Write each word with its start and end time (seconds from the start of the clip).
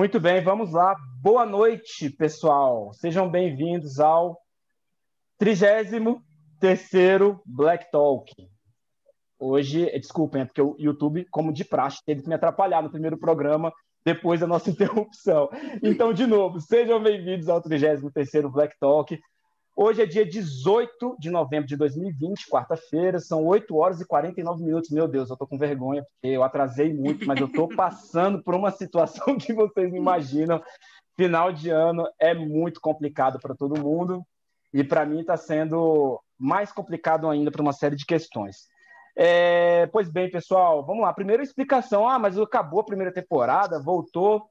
Muito 0.00 0.18
bem, 0.18 0.42
vamos 0.42 0.72
lá. 0.72 0.96
Boa 1.20 1.44
noite, 1.44 2.08
pessoal. 2.08 2.90
Sejam 2.94 3.30
bem-vindos 3.30 4.00
ao 4.00 4.40
33 5.38 5.90
Black 7.44 7.90
Talk. 7.92 8.32
Hoje, 9.38 9.84
desculpem, 9.98 10.40
é 10.40 10.44
porque 10.46 10.62
o 10.62 10.74
YouTube, 10.78 11.26
como 11.30 11.52
de 11.52 11.66
praxe, 11.66 12.02
teve 12.02 12.22
que 12.22 12.28
me 12.30 12.34
atrapalhar 12.34 12.82
no 12.82 12.90
primeiro 12.90 13.18
programa, 13.18 13.70
depois 14.02 14.40
da 14.40 14.46
nossa 14.46 14.70
interrupção. 14.72 15.50
Então, 15.82 16.14
de 16.14 16.26
novo, 16.26 16.62
sejam 16.62 17.02
bem-vindos 17.02 17.50
ao 17.50 17.60
33 17.60 18.50
Black 18.50 18.78
Talk. 18.80 19.20
Hoje 19.76 20.02
é 20.02 20.06
dia 20.06 20.26
18 20.26 21.16
de 21.18 21.30
novembro 21.30 21.66
de 21.66 21.76
2020, 21.76 22.48
quarta-feira, 22.50 23.18
são 23.18 23.44
8 23.46 23.74
horas 23.76 24.00
e 24.00 24.06
49 24.06 24.62
minutos. 24.62 24.90
Meu 24.90 25.08
Deus, 25.08 25.30
eu 25.30 25.36
tô 25.36 25.46
com 25.46 25.56
vergonha, 25.56 26.02
porque 26.02 26.28
eu 26.28 26.42
atrasei 26.42 26.92
muito, 26.92 27.26
mas 27.26 27.40
eu 27.40 27.50
tô 27.50 27.68
passando 27.74 28.42
por 28.42 28.54
uma 28.54 28.70
situação 28.70 29.38
que 29.38 29.52
vocês 29.52 29.90
não 29.90 29.96
imaginam. 29.96 30.62
Final 31.16 31.52
de 31.52 31.70
ano 31.70 32.06
é 32.18 32.34
muito 32.34 32.80
complicado 32.80 33.38
para 33.40 33.54
todo 33.54 33.80
mundo 33.80 34.22
e 34.72 34.84
para 34.84 35.06
mim 35.06 35.20
está 35.20 35.36
sendo 35.36 36.20
mais 36.38 36.72
complicado 36.72 37.28
ainda 37.28 37.50
para 37.50 37.62
uma 37.62 37.72
série 37.72 37.96
de 37.96 38.06
questões. 38.06 38.68
É, 39.16 39.86
pois 39.88 40.10
bem, 40.10 40.30
pessoal, 40.30 40.84
vamos 40.84 41.02
lá. 41.02 41.12
Primeira 41.12 41.42
explicação. 41.42 42.08
Ah, 42.08 42.18
mas 42.18 42.38
acabou 42.38 42.80
a 42.80 42.84
primeira 42.84 43.12
temporada, 43.12 43.82
voltou. 43.82 44.48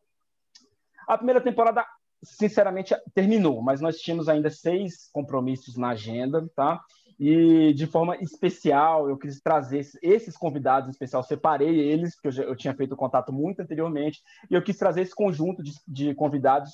A 1.08 1.18
primeira 1.18 1.42
temporada 1.42 1.86
sinceramente, 2.24 2.96
terminou, 3.14 3.62
mas 3.62 3.82
nós 3.82 3.98
tínhamos 3.98 4.28
ainda 4.28 4.50
seis 4.50 5.10
compromissos 5.12 5.78
na 5.78 5.90
agenda, 5.90 6.48
tá? 6.56 6.82
E 7.20 7.74
de 7.74 7.86
forma 7.86 8.16
especial, 8.18 9.10
eu 9.10 9.18
quis 9.18 9.42
trazer 9.42 9.86
esses 10.02 10.38
convidados 10.38 10.88
em 10.88 10.92
especial, 10.92 11.22
separei 11.22 11.78
eles, 11.80 12.16
porque 12.16 12.30
eu, 12.30 12.32
já, 12.32 12.44
eu 12.44 12.56
tinha 12.56 12.74
feito 12.74 12.96
contato 12.96 13.34
muito 13.34 13.62
anteriormente, 13.62 14.22
e 14.50 14.54
eu 14.54 14.62
quis 14.62 14.78
trazer 14.78 15.02
esse 15.02 15.14
conjunto 15.14 15.62
de, 15.62 15.74
de 15.88 16.16
convidados 16.16 16.72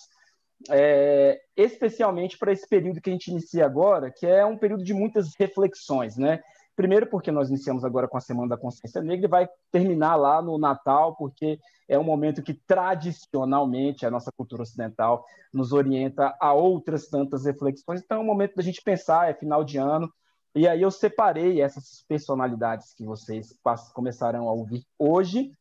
é, 0.70 1.42
especialmente 1.56 2.38
para 2.38 2.52
esse 2.52 2.68
período 2.68 3.02
que 3.02 3.10
a 3.10 3.14
gente 3.14 3.30
inicia 3.30 3.66
agora, 3.66 4.12
que 4.12 4.26
é 4.26 4.46
um 4.46 4.58
período 4.58 4.84
de 4.84 4.94
muitas 4.94 5.34
reflexões, 5.38 6.18
né? 6.18 6.42
Primeiro, 6.76 7.08
porque 7.08 7.32
nós 7.32 7.50
iniciamos 7.50 7.86
agora 7.86 8.08
com 8.08 8.18
a 8.18 8.22
Semana 8.22 8.50
da 8.50 8.58
Consciência 8.58 9.02
Negra 9.02 9.26
e 9.26 9.30
vai 9.30 9.50
terminar 9.72 10.16
lá 10.18 10.42
no 10.42 10.58
Natal, 10.58 11.16
porque 11.16 11.58
é 11.88 11.98
um 11.98 12.04
momento 12.04 12.44
que 12.44 12.54
tradicionalmente 12.54 14.06
a 14.06 14.12
nossa 14.12 14.30
cultura 14.36 14.64
ocidental 14.64 15.26
nos 15.54 15.72
orienta 15.72 16.36
a 16.40 16.54
outras 16.54 17.08
tantas 17.08 17.46
reflexões. 17.46 18.02
Então, 18.04 18.18
é 18.18 18.22
um 18.22 18.26
momento 18.26 18.56
da 18.56 18.64
gente 18.64 18.82
pensar, 18.82 19.30
é 19.30 19.34
final 19.34 19.64
de 19.64 19.78
ano. 19.78 20.12
E 20.54 20.68
aí 20.68 20.82
eu 20.82 20.92
separei 20.92 21.62
essas 21.62 22.04
personalidades 22.08 22.94
que 22.94 23.06
vocês 23.06 23.58
começarão 23.94 24.50
a 24.50 24.54
ouvir 24.54 24.86
hoje, 25.00 25.52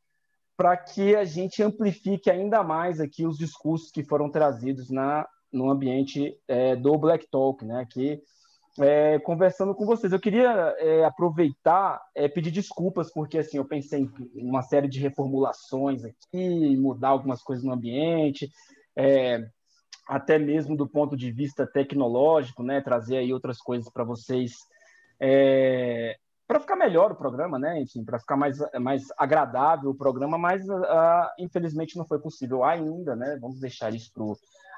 para 0.57 0.77
que 0.77 1.15
a 1.15 1.25
gente 1.25 1.63
amplifique 1.63 2.31
ainda 2.31 2.63
mais 2.63 3.01
aqui 3.01 3.27
os 3.27 3.37
discursos 3.37 3.91
que 3.91 4.05
foram 4.05 4.31
trazidos 4.31 4.91
na, 4.91 5.29
no 5.53 5.71
ambiente 5.71 6.37
é, 6.47 6.75
do 6.77 6.97
Black 6.97 7.29
Talk, 7.31 7.65
né? 7.65 7.87
Que 7.89 8.23
é, 8.81 9.19
conversando 9.21 9.75
com 9.75 9.87
vocês. 9.87 10.13
Eu 10.13 10.21
queria 10.21 10.75
é, 10.79 11.05
aproveitar, 11.05 12.03
é, 12.15 12.29
pedir 12.29 12.51
desculpas, 12.51 13.13
porque 13.13 13.39
assim, 13.39 13.57
eu 13.57 13.65
pensei 13.65 14.09
em 14.35 14.47
uma 14.49 14.63
série 14.63 14.89
de 14.89 15.01
reformulações 15.01 16.05
aqui, 16.05 16.77
mudar 16.77 17.09
algumas 17.09 17.43
coisas 17.43 17.65
no 17.65 17.73
ambiente, 17.73 18.51
é, 18.97 19.47
até 20.09 20.39
mesmo 20.39 20.77
do 20.77 20.89
ponto 20.89 21.17
de 21.17 21.31
vista 21.31 21.67
tecnológico, 21.67 22.63
né, 22.63 22.81
trazer 22.81 23.19
aí 23.19 23.33
outras 23.33 23.59
coisas 23.59 23.91
para 23.91 24.05
vocês, 24.05 24.53
é, 25.21 26.17
para 26.47 26.61
ficar 26.61 26.77
melhor 26.77 27.13
o 27.13 27.17
programa, 27.17 27.59
né, 27.59 27.81
enfim, 27.81 28.05
para 28.05 28.19
ficar 28.19 28.37
mais, 28.37 28.59
mais 28.81 29.05
agradável 29.17 29.91
o 29.91 29.95
programa, 29.95 30.37
mas 30.37 30.69
uh, 30.69 31.29
infelizmente 31.39 31.97
não 31.97 32.07
foi 32.07 32.19
possível 32.19 32.65
ainda, 32.65 33.17
né, 33.17 33.39
vamos 33.41 33.61
deixar 33.61 33.95
isso 33.95 34.13
para 34.13 34.25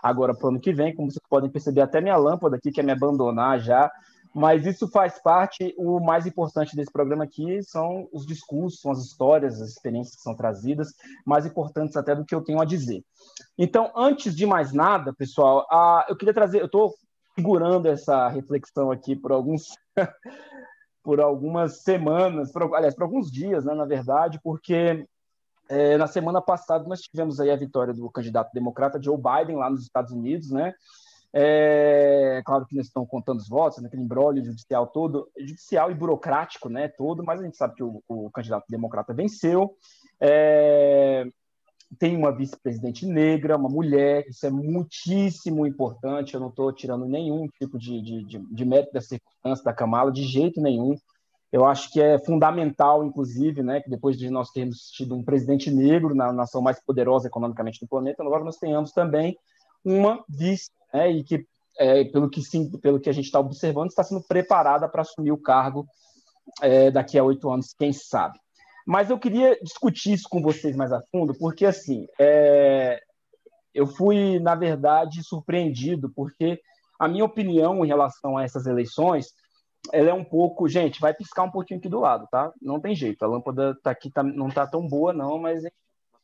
agora 0.02 0.34
para 0.34 0.46
o 0.46 0.50
ano 0.50 0.60
que 0.60 0.72
vem. 0.72 0.94
Como 0.94 1.10
vocês 1.10 1.22
podem 1.28 1.50
perceber, 1.50 1.80
até 1.80 2.00
minha 2.00 2.16
lâmpada 2.16 2.56
aqui 2.56 2.70
quer 2.70 2.84
me 2.84 2.92
abandonar 2.92 3.58
já. 3.58 3.90
Mas 4.34 4.66
isso 4.66 4.86
faz 4.88 5.18
parte. 5.18 5.74
O 5.78 5.98
mais 5.98 6.26
importante 6.26 6.76
desse 6.76 6.92
programa 6.92 7.24
aqui 7.24 7.62
são 7.62 8.06
os 8.12 8.26
discursos, 8.26 8.80
são 8.80 8.90
as 8.90 8.98
histórias, 8.98 9.62
as 9.62 9.70
experiências 9.70 10.16
que 10.16 10.22
são 10.22 10.34
trazidas, 10.34 10.92
mais 11.24 11.46
importantes 11.46 11.96
até 11.96 12.14
do 12.14 12.24
que 12.24 12.34
eu 12.34 12.42
tenho 12.42 12.60
a 12.60 12.64
dizer. 12.66 13.02
Então, 13.56 13.90
antes 13.96 14.36
de 14.36 14.44
mais 14.44 14.72
nada, 14.74 15.14
pessoal, 15.14 15.66
eu 16.06 16.14
queria 16.14 16.34
trazer. 16.34 16.60
Eu 16.60 16.66
estou 16.66 16.94
segurando 17.34 17.86
essa 17.88 18.28
reflexão 18.28 18.90
aqui 18.90 19.16
por 19.16 19.32
alguns. 19.32 19.74
Por 21.06 21.20
algumas 21.20 21.84
semanas, 21.84 22.50
por, 22.50 22.74
aliás, 22.74 22.92
por 22.92 23.04
alguns 23.04 23.30
dias, 23.30 23.64
né, 23.64 23.72
na 23.74 23.84
verdade, 23.84 24.40
porque 24.42 25.06
é, 25.68 25.96
na 25.96 26.08
semana 26.08 26.42
passada, 26.42 26.84
nós 26.88 27.00
tivemos 27.00 27.38
aí 27.38 27.48
a 27.48 27.56
vitória 27.56 27.94
do 27.94 28.10
candidato 28.10 28.52
democrata 28.52 29.00
Joe 29.00 29.16
Biden 29.16 29.54
lá 29.54 29.70
nos 29.70 29.82
Estados 29.82 30.10
Unidos, 30.10 30.50
né? 30.50 30.74
É, 31.32 32.42
claro 32.44 32.66
que 32.66 32.74
eles 32.74 32.88
estão 32.88 33.06
contando 33.06 33.38
os 33.38 33.48
votos, 33.48 33.80
naquele 33.80 34.02
embrólio 34.02 34.44
judicial 34.44 34.88
todo, 34.88 35.30
judicial 35.38 35.92
e 35.92 35.94
burocrático, 35.94 36.68
né? 36.68 36.88
Todo, 36.88 37.22
mas 37.22 37.40
a 37.40 37.44
gente 37.44 37.56
sabe 37.56 37.76
que 37.76 37.84
o, 37.84 38.02
o 38.08 38.28
candidato 38.32 38.64
democrata 38.68 39.14
venceu. 39.14 39.76
É, 40.20 41.24
tem 41.98 42.16
uma 42.16 42.32
vice-presidente 42.32 43.06
negra, 43.06 43.56
uma 43.56 43.68
mulher, 43.68 44.26
isso 44.28 44.44
é 44.46 44.50
muitíssimo 44.50 45.66
importante. 45.66 46.34
Eu 46.34 46.40
não 46.40 46.48
estou 46.48 46.72
tirando 46.72 47.06
nenhum 47.06 47.46
tipo 47.58 47.78
de, 47.78 48.00
de, 48.02 48.24
de, 48.24 48.38
de 48.38 48.64
mérito 48.64 48.92
da 48.92 49.00
circunstância 49.00 49.64
da 49.64 49.72
Kamala, 49.72 50.12
de 50.12 50.24
jeito 50.24 50.60
nenhum. 50.60 50.96
Eu 51.52 51.64
acho 51.64 51.90
que 51.90 52.00
é 52.00 52.18
fundamental, 52.18 53.04
inclusive, 53.04 53.62
né, 53.62 53.80
que 53.80 53.88
depois 53.88 54.18
de 54.18 54.28
nós 54.28 54.50
termos 54.50 54.90
tido 54.90 55.14
um 55.14 55.22
presidente 55.22 55.70
negro 55.70 56.14
na 56.14 56.32
nação 56.32 56.60
mais 56.60 56.78
poderosa 56.84 57.28
economicamente 57.28 57.80
do 57.80 57.88
planeta, 57.88 58.22
agora 58.22 58.44
nós 58.44 58.56
tenhamos 58.56 58.90
também 58.90 59.38
uma 59.84 60.22
vice, 60.28 60.70
né, 60.92 61.10
e 61.12 61.22
que, 61.22 61.46
é, 61.78 62.04
pelo, 62.04 62.28
que 62.28 62.42
sim, 62.42 62.68
pelo 62.78 62.98
que 62.98 63.08
a 63.08 63.12
gente 63.12 63.26
está 63.26 63.38
observando, 63.38 63.88
está 63.88 64.02
sendo 64.02 64.22
preparada 64.26 64.88
para 64.88 65.02
assumir 65.02 65.30
o 65.30 65.40
cargo 65.40 65.86
é, 66.60 66.90
daqui 66.90 67.16
a 67.16 67.24
oito 67.24 67.48
anos, 67.48 67.72
quem 67.78 67.92
sabe. 67.92 68.38
Mas 68.86 69.10
eu 69.10 69.18
queria 69.18 69.58
discutir 69.60 70.12
isso 70.12 70.28
com 70.30 70.40
vocês 70.40 70.76
mais 70.76 70.92
a 70.92 71.02
fundo, 71.10 71.34
porque, 71.34 71.66
assim, 71.66 72.06
é, 72.20 73.00
eu 73.74 73.86
fui, 73.86 74.38
na 74.38 74.54
verdade, 74.54 75.24
surpreendido, 75.24 76.10
porque 76.14 76.60
a 76.98 77.08
minha 77.08 77.24
opinião 77.24 77.84
em 77.84 77.88
relação 77.88 78.38
a 78.38 78.44
essas 78.44 78.66
eleições 78.66 79.34
ela 79.92 80.10
é 80.10 80.14
um 80.14 80.24
pouco, 80.24 80.68
gente, 80.68 81.00
vai 81.00 81.14
piscar 81.14 81.44
um 81.44 81.50
pouquinho 81.50 81.78
aqui 81.78 81.88
do 81.88 82.00
lado, 82.00 82.26
tá? 82.30 82.52
Não 82.60 82.80
tem 82.80 82.94
jeito, 82.94 83.24
a 83.24 83.28
lâmpada 83.28 83.76
tá 83.82 83.90
aqui, 83.90 84.10
tá, 84.10 84.22
não 84.22 84.48
tá 84.48 84.66
tão 84.66 84.86
boa 84.86 85.12
não, 85.12 85.38
mas 85.38 85.62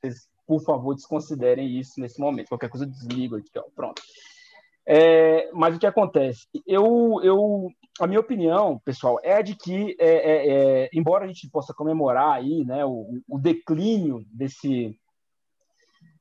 vocês, 0.01 0.29
por 0.47 0.63
favor, 0.63 0.95
desconsiderem 0.95 1.79
isso 1.79 2.01
nesse 2.01 2.21
momento. 2.21 2.49
Qualquer 2.49 2.69
coisa 2.69 2.87
desligo 2.87 3.37
aqui, 3.37 3.51
ó, 3.57 3.65
pronto. 3.75 4.03
É, 4.87 5.51
mas 5.53 5.77
o 5.77 5.79
que 5.79 5.87
acontece? 5.87 6.47
Eu, 6.67 7.21
eu, 7.23 7.69
a 8.01 8.07
minha 8.07 8.21
opinião, 8.21 8.79
pessoal, 8.85 9.19
é 9.23 9.43
de 9.43 9.55
que, 9.55 9.97
é, 9.99 10.09
é, 10.09 10.49
é 10.85 10.91
embora 10.93 11.25
a 11.25 11.29
gente 11.29 11.49
possa 11.49 11.73
comemorar 11.73 12.33
aí, 12.33 12.65
né, 12.65 12.85
o, 12.85 13.21
o 13.29 13.39
declínio 13.39 14.25
desse 14.33 14.99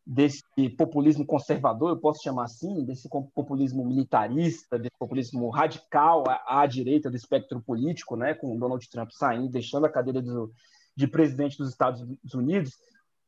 desse 0.05 0.43
populismo 0.77 1.25
conservador, 1.25 1.91
eu 1.91 1.97
posso 1.97 2.23
chamar 2.23 2.45
assim, 2.45 2.83
desse 2.83 3.07
populismo 3.33 3.85
militarista, 3.85 4.77
desse 4.77 4.97
populismo 4.99 5.49
radical 5.49 6.23
à, 6.27 6.63
à 6.63 6.65
direita 6.65 7.09
do 7.09 7.15
espectro 7.15 7.61
político, 7.61 8.15
né, 8.17 8.33
com 8.33 8.57
Donald 8.57 8.89
Trump 8.89 9.09
saindo, 9.11 9.47
deixando 9.49 9.85
a 9.85 9.89
cadeira 9.89 10.21
do, 10.21 10.51
de 10.95 11.07
presidente 11.07 11.57
dos 11.57 11.69
Estados 11.69 12.05
Unidos, 12.33 12.77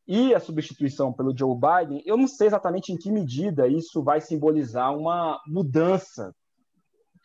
e 0.07 0.33
a 0.35 0.39
substituição 0.39 1.13
pelo 1.13 1.35
Joe 1.37 1.55
Biden, 1.55 2.03
eu 2.05 2.17
não 2.17 2.27
sei 2.27 2.47
exatamente 2.47 2.91
em 2.91 2.97
que 2.97 3.11
medida 3.11 3.67
isso 3.67 4.03
vai 4.03 4.19
simbolizar 4.19 4.95
uma 4.95 5.39
mudança 5.47 6.33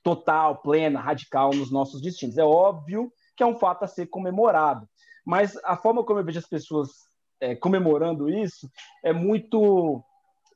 total, 0.03 0.63
plena, 0.63 1.01
radical 1.01 1.51
nos 1.53 1.71
nossos 1.71 2.01
destinos. 2.01 2.39
É 2.39 2.45
óbvio 2.45 3.13
que 3.37 3.43
é 3.43 3.47
um 3.47 3.59
fato 3.59 3.85
a 3.85 3.89
ser 3.89 4.07
comemorado, 4.07 4.89
mas 5.25 5.57
a 5.65 5.77
forma 5.77 6.05
como 6.05 6.21
eu 6.21 6.25
vejo 6.25 6.39
as 6.39 6.49
pessoas 6.49 6.89
é, 7.41 7.55
comemorando 7.55 8.29
isso 8.29 8.69
é 9.05 9.13
muito 9.13 10.03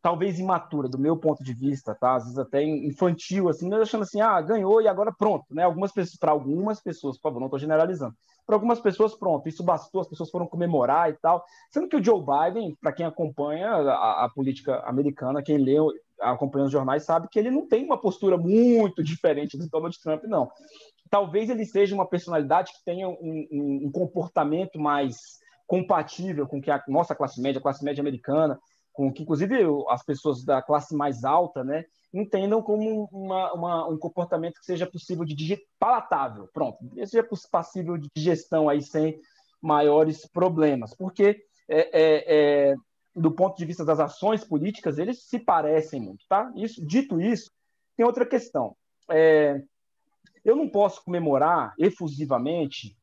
talvez 0.02 0.38
imatura 0.38 0.88
do 0.88 0.98
meu 0.98 1.16
ponto 1.16 1.44
de 1.44 1.54
vista, 1.54 1.94
tá? 1.94 2.16
Às 2.16 2.25
vezes 2.25 2.38
até 2.38 2.62
infantil 2.62 3.48
assim, 3.48 3.72
achando 3.72 4.02
assim, 4.02 4.20
ah, 4.20 4.40
ganhou 4.40 4.82
e 4.82 4.88
agora 4.88 5.12
pronto, 5.12 5.44
né? 5.50 5.62
Algumas 5.62 5.92
pessoas, 5.92 6.18
para 6.18 6.32
algumas 6.32 6.80
pessoas, 6.80 7.16
por 7.16 7.22
favor, 7.22 7.38
não 7.38 7.46
estou 7.46 7.58
generalizando. 7.58 8.14
Para 8.46 8.56
algumas 8.56 8.80
pessoas, 8.80 9.14
pronto, 9.14 9.48
isso 9.48 9.62
bastou, 9.62 10.00
as 10.00 10.08
pessoas 10.08 10.30
foram 10.30 10.46
comemorar 10.46 11.10
e 11.10 11.14
tal. 11.14 11.44
Sendo 11.70 11.88
que 11.88 11.96
o 11.96 12.04
Joe 12.04 12.20
Biden, 12.20 12.76
para 12.80 12.92
quem 12.92 13.06
acompanha 13.06 13.70
a, 13.70 14.24
a, 14.24 14.28
política 14.28 14.80
americana, 14.80 15.42
quem 15.42 15.58
lê, 15.58 15.76
acompanha 16.20 16.66
os 16.66 16.72
jornais, 16.72 17.04
sabe 17.04 17.28
que 17.28 17.38
ele 17.38 17.50
não 17.50 17.66
tem 17.66 17.84
uma 17.84 17.98
postura 17.98 18.36
muito 18.36 19.02
diferente 19.04 19.56
do 19.56 19.68
Donald 19.68 19.98
Trump, 20.00 20.24
não. 20.24 20.50
Talvez 21.08 21.50
ele 21.50 21.64
seja 21.64 21.94
uma 21.94 22.06
personalidade 22.06 22.72
que 22.72 22.84
tenha 22.84 23.08
um, 23.08 23.46
um, 23.52 23.80
um 23.86 23.92
comportamento 23.92 24.78
mais 24.78 25.40
compatível 25.66 26.46
com 26.46 26.60
que 26.60 26.70
a 26.70 26.82
nossa 26.88 27.14
classe 27.14 27.40
média, 27.40 27.58
a 27.58 27.62
classe 27.62 27.84
média 27.84 28.00
americana, 28.00 28.58
com 28.92 29.12
que 29.12 29.22
inclusive 29.22 29.56
as 29.88 30.04
pessoas 30.04 30.44
da 30.44 30.60
classe 30.60 30.94
mais 30.94 31.24
alta, 31.24 31.64
né, 31.64 31.84
entendam 32.12 32.62
como 32.62 33.08
uma, 33.10 33.52
uma, 33.54 33.88
um 33.88 33.96
comportamento 33.96 34.58
que 34.60 34.66
seja 34.66 34.86
possível 34.86 35.24
de 35.24 35.34
digerir, 35.34 35.64
palatável, 35.78 36.48
pronto, 36.52 36.78
seja 37.06 37.26
passível 37.50 37.96
de 37.96 38.08
digestão 38.14 38.68
aí 38.68 38.82
sem 38.82 39.18
maiores 39.60 40.26
problemas, 40.26 40.94
porque 40.94 41.42
é, 41.68 41.88
é, 41.92 42.70
é, 42.72 42.74
do 43.14 43.30
ponto 43.30 43.56
de 43.56 43.64
vista 43.64 43.84
das 43.84 44.00
ações 44.00 44.44
políticas, 44.44 44.98
eles 44.98 45.22
se 45.22 45.38
parecem 45.38 46.00
muito, 46.00 46.24
tá? 46.28 46.52
Isso, 46.56 46.84
dito 46.84 47.20
isso, 47.20 47.50
tem 47.96 48.04
outra 48.04 48.26
questão. 48.26 48.76
É, 49.10 49.62
eu 50.44 50.56
não 50.56 50.68
posso 50.68 51.04
comemorar 51.04 51.74
efusivamente 51.78 52.96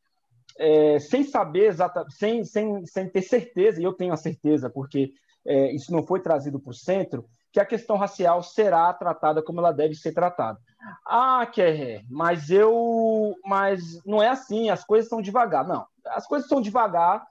é, 0.58 1.00
sem 1.00 1.24
saber 1.24 1.68
exatamente, 1.68 2.16
sem, 2.16 2.44
sem, 2.44 2.86
sem 2.86 3.10
ter 3.10 3.22
certeza, 3.22 3.82
e 3.82 3.84
eu 3.84 3.94
tenho 3.94 4.14
a 4.14 4.18
certeza, 4.18 4.70
porque 4.70 5.14
é, 5.50 5.72
isso 5.72 5.92
não 5.92 6.06
foi 6.06 6.20
trazido 6.20 6.60
para 6.60 6.70
o 6.70 6.76
centro, 6.76 7.26
que 7.52 7.60
a 7.60 7.66
questão 7.66 7.98
racial 7.98 8.44
será 8.44 8.94
tratada 8.94 9.42
como 9.42 9.60
ela 9.60 9.72
deve 9.72 9.96
ser 9.96 10.14
tratada. 10.14 10.60
Ah, 11.06 11.44
Kerr, 11.52 12.06
mas 12.08 12.52
eu. 12.52 13.36
Mas 13.44 14.00
não 14.06 14.22
é 14.22 14.30
assim, 14.30 14.70
as 14.70 14.86
coisas 14.86 15.10
são 15.10 15.22
devagar. 15.22 15.68
Não, 15.68 15.86
as 16.06 16.28
coisas 16.28 16.48
são 16.48 16.62
devagar 16.62 17.26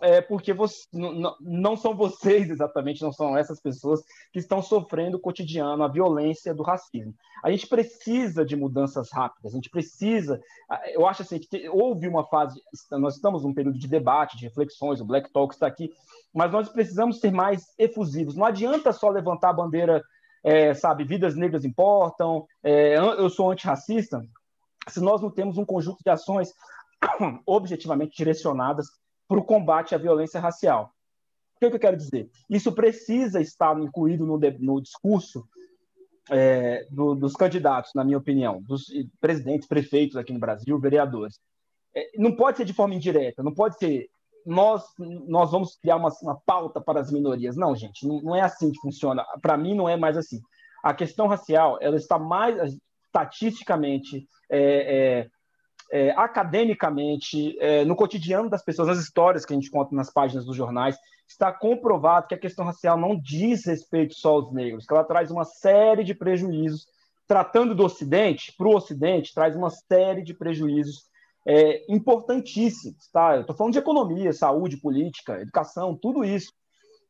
é 0.00 0.20
porque 0.20 0.52
você, 0.52 0.84
não, 0.92 1.36
não 1.40 1.76
são 1.76 1.94
vocês 1.94 2.50
exatamente, 2.50 3.02
não 3.02 3.12
são 3.12 3.36
essas 3.36 3.60
pessoas 3.60 4.02
que 4.32 4.38
estão 4.38 4.62
sofrendo 4.62 5.16
o 5.16 5.20
cotidiano, 5.20 5.82
a 5.82 5.88
violência 5.88 6.54
do 6.54 6.62
racismo. 6.62 7.14
A 7.44 7.50
gente 7.50 7.66
precisa 7.66 8.44
de 8.44 8.56
mudanças 8.56 9.10
rápidas, 9.12 9.52
a 9.52 9.56
gente 9.56 9.70
precisa. 9.70 10.40
Eu 10.92 11.06
acho 11.06 11.22
assim 11.22 11.38
que 11.38 11.68
houve 11.68 12.08
uma 12.08 12.24
fase, 12.26 12.60
nós 12.90 13.16
estamos 13.16 13.44
num 13.44 13.54
período 13.54 13.78
de 13.78 13.88
debate, 13.88 14.36
de 14.36 14.44
reflexões, 14.44 15.00
o 15.00 15.04
Black 15.04 15.30
Talk 15.32 15.54
está 15.54 15.66
aqui, 15.66 15.90
mas 16.34 16.50
nós 16.50 16.68
precisamos 16.68 17.20
ser 17.20 17.30
mais 17.30 17.66
efusivos. 17.78 18.34
Não 18.34 18.44
adianta 18.44 18.92
só 18.92 19.08
levantar 19.08 19.50
a 19.50 19.54
bandeira, 19.54 20.02
é, 20.42 20.74
sabe, 20.74 21.04
vidas 21.04 21.36
negras 21.36 21.64
importam, 21.64 22.46
é, 22.62 22.96
eu 22.96 23.30
sou 23.30 23.50
antirracista, 23.50 24.20
se 24.88 25.00
nós 25.00 25.20
não 25.22 25.30
temos 25.30 25.58
um 25.58 25.64
conjunto 25.64 26.02
de 26.04 26.10
ações 26.10 26.52
objetivamente 27.46 28.16
direcionadas 28.16 28.86
para 29.32 29.40
o 29.40 29.44
combate 29.44 29.94
à 29.94 29.98
violência 29.98 30.38
racial. 30.38 30.92
O 31.56 31.58
que, 31.58 31.64
é 31.64 31.70
que, 31.70 31.76
eu 31.76 31.80
quero 31.80 31.96
dizer? 31.96 32.28
Isso 32.50 32.70
precisa 32.72 33.40
estar 33.40 33.78
incluído 33.80 34.26
no, 34.26 34.38
no 34.58 34.82
discurso 34.82 35.48
é, 36.30 36.86
do, 36.90 37.14
dos 37.14 37.32
candidatos, 37.32 37.92
na 37.94 38.04
minha 38.04 38.18
opinião, 38.18 38.60
dos 38.62 38.84
presidentes, 39.18 39.66
prefeitos 39.66 40.16
aqui 40.16 40.34
no 40.34 40.38
Brasil, 40.38 40.78
vereadores. 40.78 41.40
É, 41.96 42.10
não 42.18 42.36
pode 42.36 42.58
ser 42.58 42.66
de 42.66 42.74
forma 42.74 42.94
indireta, 42.94 43.42
não 43.42 43.54
pode 43.54 43.78
ser 43.78 44.10
nós, 44.44 44.84
nós 44.98 45.50
vamos 45.50 45.76
criar 45.76 45.96
uma, 45.96 46.10
uma 46.20 46.38
pauta 46.44 46.78
para 46.78 47.00
as 47.00 47.10
minorias. 47.10 47.56
Não, 47.56 47.74
gente, 47.74 48.06
não, 48.06 48.20
não 48.20 48.36
é 48.36 48.42
assim 48.42 48.70
que 48.70 48.80
funciona. 48.80 49.24
Para 49.40 49.56
mim, 49.56 49.74
não 49.74 49.88
é 49.88 49.96
mais 49.96 50.18
assim. 50.18 50.40
A 50.82 50.92
questão 50.92 51.26
racial 51.26 51.78
ela 51.80 51.96
está 51.96 52.18
mais 52.18 52.76
estatisticamente 53.06 54.28
é, 54.50 55.26
é 55.92 56.10
academicamente, 56.12 57.54
é, 57.60 57.84
no 57.84 57.94
cotidiano 57.94 58.48
das 58.48 58.64
pessoas, 58.64 58.88
nas 58.88 58.98
histórias 58.98 59.44
que 59.44 59.52
a 59.52 59.56
gente 59.56 59.70
conta 59.70 59.94
nas 59.94 60.10
páginas 60.10 60.46
dos 60.46 60.56
jornais, 60.56 60.96
está 61.28 61.52
comprovado 61.52 62.28
que 62.28 62.34
a 62.34 62.38
questão 62.38 62.64
racial 62.64 62.98
não 62.98 63.14
diz 63.14 63.66
respeito 63.66 64.14
só 64.14 64.30
aos 64.30 64.52
negros, 64.52 64.86
que 64.86 64.94
ela 64.94 65.04
traz 65.04 65.30
uma 65.30 65.44
série 65.44 66.02
de 66.02 66.14
prejuízos. 66.14 66.86
Tratando 67.28 67.74
do 67.74 67.84
Ocidente, 67.84 68.52
para 68.56 68.66
o 68.66 68.74
Ocidente, 68.74 69.34
traz 69.34 69.54
uma 69.54 69.70
série 69.70 70.22
de 70.22 70.34
prejuízos 70.34 71.04
é, 71.46 71.84
importantíssimos. 71.92 73.08
Tá? 73.12 73.36
Eu 73.36 73.42
estou 73.42 73.54
falando 73.54 73.74
de 73.74 73.78
economia, 73.78 74.32
saúde, 74.32 74.78
política, 74.78 75.40
educação, 75.40 75.94
tudo 75.94 76.24
isso. 76.24 76.52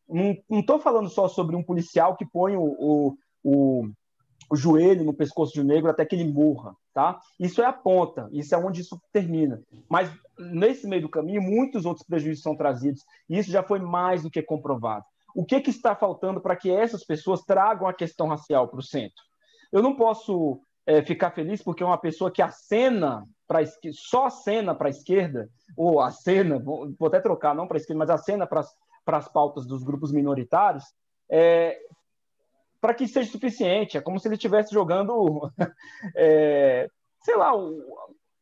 Não 0.09 0.61
estou 0.61 0.79
falando 0.79 1.09
só 1.09 1.29
sobre 1.29 1.57
um 1.57 1.63
policial 1.63 2.17
que 2.17 2.27
põe 2.27 2.57
o, 2.57 2.63
o, 2.63 3.17
o 3.43 3.91
o 4.53 4.57
joelho 4.57 5.03
no 5.03 5.15
pescoço 5.15 5.55
de 5.55 5.63
um 5.63 5.65
negro 5.65 5.89
até 5.89 6.05
que 6.05 6.15
ele 6.15 6.31
morra, 6.31 6.77
tá? 6.93 7.19
Isso 7.41 7.63
é 7.63 7.65
a 7.65 7.73
ponta, 7.73 8.29
isso 8.33 8.55
é 8.55 8.59
onde 8.59 8.83
isso 8.83 9.01
termina. 9.11 9.63
Mas 9.89 10.13
nesse 10.39 10.87
meio 10.87 11.01
do 11.01 11.09
caminho, 11.09 11.41
muitos 11.41 11.87
outros 11.87 12.07
prejuízos 12.07 12.43
são 12.43 12.55
trazidos, 12.55 13.03
e 13.31 13.39
isso 13.39 13.51
já 13.51 13.63
foi 13.63 13.79
mais 13.79 14.23
do 14.23 14.31
que 14.31 14.43
comprovado. 14.43 15.07
O 15.35 15.43
que, 15.43 15.59
que 15.59 15.71
está 15.71 15.97
faltando 15.97 16.39
para 16.39 16.55
que 16.55 16.71
essas 16.71 17.03
pessoas 17.03 17.41
tragam 17.41 17.89
a 17.89 17.95
questão 17.95 18.29
racial 18.29 18.69
para 18.69 18.79
o 18.79 18.83
centro? 18.83 19.25
Eu 19.73 19.81
não 19.81 19.97
posso 19.97 20.61
é, 20.85 21.01
ficar 21.01 21.31
feliz 21.31 21.63
porque 21.63 21.83
uma 21.83 21.97
pessoa 21.97 22.31
que 22.31 22.43
acena 22.43 23.27
para 23.49 23.61
só 23.95 24.27
acena 24.27 24.75
para 24.75 24.89
a 24.89 24.91
esquerda, 24.91 25.49
ou 25.75 25.99
acena, 25.99 26.59
vou 26.59 26.95
até 27.07 27.21
trocar, 27.21 27.55
não 27.55 27.67
para 27.67 27.79
a 27.79 27.81
esquerda, 27.81 28.01
mas 28.01 28.11
acena 28.11 28.47
para 28.47 28.61
as 29.17 29.29
pautas 29.29 29.65
dos 29.67 29.83
grupos 29.83 30.13
minoritários, 30.13 30.85
é, 31.31 31.79
para 32.83 32.93
que 32.93 33.07
seja 33.07 33.31
suficiente. 33.31 33.97
É 33.97 34.01
como 34.01 34.19
se 34.19 34.27
ele 34.27 34.35
estivesse 34.35 34.75
jogando, 34.75 35.49
é, 36.17 36.89
sei 37.23 37.37
lá, 37.37 37.53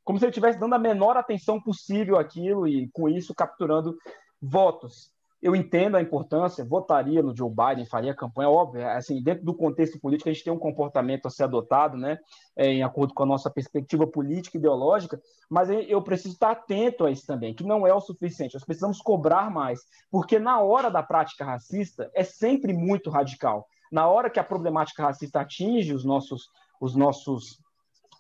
como 0.02 0.19
se 0.19 0.25
ele 0.25 0.31
estivesse 0.31 0.58
dando 0.58 0.75
a 0.75 0.78
menor 0.78 1.16
atenção 1.19 1.60
possível 1.60 2.19
àquilo 2.19 2.66
e, 2.66 2.88
com 2.88 3.06
isso, 3.06 3.34
capturando 3.34 3.94
votos. 4.40 5.12
Eu 5.42 5.54
entendo 5.54 5.96
a 5.96 6.02
importância, 6.02 6.64
votaria 6.64 7.22
no 7.22 7.37
Joe 7.37 7.50
Biden, 7.50 7.87
faria 7.87 8.14
campanha, 8.14 8.50
óbvio, 8.50 8.82
é, 8.82 8.96
assim, 8.96 9.22
dentro 9.22 9.44
do 9.44 9.54
contexto 9.54 9.98
político, 9.98 10.28
a 10.28 10.32
gente 10.32 10.44
tem 10.44 10.52
um 10.52 10.58
comportamento 10.58 11.26
a 11.26 11.31
ser 11.31 11.44
adotado, 11.44 11.96
né, 11.96 12.19
é, 12.56 12.66
em 12.66 12.82
acordo 12.82 13.14
com 13.14 13.22
a 13.22 13.26
nossa 13.26 13.50
perspectiva 13.50 14.06
política 14.06 14.58
e 14.58 14.60
ideológica, 14.60 15.19
mas 15.48 15.70
eu 15.70 16.02
preciso 16.02 16.34
estar 16.34 16.50
atento 16.50 17.06
a 17.06 17.10
isso 17.10 17.26
também, 17.26 17.54
que 17.54 17.64
não 17.64 17.86
é 17.86 17.94
o 17.94 18.02
suficiente, 18.02 18.52
nós 18.52 18.64
precisamos 18.64 19.00
cobrar 19.00 19.50
mais, 19.50 19.81
porque 20.10 20.38
na 20.38 20.60
hora 20.60 20.90
da 20.90 21.02
prática 21.02 21.43
racista 21.43 22.10
é 22.14 22.22
sempre 22.22 22.75
muito 22.75 23.08
radical 23.08 23.66
na 23.90 24.08
hora 24.08 24.31
que 24.31 24.38
a 24.38 24.44
problemática 24.44 25.02
racista 25.02 25.40
atinge 25.40 25.92
os 25.92 26.04
nossos, 26.04 26.48
os 26.81 26.94
nossos 26.94 27.58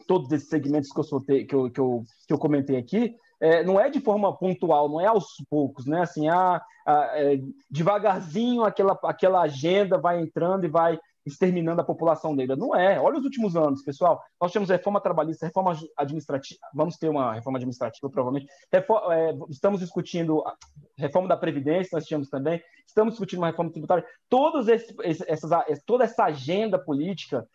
todos 0.06 0.30
esses 0.32 0.48
segmentos 0.48 0.90
que 0.90 0.98
eu, 0.98 1.04
soltei, 1.04 1.44
que 1.44 1.54
eu, 1.54 1.70
que 1.70 1.80
eu, 1.80 2.04
que 2.26 2.32
eu 2.32 2.38
comentei 2.38 2.76
aqui, 2.76 3.14
é, 3.40 3.62
não 3.62 3.80
é 3.80 3.88
de 3.88 4.00
forma 4.00 4.36
pontual, 4.36 4.88
não 4.88 5.00
é 5.00 5.06
aos 5.06 5.26
poucos, 5.48 5.86
né? 5.86 6.02
Assim, 6.02 6.28
a, 6.28 6.60
a 6.84 7.10
é, 7.14 7.40
devagarzinho 7.70 8.64
aquela, 8.64 8.98
aquela 9.04 9.40
agenda 9.42 9.96
vai 9.96 10.20
entrando 10.20 10.64
e 10.64 10.68
vai 10.68 10.98
exterminando 11.30 11.80
a 11.80 11.84
população 11.84 12.34
negra. 12.34 12.56
Não 12.56 12.74
é. 12.74 13.00
Olha 13.00 13.18
os 13.18 13.24
últimos 13.24 13.56
anos, 13.56 13.82
pessoal. 13.82 14.22
Nós 14.40 14.52
temos 14.52 14.68
reforma 14.68 15.00
trabalhista, 15.00 15.46
reforma 15.46 15.78
administrativa. 15.96 16.60
Vamos 16.74 16.96
ter 16.96 17.08
uma 17.08 17.34
reforma 17.34 17.58
administrativa, 17.58 18.10
provavelmente. 18.10 18.50
Reforma, 18.72 19.14
é, 19.14 19.34
estamos 19.48 19.80
discutindo 19.80 20.40
a 20.46 20.54
reforma 20.98 21.28
da 21.28 21.36
Previdência, 21.36 21.96
nós 21.96 22.06
tínhamos 22.06 22.28
também. 22.28 22.62
Estamos 22.86 23.14
discutindo 23.14 23.40
uma 23.40 23.48
reforma 23.48 23.70
tributária. 23.70 24.04
Todos 24.28 24.68
esses, 24.68 24.94
essas, 25.26 25.50
toda 25.86 26.04
essa 26.04 26.24
agenda 26.24 26.78
política, 26.78 27.48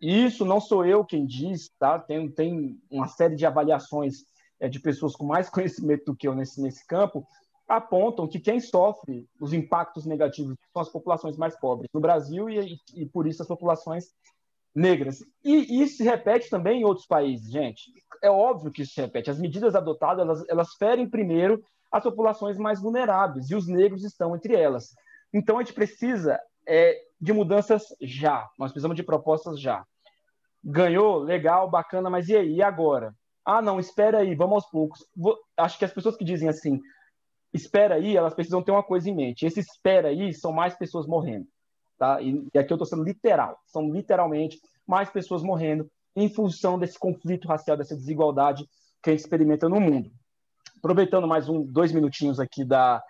isso 0.00 0.44
não 0.44 0.60
sou 0.60 0.84
eu 0.86 1.04
quem 1.04 1.26
diz, 1.26 1.70
tá? 1.78 1.98
Tem, 1.98 2.30
tem 2.30 2.78
uma 2.90 3.08
série 3.08 3.34
de 3.34 3.44
avaliações 3.44 4.24
é, 4.60 4.68
de 4.68 4.80
pessoas 4.80 5.14
com 5.14 5.26
mais 5.26 5.48
conhecimento 5.50 6.06
do 6.06 6.16
que 6.16 6.28
eu 6.28 6.34
nesse, 6.34 6.60
nesse 6.60 6.86
campo, 6.86 7.26
apontam 7.68 8.26
que 8.26 8.40
quem 8.40 8.58
sofre 8.58 9.28
os 9.38 9.52
impactos 9.52 10.06
negativos 10.06 10.56
são 10.72 10.80
as 10.80 10.88
populações 10.88 11.36
mais 11.36 11.58
pobres 11.60 11.90
no 11.92 12.00
Brasil 12.00 12.48
e, 12.48 12.78
e, 12.94 13.06
por 13.06 13.26
isso 13.26 13.42
as 13.42 13.48
populações 13.48 14.06
negras. 14.74 15.18
E 15.44 15.82
isso 15.82 15.98
se 15.98 16.04
repete 16.04 16.48
também 16.48 16.80
em 16.80 16.84
outros 16.84 17.06
países, 17.06 17.50
gente. 17.50 17.92
É 18.22 18.30
óbvio 18.30 18.72
que 18.72 18.82
isso 18.82 18.94
se 18.94 19.00
repete. 19.00 19.30
As 19.30 19.38
medidas 19.38 19.74
adotadas, 19.74 20.24
elas, 20.24 20.48
elas 20.48 20.74
ferem 20.74 21.08
primeiro 21.08 21.62
as 21.92 22.02
populações 22.02 22.58
mais 22.58 22.80
vulneráveis, 22.80 23.50
e 23.50 23.54
os 23.54 23.66
negros 23.66 24.04
estão 24.04 24.36
entre 24.36 24.54
elas. 24.54 24.94
Então, 25.32 25.56
a 25.56 25.62
gente 25.62 25.72
precisa 25.72 26.38
é, 26.66 26.98
de 27.20 27.32
mudanças 27.32 27.84
já. 28.00 28.48
Nós 28.58 28.70
precisamos 28.72 28.96
de 28.96 29.02
propostas 29.02 29.60
já. 29.60 29.84
Ganhou? 30.62 31.18
Legal, 31.18 31.68
bacana, 31.70 32.10
mas 32.10 32.28
e 32.28 32.36
aí? 32.36 32.56
E 32.56 32.62
agora? 32.62 33.14
Ah, 33.44 33.62
não, 33.62 33.80
espera 33.80 34.18
aí, 34.18 34.34
vamos 34.34 34.56
aos 34.56 34.70
poucos. 34.70 35.06
Vou... 35.16 35.38
Acho 35.56 35.78
que 35.78 35.84
as 35.84 35.92
pessoas 35.92 36.16
que 36.16 36.24
dizem 36.24 36.48
assim, 36.48 36.78
espera 37.52 37.96
aí, 37.96 38.16
elas 38.16 38.34
precisam 38.34 38.62
ter 38.62 38.70
uma 38.70 38.82
coisa 38.82 39.08
em 39.08 39.14
mente. 39.14 39.46
Esse 39.46 39.60
espera 39.60 40.08
aí 40.08 40.32
são 40.34 40.52
mais 40.52 40.76
pessoas 40.76 41.06
morrendo. 41.06 41.46
Tá? 41.98 42.20
E, 42.20 42.46
e 42.54 42.58
aqui 42.58 42.72
eu 42.72 42.76
estou 42.76 42.86
sendo 42.86 43.02
literal. 43.02 43.58
São 43.66 43.90
literalmente 43.90 44.60
mais 44.86 45.10
pessoas 45.10 45.42
morrendo 45.42 45.90
em 46.14 46.28
função 46.28 46.78
desse 46.78 46.98
conflito 46.98 47.48
racial, 47.48 47.76
dessa 47.76 47.96
desigualdade 47.96 48.68
que 49.02 49.10
a 49.10 49.12
gente 49.12 49.20
experimenta 49.20 49.68
no 49.68 49.80
mundo. 49.80 50.10
Aproveitando 50.78 51.26
mais 51.26 51.48
um, 51.48 51.62
dois 51.62 51.92
minutinhos 51.92 52.38
aqui 52.38 52.64
da, 52.64 53.02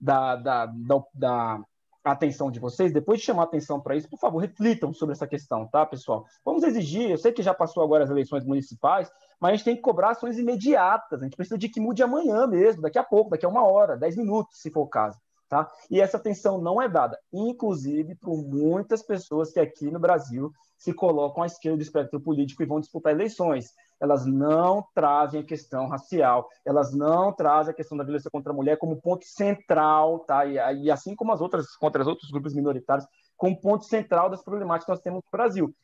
da, 0.00 0.36
da, 0.36 0.66
da, 0.66 1.02
da 1.14 1.64
atenção 2.12 2.50
de 2.50 2.60
vocês, 2.60 2.92
depois 2.92 3.18
de 3.18 3.24
chamar 3.24 3.42
a 3.42 3.44
atenção 3.46 3.80
para 3.80 3.96
isso, 3.96 4.08
por 4.08 4.18
favor, 4.18 4.38
reflitam 4.38 4.92
sobre 4.92 5.14
essa 5.14 5.26
questão, 5.26 5.66
tá, 5.66 5.86
pessoal? 5.86 6.26
Vamos 6.44 6.62
exigir, 6.62 7.10
eu 7.10 7.16
sei 7.16 7.32
que 7.32 7.42
já 7.42 7.54
passou 7.54 7.82
agora 7.82 8.04
as 8.04 8.10
eleições 8.10 8.44
municipais, 8.44 9.10
mas 9.40 9.52
a 9.52 9.56
gente 9.56 9.64
tem 9.64 9.76
que 9.76 9.82
cobrar 9.82 10.10
ações 10.10 10.38
imediatas, 10.38 11.20
a 11.20 11.24
gente 11.24 11.36
precisa 11.36 11.58
de 11.58 11.68
que 11.68 11.80
mude 11.80 12.02
amanhã 12.02 12.46
mesmo, 12.46 12.82
daqui 12.82 12.98
a 12.98 13.04
pouco, 13.04 13.30
daqui 13.30 13.46
a 13.46 13.48
uma 13.48 13.64
hora, 13.64 13.96
dez 13.96 14.16
minutos, 14.16 14.58
se 14.58 14.70
for 14.70 14.82
o 14.82 14.88
caso. 14.88 15.18
Tá? 15.48 15.70
E 15.90 16.00
essa 16.00 16.16
atenção 16.16 16.60
não 16.60 16.80
é 16.80 16.88
dada, 16.88 17.18
inclusive 17.32 18.14
por 18.16 18.42
muitas 18.42 19.02
pessoas 19.02 19.52
que 19.52 19.60
aqui 19.60 19.90
no 19.90 20.00
Brasil 20.00 20.50
se 20.76 20.92
colocam 20.92 21.42
à 21.42 21.46
esquerda 21.46 21.76
do 21.78 21.82
espectro 21.82 22.20
político 22.20 22.62
e 22.62 22.66
vão 22.66 22.80
disputar 22.80 23.12
eleições. 23.12 23.72
Elas 24.04 24.26
não 24.26 24.84
trazem 24.94 25.40
a 25.40 25.44
questão 25.44 25.88
racial, 25.88 26.48
elas 26.64 26.92
não 26.92 27.32
trazem 27.32 27.72
a 27.72 27.74
questão 27.74 27.96
da 27.96 28.04
violência 28.04 28.30
contra 28.30 28.52
a 28.52 28.56
mulher 28.56 28.76
como 28.76 29.00
ponto 29.00 29.24
central, 29.24 30.20
tá? 30.20 30.44
E, 30.44 30.84
e 30.84 30.90
assim 30.90 31.16
como 31.16 31.32
as 31.32 31.40
outras 31.40 31.74
contra 31.76 32.02
os 32.02 32.08
outros 32.08 32.30
grupos 32.30 32.54
minoritários, 32.54 33.06
como 33.36 33.60
ponto 33.60 33.84
central 33.84 34.30
das 34.30 34.42
problemáticas 34.42 34.84
que 34.84 34.90
nós 34.90 35.00
temos 35.00 35.22
no 35.24 35.30
Brasil. 35.30 35.74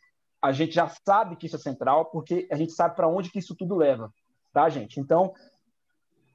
A 0.43 0.53
gente 0.53 0.75
já 0.75 0.89
sabe 1.07 1.37
que 1.37 1.47
isso 1.47 1.57
é 1.57 1.59
central, 1.59 2.07
porque 2.07 2.47
a 2.51 2.57
gente 2.57 2.73
sabe 2.73 2.95
para 2.95 3.09
onde 3.09 3.31
que 3.31 3.39
isso 3.39 3.55
tudo 3.55 3.77
leva, 3.77 4.13
tá, 4.53 4.69
gente? 4.69 5.01
Então, 5.01 5.35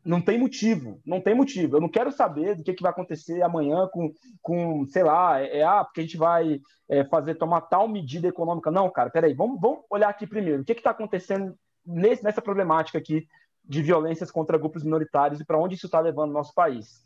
não 0.05 0.21
tem 0.21 0.37
motivo, 0.37 1.01
não 1.03 1.19
tem 1.19 1.33
motivo. 1.33 1.77
Eu 1.77 1.81
não 1.81 1.89
quero 1.89 2.11
saber 2.11 2.55
do 2.55 2.63
que, 2.63 2.73
que 2.73 2.83
vai 2.83 2.91
acontecer 2.91 3.41
amanhã 3.41 3.87
com, 3.91 4.13
com 4.41 4.85
sei 4.85 5.03
lá, 5.03 5.41
é, 5.41 5.59
é 5.59 5.63
ah, 5.63 5.83
porque 5.83 6.01
a 6.01 6.03
gente 6.03 6.17
vai 6.17 6.61
é, 6.87 7.03
fazer, 7.05 7.35
tomar 7.35 7.61
tal 7.61 7.87
medida 7.87 8.27
econômica. 8.27 8.69
Não, 8.69 8.89
cara, 8.91 9.09
peraí, 9.09 9.33
vamos, 9.33 9.59
vamos 9.59 9.79
olhar 9.89 10.09
aqui 10.09 10.27
primeiro. 10.27 10.61
O 10.61 10.65
que 10.65 10.73
está 10.73 10.91
acontecendo 10.91 11.57
nesse, 11.85 12.23
nessa 12.23 12.41
problemática 12.41 12.97
aqui 12.97 13.27
de 13.63 13.81
violências 13.81 14.31
contra 14.31 14.57
grupos 14.57 14.83
minoritários 14.83 15.39
e 15.39 15.45
para 15.45 15.59
onde 15.59 15.75
isso 15.75 15.87
está 15.87 15.99
levando 15.99 16.29
o 16.29 16.33
nosso 16.33 16.53
país? 16.53 17.05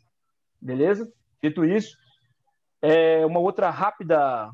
Beleza? 0.60 1.10
Dito 1.42 1.64
isso, 1.64 1.96
é, 2.82 3.24
uma 3.24 3.40
outra 3.40 3.70
rápida 3.70 4.50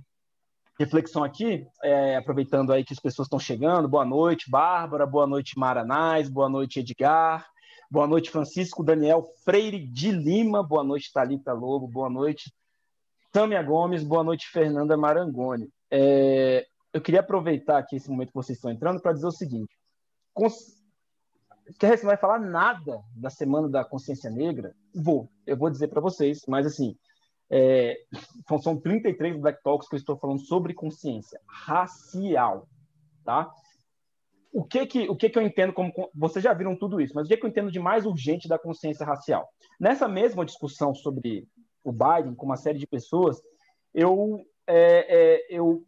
reflexão 0.78 1.24
aqui, 1.24 1.66
é, 1.82 2.16
aproveitando 2.16 2.72
aí 2.72 2.84
que 2.84 2.92
as 2.92 3.00
pessoas 3.00 3.26
estão 3.26 3.38
chegando. 3.38 3.88
Boa 3.88 4.04
noite, 4.04 4.50
Bárbara. 4.50 5.06
Boa 5.06 5.26
noite, 5.26 5.58
Maranás. 5.58 6.28
Boa 6.28 6.48
noite, 6.48 6.80
Edgar. 6.80 7.46
Boa 7.90 8.06
noite, 8.06 8.30
Francisco 8.30 8.82
Daniel 8.82 9.24
Freire 9.44 9.78
de 9.78 10.10
Lima. 10.10 10.62
Boa 10.62 10.84
noite, 10.84 11.12
Talita 11.12 11.52
Lobo. 11.52 11.86
Boa 11.86 12.10
noite, 12.10 12.52
Tâmia 13.32 13.62
Gomes. 13.62 14.02
Boa 14.02 14.24
noite, 14.24 14.48
Fernanda 14.48 14.96
Marangoni. 14.96 15.68
É, 15.90 16.66
eu 16.92 17.00
queria 17.00 17.20
aproveitar 17.20 17.78
aqui 17.78 17.96
esse 17.96 18.10
momento 18.10 18.28
que 18.28 18.34
vocês 18.34 18.58
estão 18.58 18.70
entrando 18.70 19.00
para 19.00 19.12
dizer 19.12 19.26
o 19.26 19.32
seguinte: 19.32 19.75
cons... 20.36 20.54
que 21.78 21.86
você 21.86 22.02
não 22.02 22.10
vai 22.10 22.16
falar 22.16 22.38
nada 22.38 23.02
da 23.14 23.30
Semana 23.30 23.68
da 23.68 23.84
Consciência 23.84 24.30
Negra? 24.30 24.74
Vou, 24.94 25.28
eu 25.46 25.56
vou 25.56 25.70
dizer 25.70 25.88
para 25.88 26.00
vocês, 26.00 26.42
mas 26.46 26.66
assim, 26.66 26.96
é, 27.50 27.96
são 28.62 28.80
33 28.80 29.40
Black 29.40 29.62
Talks 29.62 29.88
que 29.88 29.96
eu 29.96 29.98
estou 29.98 30.16
falando 30.16 30.40
sobre 30.40 30.74
consciência 30.74 31.40
racial, 31.48 32.68
tá? 33.24 33.50
o 34.56 34.64
que 34.64 34.86
que, 34.86 35.06
o 35.10 35.14
que 35.14 35.28
que 35.28 35.38
eu 35.38 35.42
entendo 35.42 35.70
como. 35.74 35.92
Vocês 36.14 36.42
já 36.42 36.54
viram 36.54 36.74
tudo 36.74 36.98
isso, 36.98 37.12
mas 37.14 37.26
o 37.26 37.28
que, 37.28 37.36
que 37.36 37.44
eu 37.44 37.50
entendo 37.50 37.70
de 37.70 37.78
mais 37.78 38.06
urgente 38.06 38.48
da 38.48 38.58
consciência 38.58 39.04
racial? 39.04 39.46
Nessa 39.78 40.08
mesma 40.08 40.46
discussão 40.46 40.94
sobre 40.94 41.46
o 41.84 41.92
Biden 41.92 42.34
com 42.34 42.46
uma 42.46 42.56
série 42.56 42.78
de 42.78 42.86
pessoas, 42.86 43.38
eu, 43.92 44.40
é, 44.66 45.34
é, 45.34 45.46
eu 45.50 45.84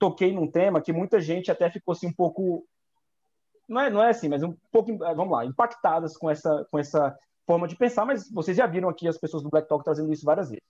toquei 0.00 0.32
num 0.32 0.50
tema 0.50 0.82
que 0.82 0.92
muita 0.92 1.20
gente 1.20 1.48
até 1.48 1.70
ficou 1.70 1.92
assim 1.92 2.08
um 2.08 2.12
pouco. 2.12 2.66
Não 3.68 3.80
é, 3.80 3.90
não 3.90 4.02
é 4.02 4.10
assim, 4.10 4.28
mas 4.28 4.42
um 4.42 4.54
pouco, 4.70 4.96
vamos 4.98 5.30
lá, 5.30 5.44
impactadas 5.44 6.16
com 6.16 6.30
essa, 6.30 6.66
com 6.70 6.78
essa 6.78 7.16
forma 7.46 7.66
de 7.66 7.76
pensar, 7.76 8.04
mas 8.04 8.30
vocês 8.30 8.56
já 8.56 8.66
viram 8.66 8.88
aqui 8.88 9.08
as 9.08 9.18
pessoas 9.18 9.42
do 9.42 9.50
Black 9.50 9.68
Talk 9.68 9.84
trazendo 9.84 10.12
isso 10.12 10.24
várias 10.24 10.48
vezes. 10.48 10.64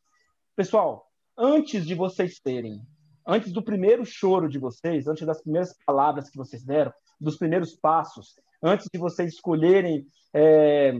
Pessoal, 0.54 1.06
antes 1.36 1.86
de 1.86 1.94
vocês 1.94 2.38
terem, 2.38 2.82
antes 3.26 3.52
do 3.52 3.62
primeiro 3.62 4.04
choro 4.04 4.48
de 4.48 4.58
vocês, 4.58 5.06
antes 5.06 5.26
das 5.26 5.42
primeiras 5.42 5.74
palavras 5.86 6.28
que 6.28 6.36
vocês 6.36 6.62
deram, 6.64 6.92
dos 7.20 7.36
primeiros 7.36 7.74
passos, 7.74 8.34
antes 8.62 8.88
de 8.92 8.98
vocês 8.98 9.34
escolherem 9.34 10.06
é, 10.34 10.92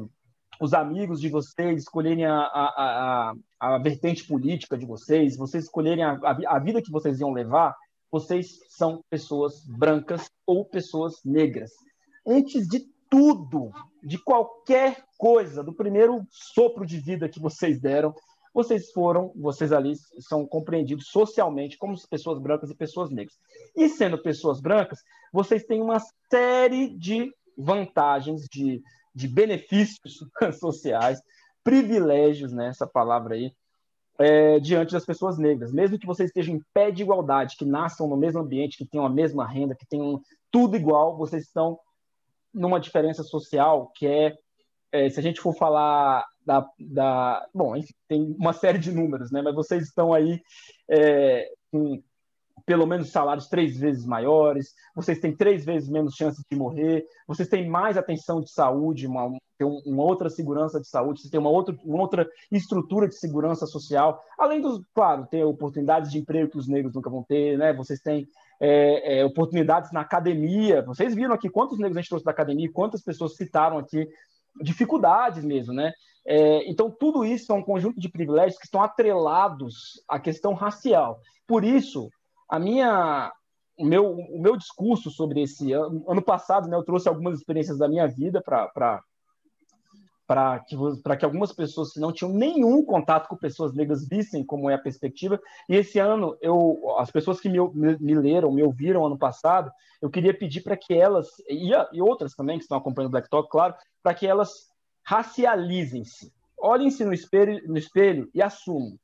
os 0.60 0.72
amigos 0.72 1.20
de 1.20 1.28
vocês, 1.28 1.82
escolherem 1.82 2.24
a, 2.24 2.38
a, 2.38 3.32
a, 3.60 3.74
a, 3.74 3.78
vertente 3.78 4.24
política 4.26 4.78
de 4.78 4.86
vocês, 4.86 5.36
vocês 5.36 5.64
escolherem 5.64 6.04
a, 6.04 6.18
a 6.46 6.58
vida 6.58 6.82
que 6.82 6.90
vocês 6.90 7.20
iam 7.20 7.32
levar, 7.32 7.74
vocês 8.12 8.60
são 8.68 9.02
pessoas 9.08 9.64
brancas 9.64 10.30
ou 10.46 10.66
pessoas 10.66 11.24
negras. 11.24 11.70
Antes 12.26 12.68
de 12.68 12.86
tudo, 13.08 13.72
de 14.02 14.18
qualquer 14.18 15.02
coisa, 15.16 15.64
do 15.64 15.72
primeiro 15.72 16.22
sopro 16.30 16.84
de 16.84 17.00
vida 17.00 17.28
que 17.28 17.40
vocês 17.40 17.80
deram, 17.80 18.14
vocês 18.52 18.92
foram, 18.92 19.32
vocês 19.34 19.72
ali 19.72 19.94
são 20.20 20.46
compreendidos 20.46 21.06
socialmente 21.08 21.78
como 21.78 21.96
pessoas 22.08 22.38
brancas 22.38 22.70
e 22.70 22.76
pessoas 22.76 23.10
negras. 23.10 23.34
E 23.74 23.88
sendo 23.88 24.22
pessoas 24.22 24.60
brancas, 24.60 24.98
vocês 25.32 25.64
têm 25.64 25.80
uma 25.80 25.98
série 26.30 26.94
de 26.98 27.32
vantagens, 27.56 28.42
de, 28.50 28.82
de 29.14 29.26
benefícios 29.26 30.18
sociais, 30.60 31.18
privilégios, 31.64 32.52
né, 32.52 32.68
essa 32.68 32.86
palavra 32.86 33.36
aí, 33.36 33.52
é, 34.22 34.60
diante 34.60 34.92
das 34.92 35.04
pessoas 35.04 35.36
negras. 35.36 35.72
Mesmo 35.72 35.98
que 35.98 36.06
vocês 36.06 36.30
estejam 36.30 36.54
em 36.54 36.62
pé 36.72 36.92
de 36.92 37.02
igualdade, 37.02 37.56
que 37.56 37.64
nasçam 37.64 38.06
no 38.06 38.16
mesmo 38.16 38.40
ambiente, 38.40 38.78
que 38.78 38.86
tenham 38.86 39.04
a 39.04 39.10
mesma 39.10 39.44
renda, 39.46 39.74
que 39.74 39.86
tenham 39.86 40.22
tudo 40.50 40.76
igual, 40.76 41.16
vocês 41.16 41.42
estão 41.44 41.78
numa 42.54 42.78
diferença 42.78 43.24
social 43.24 43.90
que 43.96 44.06
é, 44.06 44.36
é 44.92 45.10
se 45.10 45.18
a 45.18 45.22
gente 45.22 45.40
for 45.40 45.56
falar 45.56 46.24
da, 46.46 46.64
da, 46.78 47.48
bom, 47.52 47.74
enfim, 47.74 47.94
tem 48.06 48.36
uma 48.38 48.52
série 48.52 48.78
de 48.78 48.92
números, 48.92 49.32
né? 49.32 49.42
Mas 49.42 49.54
vocês 49.54 49.84
estão 49.84 50.12
aí 50.12 50.40
é, 50.88 51.48
com 51.72 52.00
pelo 52.64 52.86
menos 52.86 53.10
salários 53.10 53.48
três 53.48 53.76
vezes 53.76 54.04
maiores, 54.04 54.74
vocês 54.94 55.18
têm 55.18 55.34
três 55.34 55.64
vezes 55.64 55.88
menos 55.88 56.14
chances 56.14 56.44
de 56.50 56.56
morrer, 56.56 57.04
vocês 57.26 57.48
têm 57.48 57.68
mais 57.68 57.96
atenção 57.96 58.40
de 58.40 58.50
saúde, 58.50 59.06
uma, 59.06 59.30
uma 59.84 60.02
outra 60.02 60.30
segurança 60.30 60.80
de 60.80 60.88
saúde, 60.88 61.20
vocês 61.20 61.30
têm 61.30 61.40
uma 61.40 61.50
outra, 61.50 61.76
uma 61.84 62.00
outra 62.00 62.28
estrutura 62.50 63.08
de 63.08 63.16
segurança 63.16 63.66
social, 63.66 64.22
além 64.38 64.60
dos, 64.60 64.80
claro, 64.94 65.26
ter 65.26 65.44
oportunidades 65.44 66.10
de 66.10 66.18
emprego 66.18 66.50
que 66.50 66.58
os 66.58 66.68
negros 66.68 66.94
nunca 66.94 67.10
vão 67.10 67.22
ter, 67.22 67.58
né? 67.58 67.72
Vocês 67.72 68.00
têm 68.00 68.28
é, 68.60 69.20
é, 69.20 69.24
oportunidades 69.24 69.90
na 69.92 70.00
academia, 70.00 70.82
vocês 70.82 71.14
viram 71.14 71.34
aqui 71.34 71.48
quantos 71.48 71.78
negros 71.78 71.96
a 71.96 72.00
gente 72.00 72.10
trouxe 72.10 72.24
da 72.24 72.30
academia, 72.30 72.70
quantas 72.72 73.02
pessoas 73.02 73.36
citaram 73.36 73.78
aqui 73.78 74.06
dificuldades 74.60 75.44
mesmo, 75.44 75.72
né? 75.72 75.92
É, 76.24 76.70
então, 76.70 76.90
tudo 76.90 77.24
isso 77.24 77.52
é 77.52 77.54
um 77.54 77.62
conjunto 77.62 77.98
de 77.98 78.08
privilégios 78.08 78.58
que 78.58 78.66
estão 78.66 78.82
atrelados 78.82 80.00
à 80.08 80.20
questão 80.20 80.54
racial. 80.54 81.18
Por 81.46 81.64
isso, 81.64 82.08
a 82.52 82.58
minha, 82.58 83.32
o, 83.78 83.84
meu, 83.86 84.12
o 84.12 84.38
meu 84.38 84.58
discurso 84.58 85.10
sobre 85.10 85.40
esse 85.40 85.72
ano, 85.72 86.04
ano 86.06 86.20
passado, 86.20 86.68
né, 86.68 86.76
eu 86.76 86.84
trouxe 86.84 87.08
algumas 87.08 87.38
experiências 87.38 87.78
da 87.78 87.88
minha 87.88 88.06
vida 88.06 88.42
para 88.42 89.00
para 90.26 90.60
que, 90.60 90.76
que 91.18 91.24
algumas 91.24 91.52
pessoas 91.52 91.92
que 91.92 92.00
não 92.00 92.12
tinham 92.12 92.32
nenhum 92.32 92.82
contato 92.84 93.28
com 93.28 93.36
pessoas 93.36 93.74
negras 93.74 94.06
vissem 94.08 94.44
como 94.46 94.70
é 94.70 94.74
a 94.74 94.78
perspectiva. 94.78 95.38
E 95.68 95.76
esse 95.76 95.98
ano, 95.98 96.38
eu, 96.40 96.78
as 96.98 97.10
pessoas 97.10 97.38
que 97.38 97.50
me, 97.50 97.58
me, 97.74 97.98
me 97.98 98.14
leram, 98.14 98.52
me 98.52 98.62
ouviram 98.62 99.04
ano 99.04 99.18
passado, 99.18 99.70
eu 100.00 100.08
queria 100.08 100.32
pedir 100.32 100.62
para 100.62 100.76
que 100.76 100.94
elas, 100.94 101.28
e, 101.48 101.72
e, 101.92 102.00
outras 102.00 102.34
também 102.34 102.56
que 102.56 102.64
estão 102.64 102.78
acompanhando 102.78 103.08
o 103.08 103.12
Black 103.12 103.28
Talk, 103.28 103.48
claro, 103.50 103.74
para 104.02 104.14
que 104.14 104.26
elas 104.26 104.68
racializem-se. 105.04 106.32
Olhem-se 106.58 107.04
no 107.04 107.12
espelho, 107.12 107.60
no 107.66 107.76
espelho 107.76 108.30
e 108.32 108.40
assumam. 108.40 108.96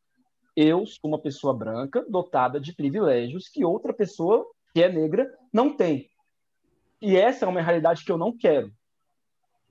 Eu 0.60 0.84
sou 0.84 1.08
uma 1.08 1.20
pessoa 1.20 1.54
branca, 1.54 2.04
dotada 2.08 2.58
de 2.58 2.74
privilégios 2.74 3.48
que 3.48 3.64
outra 3.64 3.94
pessoa 3.94 4.44
que 4.74 4.82
é 4.82 4.88
negra 4.88 5.32
não 5.52 5.72
tem. 5.72 6.10
E 7.00 7.16
essa 7.16 7.44
é 7.44 7.48
uma 7.48 7.62
realidade 7.62 8.04
que 8.04 8.10
eu 8.10 8.18
não 8.18 8.36
quero. 8.36 8.72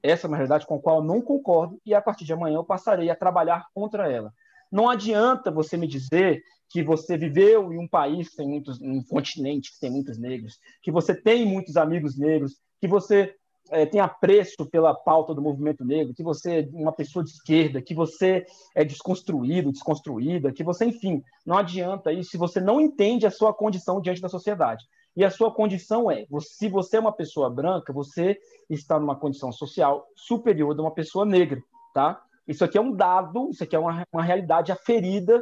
Essa 0.01 0.25
é 0.25 0.29
uma 0.29 0.37
realidade 0.37 0.65
com 0.65 0.75
a 0.75 0.79
qual 0.81 0.99
eu 0.99 1.03
não 1.03 1.21
concordo 1.21 1.77
e 1.85 1.93
a 1.93 2.01
partir 2.01 2.23
de 2.23 2.31
amanhã 2.31 2.55
eu 2.55 2.63
passarei 2.63 3.09
a 3.09 3.17
trabalhar 3.17 3.67
contra 3.73 4.09
ela. 4.09 4.33
Não 4.71 4.89
adianta 4.89 5.51
você 5.51 5.75
me 5.75 5.87
dizer 5.87 6.41
que 6.69 6.81
você 6.81 7.17
viveu 7.17 7.73
em 7.73 7.77
um 7.77 7.87
país 7.87 8.29
muitos, 8.39 8.79
um 8.79 9.03
continente 9.03 9.73
que 9.73 9.81
tem 9.81 9.91
muitos 9.91 10.17
negros, 10.17 10.57
que 10.81 10.89
você 10.89 11.13
tem 11.13 11.45
muitos 11.45 11.75
amigos 11.75 12.17
negros, 12.17 12.61
que 12.79 12.87
você 12.87 13.35
é, 13.71 13.85
tem 13.85 13.99
apreço 13.99 14.65
pela 14.71 14.93
pauta 14.93 15.33
do 15.33 15.41
movimento 15.41 15.83
negro, 15.85 16.13
que 16.13 16.23
você 16.23 16.61
é 16.61 16.69
uma 16.73 16.91
pessoa 16.91 17.23
de 17.23 17.31
esquerda, 17.31 17.81
que 17.81 17.93
você 17.93 18.45
é 18.75 18.83
desconstruído, 18.83 19.71
desconstruída, 19.71 20.51
que 20.51 20.63
você, 20.63 20.85
enfim, 20.85 21.23
não 21.45 21.57
adianta 21.57 22.11
isso 22.11 22.31
se 22.31 22.37
você 22.37 22.59
não 22.59 22.79
entende 22.79 23.25
a 23.25 23.31
sua 23.31 23.53
condição 23.53 24.01
diante 24.01 24.21
da 24.21 24.29
sociedade. 24.29 24.85
E 25.15 25.25
a 25.25 25.31
sua 25.31 25.51
condição 25.51 26.11
é, 26.11 26.25
se 26.39 26.69
você 26.69 26.97
é 26.97 26.99
uma 26.99 27.11
pessoa 27.11 27.49
branca, 27.49 27.91
você 27.91 28.37
está 28.69 28.99
numa 28.99 29.15
condição 29.15 29.51
social 29.51 30.05
superior 30.15 30.75
de 30.75 30.81
uma 30.81 30.91
pessoa 30.91 31.25
negra, 31.25 31.59
tá? 31.93 32.21
Isso 32.47 32.63
aqui 32.63 32.77
é 32.77 32.81
um 32.81 32.91
dado, 32.91 33.49
isso 33.49 33.63
aqui 33.63 33.75
é 33.75 33.79
uma, 33.79 34.03
uma 34.13 34.23
realidade 34.23 34.71
aferida 34.71 35.41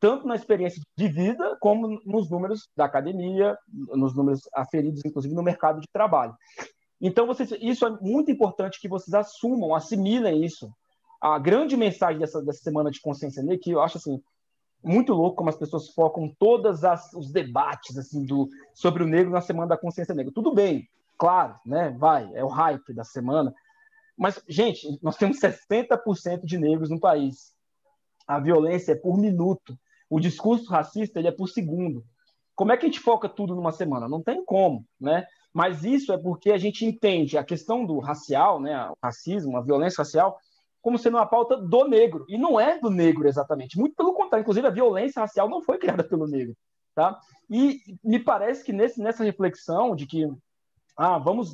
tanto 0.00 0.26
na 0.26 0.34
experiência 0.34 0.82
de 0.96 1.08
vida 1.08 1.56
como 1.60 2.00
nos 2.04 2.30
números 2.30 2.68
da 2.76 2.84
academia, 2.84 3.56
nos 3.72 4.14
números 4.14 4.48
aferidos, 4.54 5.04
inclusive, 5.04 5.34
no 5.34 5.42
mercado 5.42 5.80
de 5.80 5.86
trabalho. 5.92 6.34
Então, 7.00 7.26
vocês, 7.26 7.52
isso 7.60 7.86
é 7.86 7.90
muito 8.00 8.30
importante 8.30 8.80
que 8.80 8.88
vocês 8.88 9.14
assumam, 9.14 9.74
assimilem 9.74 10.44
isso. 10.44 10.70
A 11.20 11.38
grande 11.38 11.76
mensagem 11.76 12.18
dessa, 12.18 12.42
dessa 12.42 12.62
semana 12.62 12.90
de 12.90 13.00
consciência 13.00 13.42
negra, 13.42 13.60
que 13.62 13.70
eu 13.70 13.80
acho 13.80 13.98
assim, 13.98 14.20
muito 14.82 15.12
louco 15.12 15.36
como 15.36 15.50
as 15.50 15.56
pessoas 15.56 15.88
focam 15.90 16.32
todos 16.38 16.80
os 17.14 17.30
debates 17.32 17.96
assim 17.96 18.24
do 18.24 18.48
sobre 18.72 19.02
o 19.02 19.06
negro 19.06 19.32
na 19.32 19.40
semana 19.40 19.68
da 19.68 19.76
consciência 19.76 20.14
negra. 20.14 20.32
Tudo 20.32 20.54
bem, 20.54 20.88
claro, 21.16 21.56
né? 21.66 21.94
Vai, 21.98 22.30
é 22.34 22.44
o 22.44 22.48
hype 22.48 22.92
da 22.92 23.04
semana. 23.04 23.52
Mas, 24.16 24.42
gente, 24.48 24.98
nós 25.02 25.16
temos 25.16 25.38
60% 25.38 26.44
de 26.44 26.58
negros 26.58 26.90
no 26.90 26.98
país. 26.98 27.52
A 28.26 28.38
violência 28.40 28.92
é 28.92 28.96
por 28.96 29.16
minuto. 29.16 29.78
O 30.10 30.18
discurso 30.18 30.70
racista 30.70 31.18
ele 31.18 31.28
é 31.28 31.32
por 31.32 31.48
segundo. 31.48 32.04
Como 32.54 32.72
é 32.72 32.76
que 32.76 32.86
a 32.86 32.88
gente 32.88 33.00
foca 33.00 33.28
tudo 33.28 33.54
numa 33.54 33.70
semana? 33.70 34.08
Não 34.08 34.22
tem 34.22 34.44
como, 34.44 34.84
né? 35.00 35.24
Mas 35.58 35.82
isso 35.82 36.12
é 36.12 36.16
porque 36.16 36.52
a 36.52 36.56
gente 36.56 36.84
entende 36.84 37.36
a 37.36 37.42
questão 37.42 37.84
do 37.84 37.98
racial, 37.98 38.60
né, 38.60 38.88
o 38.90 38.96
racismo, 39.02 39.56
a 39.56 39.60
violência 39.60 40.02
racial, 40.02 40.38
como 40.80 40.96
sendo 40.96 41.16
uma 41.16 41.26
pauta 41.26 41.56
do 41.56 41.84
negro. 41.88 42.24
E 42.28 42.38
não 42.38 42.60
é 42.60 42.78
do 42.78 42.88
negro 42.88 43.26
exatamente. 43.26 43.76
Muito 43.76 43.96
pelo 43.96 44.14
contrário. 44.14 44.42
Inclusive, 44.42 44.68
a 44.68 44.70
violência 44.70 45.20
racial 45.20 45.48
não 45.48 45.60
foi 45.60 45.76
criada 45.76 46.04
pelo 46.04 46.28
negro. 46.28 46.54
Tá? 46.94 47.18
E 47.50 47.80
me 48.04 48.20
parece 48.20 48.62
que 48.62 48.72
nesse, 48.72 49.02
nessa 49.02 49.24
reflexão 49.24 49.96
de 49.96 50.06
que 50.06 50.30
ah, 50.96 51.18
vamos 51.18 51.52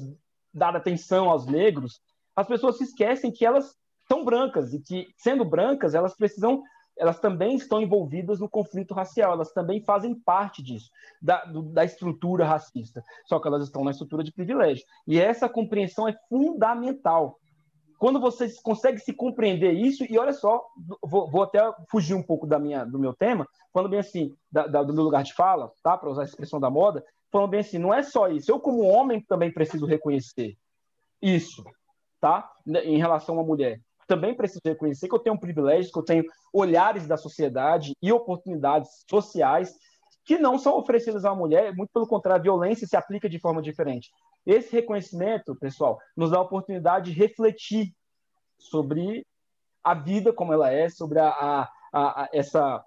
dar 0.53 0.77
atenção 0.77 1.31
aos 1.31 1.47
negros, 1.47 1.99
as 2.37 2.47
pessoas 2.47 2.77
se 2.77 2.85
esquecem 2.85 3.33
que 3.33 3.47
elas 3.47 3.75
são 4.07 4.23
brancas 4.23 4.75
e 4.75 4.81
que, 4.81 5.09
sendo 5.17 5.47
brancas, 5.47 5.95
elas 5.95 6.15
precisam 6.15 6.63
elas 6.97 7.19
também 7.19 7.57
estão 7.57 7.81
envolvidas 7.81 8.39
no 8.39 8.49
conflito 8.49 8.95
racial, 8.95 9.33
elas 9.33 9.53
também 9.53 9.81
fazem 9.81 10.15
parte 10.15 10.63
disso, 10.63 10.91
da, 11.21 11.45
do, 11.45 11.63
da 11.63 11.85
estrutura 11.85 12.45
racista, 12.45 13.03
só 13.27 13.39
que 13.39 13.49
elas 13.49 13.65
estão 13.65 13.85
na 13.85 13.91
estrutura 13.91 14.23
de 14.23 14.33
privilégio. 14.33 14.85
E 15.07 15.21
essa 15.21 15.49
compreensão 15.49 16.09
é 16.09 16.15
fundamental. 16.29 17.39
Quando 17.99 18.21
você 18.21 18.53
consegue 18.63 18.99
se 18.99 19.13
compreender 19.13 19.73
isso, 19.73 20.05
e 20.09 20.19
olha 20.19 20.33
só, 20.33 20.65
vou, 21.03 21.31
vou 21.31 21.43
até 21.43 21.61
fugir 21.91 22.15
um 22.15 22.23
pouco 22.23 22.47
da 22.47 22.59
minha, 22.59 22.85
do 22.85 22.99
meu 22.99 23.15
tema, 23.15 23.47
falando 23.73 23.91
bem 23.91 24.01
assim, 24.01 24.33
da, 24.51 24.67
da, 24.67 24.83
do 24.83 24.93
meu 24.93 25.05
lugar 25.05 25.23
de 25.23 25.35
fala, 25.35 25.73
tá? 25.83 25.97
para 25.97 26.11
usar 26.11 26.23
a 26.23 26.27
expressão 26.27 26.61
da 26.61 26.71
moda, 26.71 27.05
falando 27.31 27.51
bem 27.51 27.61
assim, 27.61 27.79
não 27.79 27.95
é 27.95 28.03
só 28.03 28.29
isso, 28.29 28.51
eu 28.51 28.61
como 28.61 28.83
homem 28.83 29.21
também 29.21 29.53
preciso 29.53 29.87
reconhecer 29.87 30.57
isso, 31.21 31.65
tá? 32.21 32.53
Em 32.67 32.99
relação 32.99 33.41
à 33.41 33.43
mulher 33.43 33.81
também 34.07 34.35
preciso 34.35 34.61
reconhecer 34.65 35.09
que 35.09 35.15
eu 35.15 35.19
tenho 35.19 35.37
um 35.37 35.39
privilégio, 35.39 35.93
que 35.93 35.99
eu 35.99 36.05
tenho 36.05 36.25
olhares 36.53 37.07
da 37.07 37.17
sociedade 37.17 37.95
e 38.03 38.13
oportunidades 38.13 39.05
sociais 39.09 39.75
que 40.25 40.39
não 40.39 40.59
são 40.59 40.79
oferecidas 40.79 41.25
à 41.25 41.35
mulher, 41.35 41.75
muito 41.75 41.91
pelo 41.93 42.07
contrário, 42.07 42.41
a 42.41 42.43
violência 42.43 42.87
se 42.87 42.97
aplica 42.97 43.29
de 43.29 43.39
forma 43.39 43.61
diferente. 43.61 44.11
Esse 44.47 44.73
reconhecimento, 44.73 45.55
pessoal, 45.57 45.99
nos 46.17 46.31
dá 46.31 46.39
a 46.39 46.43
oportunidade 46.43 47.13
de 47.13 47.19
refletir 47.19 47.95
sobre 48.59 49.27
a 49.83 49.93
vida 49.95 50.33
como 50.33 50.53
ela 50.53 50.73
é, 50.73 50.89
sobre 50.89 51.19
a, 51.19 51.29
a, 51.29 51.69
a 51.93 52.29
essa 52.33 52.83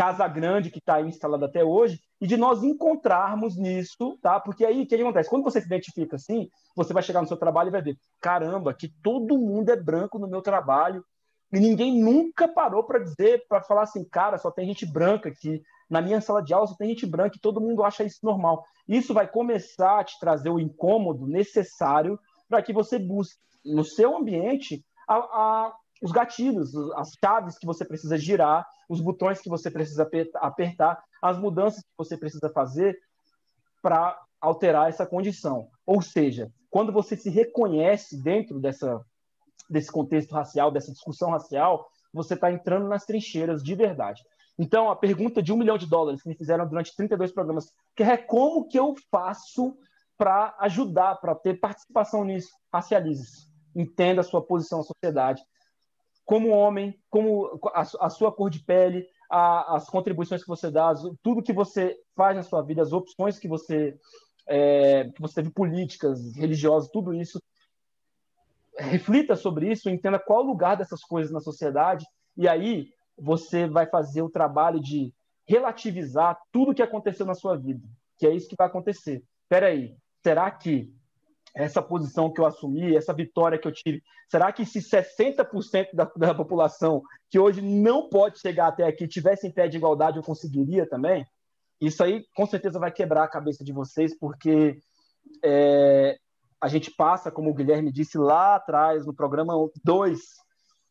casa 0.00 0.26
grande 0.26 0.70
que 0.70 0.78
está 0.78 0.98
instalada 1.02 1.44
até 1.44 1.62
hoje 1.62 2.00
e 2.18 2.26
de 2.26 2.34
nós 2.34 2.62
encontrarmos 2.62 3.58
nisso, 3.58 4.18
tá? 4.22 4.40
Porque 4.40 4.64
aí 4.64 4.80
o 4.80 4.86
que, 4.86 4.94
acontece? 4.94 5.28
Quando 5.28 5.44
você 5.44 5.60
se 5.60 5.66
identifica 5.66 6.16
assim, 6.16 6.48
você 6.74 6.94
vai 6.94 7.02
chegar 7.02 7.20
no 7.20 7.28
seu 7.28 7.36
trabalho 7.36 7.68
e 7.68 7.70
vai 7.70 7.82
ver, 7.82 7.98
caramba, 8.18 8.72
que 8.72 8.88
todo 9.02 9.36
mundo 9.36 9.68
é 9.68 9.76
branco 9.76 10.18
no 10.18 10.26
meu 10.26 10.40
trabalho 10.40 11.04
e 11.52 11.60
ninguém 11.60 12.02
nunca 12.02 12.48
parou 12.48 12.82
para 12.82 13.00
dizer, 13.00 13.44
para 13.46 13.60
falar 13.60 13.82
assim, 13.82 14.02
cara, 14.02 14.38
só 14.38 14.50
tem 14.50 14.66
gente 14.66 14.86
branca 14.86 15.28
aqui. 15.28 15.60
Na 15.90 16.00
minha 16.00 16.22
sala 16.22 16.42
de 16.42 16.54
aula 16.54 16.66
só 16.66 16.76
tem 16.76 16.88
gente 16.88 17.04
branca 17.04 17.36
e 17.36 17.40
todo 17.40 17.60
mundo 17.60 17.84
acha 17.84 18.02
isso 18.02 18.20
normal. 18.22 18.64
Isso 18.88 19.12
vai 19.12 19.28
começar 19.28 20.00
a 20.00 20.04
te 20.04 20.18
trazer 20.18 20.48
o 20.48 20.58
incômodo 20.58 21.26
necessário 21.26 22.18
para 22.48 22.62
que 22.62 22.72
você 22.72 22.98
busque 22.98 23.38
no 23.62 23.84
seu 23.84 24.16
ambiente 24.16 24.82
a, 25.06 25.16
a, 25.16 25.74
os 26.00 26.12
gatilhos, 26.12 26.74
as 26.94 27.12
chaves 27.22 27.58
que 27.58 27.66
você 27.66 27.84
precisa 27.84 28.16
girar, 28.16 28.66
os 28.88 29.00
botões 29.00 29.40
que 29.40 29.48
você 29.48 29.70
precisa 29.70 30.08
apertar, 30.36 31.02
as 31.20 31.38
mudanças 31.38 31.82
que 31.82 31.90
você 31.96 32.16
precisa 32.16 32.48
fazer 32.50 32.98
para 33.82 34.18
alterar 34.40 34.88
essa 34.88 35.06
condição. 35.06 35.68
Ou 35.86 36.00
seja, 36.00 36.50
quando 36.70 36.92
você 36.92 37.16
se 37.16 37.28
reconhece 37.28 38.20
dentro 38.22 38.58
dessa, 38.58 39.04
desse 39.68 39.92
contexto 39.92 40.32
racial, 40.32 40.70
dessa 40.70 40.92
discussão 40.92 41.30
racial, 41.30 41.86
você 42.12 42.34
está 42.34 42.50
entrando 42.50 42.88
nas 42.88 43.04
trincheiras 43.04 43.62
de 43.62 43.74
verdade. 43.74 44.22
Então, 44.58 44.90
a 44.90 44.96
pergunta 44.96 45.42
de 45.42 45.52
um 45.52 45.56
milhão 45.56 45.78
de 45.78 45.86
dólares 45.86 46.22
que 46.22 46.28
me 46.28 46.36
fizeram 46.36 46.66
durante 46.66 46.94
32 46.96 47.32
programas, 47.32 47.72
que 47.94 48.02
é 48.02 48.16
como 48.16 48.66
que 48.66 48.78
eu 48.78 48.94
faço 49.10 49.76
para 50.18 50.54
ajudar, 50.60 51.16
para 51.16 51.34
ter 51.34 51.60
participação 51.60 52.24
nisso? 52.24 52.50
Racialize-se. 52.72 53.48
Entenda 53.74 54.20
a 54.20 54.24
sua 54.24 54.42
posição 54.42 54.78
na 54.78 54.84
sociedade 54.84 55.42
como 56.30 56.50
homem, 56.50 56.96
como 57.10 57.58
a, 57.74 57.80
a 57.80 58.08
sua 58.08 58.30
cor 58.30 58.50
de 58.50 58.60
pele, 58.60 59.04
a, 59.28 59.74
as 59.74 59.90
contribuições 59.90 60.42
que 60.42 60.48
você 60.48 60.70
dá, 60.70 60.94
tudo 61.24 61.42
que 61.42 61.52
você 61.52 61.98
faz 62.14 62.36
na 62.36 62.44
sua 62.44 62.62
vida, 62.62 62.80
as 62.80 62.92
opções 62.92 63.36
que 63.36 63.48
você 63.48 63.98
é, 64.46 65.10
que 65.10 65.20
você 65.20 65.34
teve 65.34 65.50
políticas, 65.50 66.36
religiosas, 66.36 66.88
tudo 66.92 67.12
isso. 67.12 67.42
Reflita 68.78 69.34
sobre 69.34 69.72
isso, 69.72 69.90
entenda 69.90 70.20
qual 70.20 70.44
o 70.44 70.46
lugar 70.46 70.76
dessas 70.76 71.00
coisas 71.00 71.32
na 71.32 71.40
sociedade, 71.40 72.06
e 72.36 72.46
aí 72.46 72.90
você 73.18 73.66
vai 73.66 73.86
fazer 73.86 74.22
o 74.22 74.30
trabalho 74.30 74.78
de 74.78 75.12
relativizar 75.44 76.38
tudo 76.52 76.72
que 76.72 76.82
aconteceu 76.82 77.26
na 77.26 77.34
sua 77.34 77.56
vida, 77.56 77.84
que 78.16 78.24
é 78.24 78.32
isso 78.32 78.48
que 78.48 78.56
vai 78.56 78.68
acontecer. 78.68 79.20
Espera 79.42 79.66
aí, 79.66 79.96
será 80.22 80.48
que 80.48 80.94
essa 81.54 81.82
posição 81.82 82.32
que 82.32 82.40
eu 82.40 82.46
assumi, 82.46 82.96
essa 82.96 83.12
vitória 83.12 83.58
que 83.58 83.66
eu 83.66 83.72
tive, 83.72 84.02
será 84.28 84.52
que 84.52 84.64
se 84.64 84.78
60% 84.80 85.88
da, 85.94 86.10
da 86.16 86.34
população 86.34 87.02
que 87.28 87.38
hoje 87.38 87.60
não 87.60 88.08
pode 88.08 88.38
chegar 88.38 88.68
até 88.68 88.84
aqui 88.84 89.08
tivesse 89.08 89.46
em 89.46 89.52
pé 89.52 89.68
de 89.68 89.76
igualdade, 89.76 90.16
eu 90.16 90.22
conseguiria 90.22 90.88
também? 90.88 91.26
Isso 91.80 92.04
aí 92.04 92.24
com 92.34 92.46
certeza 92.46 92.78
vai 92.78 92.92
quebrar 92.92 93.24
a 93.24 93.28
cabeça 93.28 93.64
de 93.64 93.72
vocês, 93.72 94.16
porque 94.18 94.78
é, 95.44 96.16
a 96.60 96.68
gente 96.68 96.90
passa, 96.90 97.30
como 97.30 97.50
o 97.50 97.54
Guilherme 97.54 97.90
disse 97.90 98.18
lá 98.18 98.56
atrás, 98.56 99.06
no 99.06 99.14
programa 99.14 99.54
2 99.82 100.20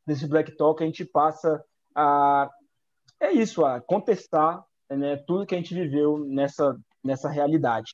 desse 0.06 0.28
Black 0.28 0.56
Talk, 0.58 0.82
a 0.82 0.86
gente 0.86 1.06
passa 1.06 1.64
a. 1.96 2.50
É 3.20 3.32
isso, 3.32 3.66
a 3.66 3.80
contestar 3.82 4.64
né, 4.90 5.18
tudo 5.28 5.46
que 5.46 5.54
a 5.54 5.58
gente 5.58 5.74
viveu 5.74 6.18
nessa, 6.26 6.76
nessa 7.04 7.30
realidade. 7.30 7.94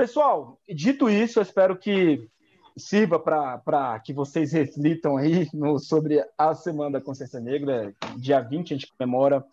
Pessoal, 0.00 0.58
dito 0.66 1.10
isso, 1.10 1.38
eu 1.38 1.42
espero 1.42 1.76
que 1.76 2.26
sirva 2.74 3.18
para 3.18 4.00
que 4.00 4.14
vocês 4.14 4.50
reflitam 4.50 5.18
aí 5.18 5.46
no, 5.52 5.78
sobre 5.78 6.24
a 6.38 6.54
Semana 6.54 6.92
da 6.92 7.04
Consciência 7.04 7.38
Negra. 7.38 7.94
Dia 8.16 8.40
20 8.40 8.72
a 8.72 8.76
gente 8.78 8.90
comemora 8.96 9.44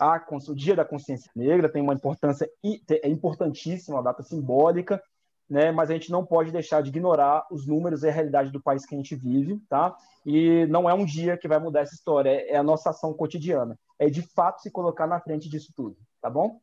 a, 0.00 0.20
o 0.48 0.54
Dia 0.56 0.74
da 0.74 0.84
Consciência 0.84 1.30
Negra, 1.36 1.68
tem 1.68 1.80
uma 1.80 1.94
importância 1.94 2.50
é 2.90 3.08
importantíssima, 3.08 3.98
uma 3.98 4.02
data 4.02 4.24
simbólica, 4.24 5.00
né? 5.48 5.70
mas 5.70 5.88
a 5.88 5.92
gente 5.92 6.10
não 6.10 6.26
pode 6.26 6.50
deixar 6.50 6.82
de 6.82 6.88
ignorar 6.88 7.46
os 7.48 7.64
números 7.64 8.02
e 8.02 8.08
a 8.08 8.12
realidade 8.12 8.50
do 8.50 8.60
país 8.60 8.84
que 8.84 8.96
a 8.96 8.98
gente 8.98 9.14
vive, 9.14 9.60
tá? 9.68 9.96
E 10.26 10.66
não 10.66 10.90
é 10.90 10.94
um 10.94 11.04
dia 11.04 11.36
que 11.36 11.46
vai 11.46 11.60
mudar 11.60 11.82
essa 11.82 11.94
história, 11.94 12.28
é 12.28 12.56
a 12.56 12.62
nossa 12.64 12.90
ação 12.90 13.14
cotidiana, 13.14 13.78
é 14.00 14.10
de 14.10 14.22
fato 14.22 14.62
se 14.62 14.70
colocar 14.72 15.06
na 15.06 15.20
frente 15.20 15.48
disso 15.48 15.72
tudo, 15.76 15.96
tá 16.20 16.28
bom? 16.28 16.58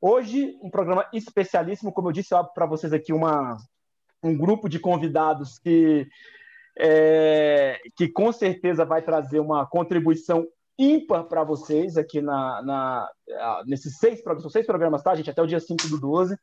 Hoje, 0.00 0.58
um 0.62 0.70
programa 0.70 1.08
especialíssimo, 1.12 1.92
como 1.92 2.08
eu 2.08 2.12
disse 2.12 2.30
para 2.54 2.66
vocês 2.66 2.92
aqui, 2.92 3.12
uma, 3.12 3.56
um 4.22 4.36
grupo 4.36 4.68
de 4.68 4.78
convidados 4.78 5.58
que, 5.58 6.06
é, 6.78 7.80
que 7.96 8.08
com 8.08 8.30
certeza 8.32 8.84
vai 8.84 9.02
trazer 9.02 9.40
uma 9.40 9.66
contribuição 9.66 10.46
ímpar 10.78 11.24
para 11.24 11.42
vocês 11.42 11.96
aqui 11.96 12.20
na, 12.20 12.62
na, 12.62 13.10
nesses 13.66 13.96
seis 13.98 14.22
programas, 14.22 14.52
seis 14.52 14.66
programas, 14.66 15.02
tá, 15.02 15.14
gente? 15.14 15.30
Até 15.30 15.40
o 15.40 15.46
dia 15.46 15.60
5 15.60 15.88
do 15.88 15.98
12. 15.98 16.36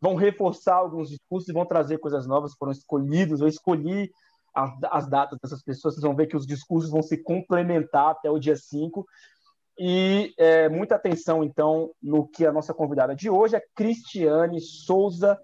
Vão 0.00 0.14
reforçar 0.14 0.76
alguns 0.76 1.10
discursos 1.10 1.48
e 1.48 1.52
vão 1.52 1.66
trazer 1.66 1.98
coisas 1.98 2.26
novas, 2.26 2.54
foram 2.54 2.72
escolhidos, 2.72 3.40
eu 3.40 3.48
escolhi 3.48 4.10
as, 4.54 4.70
as 4.90 5.08
datas 5.08 5.38
dessas 5.42 5.62
pessoas, 5.62 5.94
vocês 5.94 6.02
vão 6.02 6.14
ver 6.14 6.26
que 6.26 6.36
os 6.36 6.46
discursos 6.46 6.90
vão 6.90 7.02
se 7.02 7.18
complementar 7.22 8.10
até 8.10 8.30
o 8.30 8.38
dia 8.38 8.56
5. 8.56 9.04
E 9.78 10.32
é, 10.38 10.68
muita 10.68 10.94
atenção, 10.94 11.42
então, 11.42 11.90
no 12.02 12.26
que 12.28 12.46
a 12.46 12.52
nossa 12.52 12.72
convidada 12.72 13.14
de 13.14 13.28
hoje, 13.28 13.56
a 13.56 13.62
Cristiane 13.74 14.60
Souza 14.60 15.38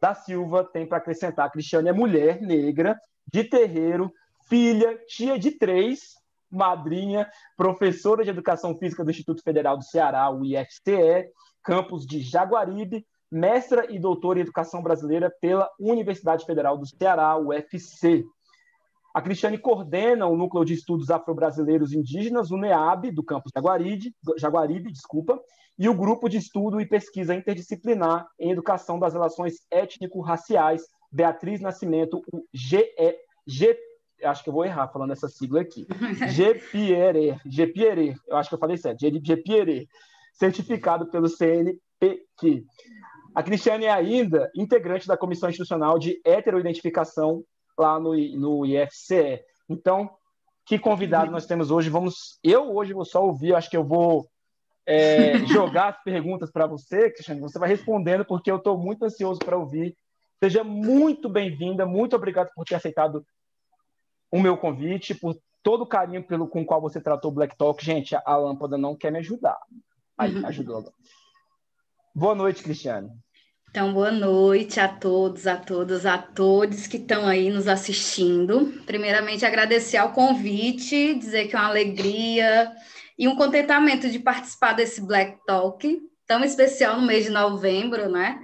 da 0.00 0.14
Silva, 0.14 0.64
tem 0.64 0.86
para 0.86 0.98
acrescentar. 0.98 1.46
A 1.46 1.50
Cristiane 1.50 1.88
é 1.88 1.92
mulher 1.92 2.40
negra, 2.40 2.98
de 3.30 3.44
terreiro, 3.44 4.12
filha, 4.48 4.98
tia 5.06 5.38
de 5.38 5.52
três, 5.52 6.14
madrinha, 6.50 7.28
professora 7.56 8.24
de 8.24 8.30
Educação 8.30 8.76
Física 8.76 9.04
do 9.04 9.10
Instituto 9.10 9.42
Federal 9.42 9.76
do 9.76 9.84
Ceará, 9.84 10.30
o 10.30 10.44
IFCE, 10.44 11.30
campus 11.62 12.04
de 12.04 12.20
Jaguaribe, 12.20 13.06
mestra 13.30 13.86
e 13.88 13.98
doutora 13.98 14.40
em 14.40 14.42
Educação 14.42 14.82
Brasileira 14.82 15.32
pela 15.40 15.70
Universidade 15.78 16.44
Federal 16.44 16.76
do 16.76 16.86
Ceará, 16.86 17.36
UFC. 17.38 18.24
A 19.12 19.20
Cristiane 19.20 19.58
coordena 19.58 20.26
o 20.26 20.36
Núcleo 20.36 20.64
de 20.64 20.74
Estudos 20.74 21.10
Afro-Brasileiros 21.10 21.92
Indígenas, 21.92 22.50
o 22.52 22.56
NEAB, 22.56 23.10
do 23.10 23.24
campus 23.24 23.50
Jaguaribe, 23.54 24.14
Jaguaribe 24.38 24.92
desculpa, 24.92 25.40
e 25.76 25.88
o 25.88 25.94
Grupo 25.94 26.28
de 26.28 26.36
Estudo 26.36 26.80
e 26.80 26.86
Pesquisa 26.86 27.34
Interdisciplinar 27.34 28.28
em 28.38 28.52
Educação 28.52 29.00
das 29.00 29.14
Relações 29.14 29.66
Étnico-Raciais, 29.70 30.82
Beatriz 31.10 31.60
Nascimento, 31.60 32.22
o 32.32 32.44
GE, 32.54 32.84
G, 33.46 33.76
acho 34.22 34.44
que 34.44 34.50
eu 34.50 34.54
vou 34.54 34.64
errar 34.64 34.86
falando 34.88 35.12
essa 35.12 35.28
sigla 35.28 35.62
aqui, 35.62 35.86
GPIERE, 36.30 37.40
GPIERE, 37.44 38.14
eu 38.28 38.36
acho 38.36 38.48
que 38.48 38.54
eu 38.54 38.60
falei 38.60 38.76
certo, 38.76 39.00
GPIERE, 39.00 39.88
certificado 40.34 41.10
pelo 41.10 41.28
CNPq. 41.28 42.64
A 43.34 43.42
Cristiane 43.42 43.86
é 43.86 43.90
ainda 43.90 44.50
integrante 44.54 45.08
da 45.08 45.16
Comissão 45.16 45.48
Institucional 45.48 45.98
de 45.98 46.20
Heteroidentificação 46.24 47.42
lá 47.80 47.98
no, 47.98 48.14
no 48.14 48.66
IFCE. 48.66 49.40
Então, 49.68 50.10
que 50.66 50.78
convidado 50.78 51.30
nós 51.30 51.46
temos 51.46 51.70
hoje? 51.70 51.90
Vamos, 51.90 52.38
eu 52.44 52.74
hoje 52.74 52.92
vou 52.92 53.04
só 53.04 53.24
ouvir, 53.24 53.54
acho 53.54 53.70
que 53.70 53.76
eu 53.76 53.84
vou 53.84 54.28
é, 54.86 55.38
jogar 55.46 55.88
as 55.88 56.02
perguntas 56.02 56.50
para 56.50 56.66
você, 56.66 57.10
Cristiane. 57.10 57.40
Você 57.40 57.58
vai 57.58 57.68
respondendo, 57.68 58.24
porque 58.24 58.50
eu 58.50 58.56
estou 58.56 58.78
muito 58.78 59.04
ansioso 59.04 59.40
para 59.40 59.56
ouvir. 59.56 59.96
Seja 60.42 60.62
muito 60.62 61.28
bem-vinda, 61.28 61.84
muito 61.84 62.16
obrigado 62.16 62.50
por 62.54 62.64
ter 62.64 62.74
aceitado 62.74 63.24
o 64.30 64.40
meu 64.40 64.56
convite, 64.56 65.14
por 65.14 65.36
todo 65.62 65.82
o 65.82 65.86
carinho 65.86 66.22
pelo, 66.22 66.46
com 66.48 66.62
o 66.62 66.66
qual 66.66 66.80
você 66.80 67.00
tratou 67.00 67.30
o 67.30 67.34
Black 67.34 67.56
Talk. 67.56 67.84
Gente, 67.84 68.14
a 68.14 68.36
lâmpada 68.36 68.78
não 68.78 68.96
quer 68.96 69.10
me 69.10 69.18
ajudar. 69.18 69.58
Aí, 70.16 70.32
ajudou. 70.46 70.84
Boa 72.14 72.34
noite, 72.34 72.62
Cristiane. 72.62 73.10
Então, 73.70 73.92
boa 73.92 74.10
noite 74.10 74.80
a 74.80 74.88
todos, 74.88 75.46
a 75.46 75.56
todas, 75.56 76.04
a 76.04 76.18
todos 76.18 76.88
que 76.88 76.96
estão 76.96 77.24
aí 77.24 77.50
nos 77.50 77.68
assistindo. 77.68 78.82
Primeiramente, 78.84 79.46
agradecer 79.46 79.96
ao 79.96 80.12
convite, 80.12 81.14
dizer 81.14 81.46
que 81.46 81.54
é 81.54 81.58
uma 81.58 81.68
alegria 81.68 82.72
e 83.16 83.28
um 83.28 83.36
contentamento 83.36 84.10
de 84.10 84.18
participar 84.18 84.72
desse 84.72 85.00
Black 85.00 85.38
Talk, 85.46 86.02
tão 86.26 86.42
especial 86.42 87.00
no 87.00 87.06
mês 87.06 87.26
de 87.26 87.30
novembro, 87.30 88.10
né? 88.10 88.40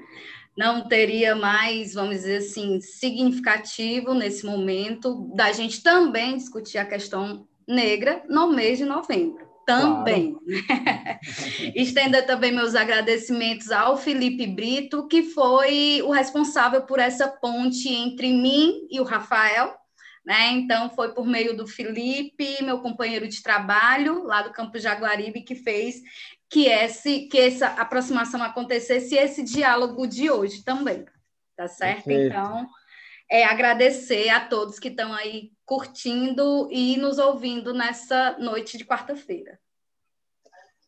Não 0.56 0.86
teria 0.86 1.34
mais, 1.34 1.94
vamos 1.94 2.18
dizer 2.18 2.36
assim, 2.36 2.80
significativo 2.80 4.14
nesse 4.14 4.46
momento 4.46 5.28
da 5.34 5.50
gente 5.50 5.82
também 5.82 6.36
discutir 6.36 6.78
a 6.78 6.84
questão 6.84 7.48
negra 7.66 8.22
no 8.28 8.52
mês 8.52 8.78
de 8.78 8.84
novembro 8.84 9.55
também. 9.66 10.32
Claro. 10.32 11.20
Estenda 11.74 12.22
também 12.22 12.52
meus 12.52 12.76
agradecimentos 12.76 13.72
ao 13.72 13.98
Felipe 13.98 14.46
Brito, 14.46 15.08
que 15.08 15.24
foi 15.24 16.00
o 16.02 16.12
responsável 16.12 16.82
por 16.82 17.00
essa 17.00 17.26
ponte 17.26 17.88
entre 17.92 18.32
mim 18.32 18.86
e 18.88 19.00
o 19.00 19.04
Rafael. 19.04 19.74
Né? 20.24 20.52
Então, 20.52 20.88
foi 20.90 21.12
por 21.12 21.26
meio 21.26 21.56
do 21.56 21.66
Felipe, 21.66 22.62
meu 22.62 22.80
companheiro 22.80 23.28
de 23.28 23.42
trabalho, 23.42 24.24
lá 24.24 24.42
do 24.42 24.52
Campo 24.52 24.78
Jaguaribe, 24.78 25.42
que 25.42 25.54
fez 25.54 25.96
que, 26.48 26.66
esse, 26.66 27.28
que 27.28 27.38
essa 27.38 27.68
aproximação 27.68 28.42
acontecesse 28.42 29.14
e 29.14 29.18
esse 29.18 29.42
diálogo 29.42 30.06
de 30.06 30.30
hoje 30.30 30.64
também. 30.64 31.04
Tá 31.56 31.68
certo? 31.68 32.04
Perfeito. 32.04 32.36
Então, 32.36 32.68
é 33.30 33.44
agradecer 33.44 34.28
a 34.28 34.40
todos 34.40 34.78
que 34.78 34.88
estão 34.88 35.12
aí 35.12 35.50
curtindo 35.66 36.68
e 36.70 36.96
nos 36.96 37.18
ouvindo 37.18 37.74
nessa 37.74 38.38
noite 38.38 38.78
de 38.78 38.84
quarta-feira. 38.84 39.58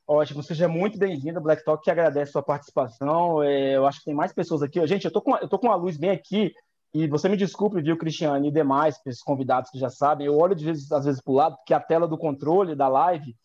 Ótimo, 0.07 0.43
seja 0.43 0.69
muito 0.69 0.97
bem-vindo, 0.97 1.41
Black 1.41 1.63
Talk, 1.65 1.83
que 1.83 1.91
agradece 1.91 2.31
a 2.31 2.33
sua 2.33 2.43
participação. 2.43 3.43
É, 3.43 3.77
eu 3.77 3.87
acho 3.87 3.99
que 3.99 4.07
tem 4.07 4.15
mais 4.15 4.33
pessoas 4.33 4.63
aqui. 4.63 4.85
Gente, 4.87 5.05
eu 5.05 5.11
tô 5.11 5.21
com, 5.21 5.37
eu 5.37 5.49
com 5.49 5.71
a 5.71 5.75
luz 5.75 5.99
bem 5.99 6.11
aqui, 6.11 6.55
e 6.95 7.07
você 7.07 7.29
me 7.29 7.37
desculpe, 7.37 7.83
viu, 7.83 7.99
Cristiane, 7.99 8.49
e 8.49 8.53
demais, 8.53 8.99
esses 9.05 9.23
convidados 9.23 9.71
que 9.71 9.79
já 9.79 9.91
sabem, 9.91 10.27
eu 10.27 10.39
olho 10.39 10.55
de 10.55 10.65
vezes, 10.65 10.91
às 10.91 11.05
vezes 11.05 11.21
para 11.21 11.33
o 11.33 11.35
lado, 11.35 11.57
porque 11.57 11.75
a 11.75 11.81
tela 11.81 12.09
do 12.09 12.17
controle 12.17 12.75
da 12.75 12.89
live 12.89 13.37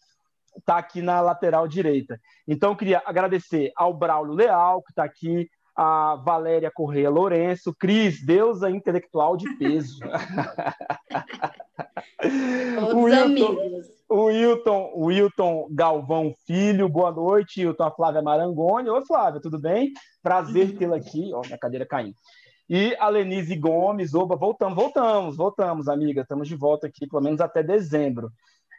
está 0.57 0.77
aqui 0.77 1.01
na 1.01 1.19
lateral 1.19 1.67
direita. 1.67 2.17
Então, 2.47 2.71
eu 2.71 2.77
queria 2.77 3.01
agradecer 3.05 3.73
ao 3.75 3.93
Braulio 3.93 4.35
Leal, 4.35 4.81
que 4.83 4.91
está 4.91 5.03
aqui, 5.03 5.49
a 5.75 6.15
Valéria 6.15 6.71
Correia 6.73 7.09
Lourenço, 7.09 7.73
Cris, 7.73 8.23
deusa 8.23 8.69
intelectual 8.69 9.35
de 9.35 9.49
peso. 9.55 9.99
O 12.93 13.03
Wilton, 13.03 13.23
amigos. 13.23 13.87
O 14.07 14.23
Wilton, 14.25 14.91
o 14.93 15.05
Wilton 15.05 15.67
Galvão 15.71 16.33
Filho, 16.45 16.87
boa 16.87 17.11
noite. 17.11 17.65
Wilton, 17.65 17.83
a 17.83 17.91
Flávia 17.91 18.21
Marangoni. 18.21 18.89
Oi, 18.89 19.05
Flávia, 19.05 19.41
tudo 19.41 19.59
bem? 19.59 19.91
Prazer 20.21 20.69
uhum. 20.69 20.77
tê-la 20.77 20.95
aqui. 20.97 21.31
Ó, 21.33 21.41
minha 21.41 21.57
cadeira 21.57 21.85
caindo. 21.85 22.15
E 22.69 22.95
a 22.97 23.09
Lenise 23.09 23.55
Gomes, 23.55 24.13
oba, 24.13 24.35
voltamos, 24.35 24.75
voltamos, 24.75 25.35
voltamos, 25.35 25.87
amiga. 25.89 26.21
Estamos 26.21 26.47
de 26.47 26.55
volta 26.55 26.87
aqui, 26.87 27.07
pelo 27.07 27.21
menos 27.21 27.41
até 27.41 27.61
dezembro. 27.61 28.31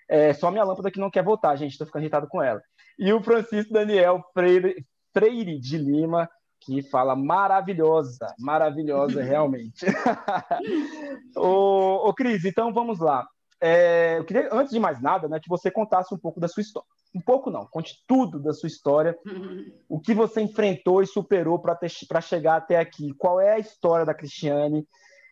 É, 0.08 0.32
só 0.32 0.50
minha 0.50 0.64
lâmpada 0.64 0.90
que 0.90 1.00
não 1.00 1.10
quer 1.10 1.22
voltar, 1.22 1.56
gente. 1.56 1.72
Estou 1.72 1.86
ficando 1.86 2.02
irritado 2.02 2.26
com 2.28 2.42
ela. 2.42 2.62
E 2.98 3.12
o 3.12 3.22
Francisco 3.22 3.72
Daniel 3.72 4.22
Freire, 4.32 4.86
Freire 5.12 5.58
de 5.58 5.76
Lima, 5.76 6.28
que 6.64 6.82
fala 6.82 7.14
maravilhosa, 7.14 8.34
maravilhosa 8.38 9.22
realmente. 9.22 9.84
ô, 11.36 12.08
ô, 12.08 12.14
Cris, 12.14 12.44
então 12.44 12.72
vamos 12.72 12.98
lá. 12.98 13.26
É, 13.60 14.18
eu 14.18 14.24
queria, 14.24 14.48
antes 14.52 14.72
de 14.72 14.80
mais 14.80 15.00
nada, 15.00 15.28
né, 15.28 15.40
que 15.40 15.48
você 15.48 15.70
contasse 15.70 16.14
um 16.14 16.18
pouco 16.18 16.40
da 16.40 16.48
sua 16.48 16.60
história. 16.60 16.88
Um 17.14 17.20
pouco 17.20 17.50
não, 17.50 17.66
conte 17.66 18.02
tudo 18.06 18.40
da 18.40 18.52
sua 18.52 18.66
história. 18.66 19.16
o 19.88 20.00
que 20.00 20.14
você 20.14 20.40
enfrentou 20.40 21.02
e 21.02 21.06
superou 21.06 21.58
para 21.58 22.20
chegar 22.20 22.56
até 22.56 22.78
aqui. 22.78 23.12
Qual 23.18 23.40
é 23.40 23.52
a 23.54 23.58
história 23.58 24.04
da 24.04 24.14
Cristiane 24.14 24.86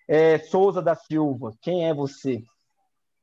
é, 0.09 0.39
Souza 0.39 0.81
da 0.81 0.95
Silva? 0.95 1.53
Quem 1.61 1.89
é 1.89 1.95
você? 1.95 2.43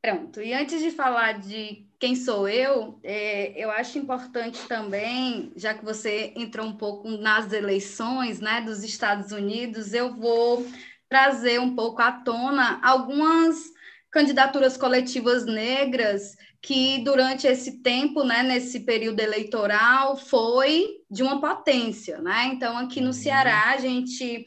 Pronto, 0.01 0.41
e 0.41 0.53
antes 0.53 0.81
de 0.81 0.91
falar 0.91 1.39
de 1.39 1.85
quem 1.99 2.15
sou 2.15 2.47
eu, 2.47 2.97
é, 3.03 3.51
eu 3.61 3.69
acho 3.69 3.97
importante 3.97 4.65
também, 4.65 5.51
já 5.57 5.73
que 5.73 5.83
você 5.83 6.31
entrou 6.37 6.65
um 6.65 6.77
pouco 6.77 7.09
nas 7.09 7.51
eleições 7.51 8.39
né, 8.39 8.61
dos 8.61 8.81
Estados 8.81 9.33
Unidos, 9.33 9.93
eu 9.93 10.15
vou 10.15 10.65
trazer 11.09 11.59
um 11.59 11.75
pouco 11.75 12.01
à 12.01 12.13
tona 12.13 12.79
algumas 12.81 13.57
candidaturas 14.09 14.77
coletivas 14.77 15.45
negras 15.45 16.37
que 16.61 17.03
durante 17.03 17.45
esse 17.45 17.81
tempo, 17.81 18.23
né, 18.23 18.41
nesse 18.41 18.81
período 18.81 19.19
eleitoral, 19.19 20.15
foi 20.15 20.87
de 21.09 21.23
uma 21.23 21.39
potência, 21.39 22.19
né? 22.19 22.51
Então, 22.53 22.77
aqui 22.77 22.99
no 22.99 23.07
uhum. 23.07 23.13
Ceará, 23.13 23.69
a 23.69 23.77
gente 23.77 24.45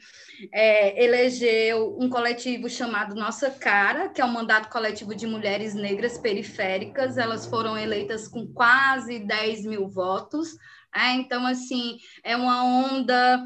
é, 0.53 1.03
elegeu 1.03 1.97
um 1.99 2.09
coletivo 2.09 2.69
chamado 2.69 3.15
Nossa 3.15 3.51
Cara, 3.51 4.09
que 4.09 4.21
é 4.21 4.25
um 4.25 4.33
mandato 4.33 4.69
coletivo 4.69 5.15
de 5.15 5.27
mulheres 5.27 5.75
negras 5.75 6.19
periféricas. 6.19 7.19
Elas 7.19 7.47
foram 7.47 7.79
eleitas 7.79 8.29
com 8.29 8.47
quase 8.47 9.19
10 9.19 9.67
mil 9.67 9.89
votos. 9.89 10.57
É, 10.95 11.13
então, 11.13 11.47
assim, 11.47 11.97
é 12.23 12.37
uma 12.37 12.65
onda 12.65 13.43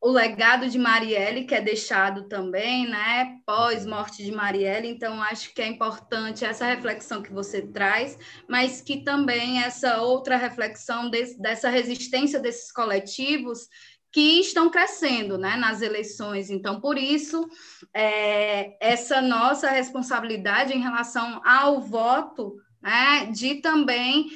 o 0.00 0.10
legado 0.10 0.68
de 0.68 0.78
Marielle, 0.78 1.44
que 1.44 1.54
é 1.54 1.60
deixado 1.60 2.26
também, 2.26 2.88
né, 2.88 3.38
pós-morte 3.44 4.24
de 4.24 4.32
Marielle, 4.32 4.88
então 4.88 5.22
acho 5.22 5.52
que 5.52 5.60
é 5.60 5.66
importante 5.66 6.42
essa 6.42 6.64
reflexão 6.64 7.22
que 7.22 7.32
você 7.32 7.60
traz, 7.60 8.16
mas 8.48 8.80
que 8.80 9.04
também 9.04 9.62
essa 9.62 10.00
outra 10.00 10.38
reflexão 10.38 11.10
dessa 11.10 11.68
resistência 11.68 12.40
desses 12.40 12.72
coletivos 12.72 13.68
que 14.12 14.40
estão 14.40 14.70
crescendo 14.70 15.38
né, 15.38 15.56
nas 15.56 15.82
eleições. 15.82 16.50
Então, 16.50 16.80
por 16.80 16.98
isso, 16.98 17.48
é, 17.94 18.76
essa 18.80 19.20
nossa 19.20 19.70
responsabilidade 19.70 20.72
em 20.72 20.80
relação 20.80 21.40
ao 21.44 21.80
voto, 21.80 22.56
né, 22.82 23.26
de 23.26 23.56
também 23.56 24.30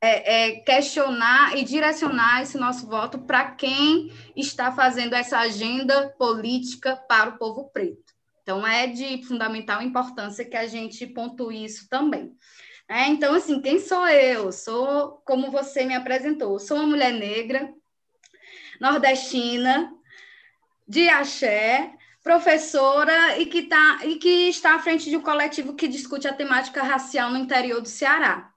é, 0.00 0.50
é, 0.50 0.60
questionar 0.60 1.56
e 1.56 1.64
direcionar 1.64 2.42
esse 2.42 2.56
nosso 2.56 2.86
voto 2.86 3.18
para 3.20 3.50
quem 3.52 4.12
está 4.36 4.70
fazendo 4.70 5.14
essa 5.14 5.38
agenda 5.38 6.08
política 6.18 6.96
para 7.08 7.30
o 7.30 7.38
povo 7.38 7.70
preto. 7.70 8.14
Então, 8.42 8.64
é 8.64 8.86
de 8.86 9.24
fundamental 9.24 9.82
importância 9.82 10.44
que 10.44 10.56
a 10.56 10.68
gente 10.68 11.04
pontue 11.04 11.64
isso 11.64 11.88
também. 11.88 12.32
É, 12.88 13.08
então, 13.08 13.34
assim, 13.34 13.60
quem 13.60 13.80
sou 13.80 14.06
eu? 14.06 14.52
Sou, 14.52 15.20
como 15.24 15.50
você 15.50 15.84
me 15.84 15.96
apresentou, 15.96 16.56
sou 16.60 16.76
uma 16.76 16.86
mulher 16.86 17.12
negra, 17.12 17.68
nordestina, 18.80 19.92
de 20.86 21.08
axé, 21.08 21.92
professora 22.22 23.38
e 23.38 23.46
que, 23.46 23.62
tá, 23.62 24.00
e 24.04 24.16
que 24.16 24.48
está 24.48 24.74
à 24.74 24.78
frente 24.78 25.08
de 25.08 25.16
um 25.16 25.22
coletivo 25.22 25.74
que 25.74 25.86
discute 25.86 26.26
a 26.26 26.32
temática 26.32 26.82
racial 26.82 27.30
no 27.30 27.38
interior 27.38 27.80
do 27.80 27.88
Ceará. 27.88 28.50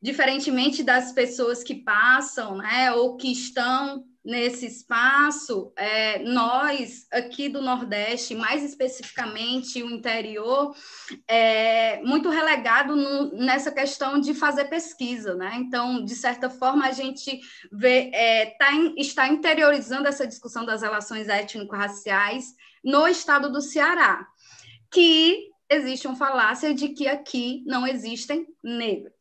Diferentemente 0.00 0.82
das 0.82 1.12
pessoas 1.12 1.64
que 1.64 1.74
passam, 1.74 2.56
né, 2.58 2.92
ou 2.92 3.16
que 3.16 3.32
estão 3.32 4.04
nesse 4.26 4.66
espaço, 4.66 5.72
é, 5.76 6.18
nós 6.24 7.06
aqui 7.12 7.48
do 7.48 7.62
Nordeste, 7.62 8.34
mais 8.34 8.64
especificamente 8.64 9.80
o 9.84 9.88
interior, 9.88 10.74
é 11.28 12.02
muito 12.02 12.28
relegado 12.28 12.96
no, 12.96 13.30
nessa 13.36 13.70
questão 13.70 14.18
de 14.18 14.34
fazer 14.34 14.64
pesquisa, 14.64 15.36
né? 15.36 15.52
Então, 15.58 16.04
de 16.04 16.16
certa 16.16 16.50
forma, 16.50 16.86
a 16.86 16.92
gente 16.92 17.40
vê, 17.72 18.10
é, 18.12 18.46
tá 18.58 18.72
in, 18.72 18.94
está 18.98 19.28
interiorizando 19.28 20.08
essa 20.08 20.26
discussão 20.26 20.66
das 20.66 20.82
relações 20.82 21.28
étnico-raciais 21.28 22.46
no 22.82 23.06
estado 23.06 23.50
do 23.50 23.60
Ceará, 23.60 24.26
que 24.90 25.50
existe 25.70 26.08
uma 26.08 26.16
falácia 26.16 26.74
de 26.74 26.88
que 26.88 27.06
aqui 27.06 27.62
não 27.64 27.86
existem 27.86 28.44
negros. 28.62 29.15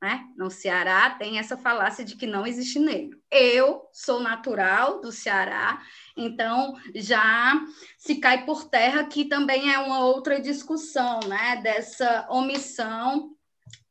Né? 0.00 0.24
No 0.36 0.48
Ceará 0.48 1.10
tem 1.10 1.38
essa 1.38 1.56
falácia 1.56 2.04
de 2.04 2.14
que 2.14 2.26
não 2.26 2.46
existe 2.46 2.78
negro. 2.78 3.20
Eu 3.28 3.88
sou 3.92 4.20
natural 4.20 5.00
do 5.00 5.10
Ceará, 5.10 5.82
então 6.16 6.76
já 6.94 7.60
se 7.96 8.16
cai 8.16 8.44
por 8.44 8.68
terra 8.68 9.04
que 9.06 9.24
também 9.24 9.74
é 9.74 9.78
uma 9.80 10.04
outra 10.04 10.40
discussão, 10.40 11.18
né? 11.26 11.60
Dessa 11.62 12.28
omissão 12.30 13.34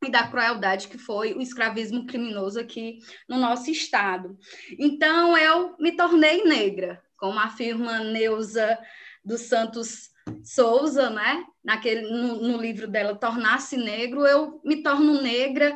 e 0.02 0.10
da 0.10 0.28
crueldade 0.28 0.88
que 0.88 0.98
foi 0.98 1.34
o 1.34 1.42
escravismo 1.42 2.06
criminoso 2.06 2.58
aqui 2.58 3.00
no 3.28 3.38
nosso 3.38 3.70
estado. 3.70 4.38
Então 4.80 5.38
eu 5.38 5.76
me 5.78 5.92
tornei 5.92 6.44
negra, 6.46 7.04
como 7.18 7.38
afirma 7.38 8.00
Neuza 8.00 8.80
dos 9.26 9.42
Santos 9.42 10.10
Souza, 10.44 11.10
né? 11.10 11.46
Naquele, 11.64 12.02
no, 12.02 12.42
no 12.42 12.58
livro 12.58 12.88
dela 12.88 13.16
Tornar-se 13.16 13.78
Negro, 13.78 14.26
eu 14.26 14.62
me 14.64 14.82
torno 14.82 15.22
negra 15.22 15.76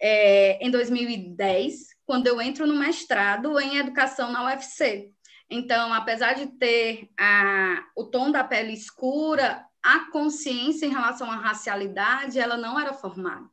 é, 0.00 0.64
em 0.64 0.70
2010, 0.70 1.92
quando 2.04 2.26
eu 2.26 2.40
entro 2.40 2.66
no 2.66 2.74
mestrado 2.74 3.58
em 3.60 3.76
educação 3.76 4.32
na 4.32 4.44
UFC. 4.46 5.10
Então, 5.48 5.92
apesar 5.92 6.34
de 6.34 6.46
ter 6.46 7.10
a, 7.18 7.84
o 7.96 8.04
tom 8.04 8.30
da 8.30 8.42
pele 8.42 8.72
escura, 8.72 9.64
a 9.82 10.10
consciência 10.10 10.86
em 10.86 10.90
relação 10.90 11.30
à 11.30 11.36
racialidade, 11.36 12.38
ela 12.38 12.56
não 12.56 12.78
era 12.78 12.94
formada. 12.94 13.46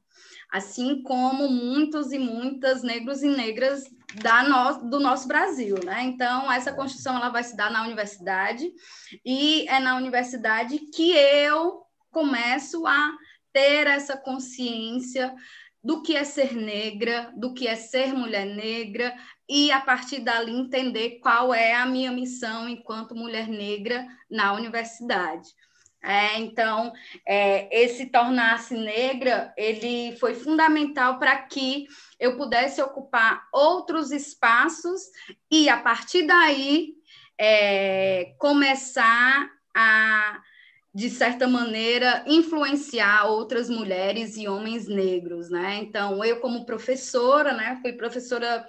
Assim 0.52 1.04
como 1.04 1.48
muitos 1.48 2.12
e 2.12 2.18
muitas 2.18 2.82
negros 2.82 3.22
e 3.22 3.28
negras 3.28 3.84
da 4.16 4.44
no, 4.44 4.90
do 4.90 5.00
nosso 5.00 5.28
Brasil, 5.28 5.78
né? 5.84 6.04
Então, 6.04 6.52
essa 6.52 6.74
construção 6.74 7.16
ela 7.16 7.30
vai 7.30 7.44
se 7.44 7.56
dar 7.56 7.72
na 7.72 7.84
universidade, 7.84 8.72
e 9.24 9.68
é 9.68 9.80
na 9.80 9.96
universidade 9.96 10.80
que 10.94 11.12
eu 11.12 11.84
começo 12.10 12.88
a 12.88 13.12
ter 13.54 13.88
essa 13.88 14.18
consciência 14.18 15.34
do 15.84 16.02
que 16.02 16.16
é 16.16 16.24
ser 16.24 16.54
negra, 16.54 17.32
do 17.38 17.54
que 17.54 17.68
é 17.68 17.76
ser 17.76 18.14
mulher 18.14 18.46
negra, 18.46 19.16
e 19.48 19.72
a 19.72 19.80
partir 19.80 20.20
dali 20.20 20.52
entender 20.52 21.20
qual 21.22 21.54
é 21.54 21.74
a 21.74 21.86
minha 21.86 22.12
missão 22.12 22.68
enquanto 22.68 23.16
mulher 23.16 23.48
negra 23.48 24.06
na 24.30 24.54
universidade. 24.54 25.50
É, 26.02 26.40
então, 26.40 26.94
é, 27.28 27.84
esse 27.84 28.06
tornar-se 28.06 28.74
negra, 28.74 29.54
ele 29.58 30.16
foi 30.18 30.34
fundamental 30.34 31.20
para 31.20 31.38
que 31.38 31.88
eu 32.18 32.38
pudesse 32.38 32.82
ocupar 32.82 33.48
outros 33.54 34.12
espaços 34.12 35.02
e, 35.52 35.68
a 35.68 35.78
partir 35.78 36.24
daí, 36.26 36.94
é, 37.38 38.34
começar 38.38 39.50
a, 39.76 40.42
de 40.94 41.10
certa 41.10 41.48
maneira, 41.48 42.24
influenciar 42.26 43.26
outras 43.26 43.70
mulheres 43.70 44.38
e 44.38 44.48
homens 44.48 44.88
negros, 44.88 45.50
né? 45.50 45.80
Então, 45.82 46.24
eu 46.24 46.40
como 46.40 46.66
professora, 46.66 47.54
né, 47.54 47.78
fui 47.82 47.92
professora 47.92 48.66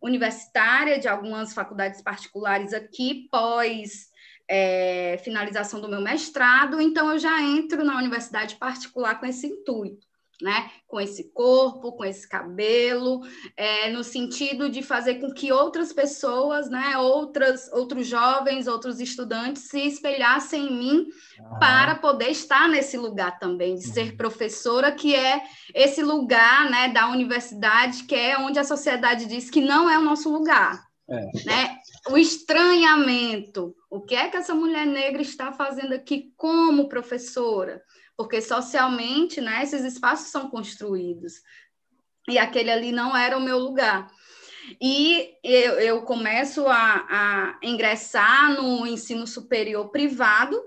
universitária 0.00 0.98
de 0.98 1.08
algumas 1.08 1.52
faculdades 1.52 2.00
particulares 2.00 2.72
aqui, 2.72 3.28
pós 3.30 4.09
é, 4.50 5.16
finalização 5.22 5.80
do 5.80 5.88
meu 5.88 6.00
mestrado, 6.00 6.80
então 6.80 7.12
eu 7.12 7.18
já 7.20 7.40
entro 7.40 7.84
na 7.84 7.96
universidade 7.96 8.56
particular 8.56 9.20
com 9.20 9.24
esse 9.24 9.46
intuito, 9.46 10.04
né? 10.42 10.68
Com 10.88 11.00
esse 11.00 11.30
corpo, 11.32 11.92
com 11.92 12.04
esse 12.04 12.28
cabelo, 12.28 13.20
é, 13.56 13.92
no 13.92 14.02
sentido 14.02 14.68
de 14.68 14.82
fazer 14.82 15.20
com 15.20 15.32
que 15.32 15.52
outras 15.52 15.92
pessoas, 15.92 16.68
né, 16.68 16.98
outras, 16.98 17.70
outros 17.72 18.08
jovens, 18.08 18.66
outros 18.66 18.98
estudantes 18.98 19.68
se 19.68 19.86
espelhassem 19.86 20.66
em 20.66 20.76
mim 20.76 21.06
para 21.60 21.94
poder 21.94 22.30
estar 22.30 22.68
nesse 22.68 22.96
lugar 22.96 23.38
também, 23.38 23.76
de 23.76 23.84
ser 23.84 24.10
uhum. 24.10 24.16
professora, 24.16 24.90
que 24.90 25.14
é 25.14 25.42
esse 25.72 26.02
lugar, 26.02 26.68
né, 26.68 26.88
da 26.88 27.08
universidade, 27.08 28.02
que 28.02 28.16
é 28.16 28.36
onde 28.36 28.58
a 28.58 28.64
sociedade 28.64 29.26
diz 29.26 29.48
que 29.48 29.60
não 29.60 29.88
é 29.88 29.96
o 29.96 30.02
nosso 30.02 30.28
lugar. 30.28 30.90
É. 31.08 31.44
Né? 31.44 31.80
O 32.08 32.16
estranhamento. 32.16 33.74
O 33.90 34.00
que 34.00 34.14
é 34.14 34.28
que 34.28 34.36
essa 34.36 34.54
mulher 34.54 34.86
negra 34.86 35.20
está 35.20 35.52
fazendo 35.52 35.92
aqui 35.92 36.32
como 36.36 36.88
professora? 36.88 37.82
Porque 38.16 38.40
socialmente, 38.40 39.40
né, 39.40 39.62
esses 39.62 39.84
espaços 39.84 40.28
são 40.28 40.48
construídos. 40.50 41.42
E 42.28 42.38
aquele 42.38 42.70
ali 42.70 42.92
não 42.92 43.16
era 43.16 43.36
o 43.36 43.42
meu 43.42 43.58
lugar. 43.58 44.10
E 44.80 45.34
eu, 45.42 45.80
eu 45.80 46.02
começo 46.02 46.66
a, 46.66 47.06
a 47.08 47.58
ingressar 47.62 48.54
no 48.54 48.86
ensino 48.86 49.26
superior 49.26 49.90
privado, 49.90 50.60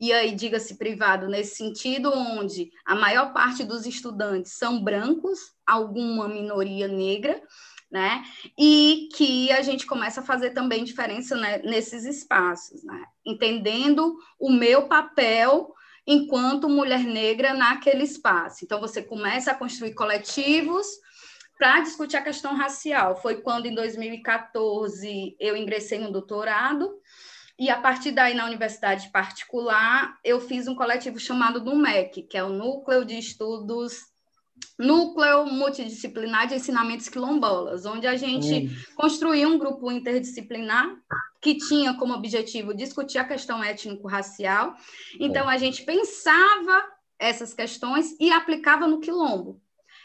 e 0.00 0.12
aí 0.12 0.32
diga-se 0.32 0.76
privado 0.76 1.26
nesse 1.28 1.56
sentido, 1.56 2.12
onde 2.12 2.70
a 2.84 2.94
maior 2.94 3.32
parte 3.32 3.64
dos 3.64 3.84
estudantes 3.84 4.52
são 4.52 4.82
brancos, 4.82 5.52
alguma 5.66 6.28
minoria 6.28 6.86
negra, 6.86 7.42
né? 7.90 8.22
E 8.58 9.08
que 9.14 9.50
a 9.52 9.62
gente 9.62 9.86
começa 9.86 10.20
a 10.20 10.24
fazer 10.24 10.50
também 10.50 10.84
diferença 10.84 11.34
né, 11.36 11.58
nesses 11.58 12.04
espaços, 12.04 12.84
né? 12.84 13.04
Entendendo 13.24 14.16
o 14.38 14.50
meu 14.50 14.86
papel 14.86 15.74
enquanto 16.06 16.68
mulher 16.68 17.04
negra 17.04 17.52
naquele 17.52 18.04
espaço. 18.04 18.64
Então, 18.64 18.80
você 18.80 19.02
começa 19.02 19.50
a 19.50 19.54
construir 19.54 19.94
coletivos 19.94 20.86
para 21.58 21.80
discutir 21.80 22.16
a 22.16 22.22
questão 22.22 22.54
racial. 22.54 23.20
Foi 23.20 23.42
quando, 23.42 23.66
em 23.66 23.74
2014, 23.74 25.36
eu 25.38 25.56
ingressei 25.56 25.98
no 25.98 26.12
doutorado, 26.12 26.98
e 27.58 27.68
a 27.68 27.80
partir 27.80 28.12
daí, 28.12 28.34
na 28.34 28.46
universidade 28.46 29.10
particular, 29.10 30.16
eu 30.24 30.40
fiz 30.40 30.68
um 30.68 30.76
coletivo 30.76 31.18
chamado 31.18 31.60
do 31.60 31.74
MEC, 31.74 32.22
que 32.22 32.38
é 32.38 32.44
o 32.44 32.50
Núcleo 32.50 33.04
de 33.04 33.18
Estudos 33.18 33.98
núcleo 34.78 35.46
multidisciplinar 35.46 36.46
de 36.46 36.54
ensinamentos 36.54 37.08
quilombolas, 37.08 37.84
onde 37.84 38.06
a 38.06 38.16
gente 38.16 38.66
hum. 38.66 38.94
construiu 38.96 39.48
um 39.48 39.58
grupo 39.58 39.90
interdisciplinar 39.90 40.88
que 41.40 41.56
tinha 41.56 41.94
como 41.94 42.14
objetivo 42.14 42.74
discutir 42.74 43.18
a 43.18 43.24
questão 43.24 43.62
étnico-racial. 43.62 44.74
Então, 45.20 45.48
a 45.48 45.56
gente 45.56 45.84
pensava 45.84 46.84
essas 47.18 47.54
questões 47.54 48.16
e 48.20 48.30
aplicava 48.30 48.86
no 48.86 49.00
quilombo. 49.00 49.60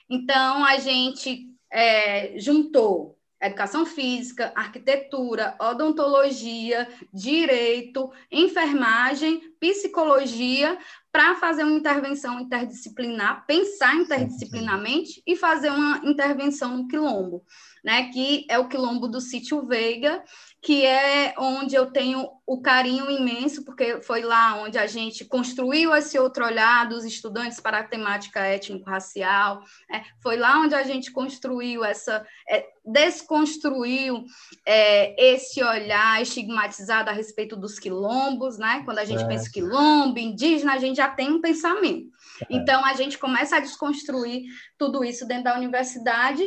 Então, 0.10 0.64
a 0.64 0.78
gente 0.78 1.48
é, 1.72 2.40
juntou 2.40 3.18
educação 3.48 3.86
física, 3.86 4.54
arquitetura, 4.56 5.56
odontologia, 5.60 6.88
direito, 7.14 8.12
enfermagem, 8.32 9.54
psicologia, 9.60 10.78
para 11.14 11.36
fazer 11.36 11.64
uma 11.64 11.78
intervenção 11.78 12.40
interdisciplinar, 12.40 13.46
pensar 13.46 13.94
interdisciplinarmente 13.94 15.22
e 15.28 15.36
fazer 15.36 15.70
uma 15.70 16.02
intervenção 16.04 16.76
no 16.76 16.88
quilombo, 16.88 17.46
né? 17.84 18.10
Que 18.12 18.48
é 18.50 18.58
o 18.58 18.68
quilombo 18.68 19.08
do 19.08 19.22
sítio 19.22 19.64
Veiga, 19.68 20.24
que 20.60 20.84
é 20.84 21.36
onde 21.38 21.76
eu 21.76 21.92
tenho 21.92 22.28
o 22.48 22.62
carinho 22.62 23.12
imenso, 23.12 23.64
porque 23.64 24.02
foi 24.02 24.22
lá 24.22 24.56
onde 24.56 24.80
a 24.80 24.88
gente 24.88 25.24
construiu 25.24 25.94
esse 25.94 26.18
outro 26.18 26.46
olhar 26.46 26.90
dos 26.90 27.06
estudantes 27.06 27.60
para 27.60 27.80
a 27.80 27.84
temática 27.84 28.40
étnico-racial, 28.40 29.62
é, 29.92 30.02
foi 30.20 30.36
lá 30.36 30.62
onde 30.62 30.74
a 30.74 30.82
gente 30.82 31.12
construiu 31.12 31.86
essa, 31.86 32.26
é, 32.50 32.66
desconstruiu 32.86 34.26
é, 34.66 35.34
esse 35.34 35.64
olhar 35.64 36.22
estigmatizado 36.22 37.10
a 37.10 37.14
respeito 37.14 37.56
dos 37.56 37.80
quilombos, 37.80 38.58
né? 38.58 38.82
Quando 38.84 39.00
a 39.00 39.06
gente 39.06 39.26
pensa 39.26 39.50
quilombo, 39.50 40.20
indígena, 40.20 40.74
a 40.74 40.78
gente 40.78 40.98
já 40.98 41.08
tem 41.08 41.32
um 41.32 41.40
pensamento. 41.42 42.10
É. 42.42 42.48
Então, 42.50 42.84
a 42.84 42.94
gente 42.94 43.18
começa 43.18 43.56
a 43.56 43.60
desconstruir 43.60 44.44
tudo 44.78 45.04
isso 45.04 45.26
dentro 45.26 45.46
da 45.46 45.56
universidade, 45.56 46.46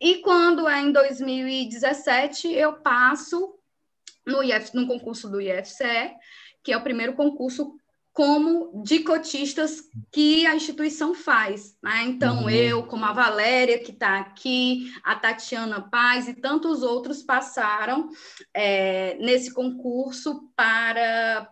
e 0.00 0.16
quando 0.16 0.68
é 0.68 0.80
em 0.80 0.92
2017, 0.92 2.52
eu 2.52 2.74
passo 2.74 3.54
no, 4.26 4.42
IF, 4.42 4.74
no 4.74 4.86
concurso 4.86 5.28
do 5.28 5.40
IFCE, 5.40 6.12
que 6.62 6.72
é 6.72 6.76
o 6.76 6.82
primeiro 6.82 7.14
concurso 7.14 7.77
como 8.18 8.82
de 8.82 8.98
cotistas 9.04 9.80
que 10.10 10.44
a 10.44 10.52
instituição 10.52 11.14
faz. 11.14 11.76
Né? 11.80 12.02
Então, 12.06 12.42
uhum. 12.42 12.50
eu, 12.50 12.82
como 12.82 13.04
a 13.04 13.12
Valéria, 13.12 13.78
que 13.78 13.92
está 13.92 14.18
aqui, 14.18 14.92
a 15.04 15.14
Tatiana 15.14 15.88
Paz 15.88 16.26
e 16.26 16.34
tantos 16.34 16.82
outros 16.82 17.22
passaram 17.22 18.08
é, 18.52 19.16
nesse 19.20 19.54
concurso 19.54 20.50
para 20.56 21.48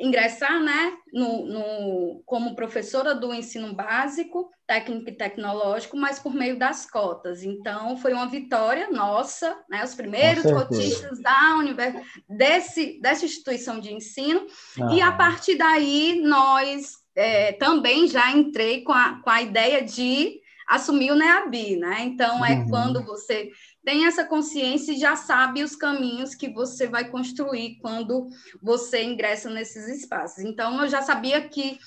ingressar 0.00 0.62
né, 0.62 0.92
no, 1.12 1.46
no, 1.46 2.22
como 2.24 2.54
professora 2.54 3.14
do 3.14 3.34
ensino 3.34 3.74
básico, 3.74 4.48
técnico 4.66 5.10
e 5.10 5.16
tecnológico, 5.16 5.96
mas 5.96 6.20
por 6.20 6.32
meio 6.32 6.56
das 6.56 6.88
cotas. 6.88 7.42
Então, 7.42 7.96
foi 7.96 8.12
uma 8.12 8.28
vitória 8.28 8.88
nossa, 8.90 9.58
né, 9.68 9.82
os 9.82 9.94
primeiros 9.94 10.44
cotistas 10.44 11.20
da 11.20 11.56
univers... 11.58 12.00
desse, 12.28 13.00
dessa 13.00 13.24
instituição 13.24 13.80
de 13.80 13.92
ensino, 13.92 14.46
ah. 14.80 14.94
e 14.94 15.00
a 15.00 15.10
partir 15.10 15.56
daí 15.56 16.20
nós 16.22 16.92
é, 17.16 17.52
também 17.52 18.06
já 18.06 18.30
entrei 18.30 18.82
com 18.82 18.92
a, 18.92 19.20
com 19.20 19.30
a 19.30 19.42
ideia 19.42 19.82
de 19.82 20.40
assumir 20.68 21.10
o 21.10 21.16
NEABI, 21.16 21.76
né? 21.76 22.02
Então, 22.02 22.44
é 22.44 22.52
uhum. 22.52 22.68
quando 22.68 23.02
você 23.02 23.50
tem 23.88 24.04
essa 24.04 24.22
consciência 24.22 24.92
e 24.92 24.98
já 24.98 25.16
sabe 25.16 25.62
os 25.62 25.74
caminhos 25.74 26.34
que 26.34 26.50
você 26.52 26.86
vai 26.86 27.08
construir 27.08 27.78
quando 27.80 28.28
você 28.60 29.02
ingressa 29.02 29.48
nesses 29.48 29.88
espaços. 29.88 30.44
Então, 30.44 30.82
eu 30.82 30.88
já 30.90 31.00
sabia 31.00 31.48
que 31.48 31.78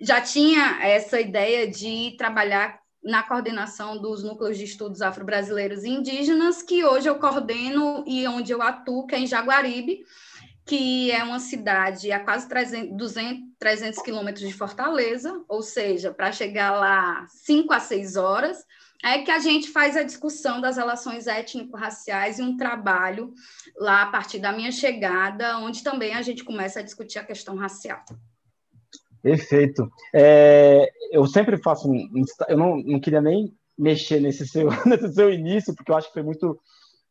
já 0.00 0.20
tinha 0.20 0.80
essa 0.82 1.20
ideia 1.20 1.70
de 1.70 2.16
trabalhar 2.18 2.80
na 3.00 3.22
coordenação 3.22 4.02
dos 4.02 4.24
núcleos 4.24 4.58
de 4.58 4.64
estudos 4.64 5.00
afro-brasileiros 5.00 5.84
e 5.84 5.90
indígenas, 5.90 6.60
que 6.60 6.84
hoje 6.84 7.08
eu 7.08 7.20
coordeno 7.20 8.02
e 8.04 8.26
onde 8.26 8.50
eu 8.50 8.60
atuo, 8.60 9.06
que 9.06 9.14
é 9.14 9.20
em 9.20 9.26
Jaguaribe, 9.28 10.04
que 10.66 11.12
é 11.12 11.22
uma 11.22 11.38
cidade 11.38 12.10
a 12.10 12.18
quase 12.18 12.48
300, 12.48 12.96
200, 12.96 13.44
300 13.60 14.02
quilômetros 14.02 14.44
de 14.44 14.54
Fortaleza, 14.54 15.40
ou 15.48 15.62
seja, 15.62 16.12
para 16.12 16.32
chegar 16.32 16.72
lá 16.72 17.24
5 17.28 17.72
a 17.72 17.78
6 17.78 18.16
horas, 18.16 18.66
é 19.04 19.18
que 19.22 19.30
a 19.30 19.38
gente 19.38 19.70
faz 19.70 19.96
a 19.96 20.02
discussão 20.02 20.60
das 20.60 20.76
relações 20.76 21.26
étnico-raciais 21.26 22.38
e 22.38 22.42
um 22.42 22.56
trabalho 22.56 23.32
lá 23.76 24.02
a 24.02 24.06
partir 24.10 24.38
da 24.38 24.52
minha 24.52 24.72
chegada, 24.72 25.58
onde 25.58 25.82
também 25.82 26.14
a 26.14 26.22
gente 26.22 26.44
começa 26.44 26.80
a 26.80 26.82
discutir 26.82 27.18
a 27.18 27.24
questão 27.24 27.54
racial. 27.56 28.04
Perfeito. 29.22 29.88
É, 30.14 30.88
eu 31.12 31.26
sempre 31.26 31.56
faço, 31.58 31.88
eu 32.48 32.56
não, 32.56 32.76
não 32.78 33.00
queria 33.00 33.20
nem 33.20 33.56
mexer 33.76 34.20
nesse 34.20 34.46
seu, 34.46 34.68
nesse 34.84 35.12
seu 35.14 35.32
início, 35.32 35.74
porque 35.74 35.92
eu 35.92 35.96
acho 35.96 36.08
que 36.08 36.14
foi 36.14 36.22
muito 36.22 36.58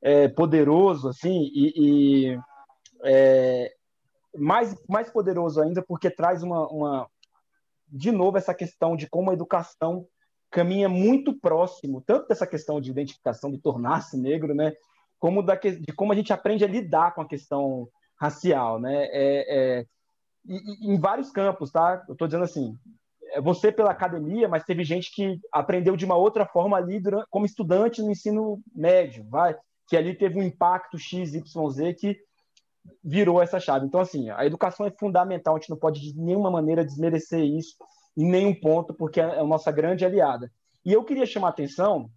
é, 0.01 0.27
poderoso, 0.27 1.07
assim, 1.07 1.49
e, 1.53 2.31
e 2.33 2.39
é, 3.03 3.73
mais, 4.35 4.75
mais 4.87 5.09
poderoso 5.09 5.61
ainda 5.61 5.81
porque 5.81 6.09
traz 6.09 6.43
uma, 6.43 6.67
uma, 6.67 7.07
de 7.87 8.11
novo, 8.11 8.37
essa 8.37 8.53
questão 8.53 8.95
de 8.95 9.07
como 9.09 9.31
a 9.31 9.33
educação 9.33 10.05
caminha 10.49 10.87
muito 10.87 11.37
próximo, 11.39 12.01
tanto 12.05 12.27
dessa 12.27 12.47
questão 12.47 12.79
de 12.79 12.89
identificação, 12.89 13.51
de 13.51 13.59
tornar-se 13.59 14.17
negro, 14.17 14.53
né, 14.53 14.73
como 15.19 15.41
da, 15.41 15.55
de 15.55 15.93
como 15.93 16.11
a 16.11 16.15
gente 16.15 16.31
aprende 16.31 16.63
a 16.63 16.67
lidar 16.67 17.13
com 17.13 17.21
a 17.21 17.27
questão 17.27 17.87
racial, 18.19 18.79
né? 18.79 19.05
É, 19.11 19.79
é, 19.79 19.85
e, 20.45 20.55
e, 20.55 20.93
em 20.93 20.99
vários 20.99 21.31
campos, 21.31 21.71
tá? 21.71 22.03
Eu 22.07 22.13
estou 22.13 22.27
dizendo 22.27 22.43
assim, 22.43 22.77
é 23.31 23.41
você 23.41 23.71
pela 23.71 23.91
academia, 23.91 24.47
mas 24.47 24.63
teve 24.63 24.83
gente 24.83 25.13
que 25.13 25.39
aprendeu 25.51 25.95
de 25.95 26.05
uma 26.05 26.15
outra 26.15 26.45
forma 26.45 26.77
ali 26.77 26.99
durante, 26.99 27.27
como 27.29 27.45
estudante 27.45 28.01
no 28.01 28.11
ensino 28.11 28.61
médio, 28.75 29.25
vai, 29.29 29.55
que 29.87 29.97
ali 29.97 30.15
teve 30.15 30.39
um 30.39 30.43
impacto 30.43 30.97
x, 30.97 31.33
y, 31.33 31.69
z 31.69 31.93
que 31.93 32.17
virou 33.03 33.41
essa 33.41 33.59
chave. 33.59 33.85
Então, 33.85 33.99
assim, 33.99 34.29
a 34.29 34.45
educação 34.45 34.85
é 34.85 34.91
fundamental, 34.91 35.55
a 35.55 35.59
gente 35.59 35.69
não 35.69 35.77
pode 35.77 35.99
de 35.99 36.17
nenhuma 36.17 36.49
maneira 36.49 36.85
desmerecer 36.85 37.43
isso 37.43 37.75
em 38.17 38.25
nenhum 38.25 38.53
ponto, 38.53 38.93
porque 38.93 39.21
é 39.21 39.39
a 39.39 39.43
nossa 39.43 39.71
grande 39.71 40.03
aliada. 40.03 40.51
E 40.83 40.91
eu 40.91 41.03
queria 41.03 41.25
chamar 41.25 41.49
atenção, 41.49 42.09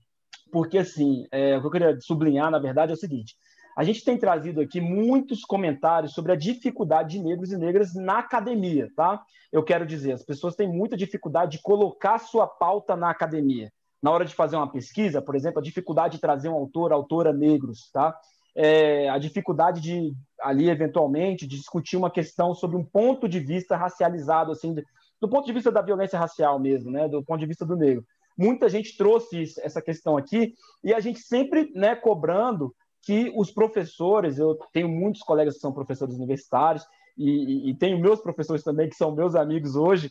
porque, 0.50 0.78
assim, 0.78 1.26
é, 1.30 1.56
o 1.58 1.60
que 1.60 1.66
eu 1.66 1.70
queria 1.70 2.00
sublinhar, 2.00 2.50
na 2.50 2.58
verdade, 2.58 2.92
é 2.92 2.94
o 2.94 2.98
seguinte: 2.98 3.36
a 3.76 3.84
gente 3.84 4.04
tem 4.04 4.18
trazido 4.18 4.60
aqui 4.60 4.80
muitos 4.80 5.42
comentários 5.42 6.12
sobre 6.12 6.32
a 6.32 6.36
dificuldade 6.36 7.18
de 7.18 7.22
negros 7.22 7.52
e 7.52 7.58
negras 7.58 7.94
na 7.94 8.18
academia, 8.18 8.88
tá? 8.96 9.22
Eu 9.52 9.62
quero 9.62 9.86
dizer, 9.86 10.12
as 10.12 10.24
pessoas 10.24 10.54
têm 10.54 10.68
muita 10.68 10.96
dificuldade 10.96 11.52
de 11.52 11.62
colocar 11.62 12.18
sua 12.18 12.46
pauta 12.46 12.96
na 12.96 13.10
academia. 13.10 13.70
Na 14.02 14.10
hora 14.10 14.24
de 14.24 14.34
fazer 14.34 14.56
uma 14.56 14.70
pesquisa, 14.70 15.20
por 15.20 15.34
exemplo, 15.34 15.60
a 15.60 15.62
dificuldade 15.62 16.14
de 16.14 16.20
trazer 16.20 16.48
um 16.48 16.54
autor, 16.54 16.92
autora 16.92 17.32
negros, 17.32 17.90
tá? 17.92 18.16
É, 18.54 19.08
a 19.08 19.18
dificuldade 19.18 19.80
de 19.80 20.12
ali 20.40 20.68
eventualmente 20.68 21.46
de 21.46 21.56
discutir 21.56 21.96
uma 21.96 22.10
questão 22.10 22.54
sobre 22.54 22.76
um 22.76 22.84
ponto 22.84 23.28
de 23.28 23.38
vista 23.38 23.76
racializado, 23.76 24.52
assim, 24.52 24.74
do 25.20 25.28
ponto 25.28 25.46
de 25.46 25.52
vista 25.52 25.70
da 25.70 25.82
violência 25.82 26.18
racial 26.18 26.58
mesmo, 26.58 26.90
né? 26.90 27.08
Do 27.08 27.22
ponto 27.22 27.40
de 27.40 27.46
vista 27.46 27.66
do 27.66 27.76
negro. 27.76 28.04
Muita 28.36 28.68
gente 28.68 28.96
trouxe 28.96 29.44
essa 29.58 29.82
questão 29.82 30.16
aqui 30.16 30.54
e 30.82 30.94
a 30.94 31.00
gente 31.00 31.20
sempre, 31.20 31.70
né, 31.74 31.94
cobrando 31.94 32.74
que 33.02 33.32
os 33.36 33.50
professores, 33.50 34.38
eu 34.38 34.58
tenho 34.72 34.88
muitos 34.88 35.22
colegas 35.22 35.54
que 35.54 35.60
são 35.60 35.72
professores 35.72 36.16
universitários 36.16 36.84
e, 37.16 37.28
e, 37.28 37.70
e, 37.70 37.74
tenho 37.74 37.98
meus 37.98 38.20
professores 38.20 38.62
também 38.62 38.88
que 38.88 38.96
são 38.96 39.14
meus 39.14 39.34
amigos 39.34 39.74
hoje, 39.74 40.10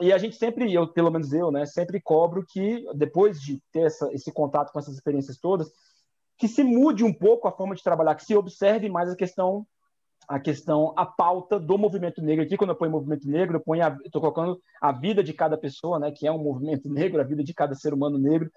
e 0.00 0.12
a 0.12 0.18
gente 0.18 0.36
sempre, 0.36 0.72
eu 0.72 0.86
pelo 0.88 1.10
menos 1.10 1.32
eu, 1.32 1.50
né, 1.50 1.64
sempre 1.66 2.00
cobro 2.00 2.44
que 2.46 2.84
depois 2.94 3.40
de 3.40 3.60
ter 3.72 3.86
essa, 3.86 4.12
esse 4.12 4.32
contato 4.32 4.72
com 4.72 4.78
essas 4.78 4.94
experiências 4.94 5.38
todas, 5.38 5.70
que 6.36 6.48
se 6.48 6.64
mude 6.64 7.04
um 7.04 7.12
pouco 7.12 7.46
a 7.46 7.52
forma 7.52 7.74
de 7.74 7.82
trabalhar, 7.82 8.14
que 8.16 8.24
se 8.24 8.36
observe 8.36 8.88
mais 8.88 9.10
a 9.10 9.16
questão 9.16 9.64
a 10.28 10.38
questão, 10.38 10.92
a 10.96 11.04
pauta 11.06 11.58
do 11.58 11.76
movimento 11.78 12.22
negro. 12.22 12.44
Aqui, 12.44 12.56
quando 12.56 12.70
eu 12.70 12.76
ponho 12.76 12.90
movimento 12.90 13.28
negro, 13.28 13.56
eu 13.56 13.60
ponho 13.60 13.82
estou 14.04 14.20
colocando 14.20 14.60
a 14.80 14.92
vida 14.92 15.22
de 15.22 15.32
cada 15.32 15.56
pessoa, 15.56 15.98
né, 15.98 16.10
que 16.10 16.26
é 16.26 16.32
um 16.32 16.38
movimento 16.38 16.88
negro, 16.92 17.20
a 17.20 17.24
vida 17.24 17.42
de 17.42 17.54
cada 17.54 17.74
ser 17.74 17.92
humano 17.92 18.18
negro, 18.18 18.50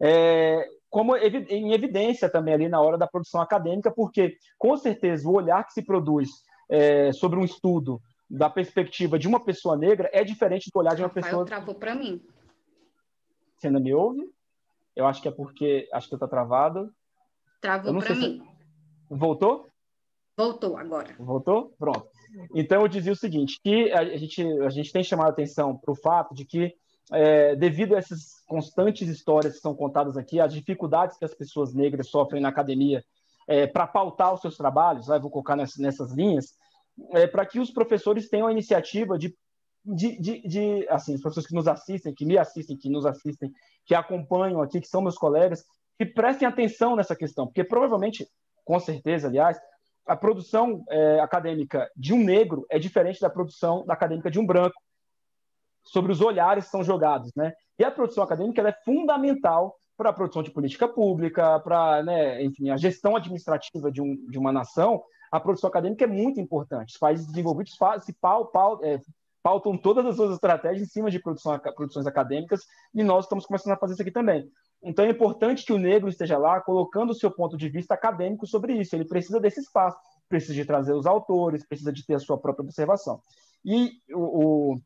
é, 0.00 0.66
como 0.90 1.16
em 1.16 1.72
evidência 1.72 2.28
também 2.28 2.54
ali 2.54 2.68
na 2.68 2.80
hora 2.80 2.98
da 2.98 3.06
produção 3.06 3.40
acadêmica, 3.40 3.90
porque 3.90 4.36
com 4.58 4.76
certeza 4.76 5.28
o 5.28 5.34
olhar 5.34 5.64
que 5.64 5.72
se 5.72 5.82
produz 5.82 6.28
é, 6.68 7.12
sobre 7.12 7.38
um 7.38 7.44
estudo 7.44 8.00
da 8.28 8.48
perspectiva 8.48 9.18
de 9.18 9.28
uma 9.28 9.44
pessoa 9.44 9.76
negra 9.76 10.10
é 10.12 10.24
diferente 10.24 10.70
do 10.72 10.78
olhar 10.78 10.94
de 10.94 11.02
uma 11.02 11.08
Rafael 11.08 11.24
pessoa. 11.24 11.44
travou 11.44 11.74
para 11.74 11.94
mim. 11.94 12.20
Você 13.56 13.68
ainda 13.68 13.80
me 13.80 13.94
ouve? 13.94 14.28
Eu 14.96 15.06
acho 15.06 15.20
que 15.20 15.28
é 15.28 15.30
porque 15.30 15.88
acho 15.92 16.08
que 16.08 16.14
está 16.14 16.28
travado. 16.28 16.92
Travou 17.60 17.98
para 17.98 18.14
mim. 18.14 18.40
Se... 18.40 18.54
Voltou? 19.08 19.73
Voltou 20.36 20.76
agora. 20.76 21.14
Voltou? 21.18 21.74
Pronto. 21.78 22.08
Então 22.54 22.82
eu 22.82 22.88
dizia 22.88 23.12
o 23.12 23.16
seguinte, 23.16 23.60
que 23.62 23.92
a 23.92 24.16
gente, 24.16 24.42
a 24.62 24.70
gente 24.70 24.92
tem 24.92 25.02
chamado 25.04 25.28
a 25.28 25.30
atenção 25.30 25.76
para 25.76 25.92
o 25.92 25.96
fato 25.96 26.34
de 26.34 26.44
que 26.44 26.74
é, 27.12 27.54
devido 27.54 27.94
a 27.94 27.98
essas 27.98 28.42
constantes 28.46 29.08
histórias 29.08 29.54
que 29.54 29.60
são 29.60 29.74
contadas 29.74 30.16
aqui, 30.16 30.40
as 30.40 30.52
dificuldades 30.52 31.16
que 31.16 31.24
as 31.24 31.34
pessoas 31.34 31.74
negras 31.74 32.08
sofrem 32.08 32.42
na 32.42 32.48
academia 32.48 33.04
é, 33.46 33.66
para 33.66 33.86
pautar 33.86 34.32
os 34.32 34.40
seus 34.40 34.56
trabalhos, 34.56 35.08
né, 35.08 35.18
vou 35.18 35.30
colocar 35.30 35.54
nessas, 35.54 35.76
nessas 35.76 36.12
linhas, 36.12 36.54
é, 37.12 37.26
para 37.26 37.44
que 37.44 37.60
os 37.60 37.70
professores 37.70 38.28
tenham 38.28 38.46
a 38.46 38.52
iniciativa 38.52 39.18
de, 39.18 39.36
de, 39.84 40.18
de, 40.18 40.48
de, 40.48 40.88
assim, 40.88 41.14
os 41.14 41.20
professores 41.20 41.48
que 41.48 41.54
nos 41.54 41.68
assistem, 41.68 42.14
que 42.14 42.24
me 42.24 42.38
assistem, 42.38 42.76
que 42.76 42.88
nos 42.88 43.04
assistem, 43.04 43.52
que 43.84 43.94
acompanham 43.94 44.62
aqui, 44.62 44.80
que 44.80 44.88
são 44.88 45.02
meus 45.02 45.18
colegas, 45.18 45.64
que 45.98 46.06
prestem 46.06 46.48
atenção 46.48 46.96
nessa 46.96 47.14
questão, 47.14 47.46
porque 47.46 47.62
provavelmente, 47.62 48.26
com 48.64 48.80
certeza, 48.80 49.28
aliás, 49.28 49.58
a 50.06 50.16
produção 50.16 50.84
é, 50.88 51.20
acadêmica 51.20 51.90
de 51.96 52.12
um 52.12 52.22
negro 52.22 52.66
é 52.70 52.78
diferente 52.78 53.20
da 53.20 53.30
produção 53.30 53.84
da 53.86 53.94
acadêmica 53.94 54.30
de 54.30 54.38
um 54.38 54.46
branco 54.46 54.76
sobre 55.82 56.12
os 56.12 56.20
olhares 56.20 56.64
que 56.64 56.70
são 56.70 56.82
jogados, 56.82 57.30
né? 57.34 57.52
E 57.78 57.84
a 57.84 57.90
produção 57.90 58.24
acadêmica 58.24 58.66
é 58.66 58.72
fundamental 58.84 59.76
para 59.96 60.10
a 60.10 60.12
produção 60.12 60.42
de 60.42 60.50
política 60.50 60.88
pública, 60.88 61.60
para, 61.60 62.02
né, 62.02 62.42
enfim, 62.42 62.70
a 62.70 62.76
gestão 62.76 63.14
administrativa 63.16 63.90
de, 63.92 64.02
um, 64.02 64.16
de 64.28 64.38
uma 64.38 64.52
nação. 64.52 65.02
A 65.30 65.38
produção 65.38 65.68
acadêmica 65.68 66.04
é 66.04 66.08
muito 66.08 66.40
importante. 66.40 66.94
Os 66.94 66.98
países 66.98 67.26
desenvolvidos 67.26 67.76
se 68.00 68.12
pau, 68.14 68.46
pau, 68.46 68.80
é, 68.82 69.00
pautam 69.42 69.76
todas 69.76 70.06
as 70.06 70.16
suas 70.16 70.32
estratégias 70.32 70.88
em 70.88 70.90
cima 70.90 71.10
de 71.10 71.20
produção, 71.20 71.58
produções 71.76 72.06
acadêmicas 72.06 72.62
e 72.94 73.02
nós 73.02 73.24
estamos 73.24 73.44
começando 73.44 73.74
a 73.74 73.76
fazer 73.76 73.92
isso 73.92 74.02
aqui 74.02 74.10
também. 74.10 74.50
Então 74.84 75.04
é 75.04 75.10
importante 75.10 75.64
que 75.64 75.72
o 75.72 75.78
negro 75.78 76.08
esteja 76.08 76.38
lá 76.38 76.60
colocando 76.60 77.10
o 77.10 77.14
seu 77.14 77.30
ponto 77.30 77.56
de 77.56 77.68
vista 77.68 77.94
acadêmico 77.94 78.46
sobre 78.46 78.74
isso. 78.74 78.94
Ele 78.94 79.04
precisa 79.04 79.40
desse 79.40 79.60
espaço, 79.60 79.96
precisa 80.28 80.54
de 80.54 80.64
trazer 80.64 80.92
os 80.92 81.06
autores, 81.06 81.66
precisa 81.66 81.92
de 81.92 82.04
ter 82.04 82.14
a 82.14 82.18
sua 82.18 82.38
própria 82.38 82.64
observação. 82.64 83.20
E 83.64 83.92
o, 84.12 84.74
o 84.74 84.80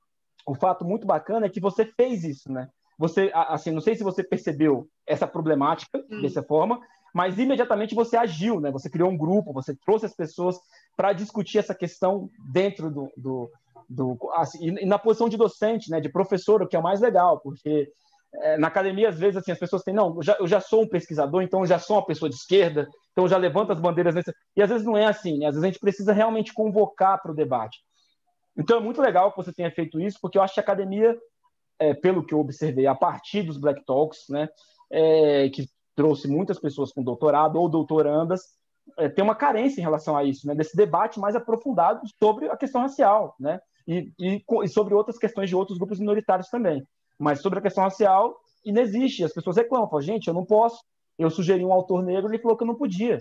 o 0.49 0.55
fato 0.55 0.83
muito 0.83 1.07
bacana 1.07 1.45
é 1.45 1.51
que 1.51 1.61
você 1.61 1.85
fez 1.85 2.25
isso, 2.25 2.51
né? 2.51 2.71
Você, 2.99 3.31
assim, 3.35 3.71
não 3.71 3.83
sei 3.83 3.95
se 3.95 4.03
você 4.03 4.25
percebeu 4.25 4.89
essa 5.07 5.27
problemática 5.27 6.03
hum. 6.11 6.23
dessa 6.23 6.43
forma, 6.43 6.81
mas 7.15 7.39
imediatamente 7.39 7.95
você 7.95 8.17
agiu, 8.17 8.59
né? 8.59 8.71
Você 8.71 8.89
criou 8.89 9.11
um 9.11 9.17
grupo, 9.17 9.53
você 9.53 9.77
trouxe 9.77 10.07
as 10.07 10.15
pessoas 10.15 10.59
para 10.97 11.13
discutir 11.13 11.59
essa 11.59 11.75
questão 11.75 12.31
dentro 12.51 12.91
do, 12.91 13.13
do, 13.17 13.51
do 13.89 14.19
assim, 14.33 14.75
e 14.81 14.87
na 14.87 14.99
posição 14.99 15.29
de 15.29 15.37
docente, 15.37 15.91
né? 15.91 16.01
De 16.01 16.09
professor, 16.09 16.63
o 16.63 16.67
que 16.67 16.75
é 16.75 16.79
o 16.79 16.83
mais 16.83 17.01
legal, 17.01 17.41
porque 17.41 17.93
na 18.59 18.69
academia 18.69 19.09
às 19.09 19.19
vezes 19.19 19.37
assim 19.39 19.53
as 19.53 19.59
pessoas 19.59 19.83
têm 19.83 19.95
não, 19.95 20.17
eu 20.17 20.23
já, 20.23 20.37
eu 20.39 20.47
já 20.47 20.61
sou 20.61 20.83
um 20.83 20.89
pesquisador, 20.89 21.43
então 21.43 21.61
eu 21.61 21.67
já 21.67 21.79
sou 21.79 21.97
uma 21.97 22.05
pessoa 22.05 22.29
de 22.29 22.37
esquerda, 22.37 22.87
então 23.13 23.25
eu 23.25 23.29
já 23.29 23.37
levanto 23.37 23.73
as 23.73 23.81
bandeiras 23.81 24.15
nesse... 24.15 24.33
e 24.57 24.63
às 24.63 24.69
vezes 24.69 24.87
não 24.87 24.97
é 24.97 25.07
assim, 25.07 25.39
né? 25.39 25.47
Às 25.47 25.55
vezes 25.55 25.65
a 25.65 25.67
gente 25.67 25.81
precisa 25.81 26.13
realmente 26.13 26.53
convocar 26.53 27.21
para 27.21 27.33
o 27.33 27.35
debate. 27.35 27.79
Então 28.57 28.79
é 28.79 28.81
muito 28.81 29.01
legal 29.01 29.31
que 29.31 29.37
você 29.37 29.53
tenha 29.53 29.71
feito 29.71 30.01
isso, 30.01 30.19
porque 30.21 30.37
eu 30.37 30.43
acho 30.43 30.55
que 30.55 30.61
a 30.61 30.63
academia, 30.63 31.17
é, 31.79 31.95
pelo 31.95 32.25
que 32.25 32.35
eu 32.35 32.41
observei, 32.41 32.87
a 32.87 32.95
partir 32.95 33.43
dos 33.43 33.57
Black 33.57 33.85
Talks, 33.85 34.25
né, 34.29 34.49
é, 34.91 35.49
que 35.49 35.69
trouxe 35.95 36.29
muitas 36.29 36.59
pessoas 36.59 36.93
com 36.93 37.03
doutorado 37.03 37.57
ou 37.57 37.69
doutorandas, 37.69 38.43
é, 38.99 39.09
tem 39.09 39.23
uma 39.23 39.35
carência 39.35 39.81
em 39.81 39.85
relação 39.85 40.17
a 40.17 40.25
isso, 40.25 40.47
né, 40.47 40.55
desse 40.55 40.77
debate 40.77 41.21
mais 41.21 41.37
aprofundado 41.37 42.01
sobre 42.19 42.49
a 42.49 42.57
questão 42.57 42.81
racial, 42.81 43.37
né, 43.39 43.61
e, 43.87 44.13
e, 44.19 44.45
e 44.65 44.69
sobre 44.69 44.93
outras 44.95 45.19
questões 45.19 45.49
de 45.49 45.57
outros 45.57 45.79
grupos 45.79 46.01
minoritários 46.01 46.49
também. 46.49 46.85
Mas 47.19 47.41
sobre 47.41 47.59
a 47.59 47.63
questão 47.63 47.85
racial, 47.85 48.39
inexiste. 48.65 49.25
As 49.25 49.33
pessoas 49.33 49.57
reclamam, 49.57 49.89
falam, 49.89 50.03
gente, 50.03 50.29
eu 50.29 50.35
não 50.35 50.45
posso. 50.45 50.83
Eu 51.19 51.31
sugeri 51.31 51.65
um 51.65 51.73
autor 51.73 52.03
negro, 52.05 52.31
ele 52.31 52.41
falou 52.41 52.57
que 52.57 52.63
eu 52.63 52.69
não 52.69 52.77
podia, 52.77 53.19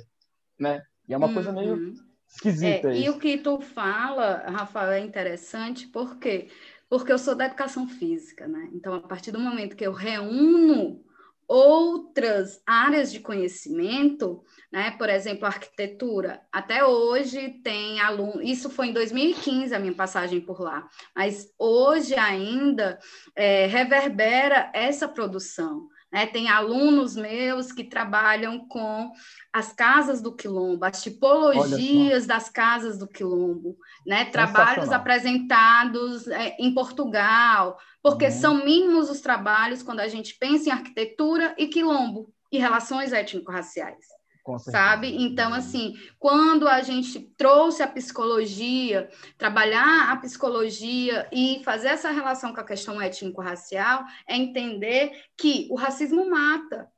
né? 0.59 0.83
E 1.09 1.13
é 1.13 1.17
uma 1.17 1.27
uhum. 1.27 1.33
coisa 1.33 1.51
meio 1.51 1.73
uhum 1.73 2.07
esquisita. 2.29 2.91
É, 2.91 2.99
e 2.99 3.09
o 3.09 3.17
que 3.17 3.37
tu 3.37 3.59
fala, 3.61 4.43
Rafael, 4.47 4.91
é 4.91 4.99
interessante, 4.99 5.87
por 5.87 6.17
quê? 6.17 6.49
Porque 6.89 7.11
eu 7.11 7.17
sou 7.17 7.35
da 7.35 7.45
educação 7.45 7.87
física, 7.87 8.47
né? 8.47 8.69
Então, 8.73 8.93
a 8.93 9.01
partir 9.01 9.31
do 9.31 9.39
momento 9.39 9.75
que 9.75 9.85
eu 9.85 9.91
reúno 9.91 11.03
outras 11.47 12.61
áreas 12.65 13.11
de 13.11 13.19
conhecimento, 13.19 14.43
né? 14.71 14.91
Por 14.91 15.09
exemplo, 15.09 15.45
arquitetura. 15.45 16.41
Até 16.51 16.83
hoje 16.83 17.61
tem 17.63 17.99
aluno. 18.01 18.41
Isso 18.41 18.69
foi 18.69 18.87
em 18.87 18.93
2015 18.93 19.73
a 19.73 19.79
minha 19.79 19.93
passagem 19.93 20.41
por 20.41 20.59
lá, 20.59 20.87
mas 21.15 21.53
hoje 21.57 22.15
ainda 22.15 22.99
é, 23.35 23.65
reverbera 23.67 24.69
essa 24.73 25.07
produção. 25.07 25.87
Né? 26.11 26.25
Tem 26.25 26.47
alunos 26.47 27.15
meus 27.15 27.71
que 27.71 27.83
trabalham 27.83 28.65
com 28.67 29.11
as 29.51 29.73
casas 29.73 30.21
do 30.21 30.35
quilombo, 30.35 30.85
as 30.85 31.03
tipologias 31.03 32.25
das 32.25 32.49
casas 32.49 32.97
do 32.97 33.07
quilombo, 33.07 33.77
né? 34.05 34.25
trabalhos 34.25 34.91
apresentados 34.91 36.27
é, 36.27 36.55
em 36.59 36.73
Portugal, 36.73 37.77
porque 38.01 38.25
uhum. 38.25 38.31
são 38.31 38.65
mínimos 38.65 39.09
os 39.09 39.21
trabalhos 39.21 39.83
quando 39.83 39.99
a 39.99 40.07
gente 40.07 40.37
pensa 40.39 40.69
em 40.69 40.73
arquitetura 40.73 41.53
e 41.57 41.67
quilombo 41.67 42.33
e 42.51 42.57
relações 42.57 43.11
étnico-raciais 43.11 44.16
sabe? 44.59 45.23
Então, 45.23 45.53
assim, 45.53 45.95
quando 46.17 46.67
a 46.67 46.81
gente 46.81 47.19
trouxe 47.37 47.83
a 47.83 47.87
psicologia, 47.87 49.09
trabalhar 49.37 50.11
a 50.11 50.17
psicologia 50.17 51.27
e 51.31 51.61
fazer 51.63 51.89
essa 51.89 52.11
relação 52.11 52.53
com 52.53 52.61
a 52.61 52.65
questão 52.65 53.01
étnico-racial, 53.01 54.03
é 54.27 54.35
entender 54.35 55.11
que 55.35 55.67
o 55.69 55.75
racismo 55.75 56.29
mata, 56.29 56.89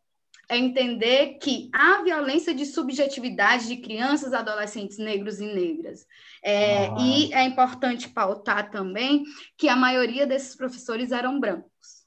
é 0.49 0.57
entender 0.57 1.37
que 1.39 1.69
há 1.71 2.01
violência 2.01 2.55
de 2.55 2.65
subjetividade 2.65 3.67
de 3.67 3.77
crianças, 3.77 4.33
adolescentes 4.33 4.97
negros 4.97 5.39
e 5.39 5.45
negras. 5.45 6.07
É, 6.43 6.87
ah. 6.87 6.95
E 6.99 7.31
é 7.33 7.43
importante 7.43 8.09
pautar 8.09 8.71
também 8.71 9.23
que 9.55 9.69
a 9.69 9.75
maioria 9.75 10.25
desses 10.25 10.55
professores 10.55 11.11
eram 11.11 11.39
brancos. 11.39 11.98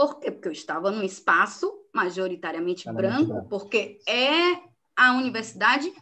Por 0.00 0.18
quê? 0.18 0.30
Porque 0.30 0.48
eu 0.48 0.52
estava 0.52 0.90
num 0.90 1.02
espaço 1.02 1.70
majoritariamente 1.92 2.90
branco, 2.90 3.46
porque 3.50 4.00
é 4.08 4.58
a 4.96 5.12
universidade 5.12 5.92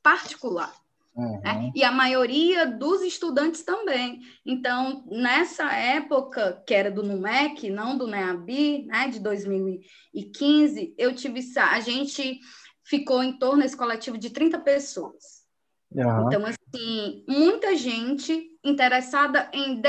particular. 0.00 0.72
Uhum. 1.16 1.40
Né? 1.40 1.72
E 1.74 1.82
a 1.82 1.90
maioria 1.90 2.64
dos 2.64 3.02
estudantes 3.02 3.64
também. 3.64 4.20
Então, 4.46 5.04
nessa 5.10 5.72
época, 5.72 6.62
que 6.64 6.72
era 6.72 6.88
do 6.88 7.02
NUMEC, 7.02 7.68
não 7.68 7.98
do 7.98 8.06
NEABI, 8.06 8.84
né, 8.86 9.08
de 9.08 9.18
2015, 9.18 10.94
eu 10.96 11.12
tive. 11.12 11.40
A 11.56 11.80
gente 11.80 12.38
ficou 12.84 13.24
em 13.24 13.40
torno 13.40 13.64
desse 13.64 13.76
coletivo 13.76 14.16
de 14.16 14.30
30 14.30 14.60
pessoas. 14.60 15.37
Uhum. 15.90 16.26
Então, 16.26 16.44
assim, 16.44 17.24
muita 17.26 17.74
gente 17.74 18.46
interessada 18.62 19.50
em 19.52 19.80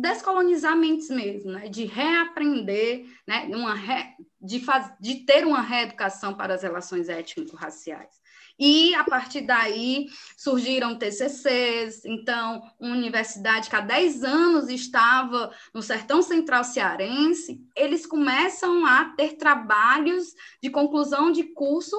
descolonizar 0.00 0.76
mentes 0.76 1.10
mesmo, 1.10 1.50
né? 1.50 1.68
de 1.68 1.84
reaprender, 1.84 3.04
né? 3.26 3.48
uma 3.52 3.74
re... 3.74 4.14
de, 4.40 4.60
faz... 4.60 4.92
de 5.00 5.16
ter 5.26 5.44
uma 5.44 5.60
reeducação 5.60 6.34
para 6.34 6.54
as 6.54 6.62
relações 6.62 7.08
étnico-raciais. 7.08 8.18
E, 8.60 8.92
a 8.94 9.04
partir 9.04 9.42
daí, 9.42 10.08
surgiram 10.36 10.98
TCCs. 10.98 12.04
Então, 12.04 12.60
uma 12.78 12.94
universidade 12.94 13.70
que 13.70 13.76
há 13.76 13.80
10 13.80 14.24
anos 14.24 14.68
estava 14.68 15.52
no 15.72 15.80
sertão 15.80 16.22
central 16.22 16.64
cearense, 16.64 17.64
eles 17.76 18.04
começam 18.04 18.84
a 18.84 19.04
ter 19.16 19.36
trabalhos 19.36 20.34
de 20.60 20.70
conclusão 20.70 21.30
de 21.30 21.44
curso 21.44 21.96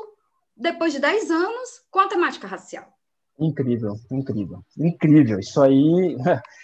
depois 0.56 0.92
de 0.92 1.00
10 1.00 1.32
anos 1.32 1.70
com 1.90 2.00
a 2.00 2.08
temática 2.08 2.46
racial. 2.46 2.99
Incrível, 3.40 3.96
incrível, 4.12 4.64
incrível. 4.78 5.40
Isso 5.40 5.62
aí. 5.62 6.16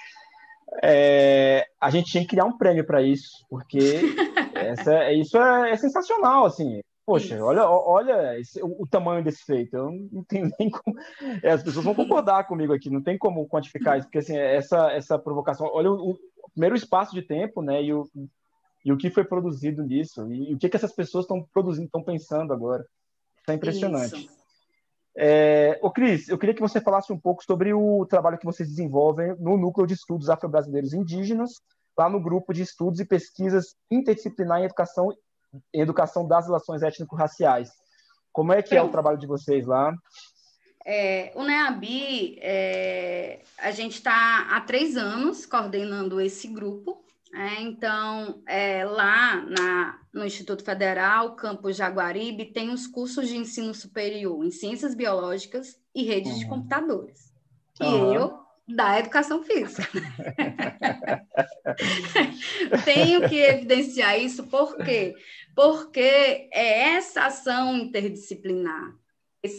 É, 0.83 1.65
a 1.79 1.89
gente 1.89 2.11
tinha 2.11 2.23
que 2.23 2.31
criar 2.31 2.43
um 2.43 2.57
prêmio 2.57 2.85
para 2.85 3.01
isso, 3.01 3.45
porque 3.49 3.79
essa, 4.53 5.11
isso 5.13 5.37
é, 5.37 5.71
é, 5.71 5.77
sensacional, 5.77 6.45
assim. 6.45 6.81
Poxa, 7.05 7.41
olha, 7.41 7.63
olha 7.69 8.37
esse, 8.39 8.61
o, 8.61 8.81
o, 8.81 8.87
tamanho 8.87 9.23
desse 9.23 9.45
feito. 9.45 9.75
Eu 9.75 9.91
não 10.11 10.23
tenho 10.23 10.49
nem 10.59 10.69
como. 10.69 10.97
É, 11.43 11.51
as 11.51 11.63
pessoas 11.63 11.85
vão 11.85 11.95
concordar 11.95 12.47
comigo 12.47 12.73
aqui, 12.73 12.89
não 12.89 13.01
tem 13.01 13.17
como 13.17 13.47
quantificar 13.47 13.97
isso, 13.97 14.07
porque 14.07 14.17
assim, 14.17 14.35
essa, 14.35 14.91
essa 14.91 15.19
provocação. 15.19 15.69
Olha 15.71 15.91
o, 15.91 16.11
o 16.11 16.49
primeiro 16.51 16.75
espaço 16.75 17.13
de 17.13 17.21
tempo, 17.21 17.61
né? 17.61 17.81
E 17.83 17.93
o, 17.93 18.09
e 18.83 18.91
o 18.91 18.97
que 18.97 19.09
foi 19.09 19.23
produzido 19.23 19.83
nisso, 19.83 20.29
e, 20.31 20.51
e 20.51 20.53
o 20.55 20.57
que, 20.57 20.67
que 20.67 20.75
essas 20.75 20.93
pessoas 20.93 21.25
estão 21.25 21.41
produzindo, 21.53 21.85
estão 21.85 22.03
pensando 22.03 22.51
agora. 22.51 22.85
Isso 23.41 23.51
é 23.51 23.53
impressionante. 23.53 24.25
Isso. 24.25 24.44
É, 25.17 25.79
ô 25.81 25.89
Cris, 25.89 26.27
eu 26.27 26.37
queria 26.37 26.53
que 26.53 26.61
você 26.61 26.81
falasse 26.81 27.11
um 27.13 27.19
pouco 27.19 27.43
sobre 27.43 27.73
o 27.73 28.05
trabalho 28.05 28.37
que 28.37 28.45
vocês 28.45 28.67
desenvolvem 28.67 29.35
no 29.39 29.57
Núcleo 29.57 29.87
de 29.87 29.93
Estudos 29.93 30.29
Afro-Brasileiros 30.29 30.93
Indígenas, 30.93 31.61
lá 31.97 32.09
no 32.09 32.19
grupo 32.19 32.53
de 32.53 32.61
estudos 32.61 32.99
e 32.99 33.05
pesquisas 33.05 33.75
interdisciplinar 33.89 34.59
em 34.59 34.65
educação, 34.65 35.13
em 35.73 35.79
educação 35.79 36.27
das 36.27 36.47
relações 36.47 36.83
étnico-raciais. 36.83 37.69
Como 38.33 38.51
é 38.51 38.61
que 38.61 38.75
é 38.75 38.81
o 38.81 38.89
trabalho 38.89 39.17
de 39.17 39.27
vocês 39.27 39.65
lá? 39.65 39.93
É, 40.85 41.31
o 41.33 41.43
NEABI, 41.43 42.37
é, 42.41 43.41
a 43.57 43.71
gente 43.71 43.93
está 43.93 44.47
há 44.51 44.61
três 44.61 44.97
anos 44.97 45.45
coordenando 45.45 46.19
esse 46.19 46.49
grupo, 46.49 47.04
é, 47.33 47.61
então, 47.61 48.41
é, 48.47 48.85
lá 48.85 49.41
na, 49.41 49.99
no 50.13 50.25
Instituto 50.25 50.63
Federal, 50.63 51.35
Campus 51.35 51.75
Jaguaribe, 51.75 52.45
tem 52.45 52.69
os 52.69 52.87
cursos 52.87 53.27
de 53.27 53.35
ensino 53.35 53.73
superior 53.73 54.43
em 54.43 54.51
Ciências 54.51 54.95
Biológicas 54.95 55.77
e 55.93 56.03
Redes 56.03 56.33
uhum. 56.33 56.39
de 56.39 56.47
Computadores. 56.47 57.33
E 57.81 57.83
uhum. 57.83 58.13
eu, 58.13 58.39
da 58.67 58.99
Educação 58.99 59.43
Física. 59.43 59.83
Tenho 62.85 63.27
que 63.27 63.37
evidenciar 63.37 64.17
isso, 64.19 64.45
por 64.45 64.77
quê? 64.77 65.13
Porque 65.53 66.49
é 66.53 66.95
essa 66.95 67.25
ação 67.25 67.75
interdisciplinar. 67.75 68.95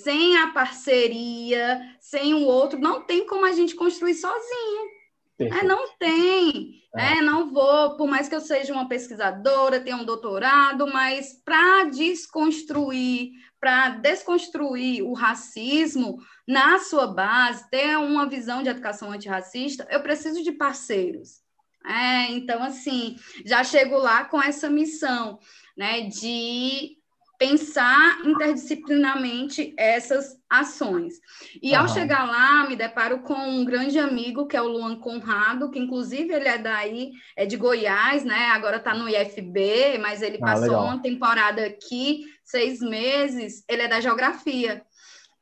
Sem 0.03 0.39
a 0.39 0.49
parceria, 0.49 1.81
sem 2.01 2.35
o 2.35 2.43
outro, 2.43 2.81
não 2.81 3.03
tem 3.03 3.25
como 3.27 3.45
a 3.45 3.53
gente 3.53 3.77
construir 3.77 4.14
sozinho. 4.14 4.96
É, 5.39 5.62
não 5.62 5.89
tem. 5.99 6.82
É. 6.97 7.18
é. 7.18 7.20
não 7.20 7.53
vou, 7.53 7.97
por 7.97 8.09
mais 8.09 8.28
que 8.28 8.34
eu 8.34 8.41
seja 8.41 8.72
uma 8.72 8.89
pesquisadora, 8.89 9.80
tenha 9.80 9.97
um 9.97 10.05
doutorado, 10.05 10.87
mas 10.87 11.34
para 11.45 11.84
desconstruir, 11.84 13.32
para 13.61 13.91
desconstruir 13.91 15.03
o 15.03 15.12
racismo 15.12 16.18
na 16.47 16.78
sua 16.78 17.07
base, 17.07 17.68
ter 17.70 17.99
uma 17.99 18.26
visão 18.26 18.62
de 18.62 18.70
educação 18.70 19.12
antirracista, 19.12 19.87
eu 19.91 20.03
preciso 20.03 20.43
de 20.43 20.53
parceiros. 20.53 21.45
É, 21.84 22.32
então, 22.32 22.62
assim, 22.62 23.16
já 23.45 23.62
chego 23.62 23.97
lá 23.97 24.24
com 24.24 24.43
essa 24.43 24.68
missão, 24.68 25.39
né, 25.76 26.01
de 26.03 26.97
pensar 27.39 28.18
interdisciplinarmente 28.24 29.74
essas 29.76 30.36
ações. 30.49 31.15
E 31.63 31.73
uhum. 31.73 31.81
ao 31.81 31.89
chegar 31.89 32.25
lá, 32.27 32.69
me 32.69 32.77
deparo 32.77 33.21
com 33.21 33.35
um 33.35 33.65
grande 33.65 33.99
amigo, 33.99 34.47
que 34.47 34.57
é 34.57 34.63
o 34.63 34.69
Luan 34.69 34.97
Conrado, 34.97 35.71
que 35.71 35.79
inclusive 35.79 36.33
ele 36.33 36.49
é 36.49 36.59
daí, 36.59 37.11
é 37.37 37.45
de 37.45 37.57
Goiás, 37.57 38.25
né? 38.25 38.49
Agora 38.49 38.77
está 38.77 38.95
no 38.95 39.09
IFB, 39.09 39.99
mas 39.99 40.23
ele 40.23 40.39
ah, 40.41 40.47
passou 40.47 40.69
legal. 40.69 40.85
uma 40.85 41.03
temporada 41.03 41.65
aqui, 41.65 42.25
seis 42.45 42.81
meses, 42.81 43.65
ele 43.69 43.83
é 43.83 43.89
da 43.89 44.01
geografia. 44.01 44.83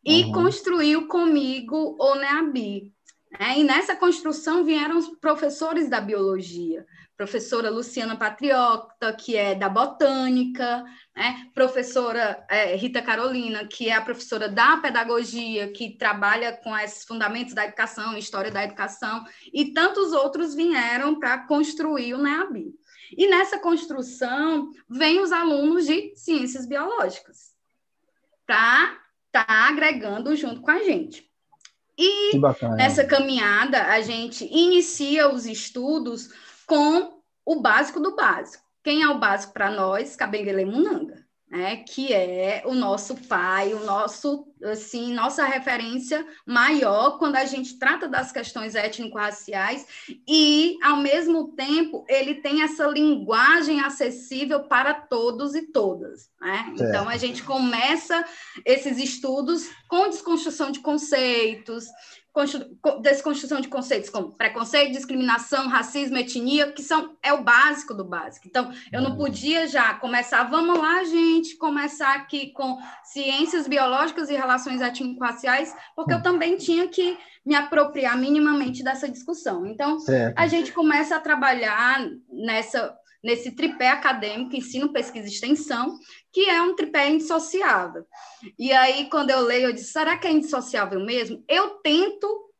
E 0.05 0.25
uhum. 0.25 0.33
construiu 0.33 1.07
comigo 1.09 1.97
o 1.99 2.15
NEABI. 2.15 2.93
É, 3.39 3.59
e 3.59 3.65
nessa 3.65 3.97
construção 3.97 4.65
vieram 4.65 4.97
os 4.97 5.09
professores 5.19 5.89
da 5.89 6.01
biologia 6.01 6.87
professora 7.17 7.71
Luciana 7.71 8.17
Patriota, 8.17 9.13
que 9.13 9.37
é 9.37 9.55
da 9.55 9.69
Botânica, 9.69 10.85
né? 11.15 11.49
professora 11.55 12.45
é, 12.51 12.75
Rita 12.75 13.01
Carolina, 13.01 13.67
que 13.67 13.89
é 13.89 13.95
a 13.95 14.03
professora 14.03 14.49
da 14.49 14.77
Pedagogia, 14.79 15.71
que 15.73 15.97
trabalha 15.97 16.53
com 16.53 16.77
esses 16.77 17.05
fundamentos 17.05 17.55
da 17.55 17.65
educação, 17.65 18.19
história 18.19 18.51
da 18.51 18.65
educação, 18.65 19.25
e 19.53 19.73
tantos 19.73 20.13
outros 20.13 20.55
vieram 20.55 21.19
para 21.19 21.47
construir 21.47 22.15
o 22.15 22.23
NEABI. 22.23 22.75
E 23.17 23.29
nessa 23.29 23.59
construção, 23.59 24.71
vem 24.89 25.21
os 25.21 25.31
alunos 25.31 25.87
de 25.87 26.15
ciências 26.17 26.67
biológicas, 26.67 27.55
para 28.45 28.99
estar 29.27 29.47
tá 29.47 29.69
agregando 29.69 30.35
junto 30.35 30.61
com 30.61 30.71
a 30.71 30.83
gente. 30.83 31.31
E 31.97 32.37
nessa 32.77 33.05
caminhada, 33.05 33.85
a 33.85 34.01
gente 34.01 34.45
inicia 34.45 35.33
os 35.33 35.47
estudos 35.47 36.29
com 36.67 37.21
o 37.45 37.61
básico 37.61 38.01
do 38.01 38.15
básico. 38.15 38.65
Quem 38.83 39.03
é 39.03 39.09
o 39.09 39.19
básico 39.19 39.53
para 39.53 39.71
nós? 39.71 40.15
Kabengele 40.15 40.65
Munanga, 40.65 41.25
né? 41.51 41.77
que 41.77 42.13
é 42.13 42.63
o 42.67 42.75
nosso 42.75 43.17
pai, 43.17 43.73
o 43.73 43.85
nosso, 43.85 44.47
assim, 44.63 45.15
nossa 45.15 45.47
referência 45.47 46.27
maior 46.47 47.19
quando 47.19 47.37
a 47.37 47.47
gente 47.47 47.79
trata 47.79 48.07
das 48.07 48.31
questões 48.31 48.75
étnico-raciais 48.75 49.87
e, 50.29 50.77
ao 50.83 50.99
mesmo 50.99 51.53
tempo, 51.53 52.05
ele 52.09 52.35
tem 52.37 52.63
essa 52.63 52.87
linguagem 52.87 53.81
acessível 53.81 54.65
para 54.65 54.93
todos 54.93 55.55
e 55.55 55.63
todas. 55.63 56.29
Né? 56.39 56.75
Então, 56.75 57.09
a 57.09 57.17
gente 57.17 57.43
começa 57.43 58.23
esses 58.67 58.99
estudos 58.99 59.71
com 59.89 60.11
desconstrução 60.11 60.71
de 60.71 60.81
conceitos, 60.81 61.87
desconstrução 63.01 63.61
de 63.61 63.69
conceitos 63.69 64.11
como 64.11 64.33
preconceito, 64.33 64.93
discriminação, 64.93 65.69
racismo, 65.69 66.17
etnia, 66.17 66.73
que 66.73 66.83
são 66.83 67.17
é 67.23 67.33
o 67.33 67.45
básico 67.45 67.95
do 67.95 68.05
básico. 68.05 68.49
Então, 68.49 68.73
eu 68.93 69.01
não 69.01 69.17
podia 69.17 69.69
já 69.69 69.95
começar, 69.95 70.43
vamos 70.45 70.77
lá, 70.77 71.05
gente, 71.05 71.57
começar 71.57 72.15
aqui 72.17 72.51
com 72.51 72.79
ciências 73.05 73.69
biológicas 73.69 74.29
e 74.31 74.35
relações 74.35 74.81
étnico-raciais, 74.81 75.75
porque 75.95 76.13
eu 76.13 76.23
também 76.23 76.57
tinha 76.57 76.89
que 76.89 77.17
me 77.47 77.55
apropriar 77.55 78.19
minimamente 78.19 78.83
dessa 78.83 79.09
discussão. 79.09 79.65
Então, 79.67 80.01
certo. 80.01 80.37
a 80.37 80.47
gente 80.49 80.73
começa 80.73 81.15
a 81.15 81.21
trabalhar 81.21 82.05
nessa 82.29 82.97
nesse 83.25 83.53
tripé 83.53 83.89
acadêmico, 83.89 84.55
ensino, 84.55 84.93
pesquisa 84.93 85.27
e 85.27 85.31
extensão, 85.31 85.99
que 86.35 86.51
é 86.51 86.61
um 86.61 86.75
tripé 86.75 87.09
indissociável. 87.09 88.05
E 88.59 88.73
aí, 88.73 89.09
quando 89.09 89.31
eu 89.31 89.41
leio, 89.41 89.69
eu 89.69 89.73
disse, 89.73 89.93
será 89.93 90.19
que 90.19 90.27
é 90.27 90.33
indissociável 90.33 90.99
mesmo? 90.99 91.45
Eu 91.49 91.77
tento 91.77 92.51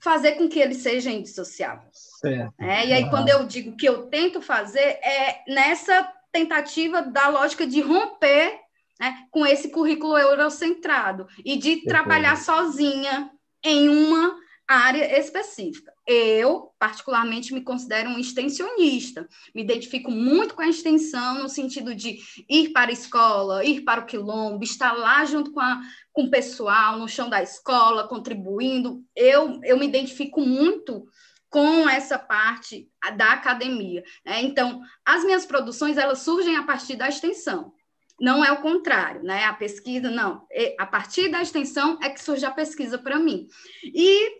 fazer 0.00 0.32
com 0.32 0.48
que 0.48 0.58
ele 0.58 0.74
seja 0.74 1.12
indissociável. 1.12 1.88
Certo. 1.92 2.52
É, 2.60 2.86
e 2.88 2.92
aí, 2.92 3.04
uhum. 3.04 3.10
quando 3.10 3.28
eu 3.28 3.46
digo 3.46 3.76
que 3.76 3.88
eu 3.88 4.08
tento 4.08 4.42
fazer, 4.42 4.80
é 4.80 5.44
nessa 5.46 6.12
tentativa 6.32 7.02
da 7.02 7.28
lógica 7.28 7.64
de 7.64 7.80
romper 7.80 8.58
né, 8.98 9.24
com 9.30 9.46
esse 9.46 9.70
currículo 9.70 10.18
eurocentrado 10.18 11.28
e 11.44 11.56
de 11.56 11.76
Perfeito. 11.76 11.88
trabalhar 11.88 12.36
sozinha 12.36 13.30
em 13.62 13.88
uma 13.88 14.36
área 14.74 15.18
específica. 15.18 15.92
Eu, 16.06 16.72
particularmente, 16.78 17.52
me 17.52 17.60
considero 17.60 18.08
um 18.10 18.18
extensionista. 18.18 19.28
Me 19.52 19.62
identifico 19.62 20.10
muito 20.10 20.54
com 20.54 20.62
a 20.62 20.68
extensão 20.68 21.42
no 21.42 21.48
sentido 21.48 21.94
de 21.94 22.18
ir 22.48 22.70
para 22.70 22.90
a 22.90 22.92
escola, 22.92 23.64
ir 23.64 23.82
para 23.82 24.00
o 24.00 24.06
quilombo, 24.06 24.62
estar 24.62 24.92
lá 24.92 25.24
junto 25.24 25.52
com, 25.52 25.60
a, 25.60 25.80
com 26.12 26.24
o 26.24 26.30
pessoal, 26.30 26.98
no 26.98 27.08
chão 27.08 27.28
da 27.28 27.42
escola, 27.42 28.06
contribuindo. 28.06 29.04
Eu, 29.14 29.60
eu 29.64 29.76
me 29.76 29.86
identifico 29.86 30.40
muito 30.40 31.04
com 31.48 31.88
essa 31.88 32.16
parte 32.16 32.88
da 33.16 33.32
academia. 33.32 34.04
Né? 34.24 34.42
Então, 34.42 34.80
as 35.04 35.24
minhas 35.24 35.44
produções 35.44 35.98
elas 35.98 36.20
surgem 36.20 36.56
a 36.56 36.62
partir 36.62 36.94
da 36.94 37.08
extensão. 37.08 37.72
Não 38.20 38.44
é 38.44 38.52
o 38.52 38.60
contrário, 38.60 39.22
né? 39.22 39.44
A 39.44 39.54
pesquisa, 39.54 40.10
não. 40.10 40.46
A 40.78 40.84
partir 40.84 41.30
da 41.30 41.40
extensão 41.40 41.98
é 42.02 42.10
que 42.10 42.22
surge 42.22 42.44
a 42.44 42.50
pesquisa 42.50 42.98
para 42.98 43.18
mim. 43.18 43.48
E 43.82 44.39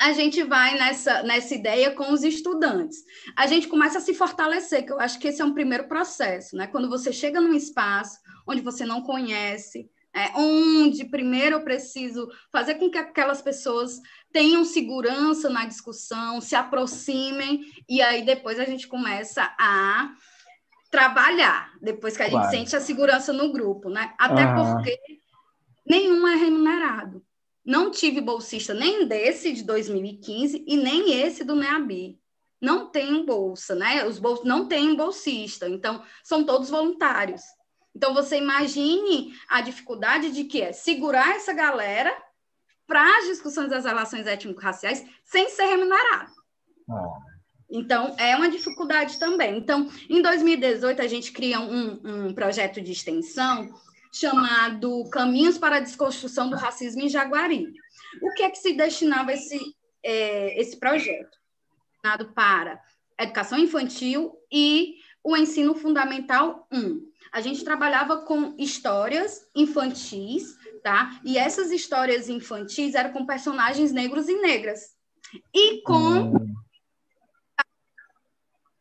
a 0.00 0.12
gente 0.12 0.42
vai 0.44 0.78
nessa, 0.78 1.22
nessa 1.24 1.54
ideia 1.54 1.90
com 1.90 2.12
os 2.12 2.22
estudantes. 2.22 2.98
A 3.36 3.46
gente 3.46 3.66
começa 3.66 3.98
a 3.98 4.00
se 4.00 4.14
fortalecer, 4.14 4.86
que 4.86 4.92
eu 4.92 5.00
acho 5.00 5.18
que 5.18 5.28
esse 5.28 5.42
é 5.42 5.44
um 5.44 5.54
primeiro 5.54 5.88
processo, 5.88 6.56
né? 6.56 6.68
Quando 6.68 6.88
você 6.88 7.12
chega 7.12 7.40
num 7.40 7.52
espaço 7.52 8.18
onde 8.46 8.60
você 8.60 8.86
não 8.86 9.02
conhece, 9.02 9.90
é, 10.14 10.30
onde 10.36 11.04
primeiro 11.04 11.56
eu 11.56 11.64
preciso 11.64 12.28
fazer 12.52 12.76
com 12.76 12.88
que 12.88 12.96
aquelas 12.96 13.42
pessoas 13.42 14.00
tenham 14.32 14.64
segurança 14.64 15.50
na 15.50 15.66
discussão, 15.66 16.40
se 16.40 16.54
aproximem, 16.54 17.64
e 17.88 18.00
aí 18.00 18.24
depois 18.24 18.58
a 18.60 18.64
gente 18.64 18.86
começa 18.86 19.52
a 19.58 20.12
trabalhar, 20.90 21.72
depois 21.82 22.16
que 22.16 22.22
a 22.22 22.30
claro. 22.30 22.50
gente 22.50 22.56
sente 22.56 22.76
a 22.76 22.80
segurança 22.80 23.32
no 23.32 23.52
grupo, 23.52 23.90
né? 23.90 24.14
Até 24.18 24.46
porque 24.46 24.96
nenhum 25.84 26.26
é 26.26 26.36
remunerado. 26.36 27.22
Não 27.68 27.90
tive 27.90 28.22
bolsista 28.22 28.72
nem 28.72 29.06
desse 29.06 29.52
de 29.52 29.62
2015 29.62 30.64
e 30.66 30.74
nem 30.74 31.20
esse 31.20 31.44
do 31.44 31.54
NEABI. 31.54 32.18
Não 32.58 32.86
tem 32.90 33.26
bolsa, 33.26 33.74
né? 33.74 34.06
Os 34.06 34.18
bols 34.18 34.42
não 34.42 34.66
têm 34.66 34.96
bolsista, 34.96 35.68
então 35.68 36.02
são 36.24 36.44
todos 36.44 36.70
voluntários. 36.70 37.42
Então 37.94 38.14
você 38.14 38.38
imagine 38.38 39.34
a 39.50 39.60
dificuldade 39.60 40.30
de 40.30 40.44
que 40.44 40.62
é 40.62 40.72
segurar 40.72 41.36
essa 41.36 41.52
galera 41.52 42.10
para 42.86 43.18
as 43.18 43.26
discussões 43.26 43.68
das 43.68 43.84
relações 43.84 44.26
étnico-raciais 44.26 45.04
sem 45.22 45.50
ser 45.50 45.66
remunerado. 45.66 46.32
Ah. 46.88 47.18
Então, 47.70 48.16
é 48.18 48.34
uma 48.34 48.48
dificuldade 48.48 49.18
também. 49.18 49.58
Então, 49.58 49.90
em 50.08 50.22
2018, 50.22 51.02
a 51.02 51.06
gente 51.06 51.32
cria 51.32 51.60
um, 51.60 52.28
um 52.28 52.32
projeto 52.32 52.80
de 52.80 52.92
extensão 52.92 53.68
chamado 54.12 55.08
Caminhos 55.10 55.58
para 55.58 55.76
a 55.76 55.80
Desconstrução 55.80 56.50
do 56.50 56.56
Racismo 56.56 57.02
em 57.02 57.08
Jaguari. 57.08 57.72
O 58.22 58.32
que 58.32 58.42
é 58.42 58.50
que 58.50 58.58
se 58.58 58.72
destinava 58.72 59.32
esse, 59.32 59.74
é, 60.02 60.60
esse 60.60 60.78
projeto? 60.78 61.38
Destinado 61.92 62.32
para 62.32 62.80
educação 63.18 63.58
infantil 63.58 64.32
e 64.50 64.96
o 65.22 65.36
ensino 65.36 65.74
fundamental 65.74 66.66
1. 66.72 67.08
A 67.32 67.40
gente 67.40 67.64
trabalhava 67.64 68.18
com 68.22 68.54
histórias 68.56 69.46
infantis, 69.54 70.56
tá? 70.82 71.20
E 71.24 71.36
essas 71.36 71.70
histórias 71.70 72.28
infantis 72.28 72.94
eram 72.94 73.12
com 73.12 73.26
personagens 73.26 73.92
negros 73.92 74.28
e 74.28 74.40
negras. 74.40 74.96
E 75.52 75.82
com 75.82 76.32
hum 76.32 76.58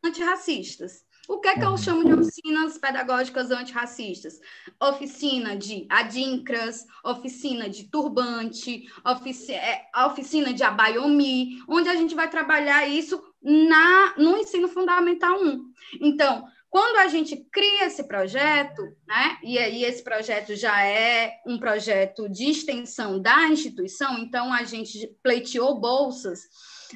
antirracistas. 0.08 1.06
O 1.28 1.40
que 1.40 1.50
é 1.50 1.56
que 1.56 1.66
eu 1.66 1.78
chamo 1.78 2.06
de 2.06 2.14
oficinas 2.14 2.78
pedagógicas 2.78 3.52
antirracistas? 3.52 4.40
Oficina 4.82 5.58
de 5.58 5.86
adincras, 5.90 6.86
oficina 7.04 7.70
de 7.70 7.84
turbante, 7.90 8.88
ofici 9.04 9.54
é, 9.54 9.86
oficina 10.06 10.54
de 10.54 10.64
abaiomi, 10.64 11.62
onde 11.68 11.90
a 11.90 11.96
gente 11.96 12.16
vai 12.16 12.30
trabalhar 12.30 12.88
isso 12.88 13.22
na, 13.42 14.16
no 14.18 14.38
ensino 14.38 14.70
fundamental 14.70 15.38
1. 15.42 15.72
Então, 16.02 16.48
quando 16.70 16.98
a 16.98 17.08
gente 17.08 17.36
cria 17.52 17.86
esse 17.86 18.08
projeto, 18.08 18.82
né, 19.06 19.38
e 19.44 19.58
aí 19.58 19.84
esse 19.84 20.04
projeto 20.04 20.56
já 20.56 20.82
é 20.82 21.42
um 21.46 21.58
projeto 21.58 22.30
de 22.30 22.50
extensão 22.50 23.22
da 23.22 23.48
instituição, 23.50 24.18
então 24.20 24.54
a 24.54 24.64
gente 24.64 25.08
pleiteou 25.22 25.78
bolsas. 25.78 26.42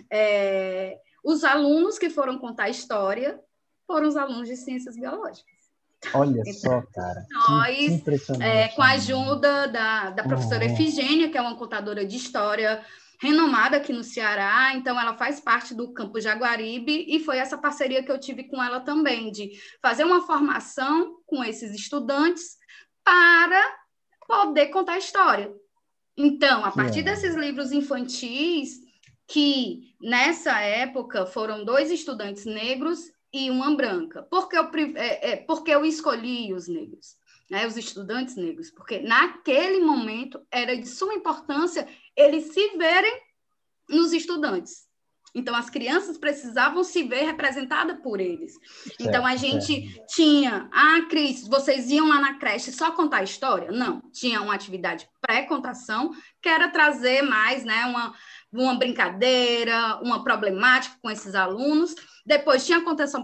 É, 0.10 0.98
os 1.24 1.44
alunos 1.44 2.00
que 2.00 2.10
foram 2.10 2.38
contar 2.38 2.66
a 2.66 2.70
história 2.70 3.40
foram 3.92 4.08
os 4.08 4.16
alunos 4.16 4.48
de 4.48 4.56
ciências 4.56 4.96
biológicas. 4.96 5.52
Olha 6.14 6.42
então, 6.46 6.54
só, 6.54 6.82
cara. 6.94 7.26
Nós, 7.30 8.02
é, 8.40 8.70
com 8.70 8.82
a 8.82 8.92
ajuda 8.92 9.68
da, 9.68 10.12
da 10.12 10.24
professora 10.24 10.66
uhum. 10.66 10.72
Efigênia, 10.72 11.30
que 11.30 11.38
é 11.38 11.42
uma 11.42 11.58
contadora 11.58 12.06
de 12.06 12.16
história 12.16 12.84
renomada 13.22 13.78
aqui 13.78 13.94
no 13.94 14.04
Ceará, 14.04 14.74
então 14.74 15.00
ela 15.00 15.16
faz 15.16 15.40
parte 15.40 15.76
do 15.76 15.94
Campo 15.94 16.20
Jaguaribe 16.20 17.06
e 17.08 17.20
foi 17.20 17.38
essa 17.38 17.56
parceria 17.56 18.02
que 18.02 18.12
eu 18.12 18.20
tive 18.20 18.46
com 18.46 18.64
ela 18.64 18.80
também, 18.80 19.32
de 19.32 19.52
fazer 19.80 20.04
uma 20.06 20.26
formação 20.26 21.18
com 21.28 21.44
esses 21.44 21.72
estudantes 21.72 22.58
para 23.04 23.62
poder 24.28 24.68
contar 24.68 24.98
história. 24.98 25.54
Então, 26.18 26.66
a 26.66 26.72
partir 26.72 27.04
desses 27.04 27.36
livros 27.36 27.72
infantis, 27.72 28.80
que 29.28 29.94
nessa 30.02 30.60
época 30.60 31.26
foram 31.28 31.64
dois 31.64 31.92
estudantes 31.92 32.46
negros 32.46 33.12
e 33.34 33.50
uma 33.50 33.76
branca. 33.76 34.24
Por 34.24 34.50
que 34.50 34.58
eu, 34.58 34.70
é, 34.96 35.32
é, 35.32 35.36
porque 35.38 35.72
eu 35.72 35.86
escolhi 35.86 36.54
os 36.54 36.68
negros, 36.68 37.16
né, 37.50 37.66
os 37.66 37.78
estudantes 37.78 38.36
negros? 38.36 38.70
Porque 38.70 39.00
naquele 39.00 39.80
momento 39.80 40.46
era 40.52 40.76
de 40.76 40.88
suma 40.88 41.14
importância 41.14 41.88
eles 42.16 42.54
se 42.54 42.78
verem 42.78 43.22
nos 43.90 44.14
estudantes. 44.14 44.90
Então, 45.34 45.56
as 45.56 45.70
crianças 45.70 46.18
precisavam 46.18 46.84
se 46.84 47.04
ver 47.04 47.24
representadas 47.24 47.98
por 48.02 48.20
eles. 48.20 48.54
Então, 49.00 49.26
a 49.26 49.38
gente 49.38 50.04
tinha, 50.08 50.70
ah, 50.74 51.02
Cris, 51.10 51.48
vocês 51.48 51.90
iam 51.90 52.10
lá 52.10 52.20
na 52.20 52.38
creche 52.38 52.72
só 52.72 52.92
contar 52.92 53.24
história? 53.24 53.72
Não, 53.72 54.02
tinha 54.12 54.42
uma 54.42 54.54
atividade 54.54 55.08
pré-contação, 55.22 56.12
que 56.42 56.50
era 56.50 56.70
trazer 56.70 57.22
mais, 57.22 57.64
né, 57.64 57.86
uma, 57.86 58.14
uma 58.52 58.76
brincadeira, 58.76 60.02
uma 60.02 60.22
problemática 60.22 60.98
com 61.02 61.10
esses 61.10 61.34
alunos, 61.34 61.96
depois 62.26 62.66
tinha 62.66 62.78
a 62.78 62.84
contação 62.84 63.24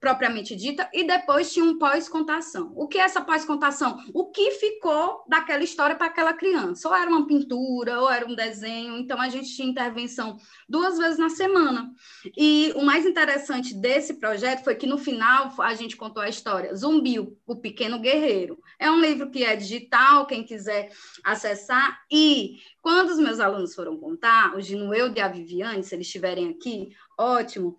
propriamente 0.00 0.56
dita 0.56 0.88
e 0.92 1.04
depois 1.04 1.52
tinha 1.52 1.64
um 1.64 1.78
pós-contação. 1.78 2.72
O 2.74 2.88
que 2.88 2.98
é 2.98 3.02
essa 3.02 3.20
pós-contação? 3.20 3.98
O 4.12 4.30
que 4.30 4.52
ficou 4.52 5.24
daquela 5.28 5.62
história 5.62 5.94
para 5.94 6.06
aquela 6.06 6.32
criança? 6.32 6.88
Ou 6.88 6.94
era 6.94 7.10
uma 7.10 7.26
pintura, 7.26 8.00
ou 8.00 8.10
era 8.10 8.26
um 8.26 8.34
desenho. 8.34 8.96
Então, 8.96 9.20
a 9.20 9.28
gente 9.28 9.54
tinha 9.54 9.68
intervenção 9.68 10.36
duas 10.68 10.98
vezes 10.98 11.18
na 11.18 11.28
semana. 11.28 11.92
E 12.36 12.72
o 12.74 12.82
mais 12.84 13.06
interessante 13.06 13.74
desse 13.74 14.14
projeto 14.14 14.64
foi 14.64 14.74
que, 14.74 14.86
no 14.86 14.98
final, 14.98 15.52
a 15.58 15.74
gente 15.74 15.96
contou 15.96 16.22
a 16.22 16.28
história 16.28 16.74
Zumbi, 16.74 17.18
o 17.46 17.56
Pequeno 17.56 17.98
Guerreiro. 17.98 18.58
É 18.78 18.90
um 18.90 19.00
livro 19.00 19.30
que 19.30 19.44
é 19.44 19.54
digital, 19.54 20.26
quem 20.26 20.44
quiser 20.44 20.90
acessar. 21.24 22.00
E 22.10 22.56
quando 22.80 23.10
os 23.10 23.18
meus 23.18 23.38
alunos 23.38 23.74
foram 23.74 23.96
contar, 23.96 24.56
o 24.56 24.60
Ginuel 24.60 25.12
e 25.14 25.20
a 25.20 25.28
Viviane, 25.28 25.84
se 25.84 25.94
eles 25.94 26.06
estiverem 26.06 26.50
aqui, 26.50 26.90
ótimo, 27.16 27.76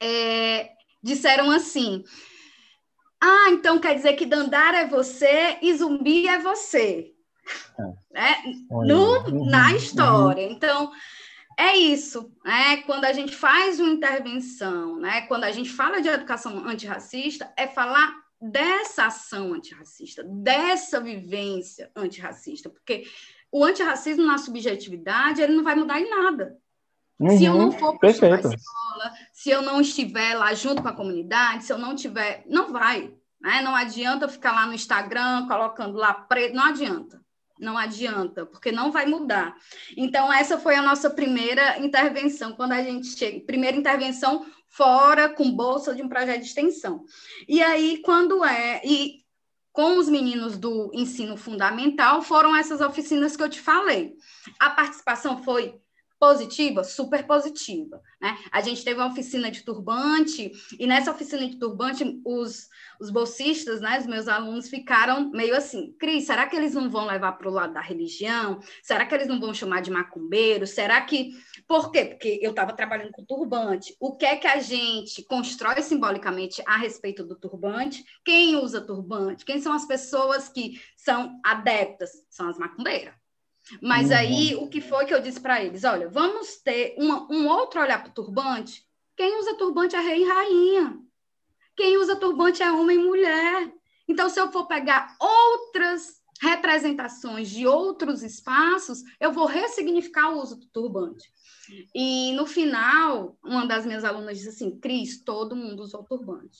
é, 0.00 0.70
disseram 1.02 1.50
assim: 1.50 2.04
Ah, 3.20 3.50
então 3.50 3.78
quer 3.78 3.94
dizer 3.94 4.14
que 4.14 4.26
Dandara 4.26 4.78
é 4.78 4.88
você 4.88 5.58
e 5.62 5.74
zumbi 5.74 6.26
é 6.26 6.38
você. 6.38 7.12
É. 7.78 7.82
Né? 8.10 8.42
No, 8.70 9.20
uhum, 9.28 9.46
na 9.46 9.70
uhum. 9.70 9.76
história. 9.76 10.42
Então, 10.42 10.90
é 11.58 11.76
isso. 11.76 12.32
Né? 12.44 12.78
Quando 12.78 13.04
a 13.04 13.12
gente 13.12 13.34
faz 13.34 13.78
uma 13.80 13.90
intervenção, 13.90 14.98
né? 14.98 15.22
quando 15.22 15.44
a 15.44 15.52
gente 15.52 15.70
fala 15.70 16.00
de 16.00 16.08
educação 16.08 16.66
antirracista, 16.66 17.52
é 17.56 17.66
falar 17.66 18.12
dessa 18.40 19.06
ação 19.06 19.54
antirracista, 19.54 20.22
dessa 20.24 21.00
vivência 21.00 21.90
antirracista, 21.96 22.68
porque 22.68 23.06
o 23.50 23.64
antirracismo 23.64 24.24
na 24.24 24.36
subjetividade 24.36 25.40
ele 25.40 25.54
não 25.54 25.64
vai 25.64 25.74
mudar 25.74 26.00
em 26.00 26.10
nada. 26.10 26.58
Uhum, 27.30 27.38
se 27.38 27.44
eu 27.44 27.54
não 27.54 27.64
uhum. 27.66 27.72
for 27.72 27.98
para 27.98 28.08
a 28.08 28.12
escola, 28.12 28.40
se 29.32 29.50
eu 29.50 29.62
não 29.62 29.80
estiver 29.80 30.34
lá 30.34 30.52
junto 30.54 30.82
com 30.82 30.88
a 30.88 30.92
comunidade, 30.92 31.64
se 31.64 31.72
eu 31.72 31.78
não 31.78 31.94
tiver, 31.94 32.44
não 32.46 32.72
vai. 32.72 33.12
Né? 33.40 33.62
Não 33.62 33.74
adianta 33.74 34.28
ficar 34.28 34.52
lá 34.52 34.66
no 34.66 34.74
Instagram 34.74 35.46
colocando 35.46 35.96
lá 35.96 36.12
preto, 36.14 36.54
não 36.54 36.64
adianta. 36.64 37.22
Não 37.58 37.78
adianta, 37.78 38.44
porque 38.44 38.72
não 38.72 38.90
vai 38.90 39.06
mudar. 39.06 39.54
Então, 39.96 40.32
essa 40.32 40.58
foi 40.58 40.74
a 40.74 40.82
nossa 40.82 41.08
primeira 41.08 41.78
intervenção, 41.78 42.52
quando 42.52 42.72
a 42.72 42.82
gente 42.82 43.06
chega. 43.06 43.44
Primeira 43.46 43.76
intervenção 43.76 44.44
fora, 44.66 45.28
com 45.28 45.52
bolsa 45.52 45.94
de 45.94 46.02
um 46.02 46.08
projeto 46.08 46.40
de 46.40 46.46
extensão. 46.46 47.04
E 47.46 47.62
aí, 47.62 48.02
quando 48.04 48.44
é. 48.44 48.82
E 48.84 49.24
com 49.72 49.98
os 49.98 50.08
meninos 50.08 50.56
do 50.56 50.90
ensino 50.92 51.36
fundamental, 51.36 52.22
foram 52.22 52.54
essas 52.56 52.80
oficinas 52.80 53.36
que 53.36 53.42
eu 53.42 53.48
te 53.48 53.60
falei. 53.60 54.14
A 54.58 54.70
participação 54.70 55.42
foi 55.42 55.80
positiva, 56.18 56.84
super 56.84 57.26
positiva. 57.26 58.00
Né? 58.20 58.36
A 58.50 58.60
gente 58.60 58.84
teve 58.84 59.00
uma 59.00 59.10
oficina 59.10 59.50
de 59.50 59.62
turbante, 59.62 60.50
e 60.78 60.86
nessa 60.86 61.10
oficina 61.10 61.46
de 61.48 61.56
turbante, 61.56 62.20
os, 62.24 62.68
os 63.00 63.10
bolsistas, 63.10 63.80
né, 63.80 63.98
os 63.98 64.06
meus 64.06 64.28
alunos, 64.28 64.68
ficaram 64.68 65.30
meio 65.30 65.56
assim: 65.56 65.94
Cris, 65.98 66.24
será 66.26 66.46
que 66.46 66.56
eles 66.56 66.74
não 66.74 66.90
vão 66.90 67.06
levar 67.06 67.32
para 67.32 67.48
o 67.48 67.52
lado 67.52 67.74
da 67.74 67.80
religião? 67.80 68.60
Será 68.82 69.04
que 69.06 69.14
eles 69.14 69.28
não 69.28 69.40
vão 69.40 69.52
chamar 69.52 69.82
de 69.82 69.90
macumbeiro? 69.90 70.66
Será 70.66 71.00
que. 71.02 71.32
Por 71.66 71.90
quê? 71.90 72.04
Porque 72.04 72.38
eu 72.42 72.50
estava 72.50 72.72
trabalhando 72.72 73.12
com 73.12 73.24
turbante. 73.24 73.96
O 74.00 74.16
que 74.16 74.26
é 74.26 74.36
que 74.36 74.46
a 74.46 74.60
gente 74.60 75.22
constrói 75.24 75.82
simbolicamente 75.82 76.62
a 76.66 76.76
respeito 76.76 77.24
do 77.24 77.36
turbante? 77.36 78.04
Quem 78.24 78.56
usa 78.56 78.80
turbante? 78.80 79.44
Quem 79.44 79.60
são 79.60 79.72
as 79.72 79.86
pessoas 79.86 80.48
que 80.48 80.80
são 80.96 81.38
adeptas? 81.44 82.10
São 82.30 82.48
as 82.48 82.58
macumbeiras. 82.58 83.23
Mas 83.80 84.10
uhum. 84.10 84.16
aí, 84.16 84.54
o 84.56 84.68
que 84.68 84.80
foi 84.80 85.06
que 85.06 85.14
eu 85.14 85.22
disse 85.22 85.40
para 85.40 85.62
eles? 85.62 85.84
Olha, 85.84 86.08
vamos 86.08 86.56
ter 86.56 86.94
uma, 86.98 87.26
um 87.32 87.48
outro 87.48 87.80
olhar 87.80 88.02
para 88.02 88.10
o 88.10 88.14
turbante. 88.14 88.84
Quem 89.16 89.38
usa 89.38 89.56
turbante 89.56 89.96
é 89.96 90.00
rei 90.00 90.22
e 90.22 90.28
rainha. 90.28 90.98
Quem 91.76 91.96
usa 91.96 92.16
turbante 92.16 92.62
é 92.62 92.70
homem 92.70 92.98
e 92.98 93.02
mulher. 93.02 93.72
Então, 94.08 94.28
se 94.28 94.38
eu 94.38 94.52
for 94.52 94.66
pegar 94.66 95.16
outras 95.18 96.22
representações 96.40 97.48
de 97.48 97.66
outros 97.66 98.22
espaços, 98.22 99.02
eu 99.18 99.32
vou 99.32 99.46
ressignificar 99.46 100.30
o 100.30 100.42
uso 100.42 100.56
do 100.56 100.66
turbante. 100.66 101.32
E 101.94 102.32
no 102.32 102.46
final, 102.46 103.38
uma 103.42 103.66
das 103.66 103.86
minhas 103.86 104.04
alunas 104.04 104.38
disse 104.38 104.50
assim: 104.50 104.78
Cris, 104.78 105.22
todo 105.22 105.56
mundo 105.56 105.82
usou 105.82 106.04
turbante. 106.04 106.58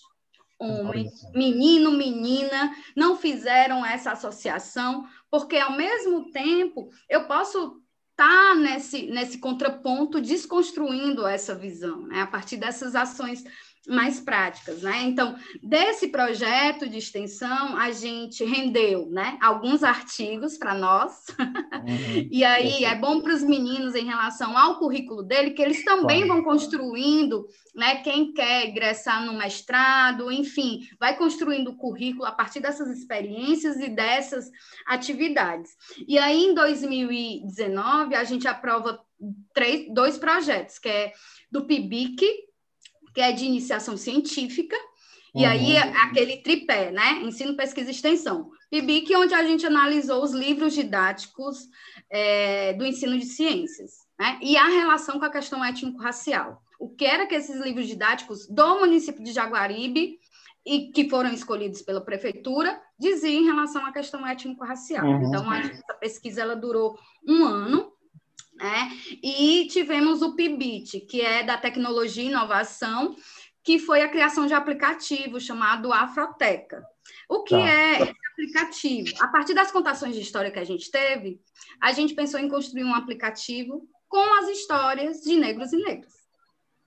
Homem, 0.59 1.11
menino, 1.35 1.91
menina, 1.91 2.75
não 2.97 3.17
fizeram 3.17 3.85
essa 3.85 4.13
associação, 4.13 5.05
porque 5.35 5.57
ao 5.57 5.77
mesmo 5.77 6.31
tempo 6.31 6.91
eu 7.11 7.27
posso 7.27 7.83
estar 8.13 8.29
tá 8.29 8.55
nesse, 8.55 9.07
nesse 9.07 9.39
contraponto 9.39 10.21
desconstruindo 10.21 11.27
essa 11.27 11.57
visão, 11.57 12.07
né? 12.07 12.21
a 12.23 12.27
partir 12.29 12.57
dessas 12.57 12.95
ações 12.95 13.43
mais 13.87 14.19
práticas, 14.19 14.83
né? 14.83 15.03
Então, 15.03 15.37
desse 15.63 16.09
projeto 16.09 16.89
de 16.89 16.99
extensão, 16.99 17.77
a 17.77 17.91
gente 17.91 18.45
rendeu, 18.45 19.07
né, 19.11 19.37
alguns 19.41 19.83
artigos 19.83 20.57
para 20.57 20.75
nós. 20.75 21.27
Uhum. 21.39 22.29
e 22.31 22.45
aí 22.45 22.85
é 22.85 22.95
bom 22.95 23.21
para 23.21 23.35
os 23.35 23.43
meninos 23.43 23.95
em 23.95 24.07
relação 24.07 24.57
ao 24.57 24.79
currículo 24.79 25.23
dele 25.23 25.51
que 25.51 25.63
eles 25.63 25.85
também 25.85 26.27
vão 26.27 26.43
construindo, 26.43 27.47
né, 27.75 27.97
quem 27.97 28.33
quer 28.33 28.69
ingressar 28.69 29.25
no 29.25 29.35
mestrado, 29.35 30.33
enfim, 30.33 30.89
vai 30.99 31.17
construindo 31.17 31.69
o 31.69 31.77
currículo 31.77 32.25
a 32.25 32.33
partir 32.33 32.61
dessas 32.61 32.89
experiências 32.97 33.77
e 33.77 33.89
dessas 33.89 34.51
atividades. 34.87 35.73
E 36.09 36.19
aí 36.19 36.45
em 36.45 36.55
2019 36.55 38.15
a 38.15 38.25
gente 38.25 38.49
aprova 38.49 38.99
três, 39.53 39.93
dois 39.93 40.19
projetos, 40.19 40.79
que 40.79 40.89
é 40.89 41.13
do 41.51 41.67
PIBIC, 41.67 42.25
que 43.15 43.21
é 43.21 43.33
de 43.33 43.45
iniciação 43.45 43.97
científica, 43.97 44.77
uhum. 45.35 45.43
e 45.43 45.45
aí 45.45 45.77
aquele 45.77 46.39
tripé, 46.39 46.91
né? 46.91 47.21
Ensino, 47.23 47.57
pesquisa 47.57 47.91
e 47.91 47.95
extensão. 47.95 48.51
PIBIC, 48.71 49.15
onde 49.15 49.35
a 49.35 49.45
gente 49.45 49.65
analisou 49.65 50.23
os 50.23 50.33
livros 50.33 50.75
didáticos 50.75 51.69
é, 52.11 52.73
do 52.73 52.85
ensino 52.85 53.17
de 53.17 53.27
ciências, 53.27 53.93
né? 54.19 54.39
E 54.43 54.57
a 54.57 54.67
relação 54.67 55.19
com 55.19 55.25
a 55.25 55.31
questão 55.31 55.65
étnico-racial. 55.65 56.61
O 56.79 56.89
que 56.89 57.05
era 57.05 57.27
que 57.27 57.35
esses 57.35 57.61
livros 57.61 57.87
didáticos 57.87 58.47
do 58.49 58.81
município 58.81 59.23
de 59.23 59.33
Jaguaribe 59.33 60.19
e 60.67 60.91
que 60.91 61.09
foram 61.09 61.33
escolhidos 61.33 61.83
pela 61.83 62.01
prefeitura 62.01 62.81
diziam 62.99 63.43
em 63.43 63.45
relação 63.45 63.85
à 63.87 63.93
questão 63.93 64.27
étnico-racial. 64.27 65.05
Uhum. 65.05 65.29
Então, 65.29 65.49
a, 65.49 65.59
essa 65.61 65.95
pesquisa 66.01 66.41
ela 66.41 66.57
durou 66.57 66.99
um 67.27 67.45
ano, 67.45 67.93
né? 68.65 68.91
E 69.23 69.69
tivemos 69.71 70.23
o 70.23 70.35
PIBIT, 70.35 71.01
que 71.01 71.21
é 71.21 71.43
da 71.43 71.59
tecnologia 71.59 72.25
e 72.25 72.29
inovação, 72.29 73.15
que 73.63 73.79
foi 73.79 74.01
a 74.01 74.09
criação 74.09 74.47
de 74.47 74.55
aplicativo 74.55 75.39
chamado 75.39 75.93
Afroteca. 75.93 76.83
O 77.29 77.43
que 77.43 77.55
tá. 77.55 77.61
é 77.61 78.03
esse 78.03 78.15
aplicativo? 78.33 79.23
A 79.23 79.29
partir 79.29 79.53
das 79.53 79.71
contações 79.71 80.15
de 80.15 80.23
história 80.23 80.51
que 80.51 80.59
a 80.59 80.65
gente 80.65 80.91
teve, 80.91 81.43
a 81.79 81.93
gente 81.93 82.15
pensou 82.15 82.41
em 82.41 82.49
construir 82.49 82.85
um 82.85 82.95
aplicativo 82.95 83.87
com 84.09 84.35
as 84.39 84.49
histórias 84.49 85.21
de 85.21 85.37
negros 85.37 85.75
e 85.75 85.77
negras. 85.77 86.15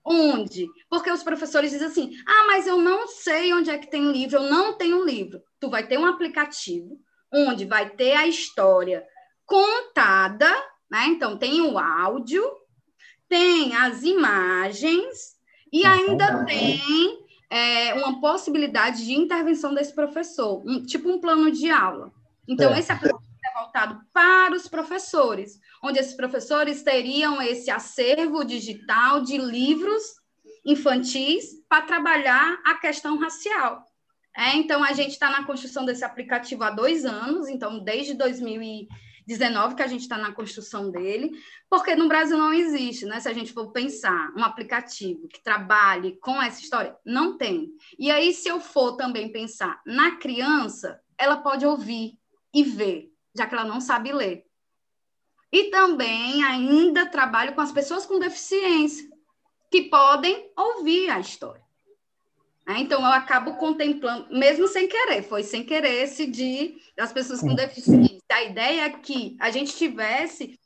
Onde? 0.04 0.66
Porque 0.90 1.12
os 1.12 1.22
professores 1.22 1.70
dizem 1.70 1.88
assim: 1.88 2.12
ah, 2.26 2.46
mas 2.48 2.66
eu 2.66 2.80
não 2.80 3.08
sei 3.08 3.54
onde 3.54 3.70
é 3.70 3.78
que 3.78 3.92
tem 3.92 4.12
livro, 4.12 4.38
eu 4.38 4.50
não 4.50 4.74
tenho 4.76 5.06
livro. 5.06 5.44
Tu 5.60 5.70
vai 5.70 5.86
ter 5.86 6.00
um 6.00 6.08
aplicativo 6.08 7.00
onde 7.32 7.66
vai 7.66 7.88
ter 7.92 8.14
a 8.14 8.26
história 8.26 9.06
contada 9.46 10.52
né? 10.90 11.08
Então, 11.08 11.38
tem 11.38 11.62
o 11.62 11.78
áudio, 11.78 12.44
tem 13.28 13.76
as 13.76 14.04
imagens 14.04 15.36
e 15.72 15.86
ainda 15.86 16.46
tem 16.46 16.80
é, 17.50 17.94
uma 17.96 18.20
possibilidade 18.20 19.06
de 19.06 19.14
intervenção 19.14 19.74
desse 19.74 19.94
professor, 19.94 20.64
um, 20.66 20.84
tipo 20.84 21.10
um 21.10 21.20
plano 21.20 21.52
de 21.52 21.70
aula. 21.70 22.12
Então, 22.48 22.74
é. 22.74 22.80
esse 22.80 22.92
aplicativo 22.92 23.28
é 23.46 23.60
voltado 23.60 24.02
para 24.14 24.56
os 24.56 24.68
professores, 24.68 25.60
onde 25.84 26.00
esses 26.00 26.14
professores 26.14 26.84
teriam 26.84 27.42
esse 27.42 27.70
acervo 27.70 28.44
digital 28.44 29.22
de 29.22 29.38
livros 29.38 30.04
infantis 30.66 31.46
para 31.68 31.86
trabalhar 31.86 32.60
a 32.66 32.76
questão 32.76 33.18
racial. 33.18 33.84
É, 34.36 34.56
então, 34.56 34.84
a 34.84 34.94
gente 34.94 35.12
está 35.12 35.30
na 35.30 35.46
construção 35.46 35.84
desse 35.84 36.06
aplicativo 36.06 36.64
há 36.64 36.70
dois 36.70 37.06
anos, 37.06 37.48
então, 37.48 37.80
desde 37.80 38.14
2000 38.14 38.88
19 39.28 39.76
que 39.76 39.84
a 39.84 39.88
gente 39.88 40.02
está 40.02 40.18
na 40.18 40.32
construção 40.32 40.90
dele, 40.90 41.38
porque 41.70 41.96
no 41.96 42.08
Brasil 42.08 42.38
não 42.38 42.54
existe, 42.54 43.06
né? 43.06 43.20
Se 43.20 43.28
a 43.28 43.34
gente 43.34 43.52
for 43.52 43.72
pensar 43.74 44.32
um 44.38 44.44
aplicativo 44.44 45.28
que 45.28 45.44
trabalhe 45.44 46.18
com 46.22 46.42
essa 46.42 46.62
história, 46.62 46.96
não 47.06 47.38
tem. 47.38 47.74
E 48.00 48.10
aí, 48.10 48.34
se 48.34 48.48
eu 48.48 48.62
for 48.62 48.96
também 48.96 49.30
pensar 49.30 49.82
na 49.86 50.16
criança, 50.16 51.02
ela 51.18 51.38
pode 51.38 51.66
ouvir 51.66 52.18
e 52.54 52.64
ver, 52.64 53.12
já 53.36 53.46
que 53.46 53.54
ela 53.54 53.66
não 53.66 53.82
sabe 53.82 54.14
ler. 54.14 54.46
E 55.52 55.66
também 55.66 56.44
ainda 56.44 57.06
trabalho 57.06 57.54
com 57.54 57.62
as 57.62 57.72
pessoas 57.72 58.06
com 58.06 58.20
deficiência, 58.20 59.10
que 59.70 59.84
podem 59.84 60.52
ouvir 60.56 61.10
a 61.10 61.20
história. 61.20 61.67
Né? 62.68 62.80
Então, 62.80 63.00
eu 63.00 63.08
acabo 63.08 63.56
contemplando, 63.56 64.28
mesmo 64.30 64.68
sem 64.68 64.88
querer, 64.88 65.24
foi 65.24 65.42
sem 65.42 65.64
querer 65.64 66.04
esse 66.04 66.28
de 66.28 66.76
das 66.98 67.14
pessoas 67.14 67.40
com 67.40 67.56
deficiência. 67.56 68.18
A 68.30 68.44
ideia 68.44 68.82
é 68.82 68.90
que 68.90 69.38
a 69.40 69.50
gente 69.50 69.76
tivesse 69.76 70.60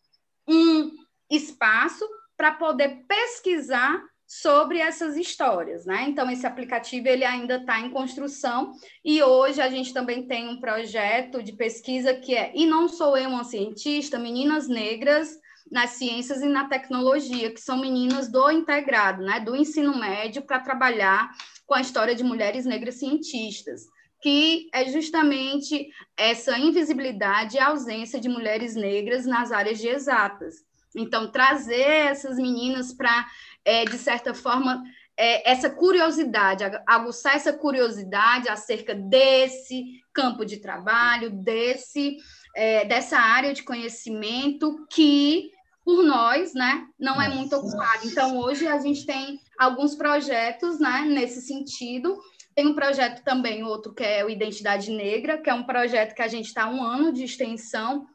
um 0.48 0.92
espaço 1.30 2.04
para 2.36 2.52
poder 2.54 3.04
pesquisar 3.08 4.04
sobre 4.26 4.80
essas 4.80 5.18
histórias, 5.18 5.86
né? 5.86 6.06
Então 6.08 6.30
esse 6.32 6.48
aplicativo 6.48 7.08
ele 7.08 7.26
ainda 7.26 7.58
está 7.58 7.80
em 7.82 7.90
construção 7.90 8.72
e 9.04 9.22
hoje 9.22 9.62
a 9.62 9.70
gente 9.70 9.94
também 9.94 10.26
tem 10.26 10.48
um 10.48 10.60
projeto 10.60 11.44
de 11.44 11.52
pesquisa 11.52 12.14
que 12.14 12.34
é 12.34 12.52
e 12.56 12.66
não 12.66 12.88
sou 12.88 13.18
eu 13.18 13.30
uma 13.30 13.44
cientista, 13.44 14.18
meninas 14.18 14.70
negras 14.70 15.38
nas 15.70 15.92
ciências 15.92 16.42
e 16.42 16.48
na 16.48 16.68
tecnologia, 16.68 17.52
que 17.54 17.60
são 17.60 17.78
meninas 17.78 18.30
do 18.32 18.50
integrado, 18.50 19.22
né? 19.22 19.42
Do 19.42 19.56
ensino 19.56 19.98
médio 19.98 20.42
para 20.42 20.60
trabalhar 20.60 21.30
com 21.72 21.76
a 21.76 21.80
história 21.80 22.14
de 22.14 22.22
mulheres 22.22 22.66
negras 22.66 22.96
cientistas, 22.96 23.84
que 24.22 24.68
é 24.74 24.90
justamente 24.90 25.88
essa 26.18 26.60
invisibilidade 26.60 27.56
e 27.56 27.62
ausência 27.62 28.20
de 28.20 28.28
mulheres 28.28 28.76
negras 28.76 29.26
nas 29.26 29.54
áreas 29.54 29.80
de 29.80 29.88
exatas. 29.88 30.66
Então, 30.94 31.32
trazer 31.32 31.80
essas 31.80 32.36
meninas 32.36 32.94
para, 32.94 33.26
é, 33.64 33.86
de 33.86 33.98
certa 33.98 34.34
forma, 34.34 34.84
é, 35.16 35.50
essa 35.50 35.70
curiosidade, 35.70 36.66
aguçar 36.86 37.38
essa 37.38 37.54
curiosidade 37.54 38.50
acerca 38.50 38.94
desse 38.94 40.02
campo 40.14 40.44
de 40.44 40.58
trabalho, 40.58 41.30
desse, 41.30 42.18
é, 42.54 42.84
dessa 42.84 43.18
área 43.18 43.54
de 43.54 43.64
conhecimento 43.64 44.86
que 44.90 45.52
por 45.84 46.04
nós, 46.04 46.54
né, 46.54 46.88
não 47.00 47.22
é 47.22 47.28
muito 47.28 47.56
ocupado. 47.56 48.06
Então, 48.06 48.38
hoje 48.38 48.68
a 48.68 48.80
gente 48.80 49.06
tem 49.06 49.40
alguns 49.58 49.96
projetos, 49.96 50.80
né, 50.80 51.06
nesse 51.08 51.42
sentido. 51.42 52.20
Tem 52.56 52.68
um 52.68 52.76
projeto 52.76 53.24
também, 53.24 53.64
outro 53.64 53.94
que 53.94 54.04
é 54.04 54.24
o 54.24 54.30
Identidade 54.30 54.92
Negra, 54.92 55.38
que 55.38 55.50
é 55.50 55.54
um 55.54 55.64
projeto 55.64 56.14
que 56.14 56.22
a 56.22 56.28
gente 56.28 56.48
está 56.48 56.70
um 56.70 56.84
ano 56.84 57.12
de 57.12 57.24
extensão, 57.24 58.06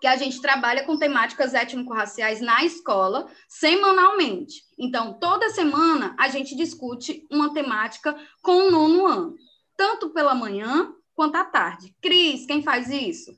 que 0.00 0.06
a 0.06 0.16
gente 0.16 0.40
trabalha 0.40 0.84
com 0.84 0.98
temáticas 0.98 1.54
étnico-raciais 1.54 2.40
na 2.40 2.64
escola, 2.64 3.26
semanalmente. 3.48 4.62
Então, 4.78 5.18
toda 5.18 5.50
semana 5.50 6.14
a 6.18 6.28
gente 6.28 6.54
discute 6.54 7.26
uma 7.30 7.52
temática 7.52 8.16
com 8.42 8.68
o 8.68 8.70
nono 8.70 9.06
ano, 9.06 9.34
tanto 9.76 10.10
pela 10.10 10.34
manhã 10.34 10.92
quanto 11.14 11.36
à 11.36 11.44
tarde. 11.44 11.94
Cris, 12.00 12.46
quem 12.46 12.62
faz 12.62 12.90
isso? 12.90 13.36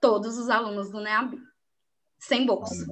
Todos 0.00 0.38
os 0.38 0.48
alunos 0.48 0.90
do 0.90 1.00
NEAB 1.00 1.38
sem 2.20 2.46
bolsa. 2.46 2.86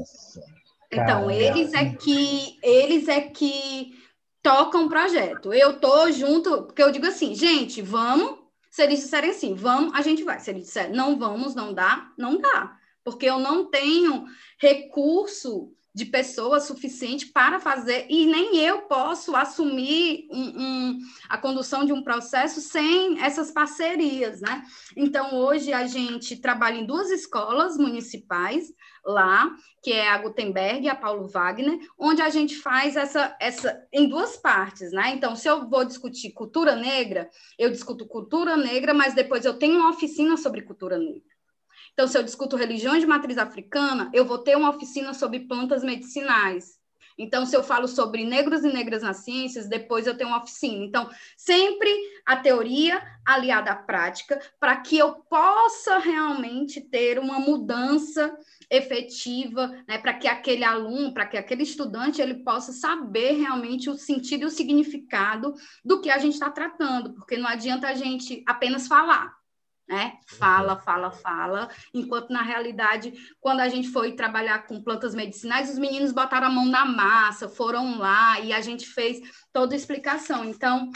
Então, 0.91 1.31
eles 1.31 1.73
é 1.75 1.95
que 1.95 2.59
eles 2.63 3.09
é 3.09 3.21
que 3.21 3.93
tocam 4.43 4.87
o 4.87 4.89
projeto. 4.89 5.53
Eu 5.53 5.79
tô 5.79 6.11
junto, 6.11 6.63
porque 6.63 6.83
eu 6.83 6.91
digo 6.91 7.07
assim, 7.07 7.35
gente, 7.35 7.83
vamos. 7.83 8.39
Se 8.71 8.83
eles 8.83 9.01
disserem 9.01 9.31
assim, 9.31 9.55
vamos, 9.55 9.95
a 9.95 10.03
gente 10.03 10.23
vai. 10.23 10.41
Se 10.41 10.51
eles 10.51 10.65
disserem 10.65 10.93
não 10.93 11.19
vamos, 11.19 11.55
não 11.55 11.73
dá, 11.73 12.11
não 12.17 12.41
dá. 12.41 12.77
Porque 13.05 13.27
eu 13.27 13.39
não 13.39 13.67
tenho 13.67 14.27
recurso 14.59 15.73
de 15.95 16.05
pessoas 16.05 16.65
suficiente 16.65 17.27
para 17.27 17.59
fazer, 17.59 18.07
e 18.09 18.27
nem 18.27 18.57
eu 18.59 18.83
posso 18.83 19.35
assumir 19.35 20.29
um, 20.31 20.63
um, 20.63 20.99
a 21.29 21.37
condução 21.37 21.85
de 21.85 21.93
um 21.93 22.03
processo 22.03 22.61
sem 22.61 23.21
essas 23.21 23.51
parcerias, 23.51 24.41
né? 24.41 24.63
Então, 24.97 25.35
hoje 25.35 25.73
a 25.73 25.87
gente 25.87 26.37
trabalha 26.37 26.79
em 26.79 26.87
duas 26.87 27.11
escolas 27.11 27.77
municipais 27.77 28.73
lá, 29.05 29.51
que 29.83 29.93
é 29.93 30.09
a 30.09 30.19
Gutenberg 30.19 30.85
e 30.85 30.89
a 30.89 30.95
Paulo 30.95 31.27
Wagner, 31.27 31.79
onde 31.99 32.21
a 32.21 32.29
gente 32.29 32.57
faz 32.57 32.95
essa, 32.95 33.37
essa 33.41 33.87
em 33.93 34.09
duas 34.09 34.37
partes, 34.37 34.93
né? 34.93 35.13
Então, 35.15 35.35
se 35.35 35.49
eu 35.49 35.69
vou 35.69 35.85
discutir 35.85 36.33
cultura 36.33 36.77
negra, 36.77 37.29
eu 37.59 37.71
discuto 37.71 38.07
cultura 38.07 38.57
negra, 38.57 38.93
mas 38.93 39.15
depois 39.15 39.45
eu 39.45 39.59
tenho 39.59 39.79
uma 39.79 39.91
oficina 39.91 40.37
sobre 40.37 40.63
cultura 40.63 40.99
negra. 40.99 41.38
Então, 41.99 42.07
se 42.07 42.17
eu 42.17 42.23
discuto 42.23 42.55
religiões 42.55 43.01
de 43.01 43.09
matriz 43.09 43.37
africana, 43.39 44.09
eu 44.15 44.25
vou 44.25 44.39
ter 44.39 44.57
uma 44.57 44.71
oficina 44.71 45.13
sobre 45.13 45.41
plantas 45.41 45.83
medicinais. 45.83 46.79
Então, 47.19 47.45
se 47.45 47.57
eu 47.57 47.65
falo 47.65 47.89
sobre 47.89 48.25
negros 48.25 48.63
e 48.63 48.73
negras 48.73 49.03
nas 49.03 49.25
ciências, 49.25 49.69
depois 49.69 50.07
eu 50.07 50.17
tenho 50.17 50.31
uma 50.31 50.41
oficina. 50.41 50.85
Então, 50.85 51.11
sempre 51.37 51.93
a 52.25 52.37
teoria 52.37 53.03
aliada 53.27 53.73
à 53.73 53.75
prática, 53.75 54.41
para 54.61 54.77
que 54.77 54.97
eu 54.97 55.13
possa 55.29 55.99
realmente 55.99 56.81
ter 56.81 57.19
uma 57.19 57.41
mudança 57.41 58.33
efetiva, 58.71 59.67
né, 59.89 59.99
para 59.99 60.15
que 60.15 60.29
aquele 60.29 60.63
aluno, 60.63 61.13
para 61.13 61.27
que 61.27 61.37
aquele 61.37 61.65
estudante, 61.65 62.23
ele 62.23 62.45
possa 62.45 62.71
saber 62.71 63.33
realmente 63.33 63.91
o 63.91 63.97
sentido 63.97 64.43
e 64.43 64.47
o 64.47 64.51
significado 64.51 65.53
do 65.85 66.01
que 66.01 66.11
a 66.11 66.19
gente 66.19 66.35
está 66.35 66.49
tratando, 66.49 67.13
porque 67.15 67.37
não 67.37 67.49
adianta 67.49 67.89
a 67.89 67.95
gente 67.95 68.45
apenas 68.47 68.87
falar 68.87 69.38
né? 69.89 70.19
Fala, 70.27 70.75
uhum. 70.75 70.81
fala, 70.81 71.11
fala. 71.11 71.71
Enquanto 71.95 72.31
na 72.31 72.43
realidade, 72.43 73.15
quando 73.41 73.61
a 73.61 73.69
gente 73.69 73.89
foi 73.89 74.13
trabalhar 74.13 74.67
com 74.67 74.83
plantas 74.83 75.15
medicinais, 75.15 75.71
os 75.71 75.79
meninos 75.79 76.13
botaram 76.13 76.49
a 76.49 76.51
mão 76.51 76.67
na 76.67 76.85
massa, 76.85 77.49
foram 77.49 77.99
lá 77.99 78.39
e 78.41 78.53
a 78.53 78.61
gente 78.61 78.87
fez 78.87 79.19
toda 79.53 79.75
a 79.75 79.77
explicação. 79.77 80.45
Então, 80.45 80.91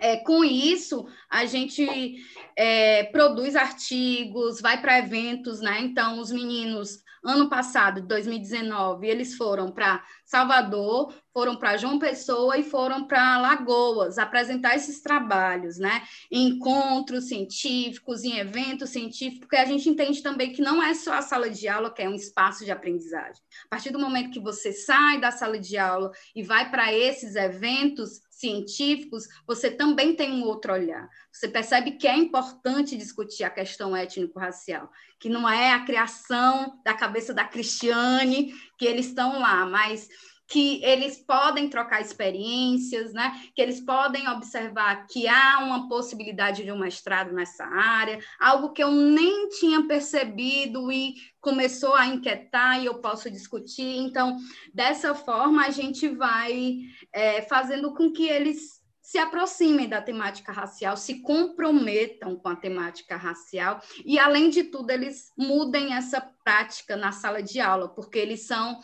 é, 0.00 0.16
com 0.18 0.44
isso, 0.44 1.06
a 1.28 1.44
gente 1.44 2.16
é, 2.56 3.04
produz 3.04 3.56
artigos, 3.56 4.60
vai 4.60 4.80
para 4.80 4.98
eventos, 4.98 5.60
né? 5.60 5.80
Então, 5.80 6.20
os 6.20 6.30
meninos 6.30 7.01
ano 7.24 7.48
passado, 7.48 8.02
2019, 8.02 9.06
eles 9.06 9.36
foram 9.36 9.70
para 9.70 10.04
Salvador, 10.24 11.14
foram 11.32 11.56
para 11.56 11.76
João 11.76 11.98
Pessoa 11.98 12.58
e 12.58 12.62
foram 12.62 13.06
para 13.06 13.38
Lagoas 13.38 14.18
apresentar 14.18 14.74
esses 14.74 15.00
trabalhos, 15.00 15.78
né? 15.78 16.02
Em 16.30 16.48
encontros 16.48 17.28
científicos, 17.28 18.24
em 18.24 18.38
eventos 18.38 18.90
científicos, 18.90 19.40
porque 19.40 19.56
a 19.56 19.64
gente 19.64 19.88
entende 19.88 20.22
também 20.22 20.52
que 20.52 20.60
não 20.60 20.82
é 20.82 20.94
só 20.94 21.14
a 21.14 21.22
sala 21.22 21.48
de 21.48 21.68
aula 21.68 21.92
que 21.92 22.02
é 22.02 22.08
um 22.08 22.14
espaço 22.14 22.64
de 22.64 22.70
aprendizagem. 22.70 23.42
A 23.66 23.68
partir 23.68 23.90
do 23.90 24.00
momento 24.00 24.32
que 24.32 24.40
você 24.40 24.72
sai 24.72 25.20
da 25.20 25.30
sala 25.30 25.58
de 25.58 25.78
aula 25.78 26.10
e 26.34 26.42
vai 26.42 26.70
para 26.70 26.92
esses 26.92 27.36
eventos, 27.36 28.20
científicos, 28.42 29.28
você 29.46 29.70
também 29.70 30.16
tem 30.16 30.32
um 30.32 30.42
outro 30.42 30.72
olhar. 30.72 31.08
Você 31.30 31.48
percebe 31.48 31.92
que 31.92 32.08
é 32.08 32.16
importante 32.16 32.96
discutir 32.96 33.44
a 33.44 33.50
questão 33.50 33.96
étnico-racial, 33.96 34.90
que 35.20 35.28
não 35.28 35.48
é 35.48 35.72
a 35.72 35.84
criação 35.84 36.80
da 36.84 36.92
cabeça 36.92 37.32
da 37.32 37.44
Cristiane, 37.44 38.52
que 38.76 38.84
eles 38.84 39.06
estão 39.06 39.38
lá, 39.38 39.64
mas 39.64 40.08
que 40.52 40.84
eles 40.84 41.16
podem 41.16 41.66
trocar 41.66 42.02
experiências, 42.02 43.14
né? 43.14 43.40
que 43.54 43.62
eles 43.62 43.80
podem 43.80 44.28
observar 44.28 45.06
que 45.06 45.26
há 45.26 45.60
uma 45.60 45.88
possibilidade 45.88 46.62
de 46.62 46.70
um 46.70 46.78
mestrado 46.78 47.32
nessa 47.32 47.64
área, 47.64 48.18
algo 48.38 48.74
que 48.74 48.84
eu 48.84 48.90
nem 48.90 49.48
tinha 49.48 49.86
percebido 49.86 50.92
e 50.92 51.14
começou 51.40 51.94
a 51.94 52.04
inquietar 52.04 52.78
e 52.82 52.84
eu 52.84 52.96
posso 52.96 53.30
discutir. 53.30 53.96
Então, 53.96 54.36
dessa 54.74 55.14
forma, 55.14 55.64
a 55.64 55.70
gente 55.70 56.06
vai 56.06 56.80
é, 57.10 57.40
fazendo 57.40 57.94
com 57.94 58.12
que 58.12 58.28
eles 58.28 58.82
se 59.00 59.16
aproximem 59.16 59.88
da 59.88 60.02
temática 60.02 60.52
racial, 60.52 60.98
se 60.98 61.22
comprometam 61.22 62.36
com 62.36 62.48
a 62.50 62.56
temática 62.56 63.16
racial 63.16 63.80
e, 64.04 64.18
além 64.18 64.50
de 64.50 64.64
tudo, 64.64 64.90
eles 64.90 65.32
mudem 65.34 65.94
essa 65.94 66.20
prática 66.44 66.94
na 66.94 67.10
sala 67.10 67.42
de 67.42 67.58
aula, 67.58 67.88
porque 67.88 68.18
eles 68.18 68.46
são 68.46 68.78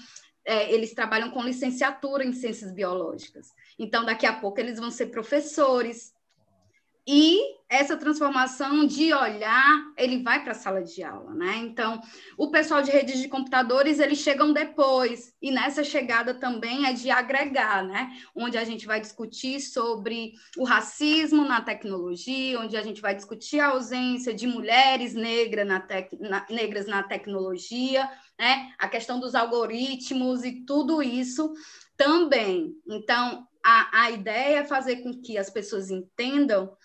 é, 0.48 0.72
eles 0.72 0.94
trabalham 0.94 1.30
com 1.30 1.42
licenciatura 1.42 2.24
em 2.24 2.32
ciências 2.32 2.72
biológicas. 2.72 3.52
Então, 3.78 4.02
daqui 4.02 4.24
a 4.24 4.32
pouco, 4.32 4.58
eles 4.58 4.80
vão 4.80 4.90
ser 4.90 5.08
professores. 5.08 6.14
E 7.10 7.40
essa 7.70 7.96
transformação 7.96 8.86
de 8.86 9.14
olhar, 9.14 9.92
ele 9.96 10.22
vai 10.22 10.42
para 10.42 10.52
a 10.52 10.54
sala 10.54 10.82
de 10.82 11.02
aula, 11.02 11.32
né? 11.32 11.56
Então, 11.56 12.02
o 12.36 12.50
pessoal 12.50 12.82
de 12.82 12.90
redes 12.90 13.18
de 13.18 13.28
computadores, 13.28 13.98
eles 13.98 14.18
chegam 14.18 14.52
depois, 14.52 15.32
e 15.40 15.50
nessa 15.50 15.82
chegada 15.82 16.34
também 16.34 16.84
é 16.84 16.92
de 16.92 17.10
agregar, 17.10 17.82
né? 17.82 18.10
Onde 18.34 18.58
a 18.58 18.64
gente 18.64 18.86
vai 18.86 19.00
discutir 19.00 19.58
sobre 19.58 20.32
o 20.58 20.64
racismo 20.64 21.46
na 21.46 21.62
tecnologia, 21.62 22.60
onde 22.60 22.76
a 22.76 22.82
gente 22.82 23.00
vai 23.00 23.14
discutir 23.14 23.58
a 23.58 23.68
ausência 23.68 24.34
de 24.34 24.46
mulheres 24.46 25.14
negras 25.14 25.66
na, 25.66 25.80
tec... 25.80 26.12
na... 26.20 26.44
negras 26.50 26.86
na 26.86 27.02
tecnologia, 27.02 28.06
né? 28.38 28.70
A 28.78 28.86
questão 28.86 29.18
dos 29.18 29.34
algoritmos 29.34 30.44
e 30.44 30.62
tudo 30.66 31.02
isso 31.02 31.54
também. 31.96 32.74
Então, 32.86 33.48
a, 33.64 34.04
a 34.04 34.10
ideia 34.10 34.58
é 34.58 34.64
fazer 34.64 34.96
com 34.96 35.20
que 35.22 35.36
as 35.36 35.50
pessoas 35.50 35.90
entendam 35.90 36.76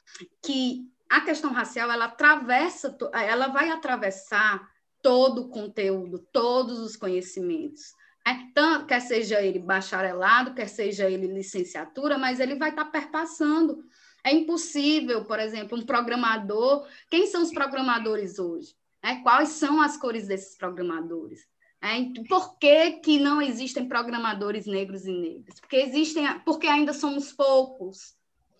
que 0.41 0.89
a 1.09 1.21
questão 1.21 1.51
racial 1.51 1.91
ela 1.91 2.05
atravessa, 2.05 2.97
ela 3.13 3.47
vai 3.47 3.69
atravessar 3.69 4.67
todo 5.01 5.43
o 5.43 5.49
conteúdo, 5.49 6.19
todos 6.31 6.79
os 6.79 6.95
conhecimentos. 6.95 7.93
Né? 8.25 8.51
Quer 8.87 9.01
seja 9.01 9.41
ele 9.41 9.59
bacharelado, 9.59 10.53
quer 10.53 10.67
seja 10.67 11.09
ele 11.09 11.27
licenciatura, 11.27 12.17
mas 12.17 12.39
ele 12.39 12.55
vai 12.55 12.69
estar 12.69 12.85
perpassando. 12.85 13.83
É 14.23 14.31
impossível, 14.31 15.25
por 15.25 15.39
exemplo, 15.39 15.77
um 15.77 15.85
programador. 15.85 16.87
Quem 17.09 17.27
são 17.27 17.43
os 17.43 17.51
programadores 17.51 18.39
hoje? 18.39 18.73
Né? 19.03 19.21
Quais 19.21 19.49
são 19.49 19.81
as 19.81 19.97
cores 19.97 20.27
desses 20.27 20.57
programadores? 20.57 21.41
É, 21.81 21.97
por 22.29 22.57
que, 22.57 22.91
que 23.01 23.19
não 23.19 23.41
existem 23.41 23.89
programadores 23.89 24.65
negros 24.65 25.05
e 25.05 25.11
negras? 25.11 25.59
Porque 25.59 25.75
existem, 25.75 26.23
porque 26.45 26.65
ainda 26.65 26.93
somos 26.93 27.33
poucos. 27.33 28.15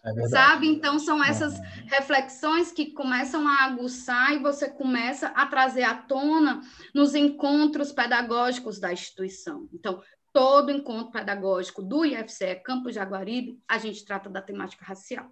É 0.05 0.27
sabe? 0.27 0.67
Então, 0.67 0.99
são 0.99 1.23
essas 1.23 1.57
reflexões 1.85 2.71
que 2.71 2.91
começam 2.91 3.47
a 3.47 3.63
aguçar 3.63 4.33
e 4.33 4.39
você 4.39 4.69
começa 4.69 5.27
a 5.27 5.45
trazer 5.45 5.83
à 5.83 5.95
tona 5.95 6.59
nos 6.93 7.15
encontros 7.15 7.91
pedagógicos 7.91 8.79
da 8.79 8.91
instituição. 8.91 9.69
Então, 9.73 10.01
todo 10.33 10.71
encontro 10.71 11.11
pedagógico 11.11 11.81
do 11.81 12.03
IFCE 12.03 12.55
Campo 12.65 12.91
Jaguaribe, 12.91 13.57
a 13.65 13.77
gente 13.77 14.03
trata 14.03 14.29
da 14.29 14.41
temática 14.41 14.83
racial. 14.83 15.31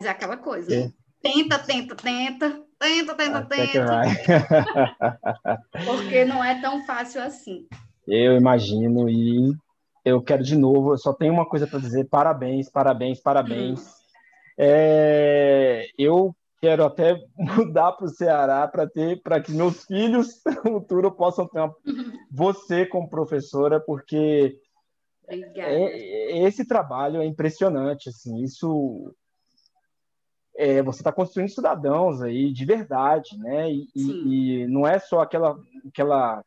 Mas 0.00 0.08
é 0.08 0.10
aquela 0.10 0.36
coisa, 0.36 0.74
é. 0.74 0.80
né? 0.80 0.92
Tenta, 1.22 1.56
tenta, 1.56 1.94
tenta, 1.94 2.64
tenta, 2.80 3.14
tenta, 3.14 3.38
Até 3.38 3.66
tenta. 3.68 4.00
Porque 5.86 6.24
não 6.24 6.42
é 6.42 6.60
tão 6.60 6.84
fácil 6.84 7.22
assim. 7.22 7.68
Eu 8.08 8.36
imagino 8.36 9.08
e 9.08 9.54
eu 10.04 10.22
quero 10.22 10.42
de 10.42 10.56
novo, 10.56 10.92
eu 10.92 10.98
só 10.98 11.12
tenho 11.12 11.32
uma 11.32 11.46
coisa 11.46 11.66
para 11.66 11.78
dizer: 11.78 12.04
parabéns, 12.08 12.70
parabéns, 12.70 13.20
parabéns. 13.20 14.02
É, 14.58 15.86
eu 15.98 16.34
quero 16.60 16.84
até 16.84 17.20
mudar 17.36 17.92
para 17.92 18.06
o 18.06 18.10
Ceará 18.10 18.66
para 18.68 18.88
ter, 18.88 19.20
para 19.22 19.40
que 19.40 19.52
meus 19.52 19.84
filhos 19.84 20.40
no 20.64 20.80
futuro 20.80 21.10
possam 21.10 21.46
ter 21.46 21.60
uma, 21.60 21.74
você 22.30 22.86
como 22.86 23.08
professora, 23.08 23.80
porque 23.80 24.58
é, 25.28 26.38
esse 26.46 26.66
trabalho 26.66 27.20
é 27.20 27.26
impressionante, 27.26 28.08
assim, 28.08 28.42
isso 28.42 29.14
é, 30.56 30.82
você 30.82 31.00
está 31.00 31.12
construindo 31.12 31.50
cidadãos 31.50 32.22
aí 32.22 32.52
de 32.52 32.64
verdade, 32.64 33.38
né? 33.38 33.70
E, 33.70 33.88
e, 33.94 34.66
não 34.66 34.86
é 34.86 34.98
só 34.98 35.20
aquela, 35.20 35.58
aquela, 35.88 36.44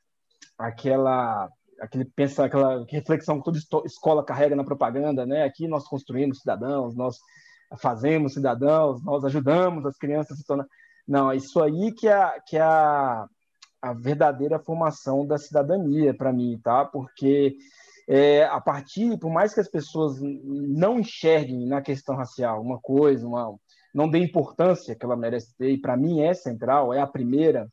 aquela, 0.58 1.50
aquele 1.86 2.06
pensa, 2.06 2.46
aquela 2.46 2.86
reflexão 2.90 3.40
que 3.42 3.52
toda 3.70 3.88
escola 3.88 4.24
carrega 4.24 4.56
na 4.56 4.64
propaganda, 4.64 5.26
né? 5.26 5.44
Aqui 5.44 5.68
nós 5.68 5.88
construímos 5.88 6.40
cidadãos, 6.40 6.96
nós 6.96 7.18
fazemos 7.80 8.34
cidadãos, 8.34 9.04
nós 9.04 9.24
ajudamos 9.26 9.86
as 9.86 9.98
crianças 9.98 10.34
a 10.34 10.42
se 10.42 10.46
tornar. 10.46 10.68
Não, 11.08 11.32
é 11.32 11.36
isso 11.36 11.62
aí 11.62 11.92
que 11.94 12.08
é, 12.08 12.40
que 12.46 12.58
é 12.58 12.62
a, 12.62 13.26
a 13.82 13.94
verdadeira 13.94 14.60
formação 14.60 15.26
da 15.26 15.38
cidadania 15.38 16.16
para 16.16 16.34
mim, 16.34 16.60
tá? 16.64 16.86
Porque 16.86 17.56
é, 18.08 18.44
a 18.46 18.60
partir, 18.60 19.18
por 19.20 19.32
mais 19.32 19.54
que 19.54 19.60
as 19.60 19.70
pessoas 19.70 20.20
não 20.22 21.00
enxerguem 21.00 21.66
na 21.68 21.82
questão 21.82 22.16
racial 22.16 22.62
uma 22.62 22.80
coisa, 22.80 23.28
uma, 23.28 23.56
não 23.94 24.10
dê 24.10 24.20
importância 24.20 24.96
que 24.96 25.06
ela 25.06 25.16
merece 25.16 25.56
ter, 25.58 25.72
e 25.72 25.78
para 25.80 25.98
mim 25.98 26.22
é 26.22 26.34
central, 26.34 26.94
é 26.94 27.00
a 27.00 27.08
primeira, 27.08 27.68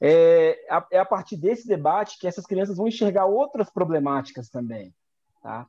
é 0.00 0.66
a, 0.70 0.86
é 0.92 0.98
a 0.98 1.04
partir 1.04 1.36
desse 1.36 1.68
debate 1.68 2.18
que 2.18 2.26
essas 2.26 2.46
crianças 2.46 2.76
vão 2.76 2.88
enxergar 2.88 3.26
outras 3.26 3.68
problemáticas 3.68 4.48
também, 4.48 4.94
tá? 5.42 5.66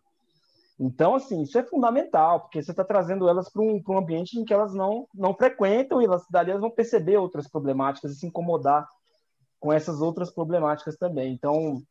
Então, 0.79 1.13
assim, 1.13 1.43
isso 1.43 1.59
é 1.59 1.63
fundamental, 1.63 2.39
porque 2.39 2.63
você 2.63 2.71
está 2.71 2.83
trazendo 2.83 3.29
elas 3.29 3.49
para 3.49 3.61
um, 3.61 3.79
um, 3.87 3.97
ambiente 3.97 4.39
em 4.39 4.43
que 4.43 4.51
elas 4.51 4.73
não, 4.73 5.07
não 5.13 5.35
frequentam 5.35 6.01
e 6.01 6.05
elas, 6.05 6.25
dali 6.27 6.49
elas 6.49 6.61
vão 6.61 6.71
perceber 6.71 7.17
outras 7.17 7.47
problemáticas 7.47 8.13
e 8.13 8.15
se 8.15 8.25
incomodar 8.25 8.89
com 9.59 9.71
essas 9.71 10.01
outras 10.01 10.31
problemáticas 10.31 10.97
também. 10.97 11.33
Então, 11.33 11.83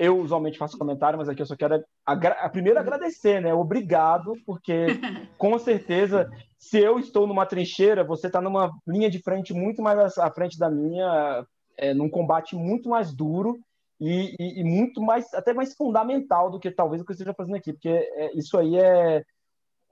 eu 0.00 0.18
usualmente 0.18 0.56
faço 0.56 0.78
comentário, 0.78 1.18
mas 1.18 1.28
aqui 1.28 1.42
eu 1.42 1.46
só 1.46 1.54
quero 1.54 1.84
a, 2.06 2.48
primeiro 2.48 2.78
agradecer, 2.78 3.38
né? 3.42 3.52
Obrigado, 3.52 4.32
porque 4.46 4.86
com 5.36 5.58
certeza, 5.58 6.26
se 6.58 6.78
eu 6.78 6.98
estou 6.98 7.26
numa 7.26 7.44
trincheira, 7.44 8.02
você 8.02 8.26
está 8.26 8.40
numa 8.40 8.70
linha 8.88 9.10
de 9.10 9.22
frente 9.22 9.52
muito 9.52 9.82
mais 9.82 10.16
à 10.16 10.30
frente 10.30 10.58
da 10.58 10.70
minha, 10.70 11.44
é, 11.76 11.92
num 11.92 12.08
combate 12.08 12.56
muito 12.56 12.88
mais 12.88 13.14
duro 13.14 13.60
e, 14.00 14.34
e, 14.40 14.60
e, 14.60 14.64
muito 14.64 15.02
mais, 15.02 15.34
até 15.34 15.52
mais 15.52 15.74
fundamental 15.74 16.50
do 16.50 16.58
que 16.58 16.70
talvez 16.70 17.02
o 17.02 17.04
que 17.04 17.10
eu 17.10 17.14
esteja 17.14 17.34
fazendo 17.34 17.56
aqui, 17.56 17.74
porque 17.74 17.90
é, 17.90 18.32
isso 18.34 18.56
aí 18.56 18.78
é, 18.78 19.22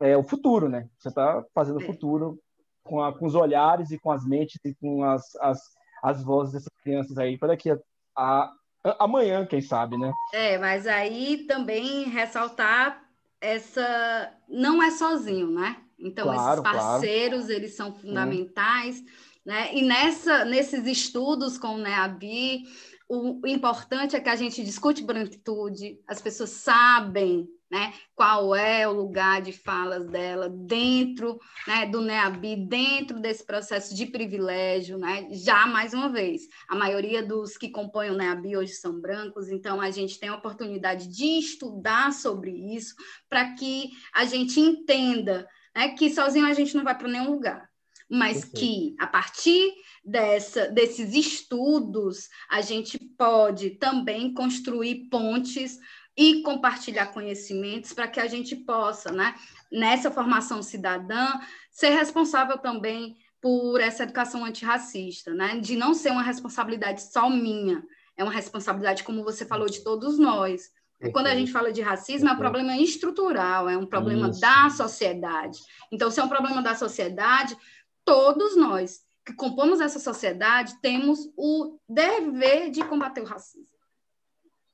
é 0.01 0.17
o 0.17 0.23
futuro, 0.23 0.71
né? 0.71 0.89
Você 0.99 1.11
está 1.11 1.45
fazendo 1.55 1.77
o 1.77 1.85
futuro 1.85 2.39
com, 2.83 3.03
a, 3.03 3.13
com, 3.13 3.27
os 3.27 3.35
olhares 3.35 3.91
e 3.91 3.99
com 3.99 4.11
as 4.11 4.25
mentes 4.25 4.59
e 4.65 4.75
com 4.75 5.05
as, 5.05 5.37
as 5.37 5.61
as 6.03 6.23
vozes 6.23 6.53
dessas 6.53 6.73
crianças 6.83 7.19
aí 7.19 7.37
para 7.37 7.49
daqui 7.49 7.71
a, 7.71 7.79
a, 8.17 8.51
amanhã, 8.99 9.47
quem 9.47 9.61
sabe, 9.61 9.97
né? 9.97 10.12
É, 10.32 10.59
mas 10.59 10.86
aí 10.86 11.45
também 11.47 12.05
ressaltar 12.05 13.03
essa 13.41 14.32
não 14.49 14.82
é 14.82 14.91
sozinho, 14.91 15.51
né? 15.51 15.76
Então 15.99 16.26
claro, 16.26 16.61
esses 16.61 16.72
parceiros 16.72 17.41
claro. 17.47 17.53
eles 17.53 17.74
são 17.74 17.93
fundamentais, 17.93 19.03
né? 19.45 19.74
E 19.74 19.82
nessa 19.82 20.45
nesses 20.45 20.86
estudos 20.86 21.59
com 21.59 21.74
o 21.74 21.78
NEABI, 21.78 22.64
o, 23.09 23.47
importante 23.47 24.15
é 24.15 24.21
que 24.21 24.29
a 24.29 24.37
gente 24.37 24.63
discute 24.65 25.03
branquitude, 25.03 25.99
as 26.07 26.21
pessoas 26.21 26.51
sabem 26.51 27.49
né? 27.71 27.93
Qual 28.15 28.55
é 28.55 28.89
o 28.89 28.93
lugar 28.93 29.43
de 29.43 29.53
falas 29.53 30.07
dela 30.07 30.49
dentro 30.49 31.39
né, 31.67 31.87
do 31.87 32.01
NEABI, 32.01 32.57
dentro 32.67 33.21
desse 33.21 33.45
processo 33.45 33.95
de 33.95 34.07
privilégio, 34.07 34.97
né? 34.97 35.29
Já 35.31 35.67
mais 35.67 35.93
uma 35.93 36.09
vez, 36.09 36.43
a 36.69 36.75
maioria 36.75 37.23
dos 37.23 37.59
que 37.59 37.69
compõem 37.69 38.11
o 38.11 38.17
NEABI 38.17 38.57
hoje 38.57 38.73
são 38.73 38.99
brancos, 39.01 39.51
então 39.51 39.81
a 39.81 39.91
gente 39.91 40.19
tem 40.19 40.31
a 40.31 40.37
oportunidade 40.37 41.09
de 41.09 41.39
estudar 41.39 42.13
sobre 42.13 42.51
isso 42.51 42.95
para 43.29 43.53
que 43.55 43.91
a 44.15 44.25
gente 44.25 44.59
entenda 44.59 45.47
né, 45.77 45.91
que 45.91 46.11
sozinho 46.11 46.47
a 46.47 46.55
gente 46.55 46.75
não 46.75 46.85
vai 46.85 46.97
para 46.97 47.09
nenhum 47.09 47.33
lugar, 47.33 47.69
mas 48.11 48.47
Perfeito. 48.47 48.61
que 48.61 48.97
a 48.99 49.07
partir 49.07 49.75
dessa, 50.09 50.69
desses 50.69 51.15
estudos 51.15 52.29
a 52.51 52.61
gente 52.61 52.99
pode 52.99 53.71
também 53.71 54.33
construir 54.33 55.09
pontes 55.11 55.79
e 56.17 56.43
compartilhar 56.43 57.07
conhecimentos 57.07 57.93
para 57.93 58.09
que 58.09 58.19
a 58.19 58.27
gente 58.27 58.57
possa, 58.57 59.13
né, 59.13 59.35
nessa 59.71 60.11
formação 60.11 60.63
cidadã, 60.63 61.29
ser 61.71 61.91
responsável 61.91 62.59
também 62.59 63.17
por 63.41 63.81
essa 63.81 64.03
educação 64.03 64.45
antirracista, 64.45 65.33
né, 65.33 65.61
de 65.61 65.77
não 65.77 65.95
ser 65.95 66.11
uma 66.11 66.23
responsabilidade 66.23 67.03
só 67.03 67.31
minha, 67.31 67.85
é 68.17 68.25
uma 68.25 68.33
responsabilidade, 68.33 69.05
como 69.05 69.23
você 69.23 69.47
falou, 69.47 69.69
de 69.69 69.85
todos 69.85 70.19
nós. 70.19 70.73
Quando 71.13 71.29
a 71.29 71.35
gente 71.37 71.53
fala 71.53 71.71
de 71.71 71.81
racismo, 71.81 72.29
é 72.29 72.33
um 72.33 72.37
problema 72.37 72.77
estrutural, 72.77 73.69
é 73.69 73.79
um 73.79 73.87
problema 73.87 74.31
Isso. 74.31 74.41
da 74.41 74.69
sociedade. 74.69 75.61
Então, 75.93 76.11
se 76.11 76.19
é 76.19 76.25
um 76.25 76.29
problema 76.29 76.61
da 76.61 76.75
sociedade, 76.75 77.57
todos 78.05 78.57
nós 78.57 79.07
que 79.29 79.35
compomos 79.35 79.79
essa 79.79 79.99
sociedade 79.99 80.81
temos 80.81 81.31
o 81.37 81.79
dever 81.87 82.70
de 82.70 82.83
combater 82.83 83.20
o 83.20 83.26
racismo. 83.26 83.68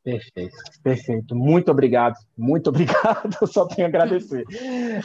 Perfeito, 0.04 0.54
perfeito. 0.80 1.34
Muito 1.34 1.72
obrigado, 1.72 2.14
muito 2.38 2.68
obrigado. 2.70 3.36
Eu 3.40 3.48
só 3.48 3.66
tenho 3.66 3.86
a 3.86 3.88
agradecer. 3.88 4.44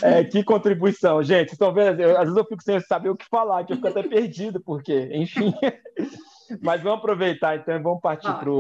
É, 0.04 0.24
que 0.24 0.44
contribuição, 0.44 1.24
gente. 1.24 1.54
Estão 1.54 1.74
vendo? 1.74 2.00
Eu, 2.00 2.12
às 2.12 2.26
vezes 2.26 2.38
eu 2.38 2.46
fico 2.46 2.62
sem 2.62 2.80
saber 2.82 3.10
o 3.10 3.16
que 3.16 3.26
falar, 3.26 3.64
que 3.64 3.74
eu 3.74 3.78
fico 3.78 3.88
até 3.88 4.04
perdido, 4.04 4.62
porque, 4.62 5.10
enfim. 5.14 5.52
Mas 6.62 6.84
vamos 6.84 7.00
aproveitar, 7.00 7.56
então, 7.58 7.76
e 7.76 7.80
vamos 7.80 8.02
partir 8.02 8.32
para 8.32 8.52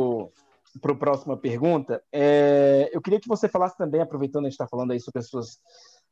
para 0.81 0.91
a 0.91 0.95
próxima 0.95 1.35
pergunta. 1.35 2.01
É, 2.11 2.89
eu 2.93 3.01
queria 3.01 3.19
que 3.19 3.27
você 3.27 3.49
falasse 3.49 3.75
também, 3.77 4.01
aproveitando 4.01 4.45
a 4.45 4.49
gente 4.49 4.53
está 4.53 4.67
falando 4.67 4.91
aí 4.91 4.99
sobre 4.99 5.19
as 5.19 5.27
suas 5.27 5.59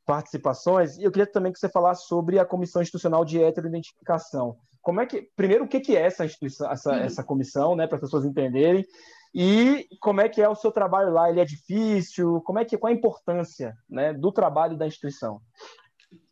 participações, 0.08 0.96
e 0.96 1.02
eu 1.04 1.10
queria 1.12 1.26
também 1.26 1.52
que 1.52 1.58
você 1.58 1.68
falasse 1.68 2.06
sobre 2.06 2.38
a 2.38 2.46
Comissão 2.46 2.80
Institucional 2.80 3.26
de 3.26 3.42
Heteroidentificação. 3.42 4.56
Como 4.80 5.02
é 5.02 5.06
que, 5.06 5.20
primeiro, 5.36 5.64
o 5.64 5.68
que 5.68 5.94
é 5.94 6.00
essa 6.00 6.24
instituição, 6.24 6.72
essa, 6.72 6.92
uhum. 6.92 6.98
essa 7.00 7.22
comissão, 7.22 7.76
né, 7.76 7.86
para 7.86 7.96
as 7.96 8.00
pessoas 8.00 8.24
entenderem, 8.24 8.86
e 9.34 9.86
como 10.00 10.22
é 10.22 10.28
que 10.30 10.40
é 10.40 10.48
o 10.48 10.54
seu 10.54 10.72
trabalho 10.72 11.12
lá? 11.12 11.28
Ele 11.28 11.40
é 11.40 11.44
difícil? 11.44 12.40
Como 12.40 12.58
é 12.58 12.64
que 12.64 12.78
qual 12.78 12.90
a 12.90 12.96
importância, 12.96 13.76
né, 13.86 14.14
do 14.14 14.32
trabalho 14.32 14.78
da 14.78 14.86
instituição? 14.86 15.42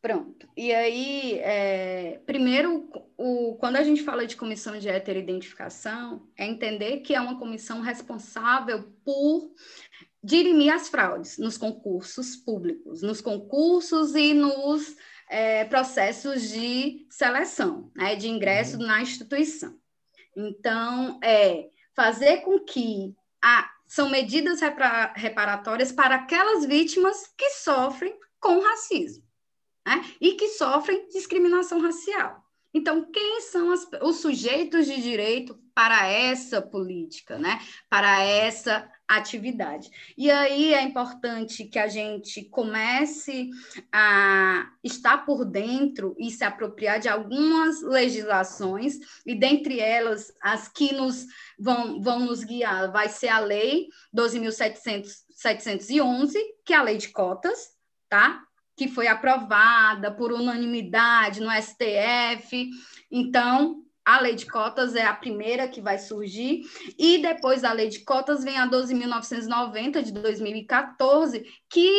Pronto. 0.00 0.48
E 0.56 0.72
aí, 0.72 1.38
é, 1.40 2.18
primeiro, 2.24 2.88
o, 3.18 3.56
quando 3.56 3.76
a 3.76 3.82
gente 3.82 4.02
fala 4.02 4.26
de 4.26 4.36
comissão 4.36 4.78
de 4.78 4.88
heteroidentificação, 4.88 6.22
é 6.34 6.46
entender 6.46 7.00
que 7.00 7.14
é 7.14 7.20
uma 7.20 7.38
comissão 7.38 7.82
responsável 7.82 8.84
por 9.04 9.50
dirimir 10.26 10.74
as 10.74 10.88
fraudes 10.88 11.38
nos 11.38 11.56
concursos 11.56 12.34
públicos, 12.34 13.00
nos 13.00 13.20
concursos 13.20 14.16
e 14.16 14.34
nos 14.34 14.96
é, 15.30 15.64
processos 15.64 16.50
de 16.50 17.06
seleção, 17.08 17.92
né, 17.94 18.16
de 18.16 18.28
ingresso 18.28 18.76
uhum. 18.76 18.86
na 18.86 19.00
instituição. 19.00 19.78
Então, 20.36 21.20
é 21.22 21.68
fazer 21.94 22.38
com 22.38 22.58
que 22.58 23.14
a, 23.40 23.70
são 23.86 24.08
medidas 24.08 24.60
reparatórias 25.14 25.92
para 25.92 26.16
aquelas 26.16 26.64
vítimas 26.64 27.32
que 27.38 27.50
sofrem 27.50 28.18
com 28.40 28.58
racismo 28.58 29.24
né? 29.86 30.04
e 30.20 30.32
que 30.32 30.48
sofrem 30.48 31.08
discriminação 31.08 31.80
racial. 31.80 32.44
Então, 32.74 33.10
quem 33.10 33.40
são 33.42 33.70
as, 33.70 33.88
os 34.02 34.16
sujeitos 34.16 34.86
de 34.86 35.00
direito 35.00 35.58
para 35.72 36.06
essa 36.06 36.60
política, 36.60 37.38
né? 37.38 37.60
para 37.88 38.22
essa 38.22 38.90
atividade? 39.08 39.90
E 40.16 40.30
aí 40.30 40.74
é 40.74 40.82
importante 40.82 41.64
que 41.64 41.78
a 41.78 41.88
gente 41.88 42.44
comece 42.44 43.50
a 43.92 44.70
estar 44.82 45.24
por 45.24 45.44
dentro 45.44 46.14
e 46.18 46.30
se 46.30 46.44
apropriar 46.44 46.98
de 46.98 47.08
algumas 47.08 47.82
legislações, 47.82 48.98
e 49.24 49.34
dentre 49.34 49.80
elas, 49.80 50.32
as 50.42 50.68
que 50.68 50.92
nos 50.92 51.26
vão, 51.58 52.00
vão 52.00 52.20
nos 52.20 52.44
guiar, 52.44 52.92
vai 52.92 53.08
ser 53.08 53.28
a 53.28 53.38
Lei 53.38 53.88
12.711, 54.14 56.34
que 56.64 56.72
é 56.72 56.76
a 56.76 56.82
lei 56.82 56.96
de 56.96 57.08
cotas, 57.08 57.74
tá? 58.08 58.42
que 58.76 58.86
foi 58.86 59.08
aprovada 59.08 60.12
por 60.12 60.30
unanimidade 60.30 61.40
no 61.40 61.50
STF. 61.50 62.68
Então, 63.10 63.85
a 64.06 64.20
lei 64.20 64.36
de 64.36 64.46
cotas 64.46 64.94
é 64.94 65.04
a 65.04 65.12
primeira 65.12 65.66
que 65.66 65.80
vai 65.80 65.98
surgir, 65.98 66.62
e 66.96 67.18
depois 67.18 67.62
da 67.62 67.72
lei 67.72 67.88
de 67.88 68.04
cotas 68.04 68.44
vem 68.44 68.56
a 68.56 68.70
12.990 68.70 70.00
de 70.00 70.12
2014, 70.12 71.44
que 71.68 71.90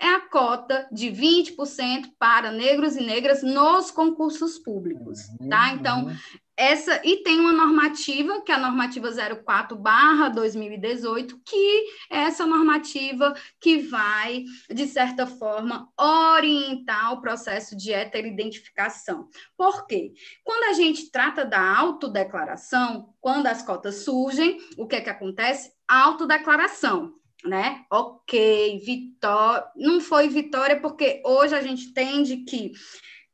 é 0.00 0.08
a 0.08 0.20
cota 0.28 0.88
de 0.90 1.06
20% 1.06 2.10
para 2.18 2.50
negros 2.50 2.96
e 2.96 3.04
negras 3.04 3.44
nos 3.44 3.92
concursos 3.92 4.58
públicos, 4.58 5.20
tá? 5.48 5.72
Então. 5.74 6.10
Essa, 6.56 7.00
e 7.04 7.18
tem 7.22 7.38
uma 7.40 7.52
normativa, 7.52 8.40
que 8.42 8.52
é 8.52 8.54
a 8.54 8.58
normativa 8.58 9.10
04/2018, 9.10 11.40
que 11.44 11.86
é 12.10 12.24
essa 12.24 12.44
normativa 12.44 13.34
que 13.58 13.78
vai, 13.78 14.44
de 14.68 14.86
certa 14.86 15.26
forma, 15.26 15.88
orientar 15.98 17.14
o 17.14 17.22
processo 17.22 17.74
de 17.76 17.92
heteroidentificação. 17.92 19.28
Por 19.56 19.86
quê? 19.86 20.12
Quando 20.44 20.64
a 20.70 20.74
gente 20.74 21.10
trata 21.10 21.44
da 21.44 21.78
autodeclaração, 21.78 23.14
quando 23.20 23.46
as 23.46 23.62
cotas 23.62 24.04
surgem, 24.04 24.58
o 24.76 24.86
que 24.86 24.96
é 24.96 25.00
que 25.00 25.10
acontece? 25.10 25.72
Autodeclaração 25.88 27.14
né? 27.44 27.84
Ok, 27.90 28.80
vitória. 28.84 29.66
Não 29.76 30.00
foi 30.00 30.28
vitória, 30.28 30.80
porque 30.80 31.22
hoje 31.24 31.54
a 31.54 31.60
gente 31.60 31.88
entende 31.88 32.38
que 32.38 32.72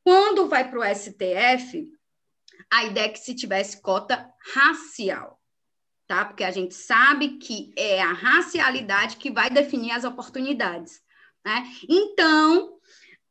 quando 0.02 0.48
vai 0.48 0.68
para 0.68 0.78
o 0.78 0.94
STF, 0.94 1.88
a 2.70 2.84
ideia 2.84 3.06
é 3.06 3.08
que 3.08 3.18
se 3.18 3.34
tivesse 3.34 3.80
cota 3.80 4.28
racial, 4.54 5.40
tá? 6.06 6.24
Porque 6.24 6.44
a 6.44 6.50
gente 6.50 6.74
sabe 6.74 7.38
que 7.38 7.72
é 7.76 8.00
a 8.00 8.12
racialidade 8.12 9.16
que 9.16 9.30
vai 9.30 9.50
definir 9.50 9.92
as 9.92 10.04
oportunidades, 10.04 11.00
né? 11.44 11.64
Então, 11.88 12.78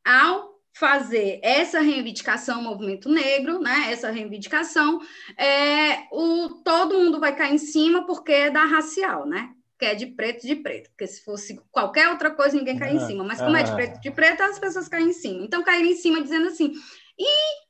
ao 0.04 0.58
fazer 0.78 1.40
essa 1.42 1.80
reivindicação 1.80 2.62
movimento 2.62 3.08
negro, 3.08 3.60
né? 3.60 3.90
Essa 3.90 4.10
reivindicação, 4.10 5.00
é, 5.36 6.06
o, 6.12 6.48
todo 6.64 6.98
mundo 6.98 7.18
vai 7.18 7.34
cair 7.34 7.54
em 7.54 7.58
cima 7.58 8.06
porque 8.06 8.32
é 8.32 8.50
da 8.50 8.64
racial, 8.64 9.26
né? 9.26 9.50
Que 9.76 9.86
é 9.86 9.94
de 9.94 10.06
preto 10.06 10.46
de 10.46 10.56
preto, 10.56 10.90
porque 10.90 11.06
se 11.06 11.24
fosse 11.24 11.60
qualquer 11.70 12.08
outra 12.08 12.30
coisa, 12.30 12.56
ninguém 12.56 12.78
cai 12.78 12.94
em 12.94 13.00
cima. 13.00 13.24
Mas 13.24 13.40
como 13.40 13.56
é 13.56 13.62
de 13.62 13.72
preto 13.72 14.00
de 14.00 14.10
preto, 14.10 14.42
as 14.42 14.58
pessoas 14.58 14.88
caem 14.88 15.08
em 15.08 15.12
cima. 15.12 15.44
Então, 15.44 15.62
caíram 15.62 15.88
em 15.88 15.96
cima 15.96 16.22
dizendo 16.22 16.48
assim, 16.48 16.72
e 17.18 17.67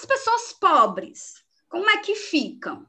as 0.00 0.06
pessoas 0.06 0.52
pobres, 0.54 1.44
como 1.68 1.88
é 1.90 1.98
que 1.98 2.14
ficam? 2.14 2.86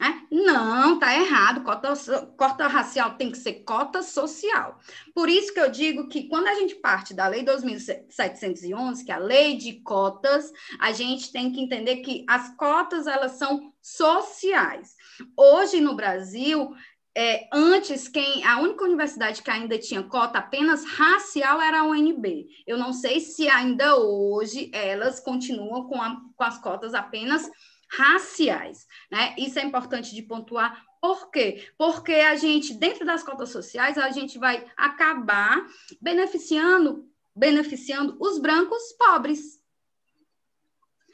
É? 0.00 0.14
Não, 0.30 0.96
tá 1.00 1.12
errado. 1.12 1.64
Cota, 1.64 1.92
cota 2.36 2.68
racial 2.68 3.16
tem 3.16 3.32
que 3.32 3.38
ser 3.38 3.64
cota 3.64 4.00
social. 4.00 4.78
Por 5.12 5.28
isso 5.28 5.52
que 5.52 5.58
eu 5.58 5.68
digo 5.68 6.08
que 6.08 6.28
quando 6.28 6.46
a 6.46 6.54
gente 6.54 6.76
parte 6.76 7.12
da 7.12 7.26
Lei 7.26 7.44
2.711, 7.44 9.04
que 9.04 9.10
é 9.10 9.16
a 9.16 9.18
lei 9.18 9.56
de 9.56 9.80
cotas, 9.80 10.52
a 10.78 10.92
gente 10.92 11.32
tem 11.32 11.50
que 11.50 11.60
entender 11.60 11.96
que 11.96 12.24
as 12.28 12.54
cotas 12.54 13.08
elas 13.08 13.32
são 13.32 13.72
sociais. 13.82 14.94
Hoje 15.36 15.80
no 15.80 15.96
Brasil, 15.96 16.72
é, 17.20 17.48
antes, 17.52 18.06
quem 18.06 18.44
a 18.44 18.60
única 18.60 18.84
universidade 18.84 19.42
que 19.42 19.50
ainda 19.50 19.76
tinha 19.76 20.04
cota 20.04 20.38
apenas 20.38 20.84
racial 20.84 21.60
era 21.60 21.80
a 21.80 21.82
UNB. 21.82 22.46
Eu 22.64 22.78
não 22.78 22.92
sei 22.92 23.18
se 23.18 23.48
ainda 23.48 23.96
hoje 23.96 24.70
elas 24.72 25.18
continuam 25.18 25.88
com, 25.88 26.00
a, 26.00 26.16
com 26.36 26.44
as 26.44 26.58
cotas 26.58 26.94
apenas 26.94 27.50
raciais. 27.90 28.86
Né? 29.10 29.34
Isso 29.36 29.58
é 29.58 29.64
importante 29.64 30.14
de 30.14 30.22
pontuar. 30.22 30.84
Por 31.00 31.28
quê? 31.32 31.68
Porque 31.76 32.12
a 32.12 32.36
gente, 32.36 32.72
dentro 32.72 33.04
das 33.04 33.24
cotas 33.24 33.50
sociais, 33.50 33.98
a 33.98 34.10
gente 34.10 34.38
vai 34.38 34.64
acabar 34.76 35.66
beneficiando, 36.00 37.04
beneficiando 37.34 38.16
os 38.20 38.38
brancos 38.38 38.92
pobres. 38.96 39.57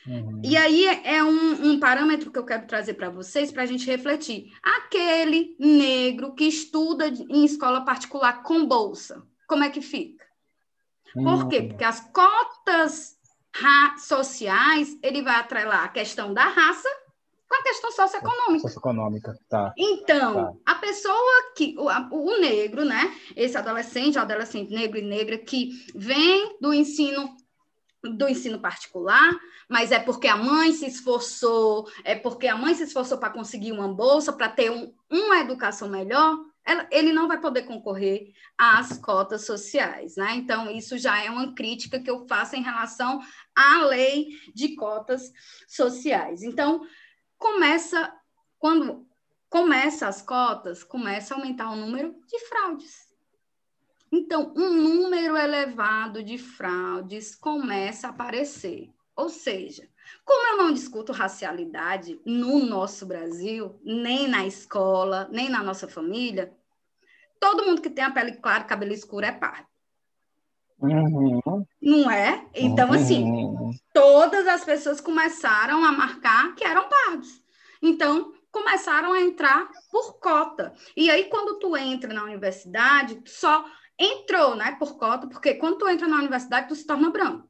Uhum. 0.06 0.42
E 0.44 0.56
aí 0.56 0.84
é 1.04 1.24
um, 1.24 1.70
um, 1.70 1.80
parâmetro 1.80 2.30
que 2.30 2.38
eu 2.38 2.44
quero 2.44 2.66
trazer 2.66 2.94
para 2.94 3.08
vocês 3.08 3.50
para 3.50 3.62
a 3.62 3.66
gente 3.66 3.86
refletir. 3.86 4.52
Aquele 4.62 5.56
negro 5.58 6.34
que 6.34 6.44
estuda 6.44 7.08
em 7.08 7.44
escola 7.44 7.84
particular 7.84 8.42
com 8.42 8.66
bolsa, 8.66 9.22
como 9.46 9.64
é 9.64 9.70
que 9.70 9.80
fica? 9.80 10.24
Por 11.14 11.48
quê? 11.48 11.60
Uhum. 11.60 11.68
Porque 11.68 11.84
as 11.84 12.00
cotas 12.12 13.16
sociais, 13.98 14.98
ele 15.02 15.22
vai 15.22 15.36
atrelar 15.36 15.84
a 15.84 15.88
questão 15.88 16.34
da 16.34 16.44
raça 16.44 16.88
com 17.48 17.54
a 17.54 17.62
questão 17.62 17.92
socioeconômica. 17.92 18.62
Socioeconômica, 18.62 19.38
tá. 19.48 19.72
Então, 19.78 20.34
tá. 20.34 20.72
a 20.72 20.74
pessoa 20.76 21.52
que, 21.56 21.76
o, 21.78 21.86
o, 21.86 22.40
negro, 22.40 22.84
né? 22.84 23.14
Esse 23.36 23.56
adolescente, 23.56 24.18
adolescente 24.18 24.72
negro 24.72 24.98
e 24.98 25.02
negra 25.02 25.38
que 25.38 25.70
vem 25.94 26.56
do 26.60 26.74
ensino 26.74 27.36
do 28.02 28.28
ensino 28.28 28.60
particular, 28.60 29.32
mas 29.68 29.92
é 29.92 29.98
porque 29.98 30.28
a 30.28 30.36
mãe 30.36 30.72
se 30.72 30.86
esforçou, 30.86 31.88
é 32.04 32.14
porque 32.14 32.46
a 32.46 32.56
mãe 32.56 32.74
se 32.74 32.84
esforçou 32.84 33.18
para 33.18 33.30
conseguir 33.30 33.72
uma 33.72 33.88
bolsa, 33.88 34.32
para 34.32 34.48
ter 34.48 34.70
um, 34.70 34.92
uma 35.10 35.38
educação 35.38 35.88
melhor, 35.88 36.38
ela, 36.64 36.88
ele 36.90 37.12
não 37.12 37.28
vai 37.28 37.38
poder 37.38 37.62
concorrer 37.62 38.32
às 38.56 38.96
cotas 38.98 39.44
sociais, 39.44 40.16
né? 40.16 40.34
Então, 40.34 40.70
isso 40.70 40.96
já 40.96 41.22
é 41.22 41.30
uma 41.30 41.54
crítica 41.54 42.00
que 42.00 42.10
eu 42.10 42.26
faço 42.26 42.56
em 42.56 42.62
relação 42.62 43.20
à 43.54 43.84
lei 43.84 44.28
de 44.54 44.74
cotas 44.74 45.30
sociais. 45.68 46.42
Então, 46.42 46.86
começa, 47.36 48.12
quando 48.58 49.06
começa 49.50 50.08
as 50.08 50.22
cotas, 50.22 50.82
começa 50.82 51.34
a 51.34 51.36
aumentar 51.36 51.70
o 51.70 51.76
número 51.76 52.16
de 52.26 52.38
fraudes. 52.46 53.12
Então, 54.10 54.54
um 54.56 54.70
número 54.70 55.36
elevado 55.36 56.22
de 56.22 56.38
fraudes 56.38 57.34
começa 57.34 58.06
a 58.06 58.10
aparecer. 58.10 58.93
Ou 59.16 59.28
seja, 59.28 59.88
como 60.24 60.48
eu 60.48 60.56
não 60.56 60.72
discuto 60.72 61.12
racialidade 61.12 62.20
no 62.24 62.64
nosso 62.66 63.06
Brasil, 63.06 63.78
nem 63.84 64.26
na 64.26 64.46
escola, 64.46 65.28
nem 65.30 65.48
na 65.48 65.62
nossa 65.62 65.86
família, 65.86 66.52
todo 67.38 67.64
mundo 67.64 67.80
que 67.80 67.90
tem 67.90 68.04
a 68.04 68.10
pele 68.10 68.32
clara, 68.32 68.64
cabelo 68.64 68.92
escuro 68.92 69.24
é 69.24 69.32
pardo. 69.32 69.66
Uhum. 70.80 71.64
Não 71.80 72.10
é? 72.10 72.46
Então, 72.54 72.92
assim, 72.92 73.22
uhum. 73.24 73.70
todas 73.92 74.46
as 74.46 74.64
pessoas 74.64 75.00
começaram 75.00 75.84
a 75.84 75.92
marcar 75.92 76.54
que 76.54 76.64
eram 76.64 76.88
pardos. 76.88 77.42
Então, 77.80 78.32
começaram 78.50 79.12
a 79.12 79.20
entrar 79.20 79.68
por 79.90 80.18
cota. 80.18 80.74
E 80.96 81.10
aí, 81.10 81.24
quando 81.24 81.58
tu 81.58 81.76
entra 81.76 82.12
na 82.12 82.24
universidade, 82.24 83.20
só 83.26 83.64
entrou, 83.98 84.56
né, 84.56 84.76
por 84.78 84.96
cota, 84.96 85.26
porque 85.26 85.54
quando 85.54 85.78
tu 85.78 85.88
entra 85.88 86.08
na 86.08 86.18
universidade, 86.18 86.68
tu 86.68 86.74
se 86.74 86.86
torna 86.86 87.10
branco. 87.10 87.48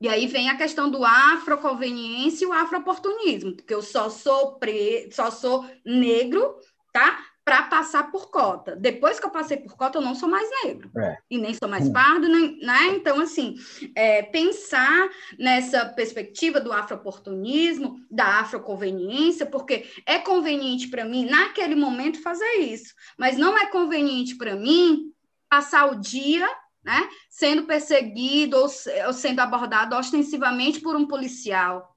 E 0.00 0.08
aí 0.08 0.26
vem 0.26 0.50
a 0.50 0.56
questão 0.56 0.90
do 0.90 1.04
afroconveniência 1.04 2.44
e 2.44 2.48
o 2.48 2.52
afrooportunismo, 2.52 3.56
porque 3.56 3.74
eu 3.74 3.82
só 3.82 4.10
sou 4.10 4.58
pre... 4.58 5.08
só 5.10 5.30
sou 5.30 5.64
negro, 5.84 6.56
tá? 6.92 7.18
Para 7.42 7.62
passar 7.62 8.10
por 8.10 8.28
cota. 8.28 8.74
Depois 8.76 9.18
que 9.18 9.24
eu 9.24 9.30
passei 9.30 9.56
por 9.56 9.76
cota, 9.76 9.98
eu 9.98 10.02
não 10.02 10.14
sou 10.14 10.28
mais 10.28 10.48
negro. 10.64 10.90
É. 10.98 11.16
E 11.30 11.38
nem 11.38 11.54
sou 11.54 11.68
mais 11.68 11.88
pardo, 11.88 12.28
nem, 12.28 12.58
né? 12.58 12.88
Então, 12.88 13.20
assim, 13.20 13.54
é, 13.94 14.22
pensar 14.22 15.08
nessa 15.38 15.86
perspectiva 15.86 16.60
do 16.60 16.72
afrooportunismo, 16.72 18.04
da 18.10 18.40
afroconveniência, 18.40 19.46
porque 19.46 19.86
é 20.04 20.18
conveniente 20.18 20.88
para 20.88 21.04
mim, 21.04 21.24
naquele 21.24 21.76
momento, 21.76 22.20
fazer 22.20 22.56
isso. 22.58 22.92
Mas 23.16 23.38
não 23.38 23.56
é 23.56 23.66
conveniente 23.66 24.36
para 24.36 24.56
mim 24.56 25.12
passar 25.48 25.90
o 25.90 26.00
dia 26.00 26.46
né, 26.86 27.08
sendo 27.28 27.64
perseguido 27.64 28.56
ou, 28.56 28.68
ou 29.06 29.12
sendo 29.12 29.40
abordado 29.40 29.96
ostensivamente 29.96 30.80
por 30.80 30.94
um 30.94 31.04
policial. 31.04 31.96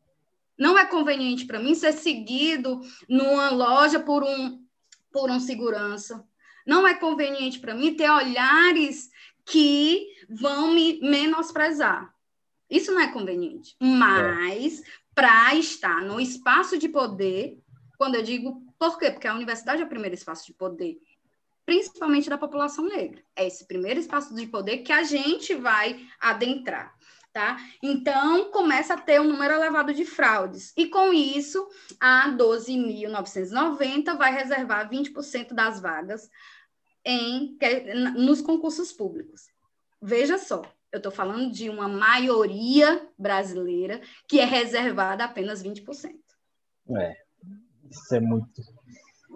Não 0.57 0.75
é 0.77 0.85
conveniente 0.85 1.45
para 1.45 1.59
mim 1.59 1.75
ser 1.75 1.93
seguido 1.93 2.81
numa 3.07 3.51
loja 3.51 3.99
por 3.99 4.23
um, 4.23 4.65
por 5.11 5.29
um 5.29 5.39
segurança. 5.39 6.27
Não 6.65 6.87
é 6.87 6.95
conveniente 6.95 7.59
para 7.59 7.75
mim 7.75 7.93
ter 7.93 8.09
olhares 8.09 9.11
que 9.45 10.07
vão 10.27 10.73
me 10.73 10.99
menosprezar. 11.01 12.11
Isso 12.67 12.91
não 12.91 13.01
é 13.01 13.11
conveniente. 13.11 13.75
Mas, 13.79 14.81
é. 14.81 14.83
para 15.13 15.53
estar 15.53 16.01
no 16.01 16.19
espaço 16.19 16.79
de 16.79 16.89
poder, 16.89 17.59
quando 17.95 18.15
eu 18.15 18.23
digo 18.23 18.63
por 18.79 18.97
quê? 18.97 19.11
Porque 19.11 19.27
a 19.27 19.35
universidade 19.35 19.81
é 19.81 19.85
o 19.85 19.89
primeiro 19.89 20.15
espaço 20.15 20.47
de 20.47 20.53
poder 20.53 20.97
principalmente 21.69 22.27
da 22.27 22.37
população 22.37 22.83
negra. 22.85 23.21
É 23.35 23.45
esse 23.45 23.67
primeiro 23.67 23.99
espaço 23.99 24.33
de 24.33 24.47
poder 24.47 24.79
que 24.79 24.91
a 24.91 25.03
gente 25.03 25.53
vai 25.53 26.03
adentrar. 26.19 26.97
Tá? 27.31 27.57
Então, 27.83 28.49
começa 28.49 28.95
a 28.95 28.99
ter 28.99 29.21
um 29.21 29.27
número 29.27 29.53
elevado 29.53 29.93
de 29.93 30.03
fraudes. 30.03 30.73
E 30.75 30.87
com 30.87 31.13
isso, 31.13 31.69
a 31.99 32.35
12.990 32.35 34.17
vai 34.17 34.33
reservar 34.33 34.89
20% 34.89 35.53
das 35.53 35.79
vagas 35.79 36.27
em, 37.05 37.55
nos 38.15 38.41
concursos 38.41 38.91
públicos. 38.91 39.47
Veja 40.01 40.39
só, 40.39 40.63
eu 40.91 40.97
estou 40.97 41.11
falando 41.11 41.51
de 41.51 41.69
uma 41.69 41.87
maioria 41.87 43.07
brasileira 43.15 44.01
que 44.27 44.39
é 44.39 44.45
reservada 44.45 45.23
apenas 45.23 45.61
20%. 45.61 46.15
É, 46.97 47.15
isso 47.91 48.15
é 48.15 48.19
muito 48.19 48.59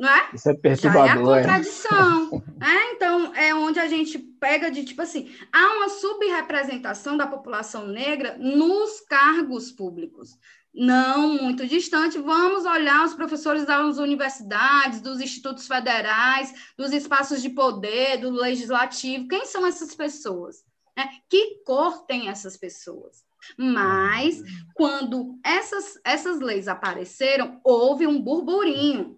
não 0.03 0.09
é? 0.09 0.29
Isso 0.33 0.49
é 0.49 0.53
perturbador. 0.53 1.05
Já 1.05 1.37
é 1.37 1.39
a 1.39 1.57
contradição. 1.57 2.43
é, 2.61 2.91
então, 2.91 3.35
é 3.35 3.55
onde 3.55 3.79
a 3.79 3.87
gente 3.87 4.19
pega 4.19 4.69
de, 4.69 4.83
tipo 4.83 5.01
assim, 5.01 5.33
há 5.49 5.77
uma 5.77 5.87
subrepresentação 5.87 7.15
da 7.15 7.25
população 7.25 7.87
negra 7.87 8.37
nos 8.37 8.99
cargos 8.99 9.71
públicos. 9.71 10.37
Não 10.73 11.29
muito 11.41 11.65
distante, 11.65 12.17
vamos 12.17 12.65
olhar 12.65 13.05
os 13.05 13.13
professores 13.13 13.65
das 13.65 13.97
universidades, 13.97 14.99
dos 14.99 15.21
institutos 15.21 15.67
federais, 15.67 16.53
dos 16.77 16.91
espaços 16.91 17.41
de 17.41 17.49
poder, 17.49 18.17
do 18.17 18.29
legislativo. 18.29 19.29
Quem 19.29 19.45
são 19.45 19.65
essas 19.65 19.95
pessoas? 19.95 20.65
É, 20.97 21.03
que 21.29 21.63
cor 21.63 22.05
tem 22.05 22.27
essas 22.27 22.57
pessoas? 22.57 23.23
Mas, 23.57 24.41
quando 24.73 25.39
essas, 25.43 25.97
essas 26.03 26.41
leis 26.41 26.67
apareceram, 26.67 27.61
houve 27.63 28.05
um 28.05 28.21
burburinho 28.21 29.17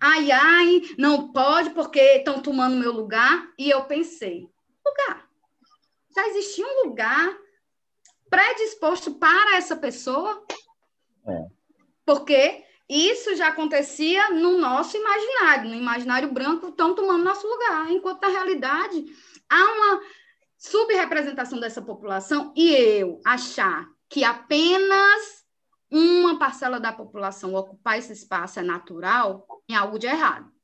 Ai, 0.00 0.30
ai, 0.30 0.82
não 0.98 1.32
pode 1.32 1.70
porque 1.70 2.00
estão 2.00 2.40
tomando 2.40 2.76
meu 2.76 2.92
lugar. 2.92 3.48
E 3.58 3.70
eu 3.70 3.84
pensei, 3.84 4.48
lugar. 4.84 5.28
Já 6.14 6.28
existia 6.28 6.66
um 6.66 6.88
lugar 6.88 7.36
predisposto 8.30 9.14
para 9.14 9.56
essa 9.56 9.76
pessoa? 9.76 10.44
É. 11.26 11.46
Porque 12.04 12.64
isso 12.88 13.34
já 13.34 13.48
acontecia 13.48 14.30
no 14.30 14.58
nosso 14.58 14.96
imaginário, 14.96 15.70
no 15.70 15.74
imaginário 15.74 16.32
branco, 16.32 16.68
estão 16.68 16.94
tomando 16.94 17.24
nosso 17.24 17.46
lugar, 17.46 17.90
enquanto 17.90 18.20
na 18.22 18.28
realidade 18.28 19.04
há 19.48 19.64
uma 19.64 20.02
subrepresentação 20.58 21.60
dessa 21.60 21.80
população 21.80 22.52
e 22.56 22.72
eu 22.72 23.20
achar 23.24 23.86
que 24.08 24.22
apenas 24.22 25.43
uma 25.90 26.38
parcela 26.38 26.80
da 26.80 26.92
população 26.92 27.54
ocupar 27.54 27.98
esse 27.98 28.12
espaço 28.12 28.58
é 28.58 28.62
natural, 28.62 29.46
em 29.68 29.74
algo 29.74 29.98
de 29.98 30.06
errado. 30.06 30.54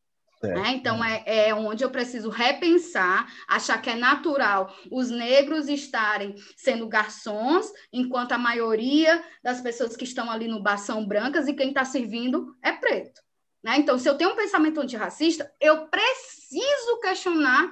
Né? 0.43 0.71
Então, 0.71 1.05
é, 1.05 1.23
é 1.27 1.55
onde 1.55 1.85
eu 1.85 1.91
preciso 1.91 2.31
repensar, 2.31 3.31
achar 3.47 3.81
que 3.81 3.91
é 3.91 3.95
natural 3.95 4.75
os 4.91 5.11
negros 5.11 5.69
estarem 5.69 6.35
sendo 6.57 6.89
garçons, 6.89 7.71
enquanto 7.93 8.33
a 8.33 8.39
maioria 8.39 9.23
das 9.43 9.61
pessoas 9.61 9.95
que 9.95 10.05
estão 10.05 10.31
ali 10.31 10.49
no 10.49 10.63
bar 10.63 10.79
são 10.79 11.07
brancas 11.07 11.47
e 11.47 11.53
quem 11.53 11.69
está 11.69 11.85
servindo 11.85 12.57
é 12.63 12.73
preto. 12.73 13.21
Né? 13.63 13.77
Então, 13.77 13.99
se 13.99 14.09
eu 14.09 14.17
tenho 14.17 14.31
um 14.31 14.37
pensamento 14.37 14.81
antirracista, 14.81 15.53
eu 15.61 15.89
preciso 15.89 17.01
questionar 17.03 17.71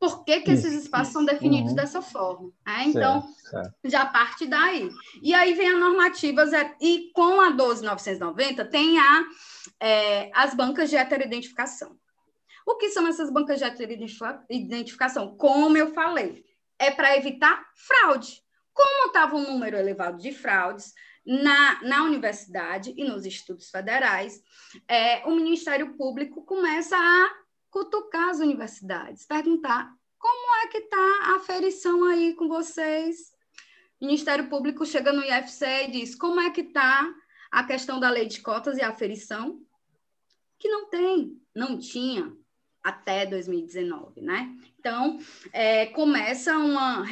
por 0.00 0.24
que, 0.24 0.40
que 0.40 0.50
esses 0.50 0.72
espaços 0.72 1.12
são 1.12 1.26
definidos 1.26 1.72
uhum. 1.72 1.76
dessa 1.76 2.00
forma. 2.00 2.50
Né? 2.66 2.84
Então, 2.86 3.22
certo, 3.50 3.74
já 3.84 4.06
parte 4.06 4.46
daí. 4.46 4.90
E 5.22 5.34
aí 5.34 5.52
vem 5.52 5.68
a 5.68 5.76
normativa, 5.76 6.42
e 6.80 7.10
com 7.12 7.38
a 7.38 7.52
12.990 7.52 8.66
tem 8.70 8.98
a, 8.98 9.24
é, 9.78 10.30
as 10.34 10.54
bancas 10.54 10.88
de 10.88 10.96
heteroidentificação. 10.96 11.98
O 12.66 12.76
que 12.76 12.88
são 12.88 13.06
essas 13.06 13.30
bancas 13.30 13.58
de 13.58 13.64
heteroidentificação? 13.64 15.36
Como 15.36 15.76
eu 15.76 15.92
falei, 15.92 16.46
é 16.78 16.90
para 16.90 17.14
evitar 17.16 17.62
fraude. 17.74 18.42
Como 18.72 19.08
estava 19.08 19.36
um 19.36 19.52
número 19.52 19.76
elevado 19.76 20.16
de 20.16 20.32
fraudes 20.32 20.94
na, 21.26 21.82
na 21.82 22.04
universidade 22.04 22.94
e 22.96 23.04
nos 23.04 23.26
institutos 23.26 23.68
federais, 23.68 24.40
é, 24.88 25.26
o 25.26 25.32
Ministério 25.32 25.94
Público 25.94 26.42
começa 26.42 26.96
a 26.96 27.40
cutucar 27.70 28.30
as 28.30 28.38
universidades, 28.38 29.26
perguntar 29.26 29.94
como 30.18 30.56
é 30.62 30.68
que 30.68 30.78
está 30.78 31.20
a 31.24 31.36
aferição 31.36 32.04
aí 32.04 32.34
com 32.34 32.48
vocês. 32.48 33.32
O 34.00 34.04
Ministério 34.04 34.48
Público 34.48 34.84
chega 34.84 35.12
no 35.12 35.22
IFC 35.22 35.84
e 35.84 35.90
diz 35.90 36.14
como 36.14 36.40
é 36.40 36.50
que 36.50 36.62
está 36.62 37.12
a 37.50 37.64
questão 37.64 37.98
da 37.98 38.10
lei 38.10 38.26
de 38.26 38.40
cotas 38.40 38.78
e 38.78 38.82
aferição, 38.82 39.60
que 40.58 40.68
não 40.68 40.88
tem, 40.88 41.40
não 41.54 41.78
tinha 41.78 42.32
até 42.82 43.26
2019, 43.26 44.20
né? 44.20 44.54
Então, 44.78 45.18
é, 45.52 45.86
começa 45.86 46.56
uma 46.56 47.02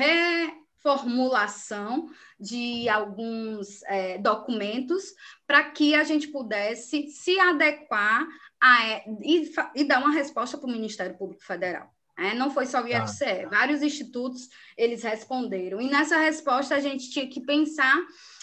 formulação 0.79 2.09
de 2.39 2.89
alguns 2.89 3.83
é, 3.85 4.17
documentos 4.19 5.15
para 5.47 5.71
que 5.71 5.95
a 5.95 6.05
gente 6.05 6.29
pudesse 6.29 7.09
se 7.09 7.39
adequar 7.39 8.27
a, 8.61 8.87
é, 8.87 9.05
e, 9.23 9.51
e 9.75 9.85
dar 9.85 10.01
uma 10.01 10.13
resposta 10.13 10.59
para 10.59 10.69
o 10.69 10.73
Ministério 10.73 11.17
Público 11.17 11.45
Federal. 11.45 11.93
É, 12.19 12.35
não 12.35 12.51
foi 12.51 12.67
só 12.67 12.83
o 12.83 12.89
IFCE, 12.89 13.43
tá. 13.43 13.49
vários 13.49 13.81
institutos 13.81 14.49
eles 14.77 15.05
responderam. 15.05 15.81
E 15.81 15.89
nessa 15.89 16.17
resposta 16.19 16.75
a 16.75 16.81
gente 16.81 17.11
tinha 17.11 17.29
que 17.29 17.41
pensar 17.41 17.97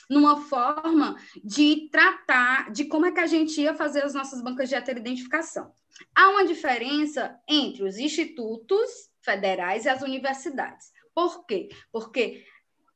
numa 0.10 0.42
forma 0.42 1.18
de 1.44 1.90
tratar 1.92 2.72
de 2.72 2.86
como 2.86 3.06
é 3.06 3.12
que 3.12 3.20
a 3.20 3.28
gente 3.28 3.60
ia 3.60 3.74
fazer 3.74 4.04
as 4.04 4.14
nossas 4.14 4.42
bancas 4.42 4.70
de 4.70 4.76
heteroidentificação. 4.76 5.74
Há 6.14 6.30
uma 6.30 6.46
diferença 6.46 7.38
entre 7.50 7.84
os 7.84 7.98
institutos 7.98 9.10
federais 9.22 9.86
e 9.86 9.90
as 9.90 10.02
universidades. 10.02 10.92
Por 11.14 11.46
quê? 11.46 11.70
Porque 11.92 12.46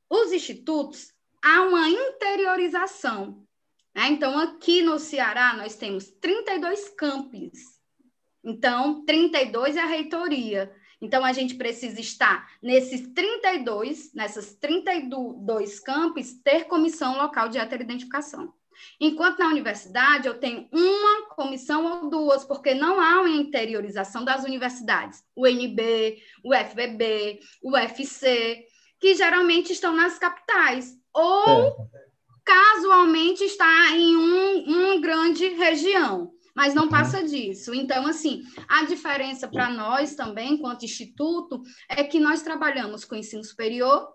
os 0.10 0.32
institutos 0.32 1.14
há 1.44 1.62
uma 1.62 1.90
interiorização. 1.90 3.46
Né? 4.00 4.08
Então, 4.12 4.40
aqui 4.40 4.82
no 4.82 4.98
Ceará, 4.98 5.54
nós 5.56 5.76
temos 5.76 6.10
32 6.22 6.88
campos. 6.88 7.52
Então, 8.42 9.04
32 9.04 9.76
é 9.76 9.82
a 9.82 9.86
reitoria. 9.86 10.74
Então, 11.02 11.26
a 11.26 11.34
gente 11.34 11.56
precisa 11.56 12.00
estar 12.00 12.50
nesses 12.64 13.10
32, 13.14 14.14
nessas 14.14 14.56
32 14.56 15.82
campos, 15.82 16.32
ter 16.42 16.64
comissão 16.64 17.18
local 17.18 17.50
de 17.50 17.58
heteroidentificação. 17.58 18.54
Enquanto 18.98 19.40
na 19.40 19.50
universidade 19.50 20.26
eu 20.26 20.40
tenho 20.40 20.70
uma 20.72 21.28
comissão 21.36 21.86
ou 21.86 22.10
duas, 22.10 22.46
porque 22.46 22.74
não 22.74 23.02
há 23.02 23.20
uma 23.20 23.30
interiorização 23.30 24.24
das 24.24 24.46
universidades. 24.46 25.22
O 25.36 25.46
NB, 25.46 26.24
o 26.42 26.56
FBB, 26.56 27.42
o 27.62 27.72
UFC, 27.72 28.66
que 28.98 29.14
geralmente 29.16 29.74
estão 29.74 29.94
nas 29.94 30.18
capitais, 30.18 30.98
ou 31.14 31.90
é. 31.94 32.09
Casualmente 32.50 33.44
está 33.44 33.96
em 33.96 34.18
um, 34.18 34.64
uma 34.64 35.00
grande 35.00 35.48
região 35.50 36.32
mas 36.56 36.74
não 36.74 36.84
uhum. 36.84 36.90
passa 36.90 37.24
disso. 37.24 37.74
Então, 37.74 38.06
assim, 38.06 38.44
a 38.68 38.84
diferença 38.84 39.48
para 39.48 39.70
nós 39.70 40.14
também, 40.14 40.56
enquanto 40.56 40.84
instituto, 40.84 41.62
é 41.88 42.04
que 42.04 42.20
nós 42.20 42.42
trabalhamos 42.42 43.06
com 43.06 43.16
ensino 43.16 43.46
superior 43.46 44.10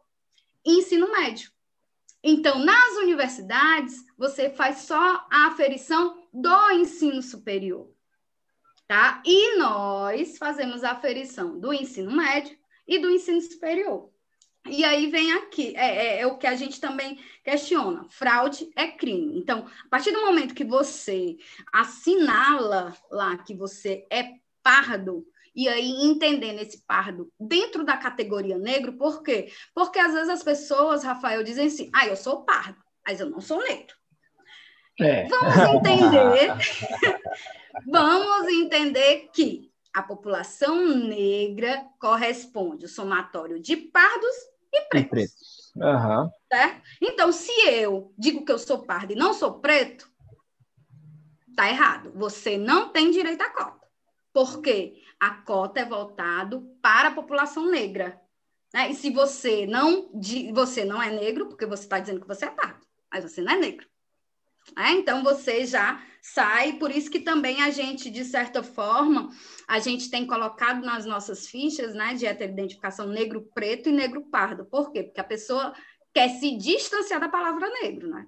e 0.62 0.78
ensino 0.78 1.10
médio. 1.10 1.50
Então, 2.22 2.58
nas 2.58 2.96
universidades, 2.96 4.04
você 4.18 4.50
faz 4.50 4.80
só 4.80 5.26
a 5.30 5.46
aferição 5.46 6.22
do 6.34 6.70
ensino 6.72 7.22
superior, 7.22 7.90
tá? 8.86 9.22
E 9.24 9.56
nós 9.56 10.36
fazemos 10.36 10.84
a 10.84 10.90
aferição 10.90 11.58
do 11.58 11.72
ensino 11.72 12.14
médio 12.14 12.58
e 12.86 12.98
do 12.98 13.10
ensino 13.10 13.40
superior. 13.40 14.13
E 14.66 14.82
aí 14.82 15.10
vem 15.10 15.32
aqui, 15.32 15.74
é, 15.76 15.86
é, 15.86 16.20
é, 16.20 16.26
o 16.26 16.38
que 16.38 16.46
a 16.46 16.54
gente 16.54 16.80
também 16.80 17.18
questiona: 17.42 18.06
fraude 18.08 18.70
é 18.74 18.88
crime. 18.88 19.38
Então, 19.38 19.66
a 19.84 19.88
partir 19.88 20.10
do 20.10 20.24
momento 20.24 20.54
que 20.54 20.64
você 20.64 21.36
assinala 21.72 22.96
lá 23.10 23.36
que 23.36 23.54
você 23.54 24.06
é 24.10 24.30
pardo, 24.62 25.26
e 25.54 25.68
aí 25.68 25.90
entendendo 26.04 26.60
esse 26.60 26.78
pardo 26.86 27.30
dentro 27.38 27.84
da 27.84 27.96
categoria 27.96 28.56
negro, 28.56 28.94
por 28.94 29.22
quê? 29.22 29.52
Porque 29.74 29.98
às 29.98 30.14
vezes 30.14 30.30
as 30.30 30.42
pessoas, 30.42 31.04
Rafael, 31.04 31.44
dizem 31.44 31.66
assim: 31.66 31.90
ah, 31.92 32.06
eu 32.06 32.16
sou 32.16 32.44
pardo, 32.44 32.82
mas 33.06 33.20
eu 33.20 33.28
não 33.28 33.42
sou 33.42 33.62
negro. 33.62 33.94
É. 34.98 35.26
Vamos 35.26 35.56
entender, 35.76 36.54
vamos 37.86 38.48
entender 38.48 39.28
que 39.30 39.70
a 39.92 40.02
população 40.02 40.86
negra 40.86 41.84
corresponde 42.00 42.86
ao 42.86 42.90
somatório 42.90 43.60
de 43.60 43.76
pardos 43.76 44.53
e 44.74 44.80
pretos. 44.82 45.06
E 45.06 45.08
pretos. 45.08 45.72
Uhum. 45.76 46.30
Certo? 46.52 46.82
Então, 47.00 47.32
se 47.32 47.52
eu 47.68 48.12
digo 48.16 48.44
que 48.44 48.52
eu 48.52 48.58
sou 48.58 48.84
pardo 48.84 49.12
e 49.12 49.16
não 49.16 49.34
sou 49.34 49.60
preto, 49.60 50.08
tá 51.56 51.68
errado. 51.68 52.12
Você 52.14 52.56
não 52.56 52.90
tem 52.90 53.10
direito 53.10 53.42
à 53.42 53.50
cota. 53.50 53.86
Porque 54.32 55.02
a 55.18 55.30
cota 55.30 55.80
é 55.80 55.84
voltado 55.84 56.76
para 56.82 57.08
a 57.08 57.14
população 57.14 57.70
negra. 57.70 58.20
Né? 58.72 58.90
E 58.90 58.94
se 58.94 59.10
você 59.10 59.66
não, 59.66 60.10
você 60.52 60.84
não 60.84 61.00
é 61.00 61.10
negro, 61.10 61.46
porque 61.46 61.66
você 61.66 61.84
está 61.84 61.98
dizendo 61.98 62.20
que 62.20 62.26
você 62.26 62.46
é 62.46 62.50
pardo, 62.50 62.84
mas 63.10 63.22
você 63.22 63.40
não 63.40 63.52
é 63.52 63.56
negro. 63.56 63.86
É, 64.76 64.90
então 64.90 65.22
você 65.22 65.64
já 65.66 66.02
sai, 66.26 66.72
por 66.78 66.90
isso 66.90 67.10
que 67.10 67.20
também 67.20 67.60
a 67.60 67.70
gente, 67.70 68.10
de 68.10 68.24
certa 68.24 68.62
forma, 68.62 69.28
a 69.68 69.78
gente 69.78 70.08
tem 70.08 70.26
colocado 70.26 70.82
nas 70.82 71.04
nossas 71.04 71.46
fichas 71.46 71.94
né, 71.94 72.14
de 72.14 72.24
heteroidentificação 72.24 73.06
negro 73.06 73.46
preto 73.54 73.90
e 73.90 73.92
negro 73.92 74.22
pardo. 74.22 74.64
Por 74.64 74.90
quê? 74.90 75.02
Porque 75.02 75.20
a 75.20 75.24
pessoa 75.24 75.74
quer 76.14 76.30
se 76.30 76.56
distanciar 76.56 77.20
da 77.20 77.28
palavra 77.28 77.68
negro, 77.82 78.08
né? 78.08 78.26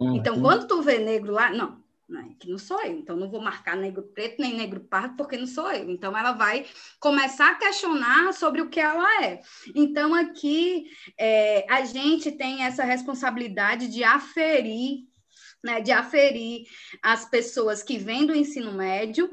Uhum. 0.00 0.16
Então, 0.16 0.40
quando 0.40 0.66
tu 0.66 0.82
vê 0.82 0.98
negro 0.98 1.32
lá, 1.32 1.52
não, 1.52 1.80
não 2.08 2.20
é, 2.20 2.34
que 2.36 2.50
não 2.50 2.58
sou 2.58 2.82
eu, 2.82 2.98
então 2.98 3.16
não 3.16 3.30
vou 3.30 3.40
marcar 3.40 3.76
negro 3.76 4.02
preto 4.02 4.42
nem 4.42 4.52
negro 4.52 4.80
pardo 4.80 5.14
porque 5.16 5.36
não 5.36 5.46
sou 5.46 5.70
eu. 5.70 5.88
Então 5.88 6.18
ela 6.18 6.32
vai 6.32 6.66
começar 6.98 7.52
a 7.52 7.54
questionar 7.54 8.34
sobre 8.34 8.60
o 8.60 8.68
que 8.68 8.80
ela 8.80 9.24
é. 9.24 9.40
Então 9.72 10.12
aqui 10.16 10.86
é, 11.16 11.64
a 11.70 11.84
gente 11.84 12.32
tem 12.32 12.64
essa 12.64 12.82
responsabilidade 12.82 13.86
de 13.86 14.02
aferir 14.02 15.06
né, 15.62 15.80
de 15.80 15.92
aferir 15.92 16.66
as 17.02 17.28
pessoas 17.28 17.82
que 17.82 17.98
vêm 17.98 18.26
do 18.26 18.34
ensino 18.34 18.72
médio, 18.72 19.30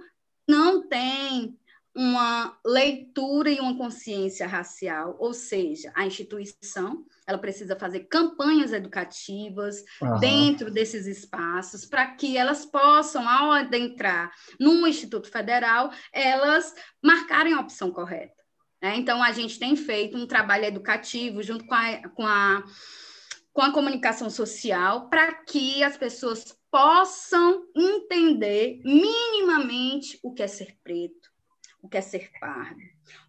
não 0.47 0.87
têm 0.87 1.57
uma 1.95 2.57
leitura 2.65 3.51
e 3.51 3.59
uma 3.59 3.77
consciência 3.77 4.47
racial, 4.47 5.15
ou 5.19 5.31
seja, 5.33 5.91
a 5.95 6.05
instituição 6.05 7.05
ela 7.25 7.37
precisa 7.37 7.75
fazer 7.75 8.01
campanhas 8.01 8.73
educativas 8.73 9.83
uhum. 10.01 10.19
dentro 10.19 10.71
desses 10.71 11.05
espaços 11.05 11.85
para 11.85 12.07
que 12.07 12.35
elas 12.35 12.65
possam, 12.65 13.27
ao 13.27 13.51
adentrar 13.51 14.31
no 14.59 14.85
Instituto 14.87 15.29
Federal, 15.29 15.91
elas 16.11 16.73
marcarem 17.01 17.53
a 17.53 17.59
opção 17.59 17.91
correta. 17.91 18.43
Né? 18.81 18.97
Então, 18.97 19.23
a 19.23 19.31
gente 19.31 19.57
tem 19.57 19.75
feito 19.75 20.17
um 20.17 20.27
trabalho 20.27 20.65
educativo 20.65 21.41
junto 21.41 21.65
com 21.65 21.73
a, 21.73 22.09
com 22.09 22.27
a 22.27 22.63
com 23.53 23.61
a 23.61 23.71
comunicação 23.71 24.29
social 24.29 25.07
para 25.09 25.31
que 25.31 25.83
as 25.83 25.95
pessoas 25.95 26.57
possam 26.71 27.67
entender 27.75 28.81
minimamente 28.83 30.19
o 30.23 30.33
que 30.33 30.41
é 30.41 30.47
ser 30.47 30.75
preto, 30.83 31.31
o 31.79 31.87
que 31.87 31.97
é 31.97 32.01
ser 32.01 32.31
pardo, 32.39 32.81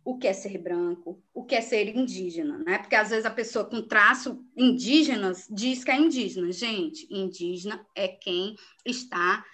o 0.03 0.17
que 0.17 0.27
é 0.27 0.33
ser 0.33 0.57
branco, 0.57 1.23
o 1.35 1.45
que 1.45 1.55
é 1.55 1.61
ser 1.61 1.95
indígena, 1.95 2.57
né? 2.59 2.79
Porque 2.79 2.97
às 2.97 3.11
vezes 3.11 3.27
a 3.27 3.31
pessoa 3.31 3.67
com 3.67 3.83
traço 3.83 4.43
indígenas 4.57 5.47
diz 5.51 5.85
que 5.85 5.91
é 5.91 5.97
indígena. 5.97 6.51
Gente, 6.51 7.07
indígena 7.11 7.85
é 7.95 8.09
quem 8.09 8.57
está 8.85 9.45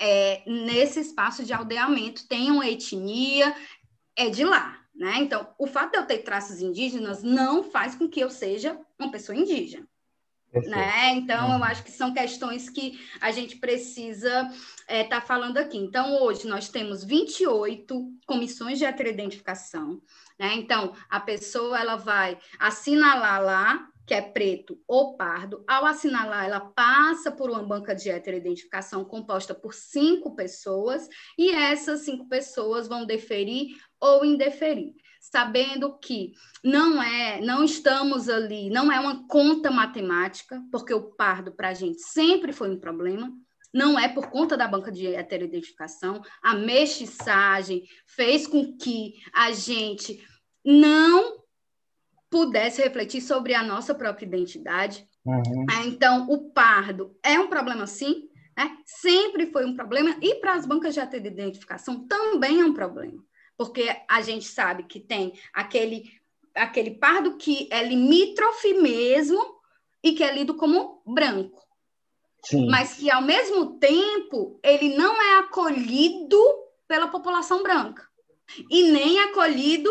é, 0.00 0.42
nesse 0.46 0.98
espaço 0.98 1.44
de 1.44 1.52
aldeamento, 1.52 2.26
tem 2.26 2.50
uma 2.50 2.68
etnia, 2.68 3.54
é 4.16 4.28
de 4.28 4.44
lá. 4.44 4.80
Né? 4.94 5.18
Então, 5.18 5.54
o 5.58 5.66
fato 5.66 5.92
de 5.92 5.98
eu 5.98 6.06
ter 6.06 6.18
traços 6.18 6.60
indígenas 6.60 7.22
não 7.22 7.62
faz 7.62 7.94
com 7.94 8.08
que 8.08 8.20
eu 8.20 8.28
seja 8.28 8.78
uma 8.98 9.10
pessoa 9.10 9.36
indígena. 9.36 9.89
Né? 10.52 11.12
Então, 11.12 11.52
eu 11.52 11.56
uhum. 11.58 11.64
acho 11.64 11.84
que 11.84 11.92
são 11.92 12.12
questões 12.12 12.68
que 12.68 12.98
a 13.20 13.30
gente 13.30 13.56
precisa 13.56 14.50
estar 14.50 14.86
é, 14.88 15.04
tá 15.04 15.20
falando 15.20 15.58
aqui. 15.58 15.78
Então, 15.78 16.22
hoje 16.22 16.46
nós 16.46 16.68
temos 16.68 17.04
28 17.04 18.12
comissões 18.26 18.78
de 18.78 18.84
heteroidentificação. 18.84 20.00
Né? 20.38 20.54
Então, 20.54 20.92
a 21.08 21.20
pessoa 21.20 21.78
ela 21.78 21.96
vai 21.96 22.36
assinalar 22.58 23.42
lá 23.42 23.86
que 24.06 24.14
é 24.14 24.20
preto 24.20 24.76
ou 24.88 25.16
pardo. 25.16 25.62
Ao 25.68 25.86
assinalar, 25.86 26.44
ela 26.44 26.58
passa 26.58 27.30
por 27.30 27.48
uma 27.48 27.62
banca 27.62 27.94
de 27.94 28.10
heteroidentificação 28.10 29.04
composta 29.04 29.54
por 29.54 29.72
cinco 29.72 30.34
pessoas, 30.34 31.08
e 31.38 31.52
essas 31.52 32.00
cinco 32.00 32.28
pessoas 32.28 32.88
vão 32.88 33.06
deferir 33.06 33.76
ou 34.00 34.24
indeferir 34.24 34.96
sabendo 35.20 35.98
que 35.98 36.32
não 36.64 37.02
é, 37.02 37.40
não 37.42 37.62
estamos 37.62 38.28
ali, 38.28 38.70
não 38.70 38.90
é 38.90 38.98
uma 38.98 39.28
conta 39.28 39.70
matemática, 39.70 40.60
porque 40.72 40.94
o 40.94 41.12
pardo 41.12 41.52
para 41.52 41.68
a 41.68 41.74
gente 41.74 42.00
sempre 42.00 42.52
foi 42.52 42.70
um 42.70 42.80
problema, 42.80 43.30
não 43.72 43.98
é 43.98 44.08
por 44.08 44.30
conta 44.30 44.56
da 44.56 44.66
banca 44.66 44.90
de 44.90 45.06
heteroidentificação, 45.06 46.22
a 46.42 46.54
mestiçagem 46.54 47.84
fez 48.06 48.46
com 48.46 48.76
que 48.76 49.14
a 49.32 49.52
gente 49.52 50.26
não 50.64 51.44
pudesse 52.30 52.82
refletir 52.82 53.20
sobre 53.20 53.54
a 53.54 53.62
nossa 53.62 53.94
própria 53.94 54.26
identidade. 54.26 55.06
Uhum. 55.24 55.66
Ah, 55.70 55.84
então, 55.84 56.26
o 56.30 56.50
pardo 56.50 57.16
é 57.22 57.38
um 57.38 57.48
problema, 57.48 57.86
sim, 57.86 58.28
né? 58.56 58.76
sempre 58.86 59.46
foi 59.52 59.66
um 59.66 59.76
problema, 59.76 60.16
e 60.22 60.36
para 60.36 60.54
as 60.54 60.64
bancas 60.64 60.94
de 60.94 61.00
heteroidentificação 61.00 62.06
também 62.08 62.60
é 62.60 62.64
um 62.64 62.72
problema 62.72 63.22
porque 63.60 63.94
a 64.08 64.22
gente 64.22 64.46
sabe 64.46 64.84
que 64.84 64.98
tem 64.98 65.34
aquele, 65.52 66.10
aquele 66.54 66.92
pardo 66.92 67.36
que 67.36 67.68
é 67.70 67.86
limítrofe 67.86 68.72
mesmo 68.72 69.38
e 70.02 70.12
que 70.12 70.24
é 70.24 70.34
lido 70.34 70.54
como 70.54 71.02
branco. 71.04 71.60
Sim. 72.42 72.70
Mas 72.70 72.94
que, 72.94 73.10
ao 73.10 73.20
mesmo 73.20 73.78
tempo, 73.78 74.58
ele 74.62 74.96
não 74.96 75.14
é 75.20 75.40
acolhido 75.40 76.38
pela 76.88 77.08
população 77.08 77.62
branca 77.62 78.08
e 78.70 78.84
nem 78.84 79.20
acolhido 79.20 79.90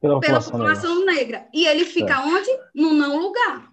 pela, 0.00 0.18
pela 0.18 0.42
população, 0.42 1.04
negra. 1.04 1.14
negra. 1.14 1.48
E 1.54 1.68
ele 1.68 1.84
fica 1.84 2.20
onde? 2.20 2.50
No 2.74 2.92
não 2.94 3.16
lugar. 3.16 3.72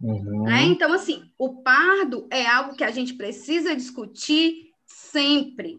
Uhum. 0.00 0.44
Né? 0.44 0.62
Então, 0.62 0.94
assim, 0.94 1.30
o 1.36 1.62
pardo 1.62 2.26
é 2.30 2.46
algo 2.46 2.74
que 2.74 2.84
a 2.84 2.90
gente 2.90 3.12
precisa 3.12 3.76
discutir 3.76 4.72
sempre. 4.86 5.78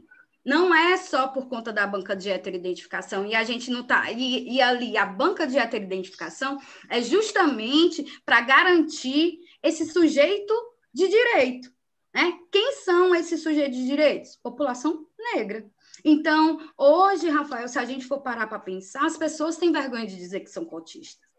Não 0.50 0.74
é 0.74 0.98
só 0.98 1.28
por 1.28 1.48
conta 1.48 1.72
da 1.72 1.86
banca 1.86 2.16
de 2.16 2.28
heteroidentificação, 2.28 3.24
e 3.24 3.36
a 3.36 3.44
gente 3.44 3.70
não 3.70 3.84
tá. 3.84 4.12
E, 4.12 4.56
e 4.56 4.60
ali, 4.60 4.98
a 4.98 5.06
banca 5.06 5.46
de 5.46 5.60
heteroidentificação 5.60 6.58
é 6.90 7.04
justamente 7.04 8.20
para 8.26 8.42
garantir 8.42 9.42
esse 9.62 9.86
sujeito 9.86 10.52
de 10.92 11.08
direito. 11.08 11.72
Né? 12.12 12.34
Quem 12.52 12.72
são 12.78 13.14
esses 13.14 13.44
sujeitos 13.44 13.78
de 13.78 13.86
direitos? 13.86 14.38
População 14.38 15.06
negra. 15.36 15.70
Então, 16.04 16.60
hoje, 16.76 17.30
Rafael, 17.30 17.68
se 17.68 17.78
a 17.78 17.86
gente 17.86 18.08
for 18.08 18.22
parar 18.22 18.48
para 18.48 18.58
pensar, 18.58 19.06
as 19.06 19.18
pessoas 19.18 19.56
têm 19.56 19.72
vergonha 19.72 20.08
de 20.08 20.16
dizer 20.16 20.40
que 20.40 20.50
são 20.50 20.66
cotistas. 20.66 21.30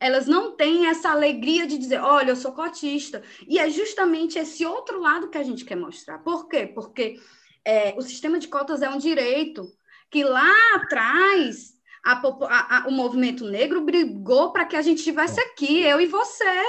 Elas 0.00 0.26
não 0.26 0.56
têm 0.56 0.88
essa 0.88 1.10
alegria 1.10 1.64
de 1.64 1.78
dizer, 1.78 2.00
olha, 2.00 2.30
eu 2.30 2.36
sou 2.36 2.50
cotista. 2.50 3.22
E 3.46 3.60
é 3.60 3.70
justamente 3.70 4.36
esse 4.36 4.66
outro 4.66 5.00
lado 5.00 5.30
que 5.30 5.38
a 5.38 5.44
gente 5.44 5.64
quer 5.64 5.76
mostrar. 5.76 6.18
Por 6.18 6.48
quê? 6.48 6.66
Porque 6.66 7.20
é, 7.66 7.94
o 7.96 8.02
sistema 8.02 8.38
de 8.38 8.46
cotas 8.46 8.80
é 8.80 8.88
um 8.88 8.98
direito 8.98 9.70
que 10.08 10.22
lá 10.22 10.54
atrás 10.76 11.74
a, 12.04 12.12
a, 12.12 12.78
a, 12.78 12.88
o 12.88 12.92
movimento 12.92 13.44
negro 13.44 13.80
brigou 13.80 14.52
para 14.52 14.64
que 14.64 14.76
a 14.76 14.82
gente 14.82 14.98
estivesse 14.98 15.40
aqui, 15.40 15.82
eu 15.82 16.00
e 16.00 16.06
você. 16.06 16.62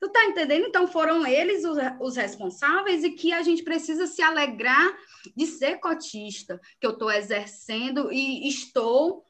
Tu 0.00 0.08
tá 0.08 0.24
entendendo? 0.24 0.66
Então 0.66 0.88
foram 0.88 1.26
eles 1.26 1.62
os, 1.62 1.76
os, 2.00 2.16
responsáveis 2.16 3.04
e 3.04 3.10
que 3.10 3.34
a 3.34 3.42
gente 3.42 3.62
precisa 3.62 4.06
se 4.06 4.22
alegrar 4.22 4.96
de 5.36 5.44
ser 5.44 5.76
cotista, 5.76 6.58
que 6.80 6.86
eu 6.86 6.92
estou 6.92 7.12
exercendo 7.12 8.10
e 8.10 8.48
estou 8.48 9.22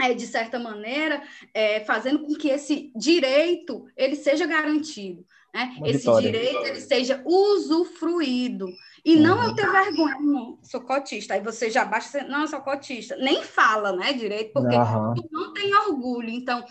é, 0.00 0.14
de 0.14 0.24
certa 0.24 0.56
maneira 0.56 1.20
é, 1.52 1.80
fazendo 1.80 2.20
com 2.20 2.34
que 2.34 2.48
esse 2.48 2.92
direito 2.94 3.86
ele 3.96 4.14
seja 4.14 4.46
garantido, 4.46 5.26
né? 5.52 5.76
esse 5.84 5.98
vitória. 5.98 6.30
direito 6.30 6.64
ele 6.64 6.80
seja 6.80 7.20
usufruído. 7.26 8.68
E 9.04 9.16
não 9.16 9.42
eu 9.42 9.54
ter 9.54 9.70
vergonha, 9.70 10.18
não, 10.18 10.58
sou 10.62 10.80
cotista. 10.80 11.34
Aí 11.34 11.40
você 11.42 11.70
já 11.70 11.84
baixa, 11.84 12.24
não, 12.24 12.42
eu 12.42 12.48
sou 12.48 12.60
cotista. 12.62 13.14
Nem 13.16 13.42
fala, 13.42 13.92
né, 13.92 14.14
direito, 14.14 14.54
porque 14.54 14.74
uhum. 14.74 15.14
tu 15.14 15.28
não 15.30 15.52
tem 15.52 15.74
orgulho. 15.74 16.30
Então, 16.30 16.64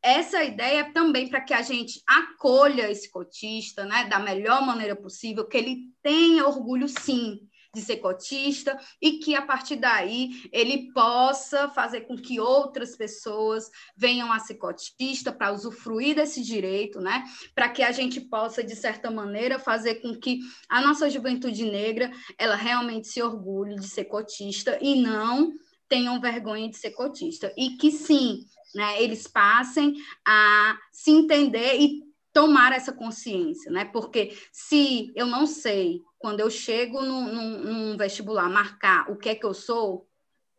essa 0.00 0.44
ideia 0.44 0.80
é 0.80 0.92
também 0.92 1.28
para 1.28 1.40
que 1.40 1.52
a 1.52 1.62
gente 1.62 2.00
acolha 2.06 2.88
esse 2.88 3.10
cotista, 3.10 3.84
né, 3.84 4.04
da 4.04 4.20
melhor 4.20 4.64
maneira 4.64 4.94
possível, 4.94 5.48
que 5.48 5.56
ele 5.56 5.78
tenha 6.00 6.46
orgulho, 6.46 6.86
sim, 6.86 7.40
de 7.74 7.80
ser 7.80 7.98
cotista 7.98 8.78
e 9.00 9.18
que 9.18 9.34
a 9.34 9.42
partir 9.42 9.76
daí 9.76 10.48
ele 10.52 10.92
possa 10.92 11.68
fazer 11.68 12.02
com 12.02 12.16
que 12.16 12.40
outras 12.40 12.96
pessoas 12.96 13.70
venham 13.96 14.32
a 14.32 14.40
ser 14.40 14.54
cotista 14.54 15.32
para 15.32 15.52
usufruir 15.52 16.16
desse 16.16 16.42
direito, 16.42 17.00
né? 17.00 17.24
Para 17.54 17.68
que 17.68 17.82
a 17.82 17.92
gente 17.92 18.20
possa 18.20 18.64
de 18.64 18.74
certa 18.74 19.10
maneira 19.10 19.58
fazer 19.58 19.96
com 19.96 20.14
que 20.16 20.40
a 20.68 20.80
nossa 20.80 21.08
juventude 21.08 21.64
negra 21.64 22.10
ela 22.36 22.56
realmente 22.56 23.06
se 23.06 23.22
orgulhe 23.22 23.76
de 23.76 23.88
ser 23.88 24.06
cotista 24.06 24.76
e 24.80 25.00
não 25.00 25.52
tenham 25.88 26.20
vergonha 26.20 26.68
de 26.68 26.76
ser 26.76 26.90
cotista 26.90 27.52
e 27.56 27.70
que 27.70 27.90
sim, 27.92 28.44
né, 28.74 29.00
eles 29.02 29.26
passem 29.26 29.94
a 30.26 30.76
se 30.92 31.10
entender 31.10 31.80
e 31.80 32.09
tomar 32.32 32.72
essa 32.72 32.92
consciência, 32.92 33.70
né? 33.70 33.84
Porque 33.84 34.36
se 34.52 35.12
eu 35.16 35.26
não 35.26 35.46
sei 35.46 36.02
quando 36.18 36.40
eu 36.40 36.50
chego 36.50 37.02
num, 37.02 37.96
vestibular 37.96 38.48
marcar 38.48 39.10
o 39.10 39.16
que 39.16 39.30
é 39.30 39.34
que 39.34 39.44
eu 39.44 39.54
sou, 39.54 40.06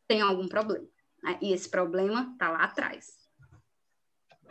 tem 0.07 0.21
algum 0.21 0.47
problema. 0.47 0.85
Né? 1.23 1.37
E 1.41 1.53
esse 1.53 1.69
problema 1.69 2.31
está 2.33 2.49
lá 2.49 2.63
atrás. 2.63 3.21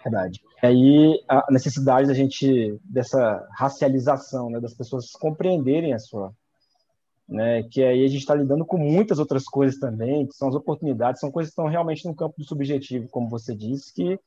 Verdade. 0.03 0.41
E 0.63 0.67
aí 0.67 1.25
a 1.29 1.47
necessidade 1.51 2.09
da 2.09 2.15
gente 2.15 2.79
dessa 2.83 3.47
racialização, 3.53 4.49
né, 4.49 4.59
das 4.59 4.73
pessoas 4.73 5.11
compreenderem 5.13 5.93
a 5.93 5.99
sua, 5.99 6.33
né, 7.29 7.63
que 7.65 7.83
aí 7.83 8.05
a 8.05 8.09
gente 8.09 8.21
está 8.21 8.35
lidando 8.35 8.65
com 8.65 8.79
muitas 8.79 9.19
outras 9.19 9.45
coisas 9.45 9.79
também, 9.79 10.27
que 10.27 10.35
são 10.35 10.49
as 10.49 10.55
oportunidades, 10.55 11.21
são 11.21 11.31
coisas 11.31 11.51
que 11.51 11.53
estão 11.53 11.71
realmente 11.71 12.07
no 12.07 12.15
campo 12.15 12.37
do 12.39 12.45
subjetivo, 12.45 13.09
como 13.09 13.29
você 13.29 13.55
disse, 13.55 13.93
que 13.93 14.19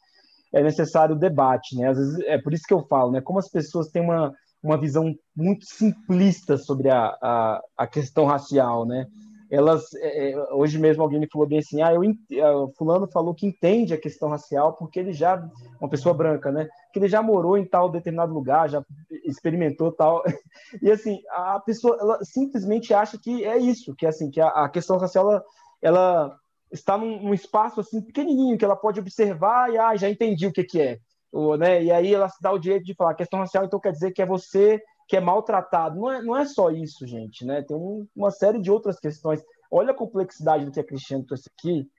é 0.53 0.61
necessário 0.61 1.15
debate, 1.15 1.75
né? 1.75 1.89
Às 1.89 1.97
vezes 1.97 2.19
é 2.21 2.37
por 2.37 2.53
isso 2.53 2.63
que 2.67 2.73
eu 2.73 2.85
falo, 2.87 3.11
né? 3.11 3.21
Como 3.21 3.39
as 3.39 3.49
pessoas 3.49 3.89
têm 3.89 4.01
uma 4.01 4.33
uma 4.63 4.77
visão 4.77 5.13
muito 5.35 5.65
simplista 5.65 6.57
sobre 6.57 6.89
a, 6.89 7.17
a, 7.21 7.61
a 7.77 7.85
questão 7.85 8.25
racial, 8.25 8.85
né? 8.85 9.05
Elas, 9.51 9.93
é, 9.95 10.31
é 10.31 10.53
hoje 10.53 10.79
mesmo 10.79 11.03
alguém 11.03 11.19
me 11.19 11.29
falou 11.29 11.47
bem 11.47 11.59
assim, 11.59 11.81
ah, 11.81 11.93
eu, 11.93 12.01
ah, 12.01 12.67
fulano 12.75 13.07
falou 13.11 13.35
que 13.35 13.45
entende 13.45 13.93
a 13.93 13.99
questão 13.99 14.29
racial 14.29 14.73
porque 14.73 14.99
ele 14.99 15.11
já, 15.11 15.47
uma 15.79 15.89
pessoa 15.89 16.15
branca, 16.15 16.49
né? 16.49 16.67
Que 16.91 16.99
ele 16.99 17.09
já 17.09 17.21
morou 17.21 17.57
em 17.57 17.65
tal 17.65 17.91
determinado 17.91 18.33
lugar, 18.33 18.69
já 18.69 18.81
experimentou 19.25 19.91
tal, 19.91 20.23
e 20.81 20.89
assim, 20.89 21.19
a 21.29 21.59
pessoa, 21.59 21.97
ela 21.99 22.19
simplesmente 22.23 22.93
acha 22.93 23.19
que 23.21 23.43
é 23.43 23.57
isso, 23.57 23.93
que 23.95 24.05
é 24.05 24.09
assim, 24.09 24.31
que 24.31 24.39
a, 24.39 24.47
a 24.47 24.69
questão 24.69 24.97
racial, 24.97 25.29
ela, 25.29 25.43
ela 25.81 26.39
está 26.73 26.97
num, 26.97 27.21
num, 27.21 27.33
espaço 27.33 27.79
assim 27.79 28.01
pequenininho 28.01 28.57
que 28.57 28.65
ela 28.65 28.75
pode 28.75 28.99
observar 28.99 29.71
e 29.71 29.77
ah, 29.77 29.95
já 29.95 30.09
entendi 30.09 30.47
o 30.47 30.51
que 30.51 30.63
que 30.63 30.81
é 30.81 30.99
né? 31.57 31.83
E 31.83 31.91
aí 31.91 32.13
ela 32.13 32.29
se 32.29 32.41
dá 32.41 32.51
o 32.51 32.59
direito 32.59 32.85
de 32.85 32.93
falar 32.93 33.15
questão 33.15 33.39
racial, 33.39 33.65
então 33.65 33.79
quer 33.79 33.91
dizer 33.91 34.11
que 34.11 34.21
é 34.21 34.25
você 34.25 34.81
que 35.07 35.17
é 35.17 35.19
maltratado. 35.19 35.99
Não 35.99 36.11
é, 36.11 36.21
não 36.21 36.37
é 36.37 36.45
só 36.45 36.69
isso, 36.69 37.05
gente, 37.07 37.45
né? 37.45 37.61
Tem 37.63 37.75
um, 37.75 38.07
uma 38.15 38.31
série 38.31 38.61
de 38.61 38.71
outras 38.71 38.99
questões. 38.99 39.43
Olha 39.71 39.91
a 39.91 39.95
complexidade 39.95 40.65
do 40.65 40.71
que 40.71 40.79
a 40.79 40.83
Cristiano 40.83 41.25
trouxe 41.25 41.49
aqui, 41.57 41.89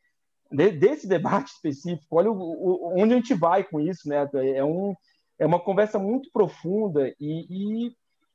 de, 0.51 0.71
desse 0.71 1.09
debate 1.09 1.51
específico. 1.53 2.17
Olha 2.17 2.31
o, 2.31 2.37
o, 2.37 2.93
onde 2.97 3.15
a 3.15 3.17
gente 3.17 3.35
vai 3.35 3.65
com 3.65 3.81
isso, 3.81 4.09
né? 4.09 4.29
É, 4.35 4.65
um, 4.65 4.95
é 5.39 5.45
uma 5.45 5.61
conversa 5.61 5.99
muito 5.99 6.31
profunda 6.33 7.09
e, 7.21 7.47
e, 7.91 7.93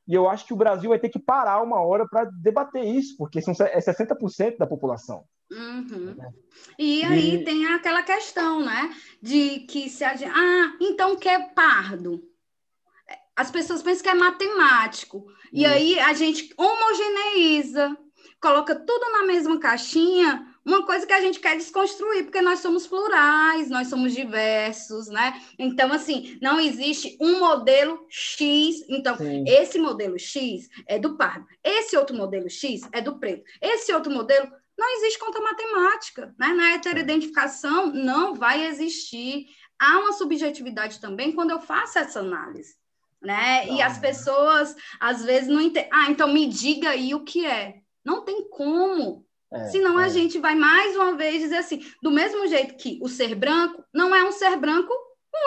e 0.07 0.13
eu 0.13 0.29
acho 0.29 0.45
que 0.45 0.53
o 0.53 0.57
Brasil 0.57 0.89
vai 0.89 0.99
ter 0.99 1.09
que 1.09 1.19
parar 1.19 1.63
uma 1.63 1.81
hora 1.81 2.05
para 2.07 2.25
debater 2.25 2.83
isso, 2.83 3.15
porque 3.17 3.41
são, 3.41 3.53
é 3.65 3.79
60% 3.79 4.57
da 4.57 4.67
população. 4.67 5.23
Uhum. 5.51 6.15
E 6.77 7.03
aí 7.03 7.35
e... 7.35 7.43
tem 7.43 7.65
aquela 7.67 8.03
questão, 8.03 8.63
né? 8.63 8.95
De 9.21 9.61
que 9.61 9.89
se 9.89 10.03
a 10.03 10.15
gente. 10.15 10.31
Ah, 10.33 10.73
então 10.79 11.15
que 11.15 11.27
é 11.27 11.39
pardo? 11.39 12.23
As 13.35 13.49
pessoas 13.49 13.81
pensam 13.81 14.03
que 14.03 14.09
é 14.09 14.13
matemático. 14.13 15.25
E 15.51 15.65
aí 15.65 15.99
a 15.99 16.13
gente 16.13 16.53
homogeneiza, 16.57 17.97
coloca 18.39 18.75
tudo 18.75 19.11
na 19.11 19.25
mesma 19.25 19.59
caixinha, 19.59 20.45
uma 20.65 20.85
coisa 20.85 21.05
que 21.05 21.13
a 21.13 21.21
gente 21.21 21.39
quer 21.39 21.57
desconstruir, 21.57 22.25
porque 22.25 22.41
nós 22.41 22.59
somos 22.59 22.85
plurais, 22.85 23.69
nós 23.69 23.87
somos 23.87 24.13
diversos, 24.13 25.07
né? 25.07 25.41
Então, 25.57 25.91
assim, 25.91 26.37
não 26.41 26.59
existe 26.59 27.17
um 27.19 27.39
modelo 27.39 28.05
X. 28.09 28.85
Então, 28.87 29.17
Sim. 29.17 29.43
esse 29.47 29.79
modelo 29.79 30.19
X 30.19 30.69
é 30.87 30.99
do 30.99 31.17
pardo, 31.17 31.47
esse 31.63 31.97
outro 31.97 32.15
modelo 32.15 32.49
X 32.49 32.81
é 32.91 33.01
do 33.01 33.17
preto, 33.17 33.43
esse 33.61 33.91
outro 33.91 34.11
modelo 34.11 34.51
não 34.79 34.95
existe 34.95 35.19
conta 35.19 35.41
matemática, 35.41 36.33
né? 36.39 36.47
Na 36.47 36.73
heteroidentificação 36.73 37.87
não 37.87 38.33
vai 38.33 38.65
existir. 38.65 39.47
Há 39.77 39.99
uma 39.99 40.13
subjetividade 40.13 41.01
também 41.01 41.33
quando 41.33 41.51
eu 41.51 41.59
faço 41.59 41.99
essa 41.99 42.21
análise, 42.21 42.75
né? 43.21 43.65
Não. 43.65 43.75
E 43.75 43.81
as 43.81 43.97
pessoas 43.97 44.73
às 44.99 45.23
vezes 45.25 45.49
não 45.49 45.59
entendem. 45.59 45.89
Ah, 45.91 46.09
então 46.09 46.29
me 46.29 46.47
diga 46.47 46.91
aí 46.91 47.13
o 47.13 47.25
que 47.25 47.45
é. 47.45 47.75
Não 48.05 48.23
tem 48.23 48.49
como. 48.49 49.25
É, 49.51 49.65
Senão 49.65 49.99
é. 49.99 50.05
a 50.05 50.07
gente 50.07 50.39
vai 50.39 50.55
mais 50.55 50.95
uma 50.95 51.15
vez 51.15 51.41
dizer 51.41 51.57
assim, 51.57 51.85
do 52.01 52.09
mesmo 52.09 52.47
jeito 52.47 52.77
que 52.77 52.99
o 53.01 53.09
ser 53.09 53.35
branco 53.35 53.83
não 53.93 54.15
é 54.15 54.23
um 54.23 54.31
ser 54.31 54.55
branco 54.55 54.93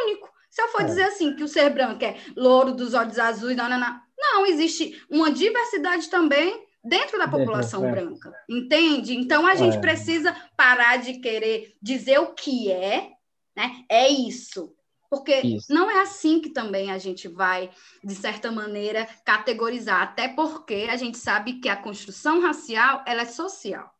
único. 0.04 0.30
Se 0.50 0.60
eu 0.60 0.68
for 0.68 0.82
é. 0.82 0.84
dizer 0.84 1.04
assim 1.04 1.34
que 1.34 1.42
o 1.42 1.48
ser 1.48 1.70
branco 1.70 2.04
é 2.04 2.18
louro 2.36 2.72
dos 2.72 2.92
olhos 2.92 3.18
azuis, 3.18 3.56
não, 3.56 3.68
não, 3.70 3.78
não. 3.78 4.00
não 4.18 4.44
existe 4.44 5.02
uma 5.08 5.30
diversidade 5.30 6.10
também 6.10 6.66
dentro 6.84 7.18
da 7.18 7.28
população 7.28 7.82
dentro, 7.82 7.98
é. 7.98 8.04
branca, 8.04 8.34
entende? 8.48 9.14
Então 9.14 9.46
a 9.46 9.54
gente 9.54 9.76
é. 9.76 9.80
precisa 9.80 10.34
parar 10.56 10.96
de 10.98 11.14
querer 11.14 11.74
dizer 11.80 12.18
o 12.18 12.34
que 12.34 12.70
é, 12.70 13.10
né? 13.56 13.84
É 13.88 14.08
isso. 14.08 14.74
Porque 15.08 15.34
isso. 15.40 15.72
não 15.72 15.90
é 15.90 16.00
assim 16.00 16.40
que 16.40 16.48
também 16.48 16.90
a 16.90 16.96
gente 16.96 17.28
vai, 17.28 17.70
de 18.02 18.14
certa 18.14 18.50
maneira, 18.50 19.06
categorizar, 19.26 20.00
até 20.00 20.26
porque 20.26 20.88
a 20.90 20.96
gente 20.96 21.18
sabe 21.18 21.60
que 21.60 21.68
a 21.68 21.76
construção 21.76 22.40
racial 22.40 23.04
ela 23.06 23.20
é 23.20 23.26
social. 23.26 23.92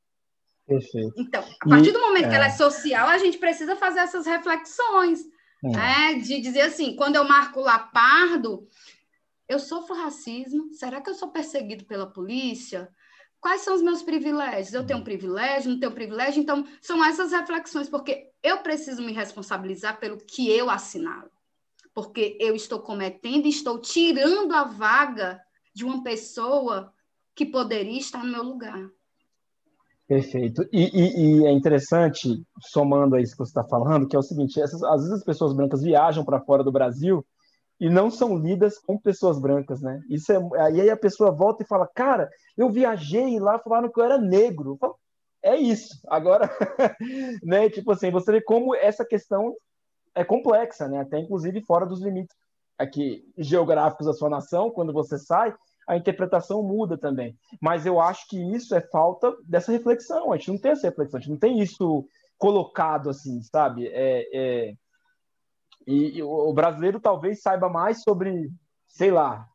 Perfeito. 0.67 1.13
Então, 1.19 1.45
a 1.61 1.69
partir 1.69 1.91
e, 1.91 1.93
do 1.93 2.01
momento 2.01 2.25
é... 2.25 2.29
que 2.31 2.35
ela 2.35 2.47
é 2.47 2.51
social, 2.51 3.09
a 3.09 3.19
gente 3.19 3.37
precisa 3.37 3.77
fazer 3.77 4.01
essas 4.01 4.25
reflexões, 4.25 5.21
é. 5.63 5.69
né? 5.69 6.15
De 6.15 6.41
dizer 6.41 6.63
assim, 6.63 6.97
quando 6.97 7.17
eu 7.17 7.25
marco 7.25 7.61
lá 7.61 7.79
pardo, 7.79 8.67
eu 9.53 9.59
sofro 9.59 9.95
racismo? 9.95 10.73
Será 10.73 11.01
que 11.01 11.11
eu 11.11 11.15
sou 11.15 11.29
perseguido 11.29 11.85
pela 11.85 12.07
polícia? 12.07 12.89
Quais 13.41 13.63
são 13.63 13.75
os 13.75 13.83
meus 13.83 14.03
privilégios? 14.03 14.73
Eu 14.73 14.87
tenho 14.87 15.01
um 15.01 15.05
privilégio, 15.05 15.71
não 15.71 15.79
tenho 15.79 15.93
privilégio? 15.93 16.41
Então, 16.41 16.65
são 16.81 17.05
essas 17.05 17.33
reflexões, 17.33 17.89
porque 17.89 18.31
eu 18.43 18.59
preciso 18.59 19.03
me 19.03 19.13
responsabilizar 19.13 19.99
pelo 19.99 20.17
que 20.17 20.51
eu 20.51 20.71
assinalo. 20.71 21.31
Porque 21.95 22.37
eu 22.41 22.55
estou 22.55 22.81
cometendo 22.81 23.47
e 23.47 23.51
estou 23.51 23.79
tirando 23.79 24.53
a 24.53 24.65
vaga 24.65 25.41
de 25.75 25.85
uma 25.85 26.03
pessoa 26.03 26.93
que 27.35 27.45
poderia 27.45 27.99
estar 27.99 28.25
no 28.25 28.33
meu 28.33 28.43
lugar. 28.43 28.89
Perfeito. 30.07 30.63
E, 30.73 30.83
e, 30.83 31.41
e, 31.41 31.47
é 31.47 31.53
interessante, 31.53 32.43
somando 32.61 33.17
a 33.17 33.21
isso 33.21 33.33
que 33.33 33.39
você 33.39 33.51
está 33.51 33.65
falando, 33.65 34.07
que 34.07 34.15
é 34.15 34.19
o 34.19 34.23
seguinte: 34.23 34.61
essas, 34.61 34.83
às 34.83 35.03
vezes 35.03 35.19
as 35.19 35.25
pessoas 35.25 35.53
brancas 35.53 35.83
viajam 35.83 36.25
para 36.25 36.41
fora 36.41 36.63
do 36.63 36.73
Brasil 36.73 37.25
e 37.81 37.91
não 37.91 38.11
são 38.11 38.37
lidas 38.37 38.79
com 38.79 38.99
pessoas 38.99 39.41
brancas, 39.41 39.81
né? 39.81 40.01
Isso 40.09 40.33
é, 40.33 40.61
aí 40.61 40.91
a 40.91 40.97
pessoa 40.97 41.31
volta 41.31 41.63
e 41.63 41.67
fala: 41.67 41.89
Cara, 41.95 42.31
eu 42.57 42.71
viajei 42.71 43.39
lá, 43.39 43.59
falaram 43.59 43.91
que 43.91 43.99
eu 43.99 44.05
era 44.05 44.19
negro. 44.19 44.73
Eu 44.73 44.77
falo, 44.77 44.97
é 45.43 45.57
isso. 45.57 46.01
Agora, 46.09 46.49
né? 47.43 47.69
Tipo 47.69 47.93
assim, 47.93 48.11
você 48.11 48.33
vê 48.33 48.41
como 48.41 48.75
essa 48.75 49.05
questão 49.05 49.55
é 50.15 50.25
complexa, 50.25 50.89
né? 50.89 51.01
Até 51.01 51.19
inclusive 51.19 51.61
fora 51.63 51.85
dos 51.85 52.01
limites 52.01 52.37
aqui 52.79 53.25
geográficos 53.39 54.07
da 54.07 54.13
sua 54.13 54.29
nação, 54.29 54.71
quando 54.71 54.93
você 54.93 55.19
sai, 55.19 55.55
a 55.87 55.97
interpretação 55.97 56.63
muda 56.63 56.97
também. 56.97 57.37
Mas 57.61 57.87
eu 57.87 58.01
acho 58.01 58.29
que 58.29 58.39
isso 58.55 58.75
é 58.75 58.81
falta 58.81 59.35
dessa 59.45 59.73
reflexão. 59.73 60.33
A 60.33 60.37
gente 60.37 60.51
não 60.53 60.59
tem 60.59 60.73
essa 60.73 60.89
reflexão, 60.89 61.19
a 61.19 61.21
gente 61.21 61.31
não 61.31 61.39
tem 61.39 61.61
isso 61.61 62.07
colocado 62.39 63.11
assim, 63.11 63.41
sabe? 63.43 63.89
É, 63.89 64.29
é... 64.33 64.75
E, 65.87 66.19
e, 66.19 66.23
o 66.23 66.53
brasileiro 66.53 67.01
talvez 67.01 67.41
saiba 67.41 67.69
mais 67.69 68.03
sobre, 68.03 68.51
sei 68.87 69.11
lá, 69.11 69.47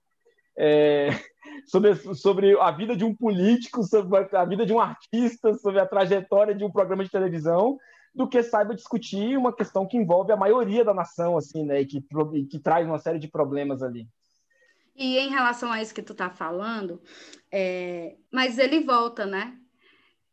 é... 0.57 1.09
sobre, 1.67 1.95
sobre 2.15 2.59
a 2.59 2.71
vida 2.71 2.95
de 2.95 3.03
um 3.03 3.15
político, 3.15 3.83
sobre 3.83 4.27
a 4.35 4.45
vida 4.45 4.65
de 4.65 4.73
um 4.73 4.79
artista, 4.79 5.53
sobre 5.55 5.79
a 5.79 5.85
trajetória 5.85 6.55
de 6.55 6.63
um 6.63 6.71
programa 6.71 7.03
de 7.03 7.11
televisão, 7.11 7.77
do 8.13 8.27
que 8.27 8.41
saiba 8.41 8.73
discutir 8.73 9.37
uma 9.37 9.53
questão 9.53 9.87
que 9.87 9.97
envolve 9.97 10.31
a 10.31 10.37
maioria 10.37 10.83
da 10.83 10.93
nação, 10.93 11.37
assim, 11.37 11.63
né? 11.63 11.81
E 11.81 11.85
que, 11.85 12.03
que 12.49 12.59
traz 12.59 12.87
uma 12.87 12.97
série 12.97 13.19
de 13.19 13.27
problemas 13.27 13.83
ali. 13.83 14.07
E 14.95 15.19
em 15.19 15.29
relação 15.29 15.71
a 15.71 15.79
isso 15.81 15.93
que 15.93 16.01
tu 16.01 16.15
tá 16.15 16.29
falando, 16.29 16.99
é... 17.51 18.15
mas 18.31 18.57
ele 18.57 18.83
volta, 18.83 19.25
né? 19.25 19.55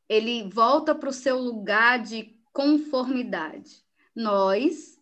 Ele 0.08 0.48
volta 0.48 0.94
para 0.94 1.10
o 1.10 1.12
seu 1.12 1.38
lugar 1.38 1.98
de 2.02 2.34
conformidade. 2.52 3.82
Nós 4.14 4.93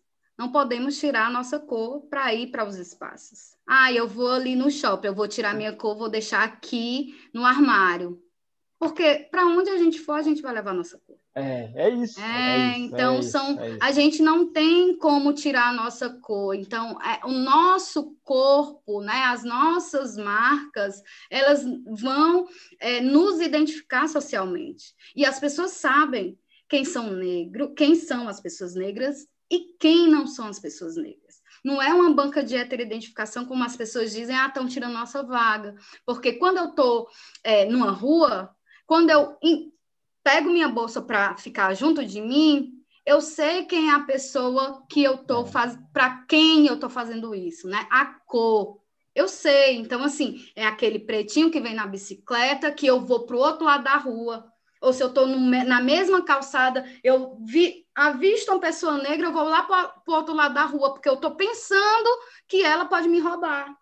não 0.43 0.51
podemos 0.51 0.99
tirar 0.99 1.27
a 1.27 1.29
nossa 1.29 1.57
cor 1.57 2.01
para 2.09 2.33
ir 2.33 2.47
para 2.47 2.67
os 2.67 2.75
espaços. 2.75 3.55
Ah, 3.65 3.93
eu 3.93 4.09
vou 4.09 4.29
ali 4.29 4.57
no 4.57 4.69
shopping, 4.69 5.07
eu 5.07 5.15
vou 5.15 5.25
tirar 5.25 5.55
minha 5.55 5.71
cor, 5.71 5.95
vou 5.95 6.09
deixar 6.09 6.43
aqui 6.43 7.17
no 7.33 7.45
armário. 7.45 8.21
Porque 8.77 9.29
para 9.31 9.45
onde 9.45 9.69
a 9.69 9.77
gente 9.77 10.01
for, 10.01 10.15
a 10.15 10.21
gente 10.21 10.41
vai 10.41 10.53
levar 10.53 10.71
a 10.71 10.73
nossa 10.73 10.99
cor. 11.07 11.15
É, 11.33 11.71
é 11.73 11.89
isso. 11.91 12.19
É, 12.19 12.25
é 12.25 12.69
isso, 12.71 12.79
então 12.87 13.19
é 13.19 13.21
são, 13.21 13.57
é 13.57 13.77
a 13.79 13.93
gente 13.93 14.21
não 14.21 14.51
tem 14.51 14.97
como 14.97 15.31
tirar 15.31 15.69
a 15.69 15.73
nossa 15.73 16.09
cor. 16.09 16.53
Então, 16.53 17.01
é, 17.01 17.25
o 17.25 17.31
nosso 17.31 18.17
corpo, 18.21 18.99
né, 18.99 19.23
as 19.27 19.45
nossas 19.45 20.17
marcas, 20.17 21.01
elas 21.29 21.63
vão 21.87 22.49
é, 22.81 22.99
nos 22.99 23.39
identificar 23.39 24.09
socialmente. 24.09 24.93
E 25.15 25.25
as 25.25 25.39
pessoas 25.39 25.71
sabem 25.71 26.37
quem 26.67 26.83
são 26.83 27.11
negros, 27.11 27.71
quem 27.77 27.95
são 27.95 28.27
as 28.27 28.41
pessoas 28.41 28.75
negras 28.75 29.25
e 29.49 29.75
quem 29.79 30.07
não 30.07 30.27
são 30.27 30.47
as 30.47 30.59
pessoas 30.59 30.95
negras. 30.95 31.41
Não 31.63 31.81
é 31.81 31.93
uma 31.93 32.13
banca 32.13 32.43
de 32.43 32.55
heteroidentificação, 32.55 33.45
como 33.45 33.63
as 33.63 33.77
pessoas 33.77 34.11
dizem, 34.11 34.35
ah, 34.35 34.47
estão 34.47 34.67
tirando 34.67 34.93
nossa 34.93 35.23
vaga. 35.23 35.75
Porque 36.05 36.33
quando 36.33 36.57
eu 36.57 36.69
estou 36.69 37.07
é, 37.43 37.65
numa 37.65 37.91
rua, 37.91 38.53
quando 38.85 39.09
eu 39.09 39.37
pego 40.23 40.49
minha 40.49 40.67
bolsa 40.67 41.01
para 41.01 41.37
ficar 41.37 41.73
junto 41.73 42.05
de 42.05 42.19
mim, 42.19 42.83
eu 43.05 43.21
sei 43.21 43.65
quem 43.65 43.89
é 43.89 43.93
a 43.93 44.01
pessoa 44.01 44.83
que 44.89 45.03
eu 45.03 45.17
tô 45.17 45.43
é. 45.43 45.45
fazendo, 45.47 45.87
para 45.91 46.25
quem 46.27 46.67
eu 46.67 46.79
tô 46.79 46.89
fazendo 46.89 47.35
isso, 47.35 47.67
né? 47.67 47.87
A 47.89 48.05
cor. 48.05 48.81
Eu 49.15 49.27
sei, 49.27 49.75
então 49.75 50.03
assim, 50.03 50.43
é 50.55 50.65
aquele 50.65 50.99
pretinho 50.99 51.51
que 51.51 51.61
vem 51.61 51.75
na 51.75 51.85
bicicleta 51.85 52.71
que 52.71 52.87
eu 52.87 53.01
vou 53.01 53.25
pro 53.25 53.37
outro 53.37 53.65
lado 53.65 53.83
da 53.83 53.97
rua. 53.97 54.51
Ou 54.81 54.91
se 54.91 55.01
eu 55.01 55.09
estou 55.09 55.27
na 55.27 55.81
mesma 55.81 56.23
calçada, 56.23 56.83
eu 57.03 57.37
vi, 57.45 57.82
avisto 57.95 58.51
uma 58.51 58.59
pessoa 58.59 58.97
negra, 58.97 59.27
eu 59.27 59.33
vou 59.33 59.43
lá 59.43 59.63
para 59.63 59.93
o 60.07 60.11
outro 60.11 60.33
lado 60.33 60.53
da 60.53 60.65
rua, 60.65 60.93
porque 60.93 61.09
eu 61.09 61.15
estou 61.15 61.35
pensando 61.35 62.09
que 62.47 62.63
ela 62.63 62.85
pode 62.85 63.07
me 63.07 63.19
roubar. 63.19 63.75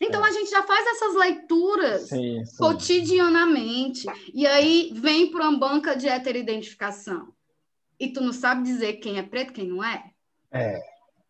Então 0.00 0.24
é. 0.24 0.28
a 0.28 0.32
gente 0.32 0.50
já 0.50 0.62
faz 0.62 0.86
essas 0.86 1.14
leituras 1.14 2.08
sim, 2.08 2.44
sim. 2.44 2.56
cotidianamente. 2.56 4.06
E 4.32 4.46
aí 4.46 4.92
vem 4.94 5.30
para 5.30 5.48
uma 5.48 5.58
banca 5.58 5.96
de 5.96 6.08
heteroidentificação. 6.08 7.32
E 7.98 8.12
tu 8.12 8.20
não 8.20 8.32
sabe 8.32 8.62
dizer 8.62 8.94
quem 8.94 9.18
é 9.18 9.22
preto, 9.22 9.52
quem 9.52 9.66
não 9.66 9.82
é? 9.82 10.04
É, 10.52 10.80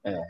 é. 0.04 0.20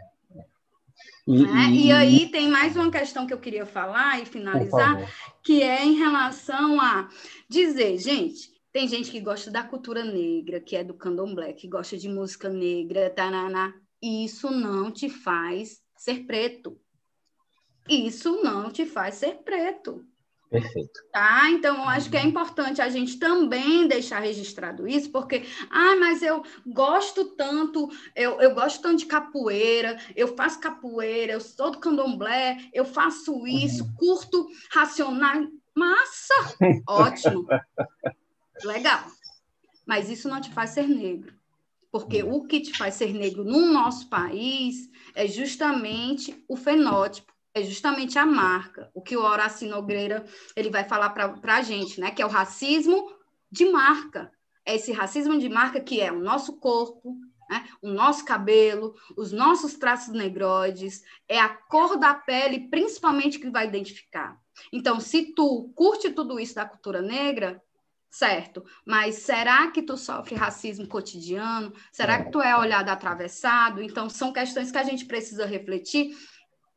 E, 1.26 1.42
né? 1.42 1.64
e... 1.70 1.86
e, 1.86 1.92
aí 1.92 2.28
tem 2.30 2.48
mais 2.48 2.74
uma 2.76 2.90
questão 2.90 3.26
que 3.26 3.34
eu 3.34 3.40
queria 3.40 3.66
falar 3.66 4.22
e 4.22 4.24
finalizar, 4.24 4.96
que 5.42 5.62
é 5.62 5.84
em 5.84 5.94
relação 5.94 6.80
a 6.80 7.08
dizer, 7.48 7.98
gente, 7.98 8.50
tem 8.72 8.86
gente 8.88 9.10
que 9.10 9.20
gosta 9.20 9.50
da 9.50 9.62
cultura 9.62 10.04
negra, 10.04 10.60
que 10.60 10.76
é 10.76 10.84
do 10.84 10.94
candomblé, 10.94 11.52
que 11.52 11.68
gosta 11.68 11.96
de 11.96 12.08
música 12.08 12.48
negra, 12.48 13.10
taraná. 13.10 13.72
Isso 14.02 14.50
não 14.50 14.90
te 14.90 15.08
faz 15.08 15.80
ser 15.96 16.24
preto 16.26 16.80
isso 17.88 18.42
não 18.42 18.70
te 18.70 18.84
faz 18.84 19.14
ser 19.14 19.36
preto. 19.36 20.04
Perfeito. 20.50 21.00
Tá? 21.12 21.50
Então, 21.50 21.76
eu 21.76 21.88
acho 21.88 22.10
que 22.10 22.16
é 22.16 22.22
importante 22.22 22.80
a 22.80 22.88
gente 22.88 23.18
também 23.18 23.86
deixar 23.86 24.20
registrado 24.20 24.88
isso, 24.88 25.10
porque, 25.10 25.44
ah, 25.70 25.94
mas 25.96 26.22
eu 26.22 26.42
gosto 26.66 27.36
tanto, 27.36 27.90
eu, 28.16 28.40
eu 28.40 28.54
gosto 28.54 28.80
tanto 28.80 28.98
de 28.98 29.06
capoeira, 29.06 29.98
eu 30.16 30.34
faço 30.34 30.58
capoeira, 30.58 31.34
eu 31.34 31.40
sou 31.40 31.70
do 31.70 31.78
candomblé, 31.78 32.56
eu 32.72 32.86
faço 32.86 33.46
isso, 33.46 33.84
uhum. 33.84 33.94
curto 33.94 34.46
racional. 34.70 35.46
Massa! 35.74 36.34
Ótimo! 36.88 37.46
Legal. 38.64 39.04
Mas 39.86 40.10
isso 40.10 40.28
não 40.28 40.40
te 40.40 40.50
faz 40.50 40.70
ser 40.70 40.88
negro. 40.88 41.34
Porque 41.90 42.22
uhum. 42.22 42.34
o 42.34 42.46
que 42.46 42.60
te 42.60 42.76
faz 42.76 42.94
ser 42.94 43.12
negro 43.14 43.44
no 43.44 43.72
nosso 43.72 44.08
país 44.08 44.90
é 45.14 45.26
justamente 45.26 46.44
o 46.46 46.56
fenótipo 46.56 47.32
é 47.58 47.62
justamente 47.62 48.18
a 48.18 48.26
marca, 48.26 48.90
o 48.94 49.02
que 49.02 49.16
o 49.16 49.22
Horácio 49.22 49.68
Nogueira 49.68 50.24
ele 50.54 50.70
vai 50.70 50.84
falar 50.84 51.10
para 51.10 51.56
a 51.56 51.62
gente, 51.62 52.00
né? 52.00 52.10
Que 52.10 52.22
é 52.22 52.26
o 52.26 52.30
racismo 52.30 53.12
de 53.50 53.64
marca. 53.66 54.30
É 54.64 54.76
esse 54.76 54.92
racismo 54.92 55.38
de 55.38 55.48
marca 55.48 55.80
que 55.80 56.00
é 56.00 56.12
o 56.12 56.20
nosso 56.20 56.58
corpo, 56.58 57.16
né? 57.48 57.66
o 57.80 57.88
nosso 57.88 58.24
cabelo, 58.24 58.94
os 59.16 59.32
nossos 59.32 59.74
traços 59.74 60.12
negroides, 60.14 61.02
é 61.26 61.40
a 61.40 61.48
cor 61.48 61.96
da 61.96 62.14
pele, 62.14 62.68
principalmente, 62.68 63.38
que 63.38 63.50
vai 63.50 63.66
identificar. 63.66 64.38
Então, 64.72 65.00
se 65.00 65.34
tu 65.34 65.72
curte 65.74 66.10
tudo 66.10 66.38
isso 66.38 66.54
da 66.54 66.66
cultura 66.66 67.00
negra, 67.00 67.62
certo, 68.10 68.64
mas 68.86 69.16
será 69.16 69.70
que 69.70 69.82
tu 69.82 69.96
sofre 69.96 70.34
racismo 70.34 70.86
cotidiano? 70.86 71.72
Será 71.92 72.24
que 72.24 72.30
tu 72.30 72.40
é 72.40 72.56
olhado 72.56 72.88
atravessado? 72.88 73.82
Então, 73.82 74.08
são 74.08 74.32
questões 74.32 74.70
que 74.70 74.78
a 74.78 74.82
gente 74.82 75.04
precisa 75.04 75.46
refletir 75.46 76.16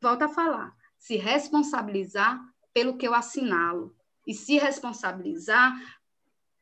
volta 0.02 0.26
a 0.26 0.30
falar, 0.30 0.74
se 0.98 1.16
responsabilizar 1.16 2.41
pelo 2.74 2.98
que 2.98 3.08
eu 3.08 3.14
assinalo 3.14 3.95
e 4.26 4.34
se 4.34 4.58
responsabilizar 4.58 5.80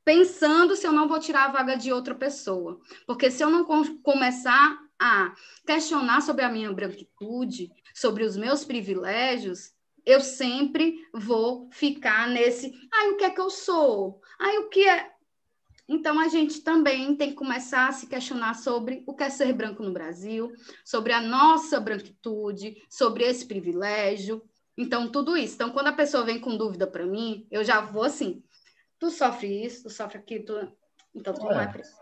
pensando 0.03 0.75
se 0.75 0.85
eu 0.85 0.91
não 0.91 1.07
vou 1.07 1.19
tirar 1.19 1.45
a 1.45 1.51
vaga 1.51 1.77
de 1.77 1.93
outra 1.93 2.15
pessoa. 2.15 2.79
Porque 3.05 3.31
se 3.31 3.43
eu 3.43 3.49
não 3.49 3.63
começar 4.03 4.77
a 4.99 5.33
questionar 5.65 6.21
sobre 6.21 6.43
a 6.43 6.49
minha 6.49 6.73
branquitude, 6.73 7.71
sobre 7.93 8.23
os 8.23 8.35
meus 8.35 8.65
privilégios, 8.65 9.71
eu 10.05 10.19
sempre 10.19 10.95
vou 11.13 11.69
ficar 11.71 12.27
nesse, 12.27 12.73
ai, 12.91 13.11
o 13.11 13.17
que 13.17 13.23
é 13.23 13.29
que 13.29 13.39
eu 13.39 13.49
sou? 13.49 14.19
Ai, 14.39 14.57
o 14.59 14.69
que 14.69 14.87
é? 14.87 15.11
Então, 15.87 16.19
a 16.19 16.27
gente 16.27 16.61
também 16.61 17.15
tem 17.15 17.29
que 17.29 17.35
começar 17.35 17.87
a 17.87 17.91
se 17.91 18.05
questionar 18.05 18.53
sobre 18.53 19.03
o 19.07 19.13
que 19.13 19.23
é 19.23 19.29
ser 19.29 19.51
branco 19.53 19.81
no 19.81 19.91
Brasil, 19.91 20.53
sobre 20.85 21.11
a 21.11 21.19
nossa 21.19 21.79
branquitude, 21.79 22.81
sobre 22.87 23.23
esse 23.23 23.45
privilégio. 23.47 24.41
Então, 24.77 25.11
tudo 25.11 25.35
isso. 25.35 25.55
Então, 25.55 25.71
quando 25.71 25.87
a 25.87 25.93
pessoa 25.93 26.23
vem 26.23 26.39
com 26.39 26.55
dúvida 26.55 26.85
para 26.85 27.05
mim, 27.05 27.47
eu 27.49 27.63
já 27.63 27.81
vou 27.81 28.03
assim: 28.03 28.43
tu 28.99 29.09
sofre 29.09 29.65
isso, 29.65 29.83
tu 29.83 29.89
sofre 29.89 30.19
aquilo, 30.19 30.45
tu... 30.45 30.71
então 31.15 31.33
tu 31.33 31.49
é. 31.49 31.53
não 31.53 31.59
é 31.61 31.67
preso. 31.67 31.95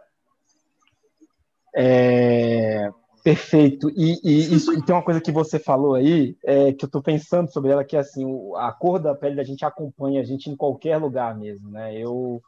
É, 1.73 2.91
perfeito. 3.28 3.90
E, 3.90 4.22
e 4.24 4.56
isso 4.56 4.74
e 4.74 4.82
tem 4.82 4.95
uma 4.95 5.04
coisa 5.04 5.20
que 5.20 5.34
você 5.34 5.60
falou 5.60 5.95
aí, 5.95 6.38
é, 6.45 6.72
que 6.72 6.86
eu 6.86 6.88
estou 6.88 7.02
pensando 7.02 7.52
sobre 7.52 7.72
ela, 7.72 7.84
que 7.84 7.98
é 7.98 7.99
assim, 7.99 8.24
a 8.56 8.72
cor 8.72 8.99
da 8.99 9.14
pele 9.14 9.36
da 9.36 9.44
gente 9.44 9.66
acompanha 9.66 10.22
a 10.22 10.24
gente 10.24 10.49
em 10.49 10.56
qualquer 10.56 10.95
lugar 10.95 11.38
mesmo, 11.38 11.70
né? 11.70 11.94
Eu 11.98 12.41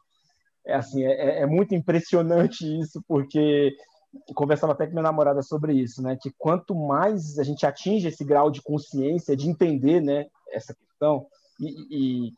é 0.66 0.76
assim, 0.76 1.04
é, 1.04 1.12
é, 1.12 1.42
é 1.42 1.46
muito 1.46 1.76
impressionante 1.76 2.64
isso, 2.80 3.04
porque 3.06 3.76
conversava 4.34 4.72
até 4.72 4.86
com 4.86 4.94
minha 4.94 5.04
namorada 5.04 5.42
sobre 5.42 5.74
isso, 5.74 6.02
né? 6.02 6.18
Que 6.22 6.32
quanto 6.38 6.74
mais 6.74 7.38
a 7.38 7.44
gente 7.44 7.66
atinge 7.66 8.08
esse 8.08 8.24
grau 8.24 8.50
de 8.50 8.62
consciência, 8.62 9.36
de 9.36 9.50
entender, 9.50 10.00
né, 10.00 10.28
essa 10.50 10.74
questão 10.74 11.28
e, 11.60 11.76
e, 11.92 12.34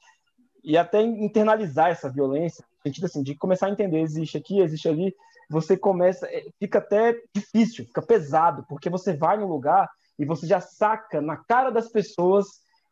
e 0.63 0.77
até 0.79 0.99
internalizar 1.03 1.91
essa 1.91 2.09
violência, 2.09 2.65
no 2.77 2.81
sentido 2.89 3.05
assim, 3.05 3.21
de 3.21 3.35
começar 3.35 3.67
a 3.67 3.71
entender, 3.71 4.01
existe 4.01 4.35
aqui, 4.35 4.61
existe 4.61 4.89
ali, 4.89 5.13
você 5.51 5.75
começa, 5.75 6.25
é, 6.27 6.45
fica 6.57 6.79
até 6.79 7.15
difícil, 7.35 7.85
fica 7.85 8.01
pesado, 8.01 8.65
porque 8.69 8.89
você 8.89 9.13
vai 9.13 9.37
num 9.37 9.47
lugar 9.47 9.89
e 10.17 10.25
você 10.25 10.47
já 10.47 10.61
saca 10.61 11.21
na 11.21 11.35
cara 11.35 11.69
das 11.69 11.89
pessoas 11.89 12.47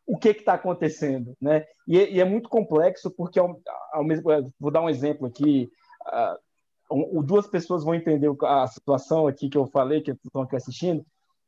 o 0.06 0.18
que 0.18 0.28
está 0.30 0.54
acontecendo, 0.54 1.34
né? 1.40 1.64
E, 1.86 1.96
e, 1.96 2.20
é 2.20 2.24
muito 2.24 2.48
complexo 2.48 3.10
porque 3.10 3.38
ao, 3.38 3.58
ao 3.92 4.04
mesmo, 4.04 4.24
vou 4.58 4.70
dar 4.70 4.82
um 4.82 4.90
exemplo 4.90 5.26
aqui. 5.26 5.70
uh, 6.06 7.22
duas 7.22 7.46
pessoas 7.46 7.84
vão 7.84 7.94
entender 7.94 8.30
a 8.42 8.66
situação 8.66 9.26
aqui 9.26 9.48
que 9.48 9.56
eu 9.56 9.66
falei, 9.66 10.02
que 10.02 10.10
estão 10.10 10.42
aqui 10.42 10.56
assistindo. 10.56 11.04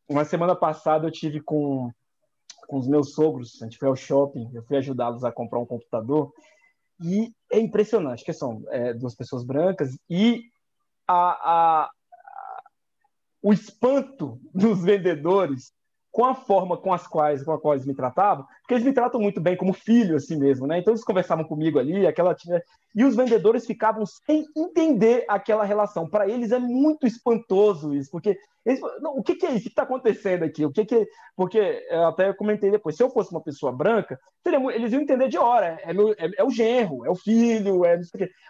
Uma 0.09 0.25
semana 0.25 0.55
passada 0.55 1.07
eu 1.07 1.11
tive 1.11 1.41
com, 1.41 1.91
com 2.69 2.79
os 2.79 2.87
meus 2.87 3.13
sogros, 3.13 3.61
a 3.61 3.65
gente 3.65 3.79
foi 3.79 3.89
ao 3.89 3.97
shopping, 3.97 4.49
eu 4.55 4.63
fui 4.63 4.77
ajudá-los 4.77 5.25
a 5.25 5.33
comprar 5.33 5.59
um 5.59 5.67
computador, 5.67 6.33
e 7.03 7.33
é 7.51 7.59
impressionante, 7.59 8.25
que 8.25 8.33
são 8.33 8.63
é, 8.69 8.95
duas 8.95 9.17
pessoas 9.17 9.43
brancas, 9.43 9.99
e 10.09 10.45
a, 11.13 11.85
a, 11.85 11.91
o 13.43 13.53
espanto 13.53 14.41
dos 14.55 14.83
vendedores 14.83 15.73
com 16.13 16.27
a 16.27 16.35
forma 16.35 16.77
com 16.77 16.93
as 16.93 17.07
quais 17.07 17.43
com 17.43 17.53
a 17.53 17.59
qual 17.59 17.73
eles 17.73 17.87
me 17.87 17.95
tratavam, 17.95 18.47
porque 18.61 18.75
eles 18.75 18.85
me 18.85 18.93
tratam 18.93 19.19
muito 19.19 19.41
bem 19.41 19.57
como 19.57 19.73
filho 19.73 20.15
assim 20.15 20.37
mesmo, 20.37 20.67
né? 20.67 20.79
Então 20.79 20.93
eles 20.93 21.03
conversavam 21.03 21.43
comigo 21.43 21.79
ali, 21.79 22.07
aquela 22.07 22.37
e 22.95 23.03
os 23.03 23.17
vendedores 23.17 23.67
ficavam 23.67 24.05
sem 24.05 24.45
entender 24.55 25.25
aquela 25.27 25.65
relação. 25.65 26.07
Para 26.07 26.29
eles 26.29 26.53
é 26.53 26.59
muito 26.59 27.07
espantoso 27.07 27.95
isso, 27.95 28.11
porque 28.11 28.37
eles, 28.65 28.79
não, 29.01 29.17
o 29.17 29.23
que, 29.23 29.35
que, 29.35 29.47
é 29.47 29.53
isso 29.53 29.63
que 29.63 29.69
está 29.69 29.85
acontecendo 29.85 30.43
aqui? 30.45 30.67
O 30.67 30.71
que 30.71 30.85
que 30.85 31.09
porque 31.35 31.83
eu 31.91 32.07
até 32.07 32.31
comentei 32.35 32.71
depois, 32.71 32.95
se 32.95 33.03
eu 33.03 33.11
fosse 33.11 33.31
uma 33.31 33.43
pessoa 33.43 33.73
branca, 33.73 34.21
eles 34.45 34.93
iam 34.93 35.01
entender 35.01 35.29
de 35.29 35.39
hora, 35.39 35.81
é, 35.83 35.95
meu, 35.95 36.13
é, 36.13 36.31
é 36.37 36.45
o 36.45 36.51
genro, 36.51 37.07
é 37.07 37.11
o 37.11 37.17
filho, 37.17 37.87
é 37.87 37.99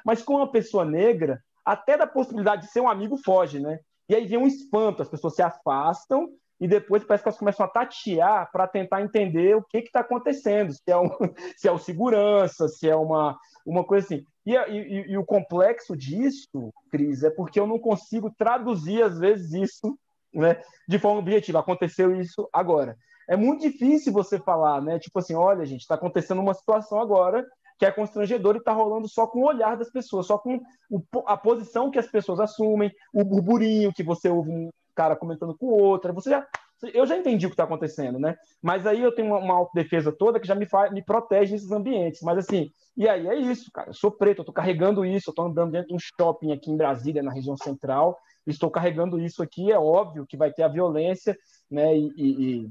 mas 0.05 0.21
com 0.21 0.35
uma 0.35 0.51
pessoa 0.51 0.85
negra, 0.85 1.41
até 1.65 1.97
da 1.97 2.07
possibilidade 2.07 2.63
de 2.63 2.73
ser 2.73 2.81
um 2.81 2.89
amigo 2.89 3.17
foge, 3.17 3.61
né? 3.61 3.79
E 4.09 4.15
aí 4.15 4.27
vem 4.27 4.39
um 4.39 4.47
espanto, 4.47 5.03
as 5.03 5.09
pessoas 5.09 5.35
se 5.35 5.43
afastam 5.43 6.29
e 6.61 6.69
depois 6.69 7.05
parece 7.05 7.23
que 7.23 7.29
elas 7.29 7.39
começam 7.39 7.67
a 7.67 7.69
tatear 7.69 8.51
para 8.53 8.69
tentar 8.69 9.03
entender 9.03 9.57
o 9.57 9.63
que 9.63 9.79
está 9.79 10.01
acontecendo, 10.01 10.73
se 10.73 10.83
é, 10.87 10.97
um, 10.97 11.09
se 11.57 11.67
é 11.67 11.73
o 11.73 11.79
segurança, 11.79 12.69
se 12.69 12.89
é 12.89 12.95
uma, 12.95 13.37
uma 13.67 13.85
coisa 13.85 14.07
assim. 14.07 14.25
E, 14.45 14.55
e, 14.55 15.13
e, 15.13 15.19
o 15.19 15.25
complexo 15.25 15.97
disso, 15.97 16.73
Cris, 16.91 17.23
é 17.23 17.31
porque 17.31 17.59
eu 17.59 17.67
não 17.67 17.79
consigo 17.79 18.33
traduzir, 18.37 19.03
às 19.03 19.19
vezes, 19.19 19.53
isso 19.53 19.99
né, 20.35 20.61
de 20.89 20.99
forma 20.99 21.21
objetiva. 21.21 21.61
Aconteceu 21.61 22.15
isso 22.21 22.49
agora. 22.53 22.97
É 23.29 23.37
muito 23.37 23.63
difícil 23.63 24.13
você 24.13 24.39
falar, 24.39 24.81
né? 24.83 24.99
Tipo 24.99 25.19
assim, 25.19 25.35
olha, 25.35 25.65
gente, 25.65 25.83
está 25.83 25.95
acontecendo 25.95 26.41
uma 26.41 26.55
situação 26.55 27.01
agora 27.01 27.47
que 27.83 27.87
é 27.87 27.91
constrangedora 27.91 28.59
e 28.59 28.61
está 28.61 28.71
rolando 28.71 29.09
só 29.09 29.27
com 29.27 29.41
o 29.41 29.47
olhar 29.47 29.77
das 29.77 29.91
pessoas, 29.91 30.29
só 30.29 30.39
com 30.39 30.61
o, 30.89 31.03
a 31.27 31.37
posição 31.37 31.91
que 31.91 31.99
as 31.99 32.07
pessoas 32.07 32.39
assumem, 32.39 32.93
o 33.13 33.25
burburinho 33.25 33.93
que 33.93 34.05
você 34.05 34.29
ouve 34.29 34.53
um 34.53 34.71
cara 34.95 35.17
comentando 35.17 35.59
com 35.59 35.67
o 35.67 35.83
outro. 35.83 36.15
Você 36.15 36.31
já, 36.31 36.47
eu 36.95 37.05
já 37.05 37.17
entendi 37.17 37.45
o 37.45 37.49
que 37.49 37.55
está 37.55 37.65
acontecendo, 37.65 38.21
né? 38.21 38.37
Mas 38.63 38.87
aí 38.87 39.03
eu 39.03 39.13
tenho 39.13 39.27
uma, 39.27 39.39
uma 39.39 39.55
autodefesa 39.55 40.13
toda 40.13 40.39
que 40.39 40.47
já 40.47 40.55
me, 40.55 40.65
faz, 40.65 40.93
me 40.93 41.03
protege 41.05 41.55
nesses 41.55 41.73
ambientes. 41.73 42.21
Mas 42.23 42.39
assim, 42.39 42.71
e 42.97 43.09
aí 43.09 43.27
é 43.27 43.35
isso, 43.35 43.69
cara. 43.73 43.91
Eu 43.91 43.95
sou 43.95 44.13
preto, 44.13 44.39
eu 44.39 44.43
estou 44.43 44.55
carregando 44.55 45.05
isso, 45.05 45.31
eu 45.31 45.33
estou 45.33 45.47
andando 45.47 45.73
dentro 45.73 45.89
de 45.89 45.95
um 45.95 45.99
shopping 45.99 46.53
aqui 46.53 46.71
em 46.71 46.77
Brasília, 46.77 47.21
na 47.21 47.33
região 47.33 47.57
central, 47.57 48.17
estou 48.47 48.71
carregando 48.71 49.19
isso 49.19 49.43
aqui. 49.43 49.73
É 49.73 49.79
óbvio 49.79 50.25
que 50.25 50.37
vai 50.37 50.53
ter 50.53 50.63
a 50.63 50.69
violência, 50.69 51.37
né? 51.69 51.99
E, 51.99 52.13
e, 52.17 52.61
e 52.63 52.71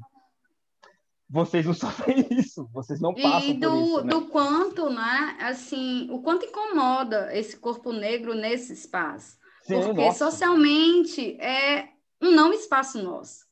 vocês 1.31 1.65
não 1.65 1.73
sofrem 1.73 2.27
isso, 2.29 2.69
vocês 2.73 2.99
não 2.99 3.13
passam 3.13 3.49
e 3.49 3.53
do, 3.53 3.69
por 3.69 3.83
isso, 3.83 4.03
né? 4.03 4.09
do 4.09 4.21
quanto, 4.27 4.89
né? 4.89 5.37
Assim, 5.39 6.07
o 6.11 6.21
quanto 6.21 6.45
incomoda 6.45 7.29
esse 7.35 7.55
corpo 7.57 7.93
negro 7.93 8.35
nesse 8.35 8.73
espaço. 8.73 9.37
Sim, 9.63 9.79
Porque 9.81 10.05
nossa. 10.05 10.29
socialmente 10.29 11.39
é 11.39 11.89
um 12.21 12.31
não 12.31 12.51
espaço 12.51 13.01
nosso. 13.01 13.49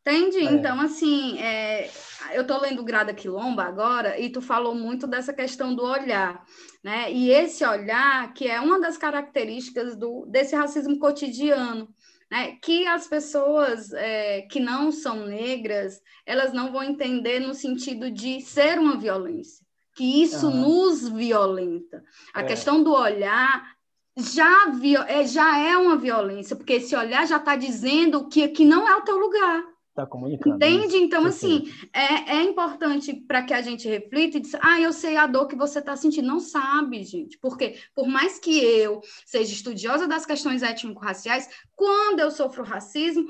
Entende? 0.00 0.38
É. 0.38 0.52
Então, 0.52 0.80
assim, 0.80 1.38
é, 1.38 1.90
eu 2.32 2.42
estou 2.42 2.60
lendo 2.60 2.84
Grada 2.84 3.12
Quilomba 3.12 3.64
agora 3.64 4.18
e 4.18 4.30
tu 4.30 4.40
falou 4.40 4.74
muito 4.74 5.06
dessa 5.06 5.34
questão 5.34 5.74
do 5.74 5.84
olhar, 5.84 6.42
né? 6.82 7.12
E 7.12 7.30
esse 7.30 7.62
olhar, 7.64 8.32
que 8.32 8.48
é 8.48 8.58
uma 8.58 8.80
das 8.80 8.96
características 8.96 9.96
do, 9.96 10.24
desse 10.26 10.56
racismo 10.56 10.98
cotidiano, 10.98 11.88
né? 12.30 12.56
Que 12.62 12.86
as 12.86 13.06
pessoas 13.06 13.92
é, 13.92 14.42
que 14.42 14.60
não 14.60 14.92
são 14.92 15.26
negras, 15.26 16.00
elas 16.26 16.52
não 16.52 16.72
vão 16.72 16.82
entender 16.82 17.40
no 17.40 17.54
sentido 17.54 18.10
de 18.10 18.40
ser 18.40 18.78
uma 18.78 18.96
violência, 18.96 19.64
que 19.94 20.22
isso 20.22 20.46
uhum. 20.46 20.88
nos 20.88 21.08
violenta. 21.08 22.02
A 22.34 22.42
é. 22.42 22.44
questão 22.44 22.82
do 22.82 22.92
olhar 22.92 23.76
já, 24.16 24.72
é, 25.06 25.26
já 25.26 25.58
é 25.58 25.76
uma 25.76 25.96
violência, 25.96 26.56
porque 26.56 26.74
esse 26.74 26.94
olhar 26.94 27.26
já 27.26 27.36
está 27.36 27.56
dizendo 27.56 28.28
que, 28.28 28.48
que 28.48 28.64
não 28.64 28.88
é 28.88 28.96
o 28.96 29.02
teu 29.02 29.16
lugar 29.16 29.64
está 29.98 30.06
comunicando. 30.06 30.56
Entende? 30.56 30.96
Então, 30.96 31.26
assim, 31.26 31.72
é, 31.92 32.36
é 32.36 32.42
importante 32.42 33.12
para 33.12 33.42
que 33.42 33.52
a 33.52 33.60
gente 33.60 33.88
reflita 33.88 34.38
e 34.38 34.40
diga, 34.40 34.58
ah, 34.62 34.80
eu 34.80 34.92
sei 34.92 35.16
a 35.16 35.26
dor 35.26 35.48
que 35.48 35.56
você 35.56 35.80
está 35.80 35.96
sentindo. 35.96 36.28
Não 36.28 36.40
sabe, 36.40 37.02
gente. 37.02 37.36
Porque, 37.38 37.78
por 37.94 38.06
mais 38.06 38.38
que 38.38 38.58
eu 38.58 39.00
seja 39.26 39.52
estudiosa 39.52 40.06
das 40.06 40.24
questões 40.24 40.62
étnico-raciais, 40.62 41.48
quando 41.74 42.20
eu 42.20 42.30
sofro 42.30 42.62
racismo, 42.62 43.26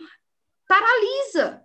paralisa. 0.66 1.62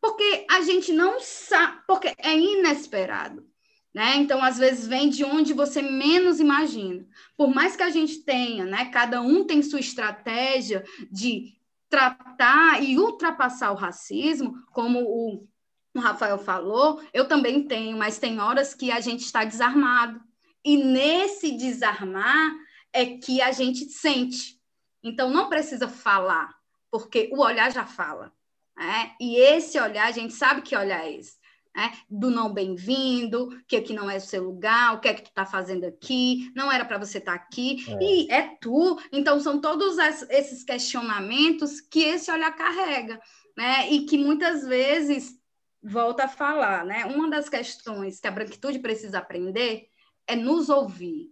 Porque 0.00 0.46
a 0.50 0.62
gente 0.62 0.92
não 0.92 1.20
sabe, 1.20 1.82
porque 1.86 2.12
é 2.18 2.36
inesperado. 2.36 3.46
Né? 3.94 4.16
Então, 4.16 4.42
às 4.42 4.56
vezes, 4.56 4.86
vem 4.86 5.10
de 5.10 5.22
onde 5.22 5.52
você 5.52 5.82
menos 5.82 6.40
imagina. 6.40 7.06
Por 7.36 7.54
mais 7.54 7.76
que 7.76 7.82
a 7.82 7.90
gente 7.90 8.20
tenha, 8.24 8.64
né? 8.64 8.86
Cada 8.86 9.20
um 9.20 9.44
tem 9.44 9.62
sua 9.62 9.80
estratégia 9.80 10.82
de 11.10 11.54
tratar 11.92 12.82
e 12.82 12.98
ultrapassar 12.98 13.70
o 13.70 13.76
racismo, 13.76 14.54
como 14.72 15.00
o, 15.02 15.46
Rafael 15.94 16.38
falou, 16.38 17.02
eu 17.12 17.28
também 17.28 17.68
tenho, 17.68 17.98
mas 17.98 18.18
tem 18.18 18.40
horas 18.40 18.72
que 18.72 18.90
a 18.90 18.98
gente 18.98 19.20
está 19.20 19.44
desarmado. 19.44 20.18
E 20.64 20.82
nesse 20.82 21.54
desarmar 21.54 22.50
é 22.94 23.18
que 23.18 23.42
a 23.42 23.52
gente 23.52 23.84
sente. 23.90 24.58
Então, 25.04 25.28
não 25.28 25.50
precisa 25.50 25.86
falar, 25.86 26.48
porque 26.90 27.28
o 27.30 27.42
olhar 27.42 27.70
já 27.70 27.84
fala. 27.84 28.32
Né? 28.74 29.12
E 29.20 29.36
esse 29.36 29.78
olhar, 29.78 30.06
a 30.06 30.12
gente 30.12 30.32
sabe 30.32 30.62
que 30.62 30.74
olhar 30.74 31.04
é 31.04 31.18
esse 31.18 31.41
né? 31.74 31.92
do 32.08 32.30
não 32.30 32.52
bem-vindo, 32.52 33.48
que 33.66 33.76
aqui 33.76 33.92
não 33.92 34.10
é 34.10 34.16
o 34.16 34.20
seu 34.20 34.44
lugar, 34.44 34.94
o 34.94 35.00
que 35.00 35.08
é 35.08 35.14
que 35.14 35.22
tu 35.22 35.28
está 35.28 35.46
fazendo 35.46 35.84
aqui, 35.84 36.50
não 36.54 36.70
era 36.70 36.84
para 36.84 36.98
você 36.98 37.18
estar 37.18 37.38
tá 37.38 37.44
aqui, 37.44 37.84
é. 37.88 37.98
e 38.02 38.30
é 38.30 38.56
tu. 38.60 38.98
Então, 39.10 39.40
são 39.40 39.60
todos 39.60 39.98
esses 40.28 40.62
questionamentos 40.62 41.80
que 41.80 42.00
esse 42.02 42.30
olhar 42.30 42.54
carrega, 42.54 43.20
né? 43.56 43.90
E 43.90 44.04
que 44.06 44.18
muitas 44.18 44.66
vezes, 44.66 45.34
volta 45.82 46.24
a 46.24 46.28
falar, 46.28 46.84
né? 46.84 47.06
Uma 47.06 47.28
das 47.28 47.48
questões 47.48 48.20
que 48.20 48.28
a 48.28 48.32
branquitude 48.32 48.78
precisa 48.78 49.18
aprender 49.18 49.88
é 50.26 50.36
nos 50.36 50.68
ouvir, 50.68 51.30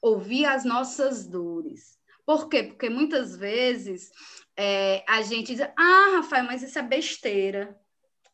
ouvir 0.00 0.46
as 0.46 0.64
nossas 0.64 1.26
dores. 1.26 1.98
Por 2.24 2.48
quê? 2.48 2.62
Porque 2.62 2.88
muitas 2.88 3.36
vezes 3.36 4.10
é, 4.56 5.04
a 5.08 5.22
gente 5.22 5.54
diz, 5.54 5.60
ah, 5.76 6.16
Rafael, 6.16 6.44
mas 6.44 6.62
isso 6.62 6.78
é 6.78 6.82
besteira. 6.82 7.76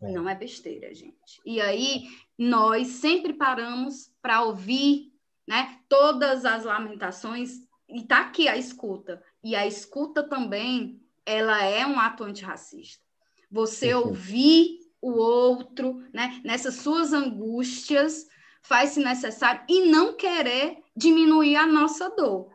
É. 0.01 0.13
Não 0.13 0.29
é 0.29 0.35
besteira, 0.35 0.95
gente. 0.95 1.41
E 1.45 1.61
aí 1.61 2.09
nós 2.37 2.87
sempre 2.89 3.33
paramos 3.33 4.13
para 4.23 4.43
ouvir, 4.43 5.13
né, 5.47 5.79
todas 5.89 6.45
as 6.45 6.65
lamentações 6.65 7.63
e 7.89 8.03
tá 8.03 8.21
aqui 8.21 8.49
a 8.49 8.57
escuta. 8.57 9.23
E 9.43 9.57
a 9.57 9.67
escuta 9.67 10.23
também, 10.23 11.01
ela 11.25 11.65
é 11.65 11.87
um 11.87 11.99
ato 11.99 12.25
antirracista. 12.25 13.03
Você 13.51 13.95
ouvir 13.95 14.79
o 15.01 15.13
outro, 15.13 16.05
né, 16.13 16.41
nessas 16.45 16.77
suas 16.77 17.13
angústias, 17.13 18.27
faz-se 18.63 19.01
necessário 19.01 19.63
e 19.69 19.87
não 19.87 20.15
querer 20.15 20.79
diminuir 20.95 21.57
a 21.57 21.67
nossa 21.67 22.11
dor. 22.11 22.53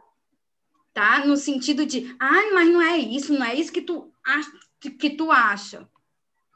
Tá? 0.93 1.25
No 1.25 1.35
sentido 1.35 1.85
de, 1.85 2.15
ah, 2.19 2.51
mas 2.53 2.69
não 2.69 2.81
é 2.81 2.97
isso, 2.97 3.33
não 3.33 3.45
é 3.45 3.55
isso 3.55 3.71
que 3.71 3.81
tu 3.81 4.11
que 4.99 5.11
tu 5.11 5.31
acha. 5.31 5.87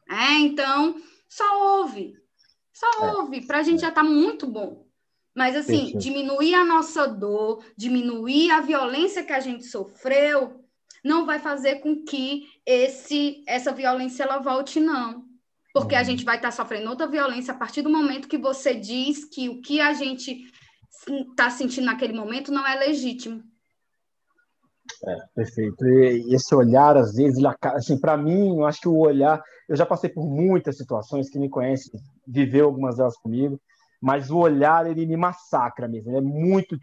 É, 0.09 0.33
então, 0.39 1.01
só 1.27 1.79
ouve. 1.79 2.15
Só 2.73 2.87
é. 3.05 3.11
ouve. 3.13 3.45
Para 3.45 3.59
a 3.59 3.63
gente 3.63 3.81
já 3.81 3.89
está 3.89 4.03
muito 4.03 4.47
bom. 4.47 4.85
Mas, 5.35 5.55
assim, 5.55 5.89
Isso. 5.89 5.97
diminuir 5.99 6.55
a 6.55 6.65
nossa 6.65 7.07
dor, 7.07 7.63
diminuir 7.77 8.49
a 8.51 8.61
violência 8.61 9.23
que 9.23 9.33
a 9.33 9.39
gente 9.39 9.65
sofreu, 9.65 10.63
não 11.03 11.25
vai 11.25 11.39
fazer 11.39 11.75
com 11.75 12.03
que 12.03 12.47
esse, 12.65 13.43
essa 13.47 13.71
violência 13.71 14.23
ela 14.23 14.39
volte, 14.39 14.79
não. 14.79 15.25
Porque 15.73 15.95
a 15.95 15.99
uhum. 15.99 16.05
gente 16.05 16.25
vai 16.25 16.37
estar 16.37 16.49
tá 16.49 16.55
sofrendo 16.55 16.89
outra 16.89 17.07
violência 17.07 17.53
a 17.53 17.57
partir 17.57 17.83
do 17.83 17.89
momento 17.89 18.27
que 18.27 18.37
você 18.37 18.73
diz 18.73 19.25
que 19.25 19.47
o 19.47 19.61
que 19.61 19.79
a 19.79 19.93
gente 19.93 20.51
está 21.29 21.49
sentindo 21.49 21.85
naquele 21.85 22.13
momento 22.13 22.51
não 22.51 22.65
é 22.65 22.75
legítimo. 22.75 23.43
É, 25.05 25.17
perfeito. 25.35 25.85
E, 25.85 26.33
esse 26.33 26.53
olhar, 26.55 26.97
às 26.97 27.15
vezes, 27.15 27.37
ele, 27.37 27.47
assim, 27.61 27.99
para 27.99 28.17
mim, 28.17 28.57
eu 28.57 28.65
acho 28.65 28.81
que 28.81 28.87
o 28.87 28.97
olhar, 28.97 29.41
eu 29.67 29.75
já 29.75 29.85
passei 29.85 30.09
por 30.09 30.25
muitas 30.25 30.77
situações 30.77 31.29
que 31.29 31.39
me 31.39 31.49
conhecem, 31.49 31.99
viveu 32.25 32.65
algumas 32.65 32.97
delas 32.97 33.17
comigo, 33.17 33.59
mas 34.01 34.29
o 34.29 34.37
olhar 34.37 34.89
ele 34.89 35.05
me 35.05 35.17
massacra 35.17 35.87
mesmo. 35.87 36.11
Ele 36.11 36.17
é 36.17 36.21
muito 36.21 36.77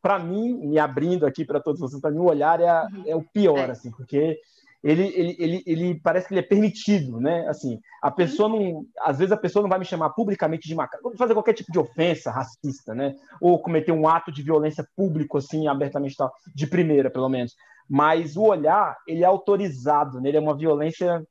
para 0.00 0.18
mim, 0.18 0.66
me 0.66 0.78
abrindo 0.78 1.26
aqui 1.26 1.44
para 1.44 1.60
todos 1.60 1.80
vocês, 1.80 2.00
para 2.00 2.10
mim 2.10 2.18
o 2.18 2.28
olhar 2.28 2.60
é, 2.60 2.68
a, 2.68 2.88
uhum. 2.92 3.02
é 3.06 3.16
o 3.16 3.22
pior, 3.22 3.68
é. 3.68 3.72
assim, 3.72 3.90
porque 3.90 4.38
ele, 4.82 5.08
ele, 5.14 5.36
ele, 5.38 5.62
ele 5.66 6.00
parece 6.00 6.26
que 6.26 6.32
ele 6.32 6.40
é 6.40 6.46
permitido, 6.46 7.20
né? 7.20 7.46
Assim, 7.48 7.78
a 8.02 8.10
pessoa 8.10 8.48
não, 8.48 8.86
às 9.00 9.18
vezes 9.18 9.30
a 9.30 9.36
pessoa 9.36 9.62
não 9.62 9.68
vai 9.68 9.78
me 9.78 9.84
chamar 9.84 10.10
publicamente 10.10 10.66
de 10.66 10.74
macaco, 10.74 11.16
fazer 11.18 11.34
qualquer 11.34 11.52
tipo 11.52 11.70
de 11.70 11.78
ofensa 11.78 12.30
racista, 12.30 12.94
né? 12.94 13.14
Ou 13.40 13.60
cometer 13.60 13.92
um 13.92 14.08
ato 14.08 14.32
de 14.32 14.42
violência 14.42 14.86
público 14.96 15.36
assim, 15.36 15.68
abertamente 15.68 16.16
tal, 16.16 16.32
de 16.54 16.66
primeira, 16.66 17.10
pelo 17.10 17.28
menos. 17.28 17.54
Mas 17.88 18.36
o 18.36 18.42
olhar, 18.42 18.96
ele 19.06 19.22
é 19.22 19.26
autorizado, 19.26 20.18
né? 20.18 20.30
Ele 20.30 20.38
é 20.38 20.40
uma 20.40 20.56
violência 20.56 21.22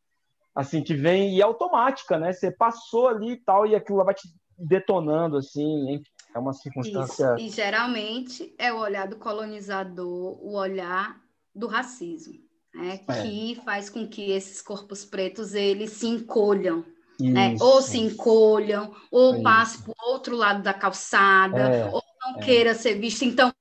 assim 0.53 0.84
que 0.84 0.93
vem 0.93 1.35
e 1.35 1.41
é 1.41 1.43
automática, 1.43 2.19
né? 2.19 2.31
Você 2.31 2.51
passou 2.51 3.07
ali 3.07 3.31
e 3.31 3.38
tal 3.38 3.65
e 3.65 3.76
aquilo 3.76 4.03
vai 4.03 4.13
te 4.13 4.27
detonando 4.59 5.38
assim, 5.38 6.03
é 6.35 6.38
uma 6.38 6.53
circunstância. 6.53 7.35
Isso. 7.35 7.45
E 7.45 7.49
geralmente 7.49 8.53
é 8.59 8.71
o 8.71 8.77
olhar 8.77 9.07
do 9.07 9.15
colonizador, 9.15 10.38
o 10.39 10.53
olhar 10.55 11.19
do 11.55 11.65
racismo 11.65 12.48
né, 12.74 13.00
é. 13.08 13.22
que 13.22 13.62
faz 13.64 13.90
com 13.90 14.08
que 14.08 14.32
esses 14.32 14.62
corpos 14.62 15.06
pretos 15.06 15.54
eles 15.54 15.91
se 15.91 16.08
encolham. 16.08 16.84
Né? 17.20 17.58
Ou 17.60 17.82
se 17.82 17.98
encolham, 17.98 18.96
ou 19.12 19.34
Isso. 19.34 19.44
passe 19.44 19.84
para 19.84 19.91
o 19.91 20.10
outro 20.10 20.38
lado 20.38 20.64
da 20.64 20.74
calçada, 20.74 21.60
é. 21.60 21.90
ou 21.91 22.02
não 22.22 22.40
é. 22.40 22.46
queira 22.46 22.74
ser 22.74 22.94
visto. 22.94 23.26
Então, 23.26 23.54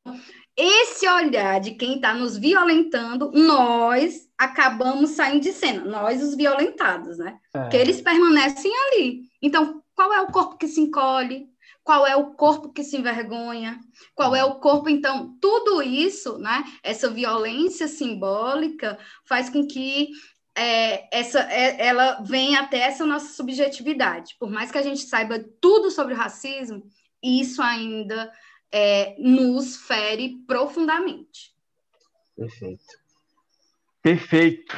esse 0.57 1.09
olhar 1.09 1.61
de 1.61 1.73
quem 1.73 1.97
está 1.97 2.15
nos 2.15 2.37
violentando, 2.37 3.33
nós 3.33 4.29
acabamos 4.37 5.11
saindo 5.11 5.41
de 5.41 5.53
cena, 5.53 5.85
nós 5.85 6.23
os 6.23 6.37
violentados, 6.37 7.19
né? 7.19 7.39
É. 7.55 7.61
Porque 7.61 7.77
eles 7.77 8.01
permanecem 8.01 8.73
ali. 8.87 9.23
Então, 9.43 9.83
qual 9.95 10.13
é 10.13 10.21
o 10.21 10.33
corpo 10.33 10.57
que 10.57 10.69
se 10.69 10.81
encolhe? 10.81 11.49
Qual 11.89 12.06
é 12.06 12.15
o 12.15 12.35
corpo 12.35 12.70
que 12.70 12.85
se 12.85 12.98
envergonha, 12.98 13.81
qual 14.15 14.36
é 14.36 14.44
o 14.44 14.56
corpo. 14.56 14.90
Então, 14.90 15.35
tudo 15.40 15.82
isso, 15.82 16.36
né, 16.36 16.62
essa 16.82 17.09
violência 17.09 17.89
simbólica, 17.89 18.98
faz 19.24 19.48
com 19.48 19.66
que 19.66 20.10
é, 20.55 21.09
essa, 21.19 21.51
é, 21.51 21.86
ela 21.86 22.20
venha 22.20 22.60
até 22.60 22.81
essa 22.81 23.06
nossa 23.06 23.32
subjetividade. 23.32 24.36
Por 24.39 24.51
mais 24.51 24.70
que 24.70 24.77
a 24.77 24.82
gente 24.82 25.01
saiba 25.01 25.43
tudo 25.62 25.90
sobre 25.90 26.12
o 26.12 26.16
racismo, 26.19 26.82
isso 27.23 27.62
ainda 27.62 28.31
é, 28.70 29.16
nos 29.19 29.78
fere 29.78 30.44
profundamente. 30.47 31.55
Perfeito. 32.36 32.85
Perfeito. 34.02 34.77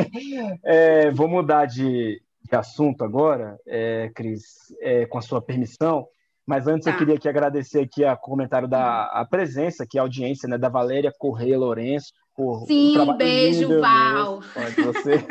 é, 0.64 1.10
vou 1.10 1.28
mudar 1.28 1.66
de, 1.66 2.22
de 2.42 2.56
assunto 2.56 3.04
agora, 3.04 3.60
é, 3.66 4.10
Cris, 4.14 4.74
é, 4.80 5.04
com 5.04 5.18
a 5.18 5.22
sua 5.22 5.42
permissão. 5.42 6.08
Mas 6.48 6.66
antes 6.66 6.86
tá. 6.86 6.92
eu 6.92 6.96
queria 6.96 7.16
aqui 7.16 7.28
agradecer 7.28 7.80
aqui 7.80 8.02
a 8.06 8.16
comentário 8.16 8.66
da 8.66 9.02
a 9.04 9.22
presença, 9.22 9.84
aqui 9.84 9.98
a 9.98 10.02
audiência, 10.02 10.48
né, 10.48 10.56
da 10.56 10.70
Valéria 10.70 11.12
Correia 11.18 11.58
Lourenço. 11.58 12.10
Por 12.34 12.66
Sim, 12.66 12.98
um 12.98 13.16
beijo, 13.18 13.68
lindo, 13.68 13.80
Val. 13.82 14.40
Você. 14.86 15.26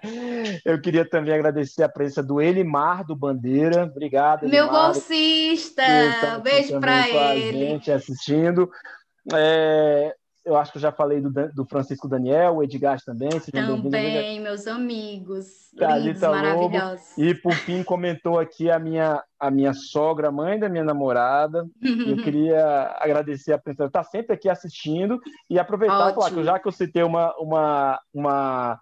eu 0.64 0.80
queria 0.80 1.04
também 1.04 1.34
agradecer 1.34 1.82
a 1.82 1.90
presença 1.90 2.22
do 2.22 2.40
Elimar 2.40 3.04
do 3.04 3.14
Bandeira. 3.14 3.84
Obrigado. 3.84 4.48
Meu 4.48 4.64
Elimar. 4.64 4.92
bolsista, 4.92 5.82
beijo 6.42 6.80
para 6.80 7.06
ele. 7.36 7.66
A 7.66 7.68
gente 7.68 7.92
assistindo. 7.92 8.70
É, 9.34 10.14
eu 10.44 10.56
acho 10.56 10.72
que 10.72 10.78
eu 10.78 10.82
já 10.82 10.90
falei 10.90 11.20
do, 11.20 11.30
do 11.30 11.64
Francisco 11.64 12.08
Daniel, 12.08 12.56
o 12.56 12.62
Edgar 12.62 13.00
também. 13.00 13.30
Também, 13.30 14.40
meus 14.40 14.66
amigos. 14.66 15.70
Lindos, 15.72 16.20
maravilhosos. 16.20 17.16
E 17.16 17.34
por 17.34 17.54
fim 17.54 17.82
comentou 17.82 18.38
aqui 18.38 18.70
a 18.70 18.78
minha, 18.78 19.22
a 19.38 19.50
minha 19.50 19.72
sogra, 19.72 20.32
mãe 20.32 20.58
da 20.58 20.68
minha 20.68 20.84
namorada. 20.84 21.66
eu 21.80 22.16
queria 22.22 22.96
agradecer 22.98 23.52
a 23.52 23.58
pessoa 23.58 23.88
que 23.88 23.96
está 23.96 24.02
sempre 24.02 24.34
aqui 24.34 24.48
assistindo 24.48 25.20
e 25.48 25.58
aproveitar 25.58 26.10
e 26.10 26.14
falar 26.14 26.30
que 26.30 26.44
já 26.44 26.58
que 26.58 26.68
eu 26.68 26.72
citei 26.72 27.02
uma, 27.02 27.34
uma, 27.38 28.00
uma, 28.12 28.80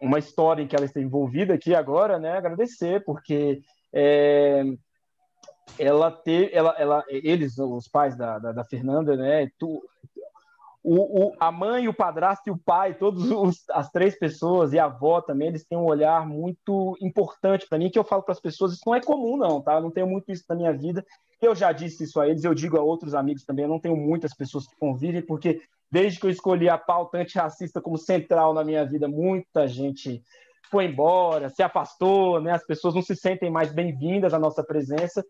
uma 0.00 0.18
história 0.18 0.62
em 0.62 0.66
que 0.66 0.76
ela 0.76 0.84
está 0.84 1.00
envolvida 1.00 1.54
aqui 1.54 1.74
agora, 1.74 2.18
né? 2.18 2.36
Agradecer, 2.36 3.02
porque 3.04 3.62
é, 3.92 4.64
ela 5.78 6.10
ter, 6.10 6.50
ela, 6.52 6.74
ela, 6.78 7.04
eles, 7.08 7.58
os 7.58 7.88
pais 7.88 8.16
da, 8.16 8.38
da, 8.38 8.52
da 8.52 8.64
Fernanda, 8.64 9.16
né? 9.16 9.48
Tu, 9.58 9.82
o, 10.82 11.26
o, 11.26 11.32
a 11.38 11.52
mãe, 11.52 11.88
o 11.88 11.94
padrasto 11.94 12.48
e 12.48 12.50
o 12.50 12.58
pai, 12.58 12.94
todas 12.94 13.22
as 13.70 13.90
três 13.90 14.18
pessoas, 14.18 14.72
e 14.72 14.78
a 14.78 14.86
avó 14.86 15.20
também, 15.20 15.48
eles 15.48 15.64
têm 15.64 15.76
um 15.76 15.84
olhar 15.84 16.26
muito 16.26 16.96
importante 17.00 17.66
para 17.68 17.78
mim, 17.78 17.90
que 17.90 17.98
eu 17.98 18.04
falo 18.04 18.22
para 18.22 18.32
as 18.32 18.40
pessoas, 18.40 18.72
isso 18.72 18.82
não 18.86 18.94
é 18.94 19.00
comum 19.00 19.36
não, 19.36 19.60
tá? 19.60 19.74
Eu 19.74 19.82
não 19.82 19.90
tenho 19.90 20.06
muito 20.06 20.32
isso 20.32 20.44
na 20.48 20.54
minha 20.54 20.72
vida. 20.72 21.04
Eu 21.40 21.54
já 21.54 21.72
disse 21.72 22.04
isso 22.04 22.20
a 22.20 22.28
eles, 22.28 22.44
eu 22.44 22.54
digo 22.54 22.76
a 22.78 22.82
outros 22.82 23.14
amigos 23.14 23.44
também, 23.44 23.64
eu 23.64 23.70
não 23.70 23.80
tenho 23.80 23.96
muitas 23.96 24.34
pessoas 24.34 24.66
que 24.66 24.76
convivem, 24.76 25.22
porque 25.22 25.60
desde 25.90 26.18
que 26.18 26.26
eu 26.26 26.30
escolhi 26.30 26.68
a 26.68 26.78
pauta 26.78 27.18
antirracista 27.18 27.80
como 27.80 27.98
central 27.98 28.54
na 28.54 28.64
minha 28.64 28.84
vida, 28.84 29.08
muita 29.08 29.66
gente 29.66 30.22
foi 30.70 30.84
embora, 30.84 31.50
se 31.50 31.62
afastou, 31.62 32.40
né? 32.40 32.52
As 32.52 32.64
pessoas 32.64 32.94
não 32.94 33.02
se 33.02 33.16
sentem 33.16 33.50
mais 33.50 33.72
bem-vindas 33.72 34.32
à 34.32 34.38
nossa 34.38 34.62
presença 34.62 35.24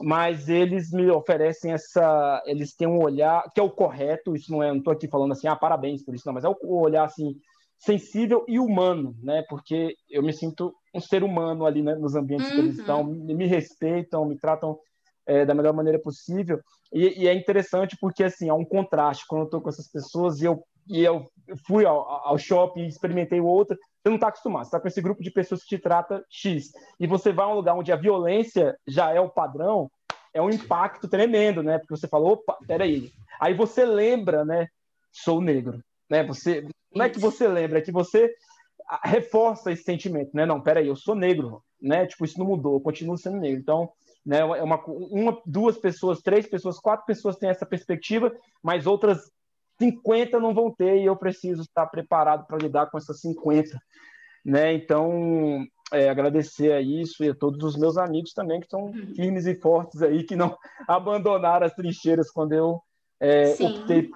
mas 0.00 0.48
eles 0.48 0.90
me 0.90 1.08
oferecem 1.10 1.72
essa, 1.72 2.42
eles 2.46 2.74
têm 2.74 2.88
um 2.88 3.02
olhar 3.02 3.44
que 3.54 3.60
é 3.60 3.62
o 3.62 3.70
correto, 3.70 4.34
isso 4.34 4.50
não 4.50 4.62
é, 4.62 4.68
não 4.68 4.78
estou 4.78 4.92
aqui 4.92 5.08
falando 5.08 5.32
assim, 5.32 5.46
ah, 5.46 5.56
parabéns 5.56 6.04
por 6.04 6.14
isso, 6.14 6.26
não, 6.26 6.34
mas 6.34 6.44
é 6.44 6.48
o 6.48 6.80
olhar 6.80 7.04
assim 7.04 7.36
sensível 7.78 8.44
e 8.48 8.58
humano, 8.58 9.14
né? 9.22 9.44
Porque 9.48 9.94
eu 10.08 10.22
me 10.22 10.32
sinto 10.32 10.74
um 10.94 11.00
ser 11.00 11.22
humano 11.22 11.66
ali 11.66 11.82
né, 11.82 11.94
nos 11.94 12.14
ambientes 12.14 12.46
uhum. 12.48 12.52
que 12.52 12.58
eles 12.58 12.74
uhum. 12.76 12.80
estão, 12.80 13.04
me 13.04 13.46
respeitam, 13.46 14.24
me 14.24 14.38
tratam 14.38 14.78
é, 15.26 15.44
da 15.44 15.54
melhor 15.54 15.72
maneira 15.72 15.98
possível 15.98 16.60
e, 16.92 17.22
e, 17.22 17.28
é 17.28 17.34
interessante 17.34 17.96
porque 18.00 18.22
assim 18.22 18.48
há 18.48 18.54
um 18.54 18.64
contraste 18.64 19.24
quando 19.26 19.42
eu 19.42 19.46
estou 19.46 19.60
com 19.60 19.68
essas 19.68 19.90
pessoas 19.90 20.40
e 20.40 20.44
eu 20.44 20.62
e 20.88 21.02
eu 21.02 21.26
fui 21.66 21.84
ao, 21.84 22.00
ao 22.28 22.38
shopping 22.38 22.82
e 22.82 22.88
experimentei 22.88 23.40
outra 23.40 23.76
você 24.04 24.10
não 24.10 24.16
está 24.16 24.28
acostumado, 24.28 24.64
você 24.64 24.68
está 24.68 24.80
com 24.80 24.88
esse 24.88 25.00
grupo 25.00 25.22
de 25.22 25.30
pessoas 25.30 25.62
que 25.62 25.68
te 25.68 25.78
trata 25.78 26.22
X. 26.28 26.72
E 27.00 27.06
você 27.06 27.32
vai 27.32 27.46
a 27.46 27.48
um 27.48 27.54
lugar 27.54 27.74
onde 27.74 27.90
a 27.90 27.96
violência 27.96 28.76
já 28.86 29.10
é 29.10 29.18
o 29.18 29.30
padrão, 29.30 29.90
é 30.34 30.42
um 30.42 30.50
impacto 30.50 31.08
tremendo, 31.08 31.62
né? 31.62 31.78
Porque 31.78 31.96
você 31.96 32.06
falou, 32.06 32.32
opa, 32.32 32.58
peraí. 32.66 33.10
Aí 33.40 33.54
você 33.54 33.82
lembra, 33.82 34.44
né? 34.44 34.68
Sou 35.10 35.40
negro. 35.40 35.80
Né? 36.10 36.22
Você, 36.24 36.68
não 36.94 37.06
é 37.06 37.08
que 37.08 37.18
você 37.18 37.48
lembra, 37.48 37.78
é 37.78 37.82
que 37.82 37.90
você 37.90 38.30
reforça 39.02 39.72
esse 39.72 39.84
sentimento, 39.84 40.32
né? 40.34 40.44
Não, 40.44 40.60
peraí, 40.60 40.86
eu 40.86 40.96
sou 40.96 41.14
negro, 41.14 41.62
né? 41.80 42.04
Tipo, 42.06 42.26
isso 42.26 42.38
não 42.38 42.46
mudou, 42.46 42.74
eu 42.74 42.80
continuo 42.80 43.16
sendo 43.16 43.38
negro. 43.38 43.58
Então, 43.58 43.90
né, 44.24 44.40
é 44.40 44.62
uma, 44.62 44.84
uma, 44.86 45.40
duas 45.46 45.78
pessoas, 45.78 46.20
três 46.20 46.46
pessoas, 46.46 46.78
quatro 46.78 47.06
pessoas 47.06 47.36
têm 47.36 47.48
essa 47.48 47.64
perspectiva, 47.64 48.34
mas 48.62 48.86
outras 48.86 49.30
50 49.78 50.38
não 50.38 50.54
vão 50.54 50.70
ter 50.70 50.98
e 50.98 51.06
eu 51.06 51.16
preciso 51.16 51.62
estar 51.62 51.86
preparado 51.86 52.46
para 52.46 52.58
lidar 52.58 52.86
com 52.86 52.98
essas 52.98 53.20
50. 53.20 53.78
Né? 54.44 54.74
Então, 54.74 55.66
é, 55.92 56.08
agradecer 56.08 56.72
a 56.72 56.80
isso 56.80 57.24
e 57.24 57.30
a 57.30 57.34
todos 57.34 57.62
os 57.64 57.76
meus 57.76 57.96
amigos 57.96 58.32
também 58.32 58.60
que 58.60 58.66
estão 58.66 58.86
uhum. 58.86 59.14
firmes 59.14 59.46
e 59.46 59.54
fortes 59.54 60.02
aí, 60.02 60.24
que 60.24 60.36
não 60.36 60.56
abandonaram 60.88 61.66
as 61.66 61.74
trincheiras 61.74 62.30
quando 62.30 62.52
eu 62.52 62.80
é, 63.20 63.54
optei, 63.60 64.10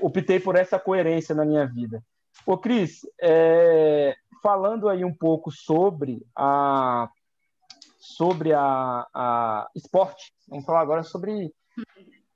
optei 0.00 0.40
por 0.40 0.56
essa 0.56 0.78
coerência 0.78 1.34
na 1.34 1.44
minha 1.44 1.66
vida. 1.66 2.02
Ô, 2.46 2.58
Cris, 2.58 3.00
é, 3.20 4.14
falando 4.42 4.88
aí 4.88 5.04
um 5.04 5.14
pouco 5.14 5.50
sobre 5.50 6.24
a 6.36 7.08
sobre 7.98 8.52
a, 8.52 9.06
a 9.14 9.68
esporte, 9.74 10.32
vamos 10.46 10.64
falar 10.64 10.82
agora 10.82 11.02
sobre 11.02 11.50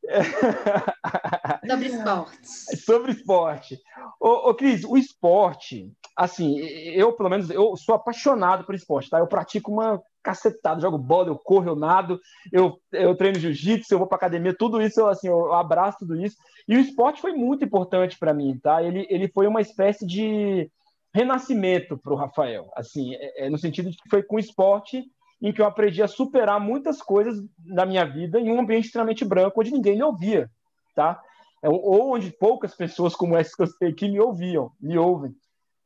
Sobre 1.68 1.86
esporte. 1.86 2.76
Sobre 2.84 3.12
esporte. 3.12 3.78
Ô, 4.20 4.50
ô, 4.50 4.54
Cris, 4.54 4.84
o 4.84 4.96
esporte, 4.96 5.92
assim, 6.16 6.58
eu, 6.58 7.12
pelo 7.12 7.28
menos, 7.28 7.50
eu 7.50 7.76
sou 7.76 7.94
apaixonado 7.94 8.64
por 8.64 8.74
esporte, 8.74 9.10
tá? 9.10 9.18
Eu 9.18 9.26
pratico 9.26 9.70
uma 9.70 10.02
cacetada, 10.22 10.80
jogo 10.80 10.98
bola, 10.98 11.28
eu 11.28 11.38
corro, 11.38 11.68
eu 11.68 11.76
nado, 11.76 12.20
eu, 12.52 12.78
eu 12.92 13.14
treino 13.16 13.38
jiu-jitsu, 13.38 13.94
eu 13.94 13.98
vou 13.98 14.06
para 14.06 14.16
academia, 14.16 14.54
tudo 14.56 14.80
isso, 14.82 15.00
eu, 15.00 15.08
assim, 15.08 15.28
eu 15.28 15.52
abraço 15.52 15.98
tudo 16.00 16.20
isso. 16.20 16.36
E 16.66 16.76
o 16.76 16.80
esporte 16.80 17.20
foi 17.20 17.32
muito 17.32 17.64
importante 17.64 18.18
para 18.18 18.34
mim, 18.34 18.58
tá? 18.62 18.82
Ele, 18.82 19.06
ele 19.08 19.28
foi 19.28 19.46
uma 19.46 19.60
espécie 19.60 20.06
de 20.06 20.70
renascimento 21.14 21.96
para 21.96 22.12
o 22.12 22.16
Rafael, 22.16 22.70
assim, 22.76 23.14
é, 23.14 23.46
é, 23.46 23.50
no 23.50 23.58
sentido 23.58 23.90
de 23.90 23.96
que 23.96 24.08
foi 24.08 24.22
com 24.22 24.36
o 24.36 24.40
esporte 24.40 25.04
em 25.40 25.52
que 25.52 25.60
eu 25.60 25.66
aprendi 25.66 26.02
a 26.02 26.08
superar 26.08 26.60
muitas 26.60 27.00
coisas 27.00 27.42
da 27.58 27.86
minha 27.86 28.04
vida 28.04 28.40
em 28.40 28.50
um 28.50 28.60
ambiente 28.60 28.86
extremamente 28.86 29.24
branco, 29.24 29.60
onde 29.60 29.70
ninguém 29.70 29.96
me 29.96 30.02
ouvia, 30.02 30.50
tá? 30.94 31.20
É, 31.62 31.68
ou 31.68 32.14
onde 32.14 32.30
poucas 32.30 32.74
pessoas 32.74 33.14
como 33.14 33.36
essa 33.36 33.54
que 33.56 33.62
eu 33.62 33.66
sei 33.66 33.90
aqui 33.90 34.08
me 34.08 34.20
ouviam, 34.20 34.70
me 34.80 34.98
ouvem. 34.98 35.32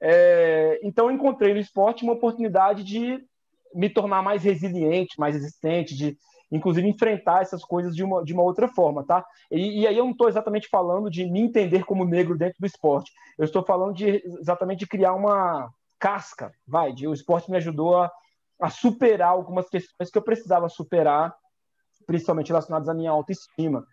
É, 0.00 0.80
então, 0.82 1.06
eu 1.06 1.12
encontrei 1.12 1.54
no 1.54 1.60
esporte 1.60 2.02
uma 2.02 2.14
oportunidade 2.14 2.82
de 2.82 3.18
me 3.74 3.88
tornar 3.88 4.22
mais 4.22 4.42
resiliente, 4.42 5.18
mais 5.18 5.34
resistente, 5.34 5.96
de 5.96 6.16
inclusive 6.50 6.86
enfrentar 6.86 7.40
essas 7.40 7.64
coisas 7.64 7.96
de 7.96 8.04
uma, 8.04 8.22
de 8.22 8.34
uma 8.34 8.42
outra 8.42 8.68
forma, 8.68 9.04
tá? 9.04 9.24
E, 9.50 9.80
e 9.80 9.86
aí 9.86 9.96
eu 9.96 10.04
não 10.04 10.12
estou 10.12 10.28
exatamente 10.28 10.68
falando 10.68 11.10
de 11.10 11.24
me 11.24 11.40
entender 11.40 11.84
como 11.84 12.04
negro 12.04 12.36
dentro 12.36 12.56
do 12.60 12.66
esporte. 12.66 13.10
Eu 13.38 13.44
estou 13.46 13.64
falando 13.64 13.94
de 13.94 14.22
exatamente 14.40 14.80
de 14.80 14.86
criar 14.86 15.14
uma 15.14 15.70
casca, 15.98 16.52
vai, 16.66 16.92
de, 16.92 17.06
o 17.06 17.14
esporte 17.14 17.50
me 17.50 17.56
ajudou 17.56 17.96
a, 17.96 18.10
a 18.62 18.70
superar 18.70 19.30
algumas 19.30 19.68
questões 19.68 20.10
que 20.10 20.18
eu 20.18 20.22
precisava 20.22 20.68
superar, 20.68 21.34
principalmente 22.06 22.48
relacionadas 22.48 22.88
à 22.88 22.94
minha 22.94 23.10
autoestima. 23.10 23.84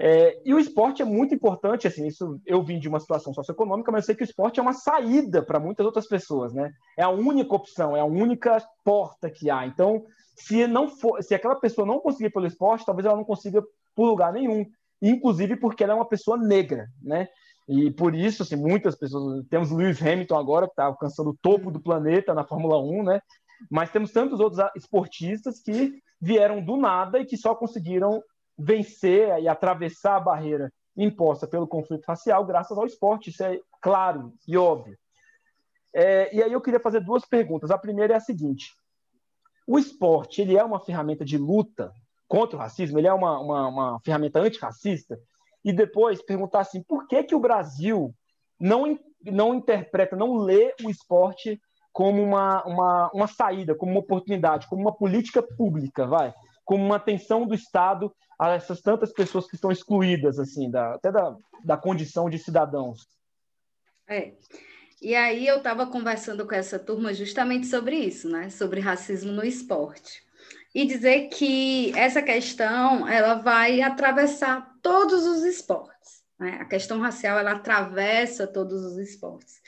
É, 0.00 0.40
e 0.44 0.54
o 0.54 0.60
esporte 0.60 1.02
é 1.02 1.04
muito 1.04 1.34
importante, 1.34 1.88
assim, 1.88 2.06
isso 2.06 2.40
eu 2.46 2.62
vim 2.62 2.78
de 2.78 2.88
uma 2.88 3.00
situação 3.00 3.34
socioeconômica, 3.34 3.90
mas 3.90 4.04
eu 4.04 4.06
sei 4.06 4.14
que 4.14 4.22
o 4.22 4.24
esporte 4.24 4.60
é 4.60 4.62
uma 4.62 4.72
saída 4.72 5.42
para 5.42 5.58
muitas 5.58 5.84
outras 5.84 6.06
pessoas, 6.06 6.54
né? 6.54 6.72
É 6.96 7.02
a 7.02 7.08
única 7.08 7.52
opção, 7.54 7.96
é 7.96 8.00
a 8.00 8.04
única 8.04 8.62
porta 8.84 9.28
que 9.28 9.50
há. 9.50 9.66
Então, 9.66 10.04
se 10.36 10.68
não 10.68 10.88
for, 10.88 11.20
se 11.20 11.34
aquela 11.34 11.56
pessoa 11.56 11.84
não 11.84 11.98
conseguir 11.98 12.30
pelo 12.30 12.46
esporte, 12.46 12.86
talvez 12.86 13.06
ela 13.06 13.16
não 13.16 13.24
consiga 13.24 13.60
por 13.94 14.06
lugar 14.06 14.32
nenhum, 14.32 14.64
inclusive 15.02 15.56
porque 15.56 15.82
ela 15.82 15.94
é 15.94 15.96
uma 15.96 16.08
pessoa 16.08 16.36
negra, 16.36 16.86
né? 17.02 17.28
E 17.68 17.90
por 17.90 18.14
isso, 18.14 18.44
assim, 18.44 18.56
muitas 18.56 18.94
pessoas, 18.94 19.44
temos 19.50 19.70
Lewis 19.70 20.00
Hamilton 20.00 20.38
agora 20.38 20.66
que 20.66 20.72
está 20.72 20.84
alcançando 20.84 21.30
o 21.30 21.36
topo 21.42 21.72
do 21.72 21.80
planeta 21.80 22.32
na 22.32 22.44
Fórmula 22.44 22.80
1, 22.80 23.02
né? 23.02 23.20
Mas 23.70 23.90
temos 23.90 24.12
tantos 24.12 24.40
outros 24.40 24.64
esportistas 24.76 25.60
que 25.60 26.00
vieram 26.20 26.62
do 26.62 26.76
nada 26.76 27.18
e 27.18 27.24
que 27.24 27.36
só 27.36 27.54
conseguiram 27.54 28.22
vencer 28.58 29.38
e 29.40 29.48
atravessar 29.48 30.16
a 30.16 30.20
barreira 30.20 30.72
imposta 30.96 31.46
pelo 31.46 31.66
conflito 31.66 32.04
racial 32.06 32.44
graças 32.44 32.76
ao 32.76 32.86
esporte. 32.86 33.30
Isso 33.30 33.42
é 33.44 33.60
claro 33.80 34.32
e 34.46 34.56
óbvio. 34.56 34.98
É, 35.94 36.34
e 36.34 36.42
aí 36.42 36.52
eu 36.52 36.60
queria 36.60 36.80
fazer 36.80 37.00
duas 37.00 37.24
perguntas. 37.24 37.70
A 37.70 37.78
primeira 37.78 38.14
é 38.14 38.16
a 38.16 38.20
seguinte: 38.20 38.74
o 39.66 39.78
esporte 39.78 40.42
ele 40.42 40.56
é 40.56 40.64
uma 40.64 40.80
ferramenta 40.80 41.24
de 41.24 41.38
luta 41.38 41.92
contra 42.26 42.56
o 42.56 42.58
racismo? 42.60 42.98
Ele 42.98 43.06
é 43.06 43.12
uma, 43.12 43.38
uma, 43.38 43.68
uma 43.68 44.00
ferramenta 44.00 44.40
antirracista? 44.40 45.18
E 45.64 45.72
depois 45.72 46.22
perguntar 46.22 46.60
assim: 46.60 46.82
por 46.82 47.06
que 47.06 47.22
que 47.22 47.34
o 47.34 47.40
Brasil 47.40 48.14
não 48.60 48.98
não 49.24 49.52
interpreta, 49.52 50.14
não 50.14 50.36
lê 50.36 50.72
o 50.84 50.88
esporte 50.88 51.60
como 51.98 52.22
uma, 52.22 52.64
uma, 52.64 53.10
uma 53.12 53.26
saída, 53.26 53.74
como 53.74 53.90
uma 53.90 53.98
oportunidade, 53.98 54.68
como 54.68 54.80
uma 54.80 54.94
política 54.94 55.42
pública, 55.42 56.06
vai, 56.06 56.32
como 56.64 56.84
uma 56.84 56.94
atenção 56.94 57.44
do 57.44 57.56
Estado 57.56 58.14
a 58.38 58.50
essas 58.50 58.80
tantas 58.80 59.12
pessoas 59.12 59.48
que 59.48 59.56
estão 59.56 59.72
excluídas, 59.72 60.38
assim, 60.38 60.70
da, 60.70 60.94
até 60.94 61.10
da, 61.10 61.34
da 61.64 61.76
condição 61.76 62.30
de 62.30 62.38
cidadãos. 62.38 63.08
É. 64.06 64.34
E 65.02 65.12
aí 65.16 65.44
eu 65.44 65.56
estava 65.56 65.88
conversando 65.88 66.46
com 66.46 66.54
essa 66.54 66.78
turma 66.78 67.12
justamente 67.12 67.66
sobre 67.66 67.96
isso, 67.96 68.28
né? 68.28 68.48
Sobre 68.48 68.78
racismo 68.78 69.32
no 69.32 69.44
esporte. 69.44 70.22
E 70.72 70.86
dizer 70.86 71.30
que 71.30 71.92
essa 71.98 72.22
questão 72.22 73.08
ela 73.08 73.34
vai 73.34 73.82
atravessar 73.82 74.72
todos 74.80 75.26
os 75.26 75.42
esportes. 75.42 76.17
Né? 76.38 76.58
A 76.60 76.64
questão 76.64 77.00
racial 77.00 77.38
ela 77.38 77.52
atravessa 77.52 78.46
todos 78.46 78.84
os 78.84 78.98
esportes. 78.98 79.60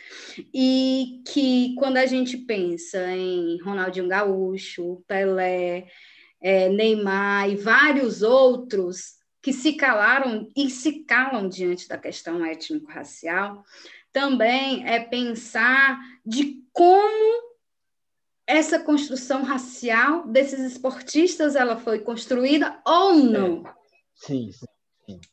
E 0.55 1.23
que 1.27 1.75
quando 1.77 1.97
a 1.97 2.07
gente 2.07 2.37
pensa 2.37 3.11
em 3.11 3.61
Ronaldinho 3.63 4.09
Gaúcho, 4.09 5.03
Pelé, 5.07 5.89
é, 6.41 6.69
Neymar 6.69 7.51
e 7.51 7.57
vários 7.57 8.23
outros 8.23 9.19
que 9.43 9.53
se 9.53 9.73
calaram 9.73 10.49
e 10.57 10.71
se 10.71 11.05
calam 11.05 11.49
diante 11.49 11.89
da 11.89 11.99
questão 11.99 12.45
étnico-racial, 12.45 13.65
também 14.13 14.87
é 14.87 15.01
pensar 15.01 15.99
de 16.25 16.63
como 16.73 17.51
essa 18.47 18.81
construção 18.81 19.43
racial 19.43 20.27
desses 20.27 20.61
esportistas 20.61 21.55
ela 21.57 21.77
foi 21.77 22.01
construída 22.01 22.81
ou 22.85 23.15
não. 23.15 23.67
É. 23.67 23.75
Sim, 24.15 24.53
sim. 24.53 24.67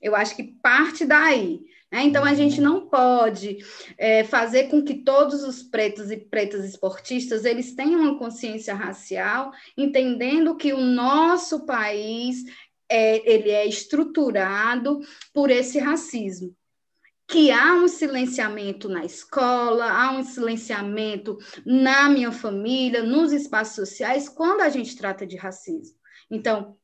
Eu 0.01 0.15
acho 0.15 0.35
que 0.35 0.43
parte 0.43 1.05
daí. 1.05 1.61
Né? 1.91 2.03
Então, 2.03 2.23
a 2.23 2.33
gente 2.33 2.59
não 2.61 2.87
pode 2.87 3.59
é, 3.97 4.23
fazer 4.23 4.69
com 4.69 4.83
que 4.83 4.95
todos 4.95 5.43
os 5.43 5.63
pretos 5.63 6.11
e 6.11 6.17
pretas 6.17 6.65
esportistas 6.65 7.45
eles 7.45 7.75
tenham 7.75 8.01
uma 8.01 8.17
consciência 8.17 8.73
racial, 8.73 9.51
entendendo 9.77 10.55
que 10.55 10.73
o 10.73 10.81
nosso 10.81 11.65
país 11.65 12.43
é, 12.89 13.29
ele 13.29 13.49
é 13.49 13.65
estruturado 13.65 14.99
por 15.33 15.49
esse 15.49 15.79
racismo 15.79 16.55
que 17.29 17.51
há 17.51 17.73
um 17.73 17.89
silenciamento 17.89 18.87
na 18.87 19.03
escola, 19.03 19.91
há 19.91 20.11
um 20.11 20.23
silenciamento 20.23 21.37
na 21.65 22.07
minha 22.07 22.31
família, 22.31 23.03
nos 23.03 23.33
espaços 23.33 23.75
sociais, 23.75 24.29
quando 24.29 24.61
a 24.61 24.69
gente 24.69 24.95
trata 24.95 25.27
de 25.27 25.35
racismo. 25.35 25.97
Então, 26.31 26.77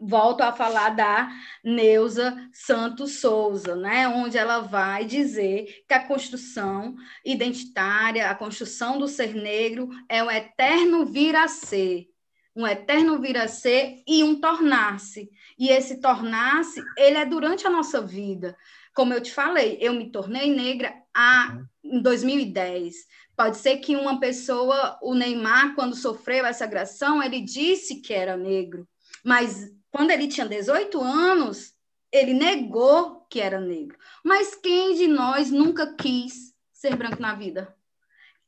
volto 0.00 0.42
a 0.42 0.52
falar 0.52 0.90
da 0.90 1.30
Neuza 1.62 2.36
Santos 2.52 3.20
Souza, 3.20 3.76
né, 3.76 4.08
onde 4.08 4.36
ela 4.38 4.60
vai 4.60 5.04
dizer 5.04 5.84
que 5.86 5.94
a 5.94 6.06
construção 6.06 6.96
identitária, 7.24 8.30
a 8.30 8.34
construção 8.34 8.98
do 8.98 9.08
ser 9.08 9.34
negro 9.34 9.88
é 10.08 10.22
um 10.22 10.30
eterno 10.30 11.06
vir 11.06 11.36
a 11.36 11.48
ser, 11.48 12.08
um 12.54 12.66
eterno 12.66 13.20
vir 13.20 13.36
a 13.36 13.46
ser 13.46 14.02
e 14.06 14.24
um 14.24 14.40
tornar-se. 14.40 15.30
E 15.58 15.68
esse 15.68 16.00
tornar-se, 16.00 16.82
ele 16.96 17.16
é 17.16 17.24
durante 17.24 17.66
a 17.66 17.70
nossa 17.70 18.00
vida. 18.00 18.56
Como 18.94 19.14
eu 19.14 19.22
te 19.22 19.32
falei, 19.32 19.78
eu 19.80 19.92
me 19.92 20.10
tornei 20.10 20.52
negra 20.52 20.92
a, 21.14 21.56
em 21.84 22.02
2010. 22.02 22.96
Pode 23.36 23.58
ser 23.58 23.76
que 23.76 23.94
uma 23.94 24.18
pessoa, 24.18 24.98
o 25.00 25.14
Neymar, 25.14 25.76
quando 25.76 25.94
sofreu 25.94 26.44
essa 26.44 26.64
agressão, 26.64 27.22
ele 27.22 27.40
disse 27.40 28.00
que 28.00 28.12
era 28.12 28.36
negro, 28.36 28.88
mas 29.24 29.70
quando 29.90 30.10
ele 30.10 30.28
tinha 30.28 30.46
18 30.46 31.00
anos, 31.00 31.74
ele 32.12 32.32
negou 32.32 33.26
que 33.30 33.40
era 33.40 33.60
negro. 33.60 33.98
Mas 34.24 34.54
quem 34.54 34.94
de 34.94 35.06
nós 35.06 35.50
nunca 35.50 35.94
quis 35.94 36.54
ser 36.72 36.96
branco 36.96 37.20
na 37.20 37.34
vida? 37.34 37.74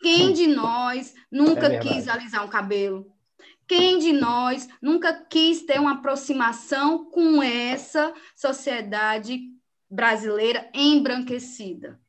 Quem 0.00 0.32
de 0.32 0.46
nós 0.46 1.14
nunca 1.30 1.66
é 1.66 1.78
quis 1.78 2.08
alisar 2.08 2.44
um 2.44 2.48
cabelo? 2.48 3.12
Quem 3.66 3.98
de 3.98 4.12
nós 4.12 4.68
nunca 4.80 5.12
quis 5.12 5.62
ter 5.62 5.78
uma 5.78 5.92
aproximação 5.92 7.04
com 7.04 7.42
essa 7.42 8.12
sociedade 8.34 9.40
brasileira 9.88 10.68
embranquecida? 10.74 12.00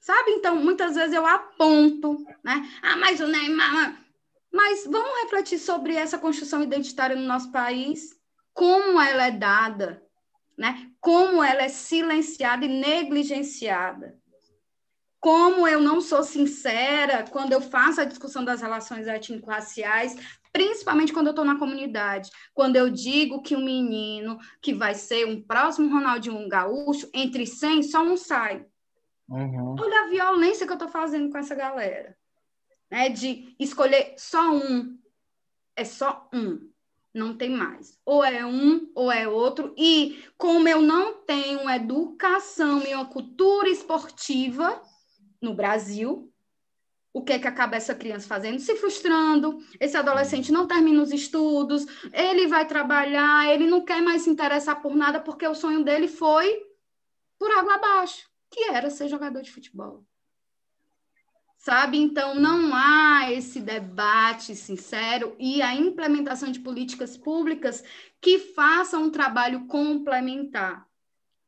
Sabe? 0.00 0.32
Então, 0.32 0.56
muitas 0.56 0.96
vezes 0.96 1.14
eu 1.14 1.24
aponto, 1.24 2.26
né? 2.42 2.68
Ah, 2.82 2.96
mas 2.96 3.20
o 3.20 3.26
Neymar. 3.26 4.03
Mas 4.54 4.84
vamos 4.84 5.22
refletir 5.24 5.58
sobre 5.58 5.96
essa 5.96 6.16
construção 6.16 6.62
identitária 6.62 7.16
no 7.16 7.26
nosso 7.26 7.50
país, 7.50 8.16
como 8.52 9.00
ela 9.00 9.26
é 9.26 9.32
dada, 9.32 10.00
né? 10.56 10.92
como 11.00 11.42
ela 11.42 11.62
é 11.62 11.68
silenciada 11.68 12.64
e 12.64 12.68
negligenciada. 12.68 14.16
Como 15.18 15.66
eu 15.66 15.80
não 15.80 16.00
sou 16.00 16.22
sincera 16.22 17.24
quando 17.28 17.50
eu 17.50 17.60
faço 17.60 18.00
a 18.00 18.04
discussão 18.04 18.44
das 18.44 18.62
relações 18.62 19.08
étnico-raciais, 19.08 20.16
principalmente 20.52 21.12
quando 21.12 21.26
eu 21.26 21.32
estou 21.32 21.44
na 21.44 21.58
comunidade, 21.58 22.30
quando 22.54 22.76
eu 22.76 22.88
digo 22.88 23.42
que 23.42 23.56
um 23.56 23.64
menino 23.64 24.38
que 24.62 24.72
vai 24.72 24.94
ser 24.94 25.26
um 25.26 25.42
próximo 25.42 25.92
Ronaldinho 25.92 26.48
Gaúcho, 26.48 27.10
entre 27.12 27.44
100, 27.44 27.82
só 27.82 28.04
um 28.04 28.16
sai. 28.16 28.64
Uhum. 29.28 29.74
Olha 29.80 30.02
a 30.02 30.08
violência 30.10 30.64
que 30.64 30.70
eu 30.70 30.76
estou 30.76 30.88
fazendo 30.88 31.28
com 31.28 31.38
essa 31.38 31.56
galera 31.56 32.16
né, 32.90 33.08
de 33.08 33.54
escolher 33.58 34.14
só 34.16 34.52
um. 34.52 34.98
É 35.76 35.84
só 35.84 36.28
um, 36.32 36.70
não 37.12 37.36
tem 37.36 37.50
mais. 37.50 37.98
Ou 38.04 38.24
é 38.24 38.44
um 38.44 38.90
ou 38.94 39.10
é 39.10 39.26
outro. 39.26 39.74
E 39.76 40.22
como 40.36 40.68
eu 40.68 40.80
não 40.80 41.14
tenho 41.22 41.68
educação 41.70 42.82
e 42.82 42.94
uma 42.94 43.06
cultura 43.06 43.68
esportiva 43.68 44.80
no 45.40 45.54
Brasil, 45.54 46.32
o 47.12 47.22
que 47.22 47.32
é 47.32 47.38
que 47.38 47.46
acaba 47.46 47.76
essa 47.76 47.94
criança 47.94 48.26
fazendo? 48.26 48.58
Se 48.58 48.74
frustrando. 48.76 49.58
Esse 49.78 49.96
adolescente 49.96 50.50
não 50.50 50.66
termina 50.66 51.02
os 51.02 51.12
estudos, 51.12 51.86
ele 52.12 52.46
vai 52.46 52.66
trabalhar, 52.66 53.48
ele 53.52 53.68
não 53.68 53.84
quer 53.84 54.02
mais 54.02 54.22
se 54.22 54.30
interessar 54.30 54.82
por 54.82 54.94
nada 54.94 55.20
porque 55.20 55.46
o 55.46 55.54
sonho 55.54 55.84
dele 55.84 56.08
foi 56.08 56.64
por 57.38 57.50
água 57.52 57.74
abaixo, 57.74 58.28
que 58.50 58.64
era 58.64 58.90
ser 58.90 59.08
jogador 59.08 59.42
de 59.42 59.52
futebol 59.52 60.04
sabe? 61.64 61.96
Então, 61.96 62.34
não 62.34 62.74
há 62.74 63.32
esse 63.32 63.58
debate 63.58 64.54
sincero 64.54 65.34
e 65.38 65.62
a 65.62 65.74
implementação 65.74 66.52
de 66.52 66.60
políticas 66.60 67.16
públicas 67.16 67.82
que 68.20 68.38
façam 68.38 69.04
um 69.04 69.10
trabalho 69.10 69.66
complementar. 69.66 70.86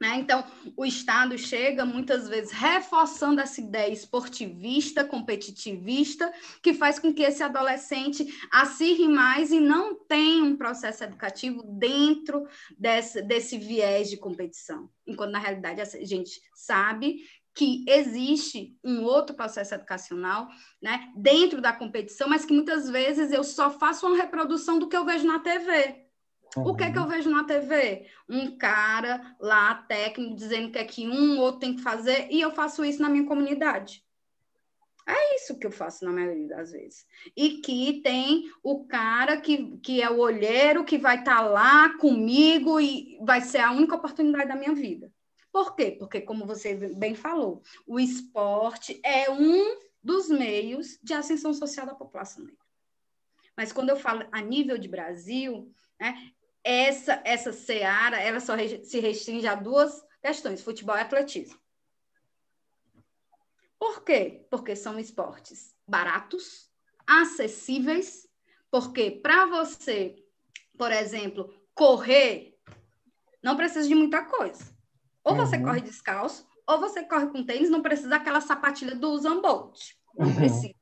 Né? 0.00 0.16
Então, 0.16 0.44
o 0.74 0.84
Estado 0.84 1.36
chega 1.36 1.84
muitas 1.84 2.28
vezes 2.28 2.50
reforçando 2.50 3.40
essa 3.40 3.60
ideia 3.60 3.92
esportivista, 3.92 5.04
competitivista, 5.04 6.32
que 6.62 6.72
faz 6.72 6.98
com 6.98 7.12
que 7.12 7.22
esse 7.22 7.42
adolescente 7.42 8.26
acirre 8.50 9.08
mais 9.08 9.50
e 9.50 9.60
não 9.60 9.94
tenha 9.94 10.44
um 10.44 10.56
processo 10.56 11.04
educativo 11.04 11.62
dentro 11.62 12.46
desse, 12.78 13.20
desse 13.22 13.58
viés 13.58 14.08
de 14.08 14.16
competição. 14.16 14.88
Enquanto, 15.06 15.32
na 15.32 15.38
realidade, 15.38 15.80
a 15.80 16.04
gente 16.04 16.42
sabe 16.54 17.22
que 17.56 17.86
existe 17.88 18.76
um 18.84 19.02
outro 19.02 19.34
processo 19.34 19.74
educacional 19.74 20.46
né, 20.80 21.10
dentro 21.16 21.58
da 21.60 21.72
competição, 21.72 22.28
mas 22.28 22.44
que 22.44 22.52
muitas 22.52 22.90
vezes 22.90 23.32
eu 23.32 23.42
só 23.42 23.70
faço 23.70 24.06
uma 24.06 24.16
reprodução 24.16 24.78
do 24.78 24.88
que 24.88 24.96
eu 24.96 25.06
vejo 25.06 25.26
na 25.26 25.38
TV. 25.38 26.04
Uhum. 26.54 26.68
O 26.68 26.76
que 26.76 26.84
é 26.84 26.92
que 26.92 26.98
eu 26.98 27.02
uhum. 27.02 27.08
vejo 27.08 27.30
na 27.30 27.44
TV? 27.44 28.06
Um 28.28 28.58
cara 28.58 29.34
lá, 29.40 29.74
técnico, 29.74 30.36
dizendo 30.36 30.68
o 30.68 30.70
que 30.70 30.78
é 30.78 30.84
que 30.84 31.08
um 31.08 31.38
ou 31.38 31.44
outro 31.44 31.60
tem 31.60 31.74
que 31.74 31.82
fazer, 31.82 32.28
e 32.30 32.42
eu 32.42 32.50
faço 32.50 32.84
isso 32.84 33.00
na 33.00 33.08
minha 33.08 33.24
comunidade. 33.24 34.04
É 35.08 35.36
isso 35.36 35.56
que 35.58 35.66
eu 35.66 35.70
faço 35.70 36.04
na 36.04 36.12
maioria 36.12 36.48
das 36.48 36.72
vezes. 36.72 37.06
E 37.34 37.62
que 37.62 38.02
tem 38.02 38.50
o 38.62 38.84
cara 38.84 39.40
que, 39.40 39.78
que 39.78 40.02
é 40.02 40.10
o 40.10 40.18
olheiro, 40.18 40.84
que 40.84 40.98
vai 40.98 41.20
estar 41.20 41.36
tá 41.36 41.40
lá 41.40 41.96
comigo 41.96 42.78
e 42.78 43.16
vai 43.24 43.40
ser 43.40 43.58
a 43.58 43.70
única 43.70 43.94
oportunidade 43.94 44.48
da 44.48 44.56
minha 44.56 44.74
vida. 44.74 45.10
Por 45.56 45.74
quê? 45.74 45.90
Porque, 45.90 46.20
como 46.20 46.44
você 46.44 46.74
bem 46.74 47.14
falou, 47.14 47.62
o 47.86 47.98
esporte 47.98 49.00
é 49.02 49.30
um 49.30 49.80
dos 50.02 50.28
meios 50.28 50.98
de 51.02 51.14
ascensão 51.14 51.54
social 51.54 51.86
da 51.86 51.94
população 51.94 52.44
negra. 52.44 52.60
Mas 53.56 53.72
quando 53.72 53.88
eu 53.88 53.96
falo 53.96 54.28
a 54.30 54.42
nível 54.42 54.76
de 54.76 54.86
Brasil, 54.86 55.72
né, 55.98 56.30
essa, 56.62 57.22
essa 57.24 57.54
seara 57.54 58.20
ela 58.20 58.38
só 58.38 58.52
se 58.84 59.00
restringe 59.00 59.46
a 59.46 59.54
duas 59.54 60.04
questões, 60.20 60.60
futebol 60.60 60.94
e 60.94 61.00
atletismo. 61.00 61.58
Por 63.78 64.04
quê? 64.04 64.46
Porque 64.50 64.76
são 64.76 64.98
esportes 64.98 65.74
baratos, 65.88 66.70
acessíveis, 67.06 68.28
porque 68.70 69.10
para 69.10 69.46
você, 69.46 70.22
por 70.76 70.92
exemplo, 70.92 71.50
correr, 71.72 72.60
não 73.42 73.56
precisa 73.56 73.88
de 73.88 73.94
muita 73.94 74.22
coisa. 74.22 74.75
Ou 75.26 75.34
você 75.34 75.56
uhum. 75.56 75.64
corre 75.64 75.80
descalço, 75.80 76.46
ou 76.64 76.78
você 76.78 77.02
corre 77.02 77.26
com 77.26 77.44
tênis, 77.44 77.68
não 77.68 77.82
precisa 77.82 78.10
daquela 78.10 78.40
sapatilha 78.40 78.94
do 78.94 79.10
Usain 79.10 79.40
Bolt. 79.40 79.76
Não 80.16 80.28
uhum. 80.28 80.34
precisa. 80.36 80.74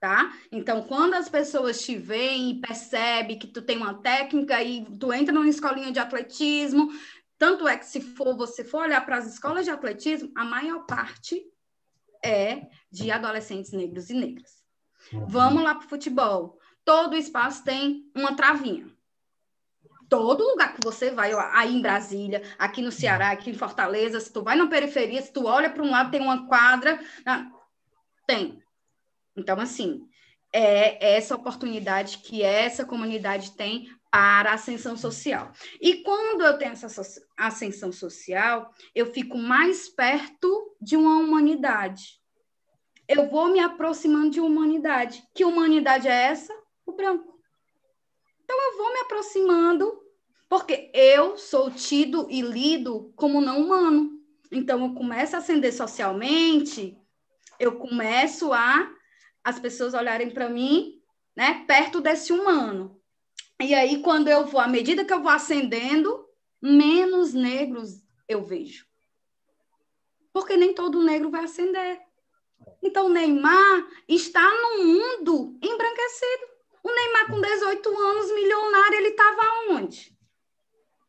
Tá? 0.00 0.32
Então, 0.50 0.82
quando 0.82 1.14
as 1.14 1.28
pessoas 1.28 1.80
te 1.80 1.96
veem 1.96 2.50
e 2.50 2.60
percebem 2.60 3.38
que 3.38 3.46
tu 3.46 3.62
tem 3.62 3.76
uma 3.76 3.94
técnica 3.94 4.60
e 4.60 4.84
tu 4.98 5.12
entra 5.12 5.32
numa 5.32 5.48
escolinha 5.48 5.92
de 5.92 6.00
atletismo, 6.00 6.90
tanto 7.38 7.68
é 7.68 7.76
que 7.76 7.86
se 7.86 8.00
for 8.00 8.36
você 8.36 8.64
for 8.64 8.82
olhar 8.82 9.06
para 9.06 9.18
as 9.18 9.32
escolas 9.32 9.64
de 9.64 9.70
atletismo, 9.70 10.32
a 10.34 10.44
maior 10.44 10.84
parte 10.86 11.40
é 12.24 12.66
de 12.90 13.12
adolescentes 13.12 13.70
negros 13.70 14.10
e 14.10 14.14
negras. 14.14 14.50
Uhum. 15.12 15.26
Vamos 15.26 15.62
lá 15.62 15.76
para 15.76 15.86
o 15.86 15.88
futebol. 15.88 16.58
Todo 16.84 17.14
espaço 17.14 17.62
tem 17.62 18.10
uma 18.12 18.34
travinha. 18.34 18.91
Todo 20.12 20.44
lugar 20.44 20.74
que 20.74 20.84
você 20.84 21.10
vai, 21.10 21.32
aí 21.54 21.74
em 21.74 21.80
Brasília, 21.80 22.42
aqui 22.58 22.82
no 22.82 22.92
Ceará, 22.92 23.30
aqui 23.30 23.48
em 23.48 23.54
Fortaleza, 23.54 24.20
se 24.20 24.30
tu 24.30 24.42
vai 24.42 24.54
na 24.54 24.66
periferia, 24.66 25.22
se 25.22 25.32
tu 25.32 25.46
olha 25.46 25.70
para 25.70 25.82
um 25.82 25.90
lado, 25.90 26.10
tem 26.10 26.20
uma 26.20 26.46
quadra. 26.46 27.00
Tem. 28.26 28.62
Então, 29.34 29.58
assim, 29.58 30.06
é 30.52 31.14
essa 31.16 31.34
oportunidade 31.34 32.18
que 32.18 32.42
essa 32.42 32.84
comunidade 32.84 33.52
tem 33.52 33.88
para 34.10 34.50
a 34.50 34.54
ascensão 34.54 34.98
social. 34.98 35.50
E 35.80 36.02
quando 36.02 36.44
eu 36.44 36.58
tenho 36.58 36.72
essa 36.72 37.02
ascensão 37.38 37.90
social, 37.90 38.70
eu 38.94 39.06
fico 39.14 39.38
mais 39.38 39.88
perto 39.88 40.76
de 40.78 40.94
uma 40.94 41.16
humanidade. 41.16 42.20
Eu 43.08 43.30
vou 43.30 43.48
me 43.48 43.60
aproximando 43.60 44.28
de 44.28 44.42
humanidade. 44.42 45.26
Que 45.34 45.42
humanidade 45.42 46.06
é 46.06 46.24
essa? 46.24 46.52
O 46.84 46.92
branco. 46.92 47.32
Então 48.44 48.60
eu 48.60 48.76
vou 48.76 48.92
me 48.92 49.00
aproximando, 49.00 50.01
porque 50.52 50.90
eu 50.92 51.38
sou 51.38 51.70
tido 51.70 52.26
e 52.28 52.42
lido 52.42 53.10
como 53.16 53.40
não 53.40 53.58
humano. 53.58 54.20
Então 54.50 54.84
eu 54.84 54.92
começo 54.92 55.34
a 55.34 55.38
ascender 55.38 55.72
socialmente, 55.72 56.94
eu 57.58 57.78
começo 57.78 58.52
a 58.52 58.94
as 59.42 59.58
pessoas 59.58 59.94
olharem 59.94 60.30
para 60.30 60.50
mim, 60.50 61.00
né, 61.34 61.64
perto 61.66 62.02
desse 62.02 62.34
humano. 62.34 63.00
E 63.62 63.72
aí, 63.74 64.02
quando 64.02 64.28
eu 64.28 64.44
vou, 64.44 64.60
à 64.60 64.68
medida 64.68 65.06
que 65.06 65.12
eu 65.14 65.22
vou 65.22 65.32
ascendendo, 65.32 66.22
menos 66.60 67.32
negros 67.32 68.04
eu 68.28 68.44
vejo. 68.44 68.84
Porque 70.34 70.54
nem 70.54 70.74
todo 70.74 71.02
negro 71.02 71.30
vai 71.30 71.44
ascender. 71.44 71.98
Então, 72.82 73.06
o 73.06 73.08
Neymar 73.08 73.88
está 74.06 74.44
no 74.44 74.84
mundo 74.84 75.58
embranquecido. 75.62 76.44
O 76.84 76.94
Neymar, 76.94 77.30
com 77.30 77.40
18 77.40 77.98
anos, 77.98 78.34
milionário, 78.34 78.98
ele 78.98 79.08
estava 79.08 79.70
onde? 79.70 80.12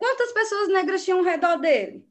Quantas 0.04 0.34
pessoas 0.34 0.68
negras 0.68 1.06
tinham 1.06 1.20
ao 1.20 1.24
redor 1.24 1.56
dele? 1.56 2.06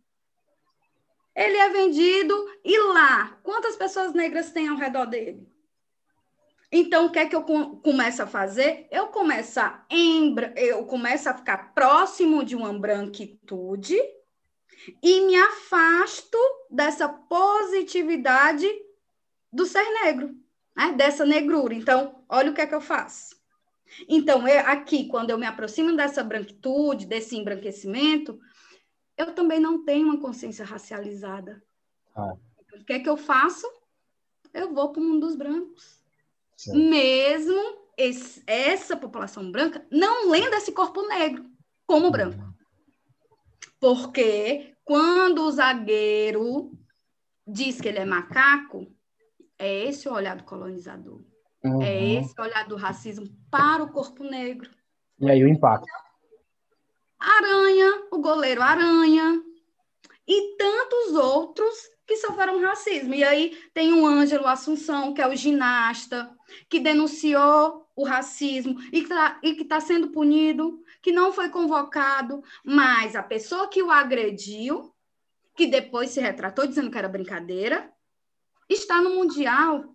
Ele 1.37 1.59
é 1.59 1.69
vendido 1.69 2.35
e 2.65 2.79
lá, 2.79 3.39
quantas 3.43 3.77
pessoas 3.77 4.15
negras 4.15 4.51
tem 4.51 4.67
ao 4.67 4.79
redor 4.79 5.05
dele? 5.05 5.47
Então, 6.73 7.05
o 7.05 7.13
que 7.13 7.19
é 7.19 7.27
que 7.27 7.37
eu 7.37 7.43
começo 7.43 8.23
a 8.23 8.27
fazer? 8.27 8.89
Eu 8.91 9.09
começo 9.09 9.61
a, 9.61 9.85
embra... 9.91 10.55
eu 10.57 10.87
começo 10.87 11.29
a 11.29 11.35
ficar 11.35 11.75
próximo 11.75 12.43
de 12.43 12.57
uma 12.57 12.73
branquitude 12.73 14.01
e 15.03 15.21
me 15.27 15.37
afasto 15.37 16.39
dessa 16.71 17.07
positividade 17.11 18.67
do 19.53 19.67
ser 19.67 19.85
negro, 20.03 20.35
né? 20.75 20.93
dessa 20.93 21.27
negrura. 21.27 21.75
Então, 21.75 22.25
olha 22.27 22.51
o 22.51 22.55
que 22.55 22.63
é 22.63 22.67
que 22.67 22.75
eu 22.75 22.81
faço. 22.81 23.42
Então, 24.09 24.47
eu, 24.47 24.61
aqui, 24.67 25.09
quando 25.09 25.31
eu 25.31 25.39
me 25.39 25.47
aproximo 25.47 25.97
dessa 25.97 26.23
branquitude, 26.23 27.07
desse 27.07 27.37
embranquecimento, 27.37 28.39
eu 29.17 29.35
também 29.35 29.61
não 29.61 29.85
tenho 29.85 30.07
uma 30.07 30.21
consciência 30.21 30.65
racializada. 30.65 31.63
Ah. 32.15 32.35
O 32.75 32.85
que 32.85 32.95
é 32.95 32.99
que 32.99 33.09
eu 33.09 33.17
faço? 33.17 33.67
Eu 34.53 34.73
vou 34.73 34.91
para 34.93 35.01
o 35.01 35.05
mundo 35.05 35.27
dos 35.27 35.37
brancos 35.37 36.03
mesmo 36.69 37.79
esse, 37.97 38.43
essa 38.47 38.97
população 38.97 39.51
branca 39.51 39.85
não 39.91 40.31
lendo 40.31 40.55
esse 40.55 40.73
corpo 40.73 41.07
negro 41.09 41.51
como 41.87 42.11
branco. 42.11 42.55
Porque 43.81 44.75
quando 44.85 45.43
o 45.43 45.51
zagueiro 45.51 46.73
diz 47.47 47.81
que 47.81 47.89
ele 47.89 47.99
é 47.99 48.05
macaco, 48.05 48.87
é 49.59 49.87
esse 49.87 50.09
o 50.09 50.13
olhar 50.13 50.37
do 50.37 50.45
colonizador. 50.45 51.21
É 51.63 51.69
uhum. 51.69 51.83
É 51.83 52.15
esse 52.15 52.41
olhar 52.41 52.67
do 52.67 52.77
racismo 52.77 53.29
para 53.51 53.83
o 53.83 53.91
corpo 53.91 54.25
negro. 54.25 54.71
E 55.21 55.31
aí 55.31 55.43
o 55.43 55.49
impacto. 55.49 55.87
Aranha, 57.19 58.07
o 58.11 58.19
goleiro 58.19 58.61
Aranha, 58.61 59.41
e 60.27 60.57
tantos 60.57 61.15
outros 61.15 61.75
que 62.07 62.17
sofreram 62.17 62.61
racismo. 62.61 63.15
E 63.15 63.23
aí 63.23 63.57
tem 63.73 63.93
o 63.93 64.07
Ângelo 64.07 64.47
Assunção, 64.47 65.15
que 65.15 65.23
é 65.23 65.29
o 65.29 65.37
ginasta, 65.37 66.31
que 66.69 66.81
denunciou 66.81 67.89
o 67.95 68.05
racismo 68.05 68.77
e 68.93 69.03
tá, 69.07 69.39
que 69.41 69.63
está 69.63 69.81
sendo 69.81 70.09
punido, 70.09 70.83
que 71.01 71.13
não 71.13 71.33
foi 71.33 71.49
convocado, 71.49 72.43
mas 72.65 73.15
a 73.15 73.23
pessoa 73.23 73.69
que 73.69 73.83
o 73.83 73.91
agrediu, 73.91 74.93
que 75.55 75.67
depois 75.67 76.11
se 76.11 76.21
retratou 76.21 76.67
dizendo 76.67 76.91
que 76.91 76.99
era 76.99 77.09
brincadeira, 77.09 77.93
está 78.69 79.01
no 79.01 79.11
Mundial, 79.11 79.95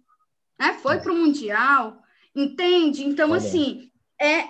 né? 0.59 0.73
foi 0.81 0.99
para 0.99 1.11
o 1.11 1.15
Mundial, 1.15 2.01
entende? 2.35 3.03
Então, 3.03 3.33
assim, 3.33 3.91
é 4.19 4.45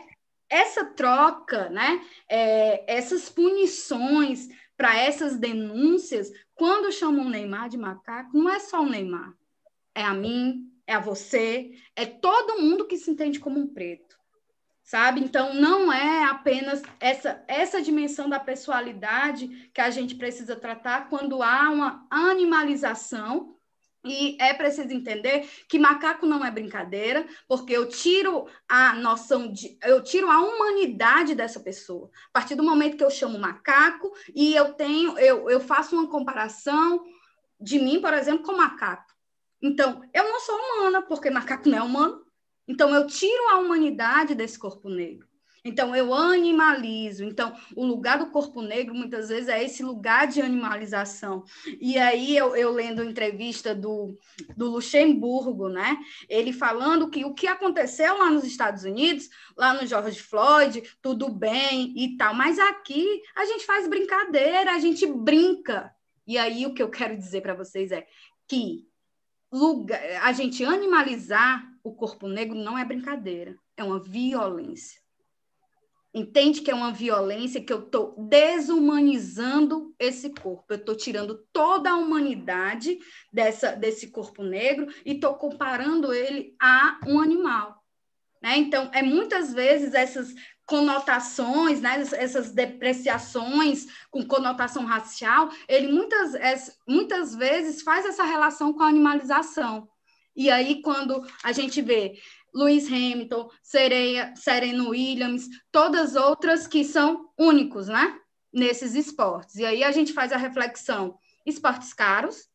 essa 0.50 0.86
troca, 0.86 1.70
né? 1.70 2.02
É, 2.30 2.96
essas 2.96 3.30
punições 3.30 4.48
para 4.78 4.96
essas 4.96 5.38
denúncias, 5.38 6.32
quando 6.54 6.92
chamam 6.92 7.26
o 7.26 7.30
Neymar 7.30 7.68
de 7.68 7.78
macaco, 7.78 8.38
não 8.38 8.50
é 8.50 8.60
só 8.60 8.82
o 8.82 8.90
Neymar, 8.90 9.34
é 9.96 10.04
a 10.04 10.14
mim, 10.14 10.72
é 10.86 10.94
a 10.94 11.00
você, 11.00 11.72
é 11.96 12.06
todo 12.06 12.62
mundo 12.62 12.86
que 12.86 12.96
se 12.96 13.10
entende 13.10 13.40
como 13.40 13.60
um 13.60 13.68
preto, 13.68 14.16
sabe? 14.84 15.20
Então, 15.20 15.54
não 15.56 15.92
é 15.92 16.26
apenas 16.26 16.84
essa, 17.00 17.44
essa 17.48 17.82
dimensão 17.82 18.30
da 18.30 18.40
pessoalidade 18.40 19.70
que 19.74 19.82
a 19.82 19.90
gente 19.90 20.16
precisa 20.16 20.56
tratar 20.56 21.10
quando 21.10 21.42
há 21.42 21.70
uma 21.72 22.08
animalização. 22.10 23.57
E 24.08 24.38
é 24.40 24.54
preciso 24.54 24.92
entender 24.94 25.48
que 25.68 25.78
macaco 25.78 26.26
não 26.26 26.44
é 26.44 26.50
brincadeira, 26.50 27.26
porque 27.48 27.74
eu 27.74 27.88
tiro 27.88 28.48
a 28.68 28.94
noção 28.96 29.52
de. 29.52 29.78
Eu 29.84 30.04
tiro 30.04 30.30
a 30.30 30.40
humanidade 30.40 31.36
dessa 31.36 31.60
pessoa. 31.60 32.10
A 32.30 32.40
partir 32.40 32.56
do 32.56 32.64
momento 32.64 32.98
que 32.98 33.04
eu 33.04 33.10
chamo 33.10 33.38
macaco 33.38 34.12
e 34.34 34.56
eu 34.56 34.74
tenho, 34.74 35.18
eu, 35.20 35.50
eu 35.50 35.60
faço 35.60 35.96
uma 35.96 36.10
comparação 36.10 37.04
de 37.60 37.80
mim, 37.80 38.00
por 38.00 38.14
exemplo, 38.14 38.46
com 38.46 38.56
macaco. 38.56 39.14
Então, 39.62 40.04
eu 40.14 40.24
não 40.24 40.40
sou 40.40 40.56
humana, 40.56 41.02
porque 41.02 41.30
macaco 41.30 41.68
não 41.68 41.78
é 41.78 41.82
humano. 41.82 42.26
Então, 42.68 42.94
eu 42.94 43.08
tiro 43.08 43.50
a 43.50 43.58
humanidade 43.58 44.36
desse 44.36 44.58
corpo 44.60 44.90
negro. 44.90 45.28
Então, 45.68 45.96
eu 45.96 46.14
animalizo. 46.14 47.24
Então, 47.24 47.54
o 47.76 47.86
lugar 47.86 48.18
do 48.18 48.32
corpo 48.32 48.62
negro, 48.62 48.96
muitas 48.96 49.30
vezes, 49.30 49.50
é 49.50 49.64
esse 49.64 49.84
lugar 49.84 50.28
de 50.28 50.42
animalização. 50.42 51.44
E 51.80 51.98
aí, 51.98 52.36
eu, 52.36 52.56
eu 52.56 52.72
lendo 52.72 53.02
a 53.02 53.06
entrevista 53.06 53.76
do, 53.76 54.18
do 54.56 54.70
Luxemburgo, 54.70 55.68
né? 55.68 55.98
Ele 56.30 56.54
falando 56.54 57.10
que 57.10 57.26
o 57.26 57.34
que 57.34 57.48
aconteceu 57.48 58.18
lá 58.18 58.30
nos 58.30 58.46
Estados 58.46 58.84
Unidos, 58.84 59.30
lá 59.58 59.74
no 59.74 59.86
George 59.86 60.22
Floyd, 60.22 60.82
tudo 61.02 61.30
bem 61.30 61.94
e 61.98 62.16
tal. 62.16 62.34
Mas 62.34 62.58
aqui, 62.58 63.22
a 63.36 63.46
gente 63.46 63.66
faz 63.66 63.88
brincadeira, 63.88 64.72
a 64.72 64.80
gente 64.80 65.06
brinca. 65.06 65.94
E 66.26 66.38
aí, 66.38 66.66
o 66.66 66.74
que 66.74 66.82
eu 66.82 66.90
quero 66.90 67.18
dizer 67.18 67.42
para 67.42 67.54
vocês 67.54 67.92
é 67.92 68.08
que 68.48 68.88
lugar, 69.52 70.02
a 70.24 70.32
gente 70.32 70.64
animalizar 70.64 71.64
o 71.84 71.94
corpo 71.94 72.28
negro 72.28 72.56
não 72.56 72.78
é 72.78 72.86
brincadeira, 72.86 73.58
é 73.76 73.84
uma 73.84 74.00
violência. 74.00 75.02
Entende 76.14 76.62
que 76.62 76.72
é 76.72 76.76
uma 76.76 76.92
violência, 76.92 77.64
que 77.64 77.72
eu 77.72 77.80
estou 77.80 78.16
desumanizando 78.18 79.94
esse 80.00 80.30
corpo, 80.30 80.66
eu 80.70 80.78
estou 80.78 80.96
tirando 80.96 81.46
toda 81.52 81.92
a 81.92 81.98
humanidade 81.98 82.98
dessa, 83.32 83.72
desse 83.74 84.10
corpo 84.12 84.44
negro 84.44 84.88
e 85.06 85.14
estou 85.14 85.36
comparando 85.36 86.14
ele 86.14 86.56
a 86.60 87.00
um 87.06 87.20
animal. 87.20 87.84
Né? 88.42 88.58
Então, 88.58 88.90
é 88.94 89.02
muitas 89.02 89.54
vezes 89.54 89.94
essas 89.94 90.34
conotações, 90.66 91.80
né, 91.80 92.04
essas 92.18 92.52
depreciações 92.52 93.88
com 94.12 94.28
conotação 94.28 94.86
racial, 94.86 95.50
ele 95.68 95.92
muitas, 95.92 96.78
muitas 96.86 97.34
vezes 97.34 97.82
faz 97.82 98.06
essa 98.06 98.26
relação 98.26 98.74
com 98.74 98.84
a 98.84 98.88
animalização. 98.88 99.88
E 100.36 100.52
aí, 100.52 100.82
quando 100.84 101.26
a 101.44 101.52
gente 101.52 101.82
vê 101.82 102.20
Lewis 102.58 102.88
Hamilton, 102.88 103.50
Sereia, 103.62 104.34
Serena 104.36 104.90
Williams, 104.90 105.48
todas 105.72 106.16
outras 106.16 106.66
que 106.66 106.84
são 106.84 107.30
únicos, 107.38 107.88
né? 107.88 108.20
Nesses 108.52 108.96
esportes. 108.96 109.56
E 109.58 109.66
aí 109.66 109.84
a 109.84 109.92
gente 109.92 110.12
faz 110.12 110.32
a 110.32 110.38
reflexão: 110.38 111.20
esportes 111.46 111.94
caros, 111.94 112.50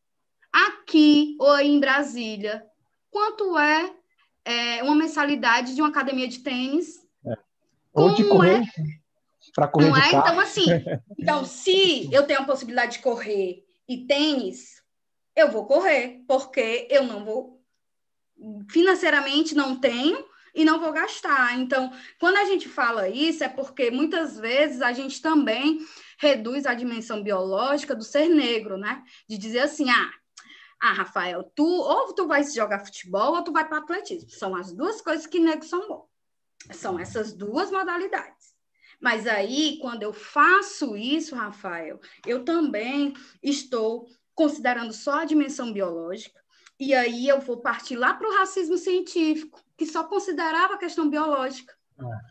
aqui 0.51 1.37
ou 1.39 1.57
em 1.57 1.79
Brasília, 1.79 2.65
quanto 3.09 3.57
é, 3.57 3.93
é 4.43 4.83
uma 4.83 4.95
mensalidade 4.95 5.73
de 5.73 5.81
uma 5.81 5.89
academia 5.89 6.27
de 6.27 6.39
tênis? 6.39 6.97
É. 7.25 7.37
Ou 7.93 8.13
de 8.13 8.25
correr. 8.25 8.61
É? 8.61 8.63
Para 9.55 9.67
correr 9.69 9.89
Não 9.89 9.95
é? 9.95 10.11
Carro. 10.11 10.27
Então, 10.27 10.39
assim, 10.39 10.65
então, 11.17 11.45
se 11.45 12.13
eu 12.13 12.27
tenho 12.27 12.41
a 12.41 12.45
possibilidade 12.45 12.93
de 12.93 12.99
correr 12.99 13.63
e 13.87 14.05
tênis, 14.05 14.81
eu 15.33 15.49
vou 15.49 15.65
correr, 15.65 16.21
porque 16.27 16.87
eu 16.89 17.03
não 17.03 17.23
vou 17.23 17.52
financeiramente 18.69 19.55
não 19.55 19.75
tenho 19.75 20.25
e 20.53 20.63
não 20.63 20.79
vou 20.79 20.91
gastar. 20.91 21.57
Então, 21.59 21.91
quando 22.19 22.37
a 22.37 22.45
gente 22.45 22.69
fala 22.69 23.09
isso, 23.09 23.43
é 23.43 23.49
porque 23.49 23.89
muitas 23.89 24.37
vezes 24.37 24.81
a 24.81 24.93
gente 24.93 25.21
também 25.21 25.79
reduz 26.17 26.65
a 26.65 26.73
dimensão 26.73 27.23
biológica 27.23 27.95
do 27.95 28.03
ser 28.03 28.29
negro, 28.29 28.77
né? 28.77 29.03
De 29.27 29.37
dizer 29.37 29.59
assim, 29.59 29.89
ah, 29.89 30.11
ah, 30.81 30.93
Rafael, 30.93 31.49
tu 31.55 31.65
ou 31.65 32.13
tu 32.13 32.27
vai 32.27 32.43
jogar 32.43 32.85
futebol 32.85 33.35
ou 33.35 33.43
tu 33.43 33.51
vai 33.51 33.67
para 33.67 33.77
atletismo. 33.77 34.29
São 34.29 34.55
as 34.55 34.73
duas 34.73 35.01
coisas 35.01 35.25
que 35.25 35.39
negros 35.39 35.69
são 35.69 35.87
bons. 35.87 36.07
São 36.71 36.99
essas 36.99 37.33
duas 37.33 37.71
modalidades. 37.71 38.53
Mas 38.99 39.25
aí, 39.25 39.79
quando 39.81 40.03
eu 40.03 40.13
faço 40.13 40.95
isso, 40.95 41.35
Rafael, 41.35 41.99
eu 42.25 42.43
também 42.45 43.13
estou 43.41 44.07
considerando 44.35 44.93
só 44.93 45.19
a 45.19 45.25
dimensão 45.25 45.71
biológica, 45.71 46.42
e 46.79 46.93
aí 46.93 47.27
eu 47.27 47.39
vou 47.39 47.57
partir 47.57 47.95
lá 47.95 48.13
para 48.13 48.27
o 48.27 48.37
racismo 48.37 48.77
científico, 48.77 49.61
que 49.77 49.85
só 49.85 50.03
considerava 50.03 50.75
a 50.75 50.77
questão 50.77 51.09
biológica, 51.09 51.73
é. 51.99 52.03
né? 52.03 52.21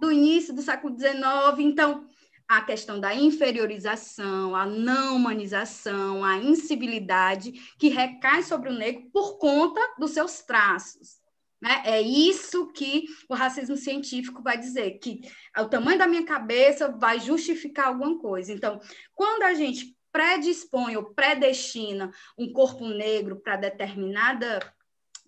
do 0.00 0.10
início 0.10 0.52
do 0.52 0.62
século 0.62 0.98
XIX. 0.98 1.22
Então, 1.60 2.06
a 2.48 2.60
questão 2.60 3.00
da 3.00 3.14
inferiorização, 3.14 4.54
a 4.54 4.66
não 4.66 5.16
humanização, 5.16 6.24
a 6.24 6.36
incivilidade 6.36 7.52
que 7.78 7.88
recai 7.88 8.42
sobre 8.42 8.68
o 8.68 8.74
negro 8.74 9.08
por 9.12 9.38
conta 9.38 9.80
dos 9.98 10.10
seus 10.10 10.42
traços. 10.42 11.22
Né? 11.60 11.80
É 11.84 12.02
isso 12.02 12.72
que 12.72 13.04
o 13.28 13.34
racismo 13.34 13.76
científico 13.76 14.42
vai 14.42 14.58
dizer, 14.58 14.98
que 14.98 15.20
o 15.56 15.66
tamanho 15.66 15.98
da 15.98 16.08
minha 16.08 16.24
cabeça 16.24 16.88
vai 16.88 17.20
justificar 17.20 17.86
alguma 17.86 18.18
coisa. 18.18 18.52
Então, 18.52 18.80
quando 19.14 19.44
a 19.44 19.54
gente 19.54 19.96
predispõe 20.12 20.96
ou 20.96 21.14
predestina 21.14 22.12
um 22.38 22.52
corpo 22.52 22.86
negro 22.86 23.36
para 23.36 23.56
determinada 23.56 24.60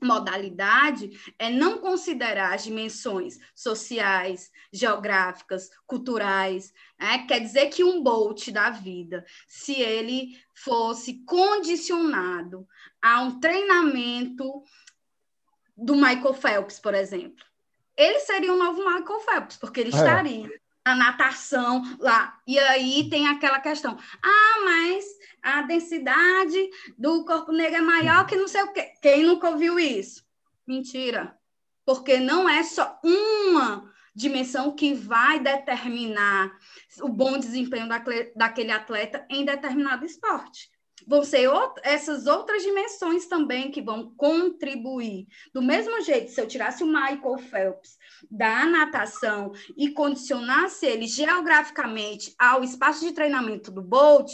modalidade 0.05 1.11
é 1.39 1.49
não 1.51 1.79
considerar 1.79 2.55
as 2.55 2.65
dimensões 2.65 3.39
sociais, 3.55 4.51
geográficas, 4.71 5.71
culturais. 5.87 6.73
Né? 6.99 7.27
Quer 7.27 7.41
dizer 7.41 7.67
que 7.71 7.83
um 7.83 8.03
Bolt 8.03 8.51
da 8.51 8.71
vida, 8.71 9.25
se 9.49 9.81
ele 9.81 10.39
fosse 10.55 11.25
condicionado 11.25 12.69
a 13.01 13.23
um 13.23 13.41
treinamento 13.41 14.63
do 15.77 15.95
Michael 15.97 16.35
Phelps, 16.35 16.79
por 16.79 16.95
exemplo, 16.95 17.45
ele 17.97 18.21
seria 18.21 18.53
um 18.53 18.59
novo 18.59 18.79
Michael 18.79 19.21
Phelps, 19.21 19.57
porque 19.57 19.81
ele 19.81 19.95
é. 19.95 19.97
estaria 19.97 20.64
a 20.85 20.95
natação 20.95 21.83
lá. 21.99 22.39
E 22.47 22.59
aí 22.59 23.09
tem 23.09 23.27
aquela 23.27 23.61
questão: 23.61 23.97
ah, 24.23 24.61
mas 24.65 25.05
a 25.43 25.63
densidade 25.63 26.71
do 26.99 27.25
corpo 27.25 27.53
negro 27.53 27.79
é 27.79 27.81
maior 27.81 28.27
que 28.27 28.37
não 28.37 28.49
sei 28.49 28.63
o 28.63 28.73
quê. 28.73 28.93
Quem 29.01 29.25
nunca 29.25 29.49
ouviu 29.49 29.79
isso? 29.79 30.25
Mentira. 30.67 31.37
Porque 31.85 32.19
não 32.19 32.49
é 32.49 32.63
só 32.63 32.99
uma 33.03 33.93
dimensão 34.15 34.75
que 34.75 34.95
vai 34.95 35.39
determinar 35.41 36.53
o 37.03 37.09
bom 37.09 37.39
desempenho 37.39 37.89
daquele 38.37 38.71
atleta 38.71 39.27
em 39.29 39.45
determinado 39.45 40.05
esporte 40.05 40.74
vão 41.07 41.23
ser 41.23 41.49
essas 41.83 42.27
outras 42.27 42.63
dimensões 42.63 43.27
também 43.27 43.71
que 43.71 43.83
vão 43.83 44.15
contribuir. 44.17 45.27
Do 45.53 45.63
mesmo 45.63 46.01
jeito, 46.01 46.31
se 46.31 46.41
eu 46.41 46.49
tirasse 46.49 46.83
o 46.83 46.87
Michael 46.87 47.39
Phelps 47.39 47.99
da 48.31 48.65
natação 48.67 49.53
e 49.77 49.91
condicionasse 49.91 50.87
ele 50.87 51.07
geograficamente 51.07 52.35
ao 52.39 52.63
espaço 52.63 53.05
de 53.05 53.13
treinamento 53.13 53.71
do 53.71 53.83
Bolt, 53.83 54.31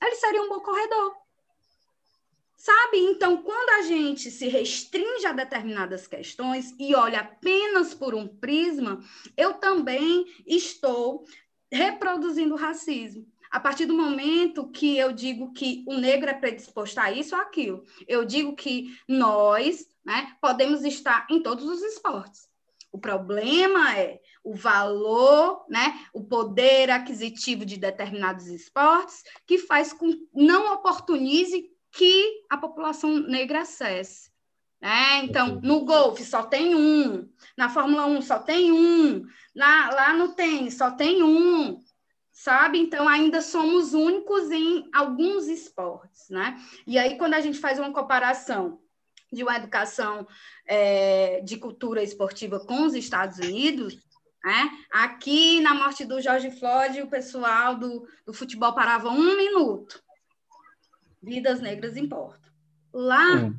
ele 0.00 0.16
seria 0.16 0.42
um 0.42 0.48
bom 0.48 0.60
corredor. 0.60 1.22
Sabe? 2.56 2.98
Então, 2.98 3.42
quando 3.42 3.70
a 3.70 3.82
gente 3.82 4.30
se 4.30 4.46
restringe 4.46 5.26
a 5.26 5.32
determinadas 5.32 6.06
questões 6.06 6.72
e 6.78 6.94
olha 6.94 7.18
apenas 7.18 7.92
por 7.92 8.14
um 8.14 8.28
prisma, 8.28 9.00
eu 9.36 9.54
também 9.54 10.24
estou 10.46 11.24
reproduzindo 11.72 12.54
o 12.54 12.56
racismo. 12.56 13.26
A 13.52 13.60
partir 13.60 13.84
do 13.84 13.94
momento 13.94 14.70
que 14.70 14.96
eu 14.96 15.12
digo 15.12 15.52
que 15.52 15.84
o 15.86 15.94
negro 15.94 16.30
é 16.30 16.32
predisposto 16.32 16.98
a 16.98 17.12
isso 17.12 17.36
ou 17.36 17.42
aquilo, 17.42 17.84
eu 18.08 18.24
digo 18.24 18.56
que 18.56 18.98
nós 19.06 19.86
né, 20.02 20.34
podemos 20.40 20.82
estar 20.84 21.26
em 21.30 21.42
todos 21.42 21.66
os 21.66 21.82
esportes. 21.82 22.48
O 22.90 22.98
problema 22.98 23.94
é 23.94 24.20
o 24.42 24.54
valor, 24.54 25.66
né, 25.68 26.06
o 26.14 26.24
poder 26.24 26.90
aquisitivo 26.90 27.66
de 27.66 27.76
determinados 27.76 28.46
esportes 28.46 29.22
que 29.46 29.58
faz 29.58 29.92
com 29.92 30.10
não 30.34 30.72
oportunize 30.72 31.70
que 31.90 32.44
a 32.48 32.56
população 32.56 33.18
negra 33.18 33.60
acesse. 33.60 34.30
Né? 34.80 35.24
Então, 35.24 35.60
no 35.62 35.84
golfe 35.84 36.24
só 36.24 36.42
tem 36.42 36.74
um, 36.74 37.28
na 37.54 37.68
Fórmula 37.68 38.06
1 38.06 38.22
só 38.22 38.38
tem 38.38 38.72
um, 38.72 39.26
na, 39.54 39.90
lá 39.90 40.14
no 40.14 40.34
tênis 40.34 40.78
só 40.78 40.90
tem 40.90 41.22
um, 41.22 41.78
sabe? 42.32 42.78
Então, 42.78 43.06
ainda 43.06 43.42
somos 43.42 43.92
únicos 43.92 44.50
em 44.50 44.88
alguns 44.92 45.46
esportes, 45.46 46.30
né? 46.30 46.58
E 46.86 46.98
aí, 46.98 47.18
quando 47.18 47.34
a 47.34 47.40
gente 47.40 47.58
faz 47.58 47.78
uma 47.78 47.92
comparação 47.92 48.80
de 49.30 49.42
uma 49.42 49.56
educação 49.56 50.26
é, 50.66 51.40
de 51.40 51.56
cultura 51.56 52.02
esportiva 52.02 52.60
com 52.60 52.84
os 52.84 52.94
Estados 52.94 53.38
Unidos, 53.38 53.98
né? 54.44 54.70
aqui 54.90 55.60
na 55.60 55.74
morte 55.74 56.04
do 56.04 56.20
George 56.20 56.50
Floyd, 56.50 57.00
o 57.00 57.08
pessoal 57.08 57.76
do, 57.76 58.06
do 58.26 58.34
futebol 58.34 58.74
parava 58.74 59.08
um 59.08 59.36
minuto. 59.36 60.02
Vidas 61.22 61.60
negras 61.60 61.96
importam. 61.96 62.50
Lá, 62.92 63.36
hum. 63.36 63.56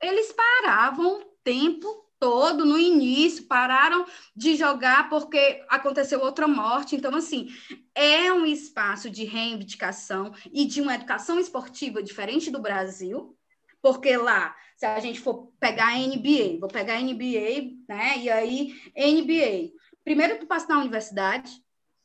eles 0.00 0.32
paravam 0.32 1.22
tempo 1.44 2.01
todo 2.22 2.64
no 2.64 2.78
início, 2.78 3.48
pararam 3.48 4.06
de 4.36 4.54
jogar 4.54 5.08
porque 5.08 5.60
aconteceu 5.68 6.20
outra 6.20 6.46
morte. 6.46 6.94
Então, 6.94 7.12
assim, 7.16 7.48
é 7.96 8.32
um 8.32 8.46
espaço 8.46 9.10
de 9.10 9.24
reivindicação 9.24 10.32
e 10.52 10.64
de 10.64 10.80
uma 10.80 10.94
educação 10.94 11.36
esportiva 11.40 12.00
diferente 12.00 12.48
do 12.48 12.62
Brasil, 12.62 13.36
porque 13.82 14.16
lá, 14.16 14.54
se 14.76 14.86
a 14.86 15.00
gente 15.00 15.18
for 15.18 15.48
pegar 15.58 15.88
a 15.88 15.98
NBA, 15.98 16.60
vou 16.60 16.68
pegar 16.68 16.94
a 16.94 17.00
NBA, 17.00 17.74
né? 17.88 18.18
E 18.18 18.30
aí, 18.30 18.80
NBA. 18.96 19.72
Primeiro, 20.04 20.38
tu 20.38 20.46
passa 20.46 20.68
na 20.68 20.78
universidade, 20.78 21.50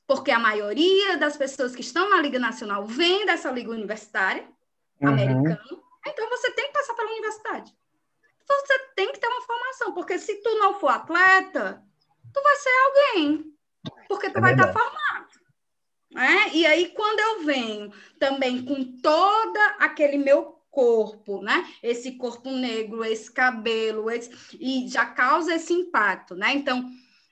porque 0.07 0.31
a 0.31 0.39
maioria 0.39 1.15
das 1.17 1.37
pessoas 1.37 1.75
que 1.75 1.81
estão 1.81 2.09
na 2.09 2.19
Liga 2.19 2.39
Nacional 2.39 2.87
vem 2.87 3.23
dessa 3.23 3.51
liga 3.51 3.69
universitária 3.69 4.49
uhum. 4.99 5.09
americana. 5.09 5.61
Então, 6.07 6.27
você 6.27 6.49
tem 6.53 6.65
que 6.65 6.73
passar 6.73 6.95
pela 6.95 7.11
universidade 7.11 7.71
você 8.53 8.79
tem 8.95 9.11
que 9.11 9.19
ter 9.19 9.27
uma 9.27 9.41
formação, 9.41 9.93
porque 9.93 10.17
se 10.17 10.35
tu 10.41 10.55
não 10.57 10.79
for 10.79 10.89
atleta, 10.89 11.83
tu 12.33 12.41
vai 12.41 12.55
ser 12.55 12.69
alguém, 12.69 13.53
porque 14.07 14.29
tu 14.29 14.37
é 14.37 14.41
vai 14.41 14.53
estar 14.53 14.71
formado. 14.71 15.27
Né? 16.11 16.49
E 16.53 16.65
aí, 16.65 16.89
quando 16.89 17.19
eu 17.19 17.45
venho 17.45 17.91
também 18.19 18.63
com 18.63 18.99
todo 19.01 19.57
aquele 19.79 20.17
meu 20.17 20.57
corpo, 20.71 21.41
né? 21.41 21.67
Esse 21.81 22.13
corpo 22.13 22.51
negro, 22.51 23.03
esse 23.03 23.31
cabelo, 23.31 24.11
esse... 24.11 24.29
e 24.59 24.87
já 24.87 25.05
causa 25.05 25.55
esse 25.55 25.73
impacto, 25.73 26.35
né? 26.35 26.53
Então, 26.53 26.87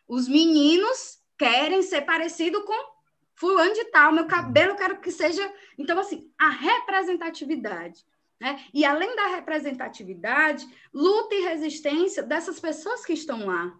os 0.08 0.28
meninos 0.28 1.20
querem 1.38 1.82
ser 1.82 2.02
parecido 2.02 2.64
com 2.64 2.96
fulano 3.36 3.74
de 3.74 3.86
tal, 3.86 4.12
meu 4.12 4.26
cabelo 4.26 4.72
eu 4.72 4.76
quero 4.76 5.00
que 5.00 5.12
seja. 5.12 5.54
Então, 5.78 6.00
assim, 6.00 6.32
a 6.40 6.50
representatividade 6.50 8.04
né? 8.40 8.64
E 8.74 8.84
além 8.84 9.16
da 9.16 9.28
representatividade, 9.28 10.68
luta 10.94 11.36
e 11.36 11.42
resistência 11.44 12.22
dessas 12.24 12.60
pessoas 12.60 13.06
que 13.06 13.14
estão 13.14 13.46
lá. 13.46 13.78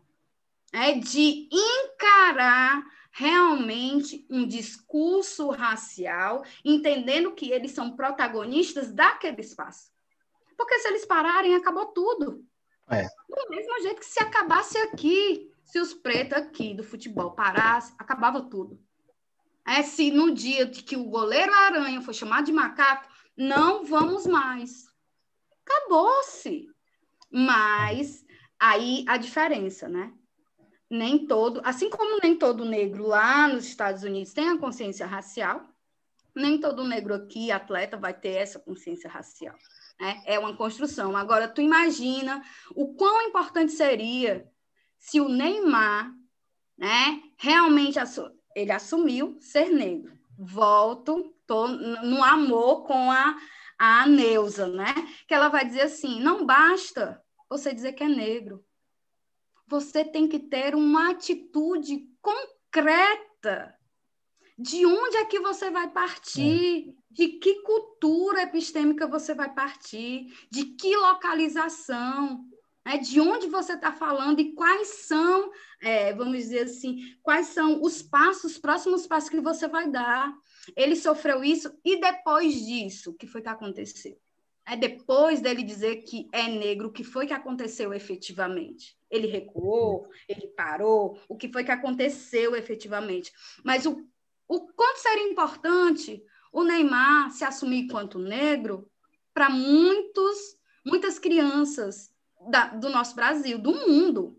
é 0.74 0.94
de 0.94 1.48
encarar 1.52 2.84
realmente 3.12 4.26
um 4.30 4.46
discurso 4.46 5.50
racial, 5.50 6.44
entendendo 6.66 7.32
que 7.32 7.50
eles 7.50 7.72
são 7.72 7.96
protagonistas 7.96 8.92
daquele 8.92 9.40
espaço. 9.40 9.90
Porque 10.58 10.78
se 10.80 10.88
eles 10.90 11.06
pararem, 11.06 11.56
acabou 11.56 11.86
tudo. 11.88 12.46
É. 12.90 13.04
Do 13.04 13.50
mesmo 13.50 13.82
jeito 13.82 14.00
que 14.00 14.06
se 14.06 14.22
acabasse 14.22 14.78
aqui, 14.80 15.50
se 15.64 15.80
os 15.80 15.94
pretos 15.94 16.38
aqui 16.38 16.74
do 16.74 16.84
futebol 16.84 17.32
parassem, 17.32 17.96
acabava 17.98 18.42
tudo. 18.42 18.80
É, 19.66 19.82
se 19.82 20.12
no 20.12 20.34
dia 20.34 20.66
de 20.66 20.84
que 20.84 20.96
o 20.96 21.06
goleiro 21.06 21.54
Aranha 21.54 22.02
foi 22.02 22.14
chamado 22.14 22.46
de 22.46 22.52
macaco, 22.52 23.10
não 23.38 23.86
vamos 23.86 24.26
mais. 24.26 24.86
Acabou-se. 25.66 26.68
Mas 27.32 28.26
aí 28.60 29.04
a 29.08 29.18
diferença, 29.18 29.88
né? 29.90 30.14
nem 30.90 31.26
todo, 31.26 31.62
assim 31.64 31.90
como 31.90 32.20
nem 32.22 32.38
todo 32.38 32.66
negro 32.66 33.08
lá 33.08 33.48
nos 33.48 33.66
Estados 33.66 34.04
Unidos 34.04 34.34
tem 34.34 34.50
a 34.50 34.58
consciência 34.58 35.06
racial, 35.06 35.68
nem 36.34 36.60
todo 36.60 36.84
negro 36.84 37.14
aqui, 37.14 37.52
atleta, 37.52 37.98
vai 37.98 38.14
ter 38.14 38.36
essa 38.36 38.60
consciência 38.60 39.10
racial. 39.10 39.56
Né? 40.00 40.22
É 40.26 40.38
uma 40.38 40.56
construção. 40.56 41.16
Agora, 41.16 41.48
tu 41.48 41.62
imagina 41.62 42.44
o 42.76 42.94
quão 42.94 43.22
importante 43.22 43.72
seria 43.72 44.50
se 44.98 45.22
o 45.22 45.30
Neymar, 45.30 46.12
né, 46.78 47.22
realmente 47.38 48.00
assu 48.00 48.32
ele 48.54 48.72
assumiu 48.72 49.38
ser 49.42 49.70
negro. 49.70 50.18
Volto, 50.38 51.35
tô 51.48 51.68
no 51.68 52.24
amor 52.24 52.84
com 52.84 53.12
a, 53.12 53.38
a 53.78 54.08
Neuza, 54.08 54.68
né? 54.68 54.94
Que 55.28 55.34
ela 55.34 55.50
vai 55.50 55.66
dizer 55.66 55.82
assim: 55.82 56.20
não 56.22 56.46
basta 56.46 57.22
você 57.50 57.74
dizer 57.74 57.94
que 57.94 58.04
é 58.04 58.08
negro 58.08 58.66
você 59.68 60.04
tem 60.06 60.28
que 60.28 60.40
ter 60.40 60.76
uma 60.76 61.12
atitude 61.12 62.08
concreta. 62.22 63.76
De 64.58 64.86
onde 64.86 65.18
é 65.18 65.26
que 65.26 65.40
você 65.40 65.70
vai 65.70 65.90
partir? 65.90 66.90
É. 66.90 66.94
De 67.12 67.28
que 67.40 67.62
cultura 67.62 68.44
epistêmica 68.44 69.08
você 69.08 69.34
vai 69.34 69.54
partir? 69.54 70.28
De 70.50 70.66
que 70.66 70.96
localização? 70.96 72.46
É, 72.86 72.98
de 72.98 73.20
onde 73.20 73.48
você 73.48 73.74
está 73.74 73.92
falando 73.92 74.40
e 74.40 74.54
quais 74.54 74.88
são, 75.08 75.52
é, 75.82 76.14
vamos 76.14 76.38
dizer 76.38 76.66
assim, 76.66 77.00
quais 77.24 77.48
são 77.48 77.82
os 77.82 78.04
passos, 78.04 78.52
os 78.52 78.58
próximos 78.60 79.08
passos 79.08 79.30
que 79.30 79.42
você 79.42 79.68
vai 79.68 79.90
dar. 79.90 80.32
Ele 80.76 80.96
sofreu 80.96 81.44
isso 81.44 81.74
e 81.84 82.00
depois 82.00 82.54
disso, 82.66 83.12
o 83.12 83.14
que 83.14 83.28
foi 83.28 83.42
que 83.42 83.50
aconteceu? 83.50 84.18
É 84.68 84.76
depois 84.76 85.42
dele 85.42 85.62
dizer 85.62 85.98
que 85.98 86.28
é 86.32 86.48
negro, 86.48 86.88
o 86.88 86.92
que 86.92 87.04
foi 87.04 87.28
que 87.28 87.34
aconteceu 87.34 87.94
efetivamente? 87.94 88.98
Ele 89.12 89.28
recuou, 89.28 90.10
ele 90.28 90.48
parou, 90.48 91.20
o 91.30 91.36
que 91.36 91.52
foi 91.52 91.64
que 91.64 91.72
aconteceu 91.72 92.56
efetivamente? 92.56 93.32
Mas 93.64 93.86
o, 93.86 94.04
o 94.48 94.62
quanto 94.74 94.98
seria 94.98 95.30
importante 95.30 96.24
o 96.52 96.64
Neymar 96.64 97.30
se 97.32 97.44
assumir 97.44 97.84
enquanto 97.84 98.18
negro 98.18 98.90
para 99.34 99.50
muitos, 99.50 100.58
muitas 100.86 101.20
crianças 101.20 102.10
da, 102.50 102.68
do 102.68 102.90
nosso 102.90 103.16
Brasil, 103.16 103.60
do 103.60 103.72
mundo. 103.72 104.36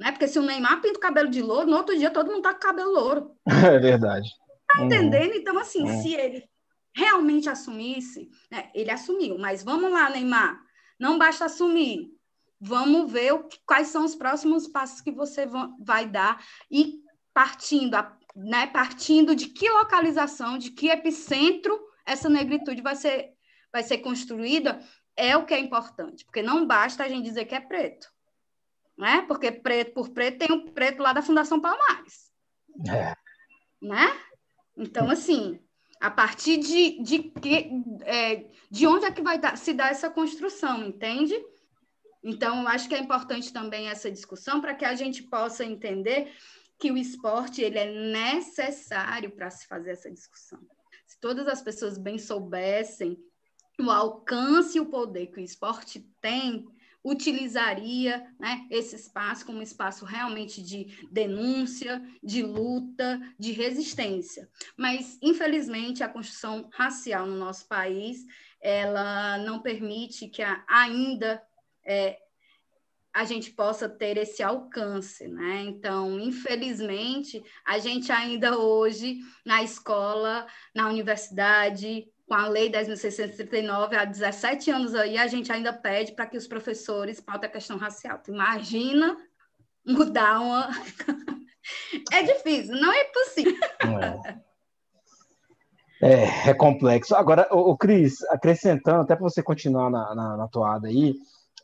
Né? 0.00 0.10
Porque 0.10 0.28
se 0.28 0.38
o 0.38 0.42
Neymar 0.42 0.82
pinta 0.82 0.98
o 0.98 1.00
cabelo 1.00 1.30
de 1.30 1.40
louro, 1.40 1.70
no 1.70 1.76
outro 1.76 1.96
dia 1.96 2.10
todo 2.10 2.30
mundo 2.30 2.42
tá 2.42 2.52
com 2.52 2.60
cabelo 2.60 2.92
louro. 2.92 3.30
É 3.46 3.78
verdade. 3.78 4.28
Tá 4.76 4.84
entendendo? 4.84 5.32
Uhum. 5.32 5.36
Então, 5.36 5.58
assim, 5.58 5.82
uhum. 5.82 6.02
se 6.02 6.14
ele 6.14 6.48
realmente 6.94 7.48
assumisse, 7.48 8.30
né, 8.50 8.70
ele 8.74 8.90
assumiu, 8.90 9.38
mas 9.38 9.62
vamos 9.62 9.90
lá, 9.90 10.08
Neymar, 10.10 10.62
não 10.98 11.18
basta 11.18 11.46
assumir, 11.46 12.12
vamos 12.60 13.10
ver 13.10 13.34
o, 13.34 13.48
quais 13.66 13.88
são 13.88 14.04
os 14.04 14.14
próximos 14.14 14.68
passos 14.68 15.00
que 15.00 15.10
você 15.10 15.46
vai 15.80 16.06
dar 16.06 16.44
e 16.70 17.00
partindo, 17.32 17.96
né, 18.36 18.68
partindo 18.68 19.34
de 19.34 19.48
que 19.48 19.68
localização, 19.68 20.56
de 20.56 20.70
que 20.70 20.88
epicentro 20.88 21.78
essa 22.06 22.28
negritude 22.28 22.80
vai 22.80 22.94
ser, 22.94 23.32
vai 23.72 23.82
ser 23.82 23.98
construída, 23.98 24.80
é 25.16 25.36
o 25.36 25.44
que 25.44 25.54
é 25.54 25.58
importante, 25.58 26.24
porque 26.24 26.42
não 26.42 26.66
basta 26.66 27.02
a 27.02 27.08
gente 27.08 27.24
dizer 27.24 27.44
que 27.44 27.54
é 27.54 27.60
preto, 27.60 28.08
né? 28.96 29.22
Porque 29.22 29.50
preto 29.50 29.92
por 29.94 30.10
preto 30.10 30.38
tem 30.38 30.52
o 30.52 30.72
preto 30.72 31.02
lá 31.02 31.12
da 31.12 31.22
Fundação 31.22 31.60
Palmares, 31.60 32.32
é. 32.88 33.14
né? 33.80 34.12
Então, 34.76 35.08
assim, 35.10 35.58
a 36.00 36.10
partir 36.10 36.58
de, 36.58 37.02
de, 37.02 37.18
que, 37.22 37.70
é, 38.02 38.46
de 38.70 38.86
onde 38.86 39.06
é 39.06 39.10
que 39.10 39.22
vai 39.22 39.38
dar, 39.38 39.56
se 39.56 39.72
dar 39.72 39.90
essa 39.90 40.10
construção, 40.10 40.84
entende? 40.84 41.34
Então, 42.22 42.62
eu 42.62 42.68
acho 42.68 42.88
que 42.88 42.94
é 42.94 42.98
importante 42.98 43.52
também 43.52 43.88
essa 43.88 44.10
discussão 44.10 44.60
para 44.60 44.74
que 44.74 44.84
a 44.84 44.94
gente 44.94 45.22
possa 45.22 45.64
entender 45.64 46.32
que 46.78 46.90
o 46.90 46.96
esporte 46.96 47.62
ele 47.62 47.78
é 47.78 48.10
necessário 48.10 49.30
para 49.30 49.50
se 49.50 49.66
fazer 49.66 49.92
essa 49.92 50.10
discussão. 50.10 50.58
Se 51.06 51.18
todas 51.20 51.46
as 51.46 51.62
pessoas 51.62 51.96
bem 51.96 52.18
soubessem 52.18 53.16
o 53.80 53.90
alcance 53.90 54.78
e 54.78 54.80
o 54.80 54.86
poder 54.86 55.28
que 55.28 55.40
o 55.40 55.44
esporte 55.44 56.00
tem, 56.20 56.66
utilizaria 57.04 58.26
né, 58.40 58.66
esse 58.70 58.96
espaço 58.96 59.44
como 59.44 59.58
um 59.58 59.62
espaço 59.62 60.06
realmente 60.06 60.62
de 60.62 61.06
denúncia, 61.12 62.02
de 62.22 62.42
luta, 62.42 63.20
de 63.38 63.52
resistência. 63.52 64.48
Mas, 64.76 65.18
infelizmente, 65.20 66.02
a 66.02 66.08
construção 66.08 66.68
racial 66.72 67.26
no 67.26 67.36
nosso 67.36 67.68
país 67.68 68.24
ela 68.64 69.36
não 69.38 69.60
permite 69.60 70.26
que 70.26 70.42
ainda 70.66 71.42
é, 71.84 72.18
a 73.12 73.24
gente 73.24 73.52
possa 73.52 73.88
ter 73.88 74.16
esse 74.16 74.42
alcance, 74.42 75.28
né? 75.28 75.62
Então, 75.66 76.18
infelizmente, 76.18 77.44
a 77.64 77.78
gente 77.78 78.10
ainda 78.10 78.58
hoje 78.58 79.18
na 79.44 79.62
escola, 79.62 80.46
na 80.74 80.88
universidade, 80.88 82.08
com 82.26 82.34
a 82.34 82.48
Lei 82.48 82.70
10.639, 82.70 83.94
há 83.94 84.04
17 84.04 84.70
anos 84.70 84.94
aí, 84.94 85.18
a 85.18 85.26
gente 85.26 85.52
ainda 85.52 85.72
pede 85.72 86.12
para 86.12 86.26
que 86.26 86.36
os 86.36 86.46
professores 86.46 87.20
pautem 87.20 87.48
a 87.48 87.52
questão 87.52 87.76
racial. 87.76 88.18
Tu 88.18 88.32
imagina 88.32 89.16
mudar 89.86 90.40
uma. 90.40 90.68
é 92.12 92.22
difícil, 92.22 92.76
não 92.76 92.92
é 92.92 93.04
possível. 93.04 93.54
É, 96.00 96.14
é, 96.14 96.50
é 96.50 96.54
complexo. 96.54 97.14
Agora, 97.14 97.46
o, 97.50 97.72
o 97.72 97.76
Cris, 97.76 98.22
acrescentando, 98.30 99.02
até 99.02 99.14
para 99.14 99.24
você 99.24 99.42
continuar 99.42 99.90
na, 99.90 100.14
na, 100.14 100.36
na 100.36 100.48
toada 100.48 100.88
aí, 100.88 101.14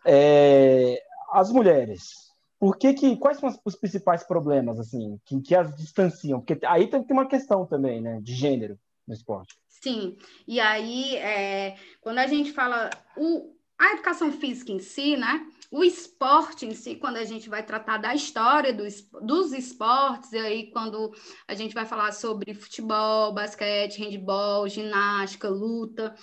é, 0.05 1.03
as 1.33 1.51
mulheres. 1.51 2.31
Por 2.59 2.77
que, 2.77 2.93
que 2.93 3.17
quais 3.17 3.39
são 3.39 3.59
os 3.65 3.75
principais 3.75 4.23
problemas 4.23 4.79
assim 4.79 5.19
que, 5.25 5.41
que 5.41 5.55
as 5.55 5.75
distanciam? 5.75 6.41
Porque 6.41 6.59
aí 6.67 6.89
tem, 6.89 7.03
tem 7.03 7.17
uma 7.17 7.27
questão 7.27 7.65
também, 7.65 8.03
né, 8.03 8.21
de 8.21 8.35
gênero 8.35 8.79
no 9.11 9.15
esporte. 9.15 9.59
Sim, 9.69 10.17
e 10.47 10.61
aí, 10.61 11.17
é, 11.17 11.77
quando 12.01 12.19
a 12.19 12.27
gente 12.27 12.53
fala 12.53 12.91
o, 13.17 13.55
a 13.79 13.93
educação 13.95 14.31
física 14.31 14.71
em 14.71 14.79
si, 14.79 15.17
né? 15.17 15.47
O 15.71 15.85
esporte 15.85 16.67
em 16.67 16.75
si, 16.75 16.97
quando 16.97 17.17
a 17.17 17.25
gente 17.25 17.49
vai 17.49 17.65
tratar 17.65 17.97
da 17.97 18.15
história 18.15 18.73
do, 18.73 18.85
dos 19.23 19.53
esportes, 19.53 20.33
e 20.33 20.39
aí 20.39 20.71
quando 20.71 21.15
a 21.47 21.55
gente 21.55 21.75
vai 21.75 21.87
falar 21.87 22.13
sobre 22.13 22.55
futebol, 22.55 23.33
basquete, 23.33 24.03
handebol, 24.03 24.69
ginástica, 24.69 25.49
luta, 25.49 26.15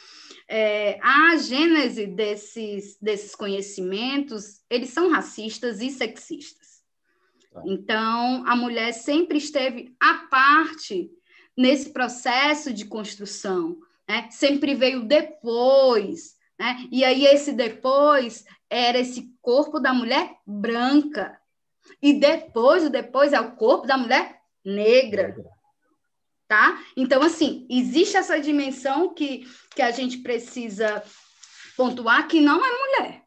é, 0.47 0.99
a 1.01 1.35
gênese 1.37 2.07
desses, 2.07 2.97
desses 3.01 3.33
conhecimentos, 3.35 4.61
eles 4.69 4.89
são 4.89 5.09
racistas 5.09 5.81
e 5.81 5.89
sexistas. 5.89 6.83
Tá. 7.51 7.63
Então, 7.65 8.43
a 8.45 8.55
mulher 8.55 8.91
sempre 8.93 9.37
esteve 9.37 9.95
à 9.99 10.27
parte 10.29 11.09
nesse 11.57 11.89
processo 11.89 12.71
de 12.71 12.85
construção, 12.85 13.77
né? 14.07 14.29
sempre 14.29 14.75
veio 14.75 15.03
depois. 15.03 16.35
Né? 16.59 16.87
E 16.91 17.03
aí, 17.03 17.25
esse 17.25 17.51
depois 17.51 18.45
era 18.69 18.99
esse 18.99 19.33
corpo 19.41 19.79
da 19.79 19.93
mulher 19.93 20.35
branca. 20.45 21.39
E 22.01 22.13
depois, 22.13 22.85
o 22.85 22.89
depois 22.89 23.33
é 23.33 23.39
o 23.39 23.55
corpo 23.55 23.87
da 23.87 23.97
mulher 23.97 24.39
negra. 24.63 25.35
Tá? 26.47 26.81
Então, 26.95 27.21
assim, 27.23 27.65
existe 27.69 28.15
essa 28.15 28.39
dimensão 28.39 29.13
que, 29.13 29.45
que 29.75 29.81
a 29.81 29.91
gente 29.91 30.19
precisa 30.19 31.03
pontuar 31.75 32.27
que 32.27 32.39
não 32.39 32.63
é 32.63 32.69
mulher. 32.69 33.23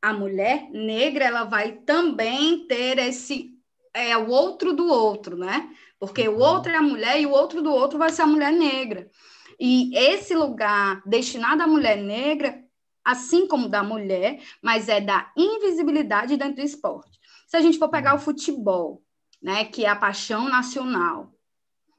A 0.00 0.12
mulher 0.12 0.68
negra, 0.70 1.24
ela 1.24 1.44
vai 1.44 1.72
também 1.72 2.66
ter 2.66 2.98
esse 2.98 3.52
é 3.94 4.16
o 4.16 4.28
outro 4.28 4.72
do 4.72 4.86
outro, 4.86 5.36
né? 5.36 5.70
Porque 6.02 6.28
o 6.28 6.40
outro 6.40 6.72
é 6.72 6.74
a 6.74 6.82
mulher 6.82 7.20
e 7.20 7.26
o 7.26 7.30
outro 7.30 7.62
do 7.62 7.70
outro 7.72 7.96
vai 7.96 8.10
ser 8.10 8.22
a 8.22 8.26
mulher 8.26 8.50
negra. 8.50 9.08
E 9.56 9.96
esse 9.96 10.34
lugar 10.34 11.00
destinado 11.06 11.62
à 11.62 11.66
mulher 11.68 11.96
negra, 11.96 12.60
assim 13.04 13.46
como 13.46 13.68
da 13.68 13.84
mulher, 13.84 14.42
mas 14.60 14.88
é 14.88 15.00
da 15.00 15.30
invisibilidade 15.36 16.36
dentro 16.36 16.56
do 16.56 16.60
esporte. 16.62 17.20
Se 17.46 17.56
a 17.56 17.60
gente 17.60 17.78
for 17.78 17.88
pegar 17.88 18.16
o 18.16 18.18
futebol, 18.18 19.00
né, 19.40 19.64
que 19.64 19.84
é 19.84 19.88
a 19.90 19.94
paixão 19.94 20.48
nacional, 20.48 21.32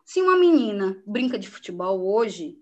se 0.03 0.21
uma 0.21 0.35
menina 0.35 1.01
brinca 1.07 1.39
de 1.39 1.49
futebol 1.49 2.05
hoje, 2.05 2.57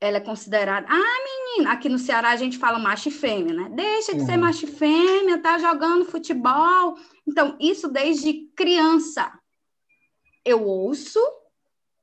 ela 0.00 0.16
é 0.16 0.20
considerada. 0.20 0.88
Ah, 0.90 1.54
menina, 1.54 1.70
aqui 1.70 1.88
no 1.88 2.00
Ceará 2.00 2.30
a 2.30 2.36
gente 2.36 2.58
fala 2.58 2.80
macho 2.80 3.10
e 3.10 3.12
fêmea, 3.12 3.54
né? 3.54 3.70
Deixa 3.72 4.12
de 4.12 4.22
uhum. 4.22 4.26
ser 4.26 4.36
macho 4.38 4.64
e 4.64 4.68
fêmea, 4.68 5.40
tá 5.40 5.56
jogando 5.60 6.04
futebol. 6.04 6.96
Então, 7.24 7.56
isso 7.60 7.86
desde 7.86 8.50
criança. 8.56 9.32
Eu 10.44 10.66
ouço 10.66 11.20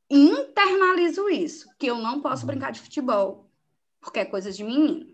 e 0.10 0.18
internalizo 0.18 1.30
isso, 1.30 1.70
que 1.78 1.88
eu 1.88 1.98
não 1.98 2.22
posso 2.22 2.44
uhum. 2.44 2.48
brincar 2.48 2.72
de 2.72 2.80
futebol, 2.80 3.50
porque 4.02 4.20
é 4.20 4.26
coisa 4.26 4.52
de 4.52 4.64
menino. 4.64 5.08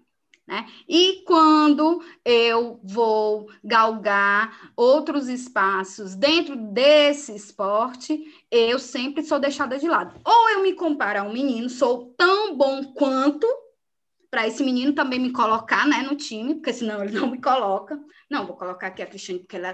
Né? 0.48 0.68
E 0.88 1.24
quando 1.26 2.04
eu 2.24 2.80
vou 2.84 3.50
galgar 3.64 4.72
outros 4.76 5.28
espaços 5.28 6.14
dentro 6.14 6.56
desse 6.56 7.36
esporte, 7.36 8.46
eu 8.52 8.78
sempre 8.78 9.24
sou 9.24 9.40
deixada 9.40 9.80
de 9.80 9.88
lado. 9.88 10.20
Ou 10.24 10.50
eu 10.52 10.62
me 10.62 10.74
comparo 10.74 11.20
a 11.20 11.24
um 11.24 11.34
menino, 11.34 11.68
sou 11.68 12.14
tão 12.16 12.56
bom 12.56 12.94
quanto, 12.94 13.48
para 14.30 14.48
esse 14.48 14.64
menino 14.64 14.94
também 14.94 15.20
me 15.20 15.32
colocar 15.32 15.88
né, 15.88 16.04
no 16.04 16.16
time, 16.16 16.56
porque 16.56 16.74
senão 16.74 17.04
ele 17.04 17.18
não 17.20 17.32
me 17.32 17.42
coloca. 17.42 18.00
Não, 18.30 18.46
vou 18.46 18.56
colocar 18.56 18.88
aqui 18.88 19.02
a 19.02 19.08
Cristiane, 19.08 19.40
porque 19.40 19.56
ela 19.56 19.74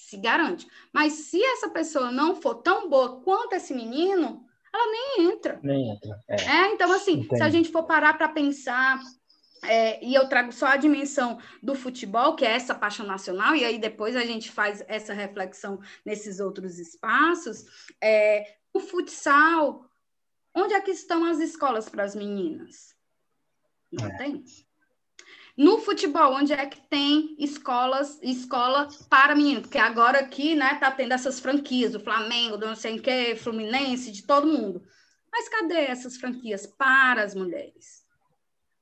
se 0.00 0.16
garante. 0.16 0.66
Mas 0.92 1.12
se 1.12 1.42
essa 1.42 1.68
pessoa 1.68 2.10
não 2.10 2.34
for 2.34 2.56
tão 2.56 2.88
boa 2.88 3.20
quanto 3.20 3.52
esse 3.52 3.74
menino, 3.74 4.44
ela 4.72 4.86
nem 4.90 5.30
entra. 5.30 5.60
Nem 5.62 5.90
entra. 5.90 6.18
É, 6.28 6.42
é 6.42 6.72
então, 6.72 6.90
assim, 6.92 7.20
Entendi. 7.20 7.36
se 7.36 7.42
a 7.42 7.50
gente 7.50 7.70
for 7.70 7.84
parar 7.84 8.14
para 8.14 8.28
pensar 8.28 8.98
é, 9.62 10.02
e 10.04 10.14
eu 10.14 10.26
trago 10.28 10.52
só 10.52 10.66
a 10.66 10.76
dimensão 10.76 11.38
do 11.62 11.74
futebol, 11.74 12.34
que 12.34 12.44
é 12.44 12.52
essa 12.52 12.74
paixão 12.74 13.06
nacional, 13.06 13.54
e 13.54 13.64
aí 13.64 13.78
depois 13.78 14.16
a 14.16 14.24
gente 14.24 14.50
faz 14.50 14.82
essa 14.88 15.12
reflexão 15.12 15.80
nesses 16.04 16.40
outros 16.40 16.78
espaços. 16.78 17.64
É, 18.02 18.56
o 18.72 18.80
futsal, 18.80 19.84
onde 20.54 20.72
é 20.72 20.80
que 20.80 20.90
estão 20.90 21.24
as 21.24 21.38
escolas 21.38 21.88
para 21.88 22.04
as 22.04 22.14
meninas? 22.14 22.96
Não 23.92 24.06
é. 24.06 24.16
tem. 24.16 24.44
No 25.60 25.76
futebol, 25.76 26.36
onde 26.36 26.54
é 26.54 26.64
que 26.64 26.80
tem 26.88 27.36
escolas, 27.38 28.18
escola 28.22 28.88
para 29.10 29.34
meninos? 29.34 29.60
Porque 29.60 29.76
agora 29.76 30.18
aqui, 30.18 30.54
né, 30.54 30.76
tá 30.76 30.90
tendo 30.90 31.12
essas 31.12 31.38
franquias, 31.38 31.92
do 31.92 32.00
Flamengo, 32.00 32.56
do 32.56 32.66
não 32.66 32.74
sei 32.74 32.98
o 32.98 33.02
quê, 33.02 33.36
Fluminense, 33.36 34.10
de 34.10 34.22
todo 34.22 34.46
mundo. 34.46 34.82
Mas 35.30 35.50
cadê 35.50 35.82
essas 35.82 36.16
franquias 36.16 36.66
para 36.66 37.22
as 37.22 37.34
mulheres? 37.34 38.06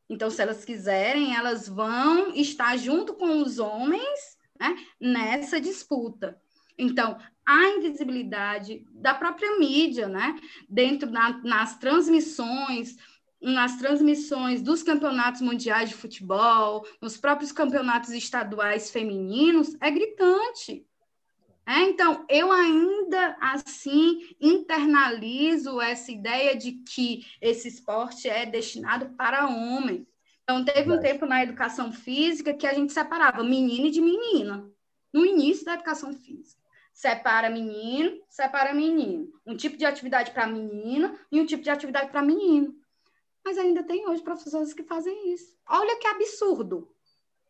Então, 0.09 0.31
se 0.31 0.41
elas 0.41 0.65
quiserem, 0.65 1.35
elas 1.35 1.69
vão 1.69 2.33
estar 2.37 2.77
junto 2.77 3.13
com 3.15 3.43
os 3.43 3.59
homens 3.59 4.39
né, 4.61 4.77
nessa 5.01 5.61
disputa. 5.61 6.41
Então, 6.79 7.19
a 7.45 7.71
invisibilidade 7.71 8.87
da 8.93 9.15
própria 9.15 9.59
mídia, 9.59 10.07
né, 10.07 10.39
dentro 10.69 11.11
da, 11.11 11.41
nas 11.43 11.77
transmissões, 11.77 12.97
nas 13.41 13.77
transmissões 13.77 14.61
dos 14.63 14.83
campeonatos 14.83 15.41
mundiais 15.41 15.89
de 15.89 15.95
futebol, 15.95 16.87
nos 17.01 17.17
próprios 17.17 17.53
campeonatos 17.53 18.11
estaduais 18.11 18.91
femininos, 18.91 19.77
é 19.81 19.91
gritante. 19.91 20.85
É, 21.69 21.83
então, 21.83 22.25
eu 22.31 22.51
ainda 22.51 23.37
assim 23.41 24.35
internalizo 24.41 25.83
essa 25.83 26.11
ideia 26.11 26.57
de 26.57 26.73
que 26.73 27.27
esse 27.43 27.69
esporte 27.69 28.27
é 28.27 28.47
destinado 28.47 29.11
para 29.11 29.47
homem. 29.47 30.07
Então, 30.43 30.65
teve 30.65 30.91
um 30.91 30.99
tempo 30.99 31.27
na 31.27 31.43
educação 31.43 31.93
física 31.93 32.55
que 32.55 32.67
a 32.67 32.73
gente 32.73 32.91
separava 32.91 33.45
menino 33.45 33.91
de 33.91 34.01
menina, 34.01 34.67
no 35.13 35.27
início 35.27 35.67
da 35.67 35.75
educação 35.75 36.15
física. 36.15 36.59
Separa 36.95 37.51
menino, 37.51 38.19
separa 38.31 38.73
menino. 38.73 39.31
Um 39.45 39.55
tipo 39.55 39.77
de 39.77 39.85
atividade 39.85 40.31
para 40.31 40.47
menina 40.47 41.19
e 41.31 41.39
um 41.39 41.45
tipo 41.45 41.63
de 41.63 41.69
atividade 41.69 42.11
para 42.11 42.23
menino. 42.23 42.75
Mas 43.49 43.57
ainda 43.57 43.83
tem 43.83 44.07
hoje 44.07 44.21
professores 44.21 44.75
que 44.75 44.83
fazem 44.83 45.33
isso. 45.33 45.57
Olha 45.67 45.99
que 45.99 46.07
absurdo. 46.07 46.95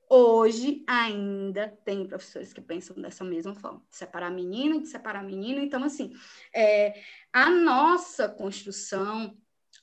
Hoje 0.08 0.84
ainda 0.86 1.76
tem 1.84 2.06
professores 2.06 2.52
que 2.52 2.60
pensam 2.60 2.94
dessa 3.02 3.24
mesma 3.24 3.52
forma, 3.52 3.82
de 3.90 3.96
separar 3.96 4.30
menino 4.30 4.80
de 4.80 4.86
separar 4.86 5.24
menino. 5.24 5.58
Então, 5.58 5.82
assim, 5.82 6.12
é, 6.54 7.02
a 7.32 7.50
nossa 7.50 8.28
construção 8.28 9.36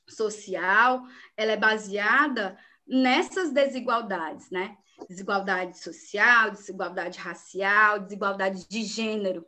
social, 0.07 1.03
ela 1.35 1.51
é 1.51 1.57
baseada 1.57 2.57
nessas 2.87 3.51
desigualdades, 3.51 4.49
né? 4.49 4.77
Desigualdade 5.09 5.77
social, 5.77 6.49
desigualdade 6.49 7.19
racial, 7.19 7.99
desigualdade 7.99 8.65
de 8.69 8.83
gênero. 8.83 9.45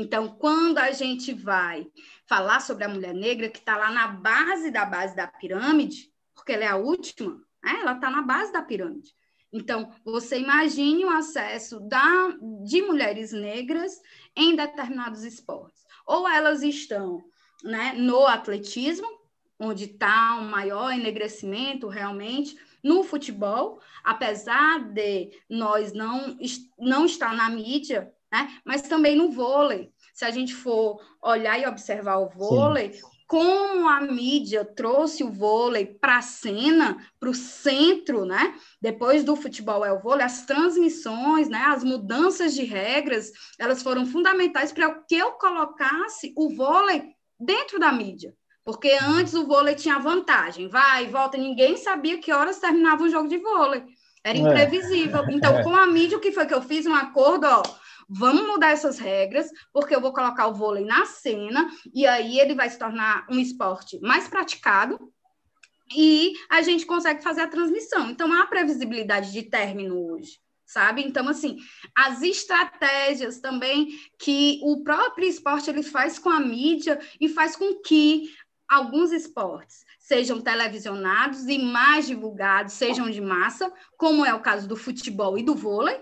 Então, 0.00 0.28
quando 0.28 0.78
a 0.78 0.92
gente 0.92 1.32
vai 1.32 1.84
falar 2.24 2.60
sobre 2.60 2.84
a 2.84 2.88
mulher 2.88 3.12
negra, 3.12 3.48
que 3.48 3.58
está 3.58 3.76
lá 3.76 3.90
na 3.90 4.06
base 4.06 4.70
da 4.70 4.84
base 4.84 5.16
da 5.16 5.26
pirâmide, 5.26 6.08
porque 6.36 6.52
ela 6.52 6.62
é 6.62 6.68
a 6.68 6.76
última, 6.76 7.32
né? 7.64 7.78
ela 7.80 7.94
está 7.94 8.08
na 8.08 8.22
base 8.22 8.52
da 8.52 8.62
pirâmide. 8.62 9.12
Então, 9.52 9.92
você 10.04 10.38
imagine 10.38 11.04
o 11.04 11.10
acesso 11.10 11.80
da, 11.80 12.28
de 12.64 12.80
mulheres 12.80 13.32
negras 13.32 14.00
em 14.36 14.54
determinados 14.54 15.24
esportes. 15.24 15.84
Ou 16.06 16.28
elas 16.28 16.62
estão 16.62 17.24
né, 17.64 17.92
no 17.94 18.24
atletismo, 18.24 19.08
onde 19.58 19.86
está 19.86 20.36
um 20.36 20.48
maior 20.48 20.92
enegrecimento 20.92 21.88
realmente, 21.88 22.56
no 22.84 23.02
futebol, 23.02 23.80
apesar 24.04 24.78
de 24.92 25.32
nós 25.50 25.92
não, 25.92 26.38
não 26.78 27.04
estar 27.04 27.34
na 27.34 27.50
mídia, 27.50 28.14
né, 28.32 28.48
mas 28.64 28.82
também 28.82 29.16
no 29.16 29.30
vôlei. 29.30 29.90
Se 30.14 30.24
a 30.24 30.30
gente 30.30 30.54
for 30.54 31.00
olhar 31.22 31.60
e 31.60 31.66
observar 31.66 32.18
o 32.18 32.28
vôlei, 32.28 32.92
Sim 32.92 33.18
como 33.28 33.86
a 33.86 34.00
mídia 34.00 34.64
trouxe 34.64 35.22
o 35.22 35.30
vôlei 35.30 35.84
para 35.84 36.16
a 36.16 36.22
cena, 36.22 36.96
para 37.20 37.28
o 37.28 37.34
centro, 37.34 38.24
né? 38.24 38.54
Depois 38.80 39.22
do 39.22 39.36
futebol 39.36 39.84
é 39.84 39.92
o 39.92 40.00
vôlei, 40.00 40.24
as 40.24 40.46
transmissões, 40.46 41.46
né? 41.46 41.58
As 41.66 41.84
mudanças 41.84 42.54
de 42.54 42.64
regras, 42.64 43.30
elas 43.58 43.82
foram 43.82 44.06
fundamentais 44.06 44.72
para 44.72 44.90
que 45.06 45.14
eu 45.14 45.32
colocasse 45.32 46.32
o 46.34 46.48
vôlei 46.56 47.12
dentro 47.38 47.78
da 47.78 47.92
mídia. 47.92 48.32
Porque 48.64 48.96
antes 49.02 49.34
o 49.34 49.46
vôlei 49.46 49.74
tinha 49.74 49.98
vantagem, 49.98 50.66
vai 50.66 51.04
e 51.04 51.08
volta, 51.08 51.36
ninguém 51.36 51.76
sabia 51.76 52.18
que 52.18 52.32
horas 52.32 52.58
terminava 52.58 53.04
o 53.04 53.10
jogo 53.10 53.28
de 53.28 53.36
vôlei. 53.36 53.84
Era 54.24 54.38
é. 54.38 54.40
imprevisível. 54.40 55.22
Então, 55.28 55.52
é. 55.60 55.62
com 55.62 55.76
a 55.76 55.86
mídia, 55.86 56.16
o 56.16 56.20
que 56.20 56.32
foi 56.32 56.46
que 56.46 56.54
eu 56.54 56.62
fiz? 56.62 56.86
Um 56.86 56.94
acordo, 56.94 57.46
ó 57.46 57.62
Vamos 58.08 58.46
mudar 58.46 58.70
essas 58.70 58.98
regras, 58.98 59.50
porque 59.72 59.94
eu 59.94 60.00
vou 60.00 60.12
colocar 60.12 60.46
o 60.46 60.54
vôlei 60.54 60.84
na 60.84 61.04
cena, 61.04 61.68
e 61.94 62.06
aí 62.06 62.38
ele 62.40 62.54
vai 62.54 62.70
se 62.70 62.78
tornar 62.78 63.26
um 63.30 63.38
esporte 63.38 64.00
mais 64.00 64.28
praticado, 64.28 64.98
e 65.94 66.34
a 66.50 66.62
gente 66.62 66.86
consegue 66.86 67.22
fazer 67.22 67.42
a 67.42 67.48
transmissão. 67.48 68.10
Então, 68.10 68.32
há 68.32 68.46
previsibilidade 68.46 69.32
de 69.32 69.42
término 69.42 70.12
hoje 70.12 70.38
sabe? 70.68 71.02
Então, 71.02 71.26
assim, 71.28 71.56
as 71.96 72.20
estratégias 72.22 73.40
também 73.40 73.88
que 74.18 74.60
o 74.62 74.84
próprio 74.84 75.26
esporte 75.26 75.70
ele 75.70 75.82
faz 75.82 76.18
com 76.18 76.28
a 76.28 76.38
mídia 76.38 77.00
e 77.18 77.26
faz 77.26 77.56
com 77.56 77.80
que 77.80 78.34
alguns 78.68 79.10
esportes 79.10 79.86
sejam 79.98 80.42
televisionados 80.42 81.48
e 81.48 81.58
mais 81.58 82.06
divulgados, 82.06 82.74
sejam 82.74 83.08
de 83.08 83.20
massa, 83.20 83.72
como 83.96 84.26
é 84.26 84.34
o 84.34 84.42
caso 84.42 84.68
do 84.68 84.76
futebol 84.76 85.38
e 85.38 85.42
do 85.42 85.54
vôlei, 85.54 85.98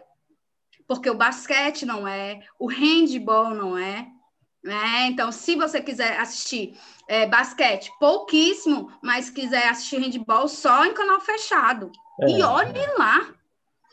porque 0.87 1.11
o 1.11 1.17
basquete 1.17 1.85
não 1.85 2.07
é, 2.07 2.41
o 2.59 2.67
handball 2.69 3.55
não 3.55 3.77
é. 3.77 4.07
Né? 4.63 5.07
Então, 5.07 5.31
se 5.31 5.55
você 5.55 5.81
quiser 5.81 6.19
assistir 6.19 6.77
é, 7.09 7.27
basquete, 7.27 7.93
pouquíssimo, 8.01 8.93
mas 9.01 9.31
quiser 9.31 9.69
assistir 9.69 9.99
handball 9.99 10.49
só 10.49 10.85
em 10.85 10.93
canal 10.93 11.21
fechado. 11.21 11.93
É. 12.21 12.31
E 12.31 12.43
olhe 12.43 12.87
lá. 12.99 13.21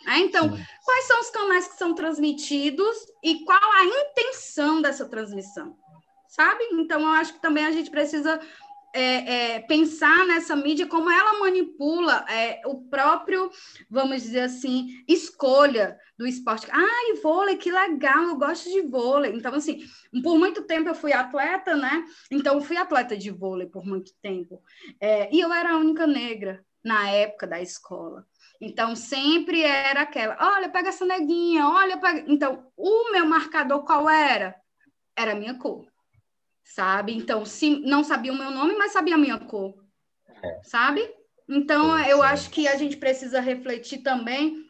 Né? 0.05 0.19
Então, 0.19 0.49
Sim. 0.49 0.63
quais 0.83 1.05
são 1.05 1.19
os 1.19 1.29
canais 1.29 1.67
que 1.67 1.77
são 1.77 1.93
transmitidos 1.93 2.97
e 3.23 3.43
qual 3.45 3.59
a 3.61 3.85
intenção 3.85 4.81
dessa 4.81 5.05
transmissão? 5.05 5.77
Sabe? 6.27 6.63
Então, 6.71 7.01
eu 7.01 7.09
acho 7.09 7.33
que 7.33 7.39
também 7.39 7.65
a 7.65 7.71
gente 7.71 7.91
precisa 7.91 8.39
é, 8.93 9.55
é, 9.55 9.59
pensar 9.61 10.25
nessa 10.27 10.55
mídia, 10.55 10.85
como 10.85 11.09
ela 11.09 11.39
manipula 11.39 12.23
é, 12.29 12.61
o 12.65 12.87
próprio, 12.87 13.49
vamos 13.89 14.21
dizer 14.21 14.41
assim, 14.41 15.03
escolha 15.07 15.97
do 16.17 16.27
esporte. 16.27 16.67
Ai, 16.71 17.15
vôlei, 17.21 17.57
que 17.57 17.71
legal, 17.71 18.23
eu 18.25 18.37
gosto 18.37 18.69
de 18.69 18.81
vôlei. 18.81 19.33
Então, 19.33 19.53
assim, 19.55 19.83
por 20.21 20.37
muito 20.37 20.61
tempo 20.63 20.89
eu 20.89 20.95
fui 20.95 21.11
atleta, 21.11 21.75
né? 21.75 22.05
Então, 22.29 22.55
eu 22.55 22.61
fui 22.61 22.77
atleta 22.77 23.17
de 23.17 23.31
vôlei 23.31 23.67
por 23.67 23.83
muito 23.83 24.11
tempo. 24.21 24.61
É, 25.01 25.33
e 25.35 25.39
eu 25.39 25.51
era 25.51 25.71
a 25.71 25.77
única 25.77 26.05
negra 26.05 26.63
na 26.83 27.09
época 27.09 27.47
da 27.47 27.59
escola. 27.59 28.25
Então, 28.61 28.95
sempre 28.95 29.63
era 29.63 30.01
aquela, 30.01 30.37
olha, 30.39 30.69
pega 30.69 30.89
essa 30.89 31.05
neguinha, 31.05 31.67
olha, 31.67 31.97
pega... 31.97 32.23
Então, 32.31 32.71
o 32.77 33.11
meu 33.11 33.25
marcador 33.25 33.83
qual 33.83 34.07
era? 34.07 34.55
Era 35.17 35.31
a 35.31 35.35
minha 35.35 35.55
cor 35.55 35.92
sabe? 36.63 37.13
Então, 37.13 37.45
se 37.45 37.81
não 37.81 38.03
sabia 38.03 38.31
o 38.31 38.37
meu 38.37 38.51
nome, 38.51 38.75
mas 38.75 38.91
sabia 38.91 39.15
a 39.15 39.17
minha 39.17 39.39
cor, 39.39 39.75
é. 40.43 40.61
sabe? 40.63 41.07
Então, 41.47 41.97
eu 42.07 42.23
acho 42.23 42.49
que 42.49 42.67
a 42.67 42.75
gente 42.75 42.97
precisa 42.97 43.39
refletir 43.39 43.99
também 43.99 44.63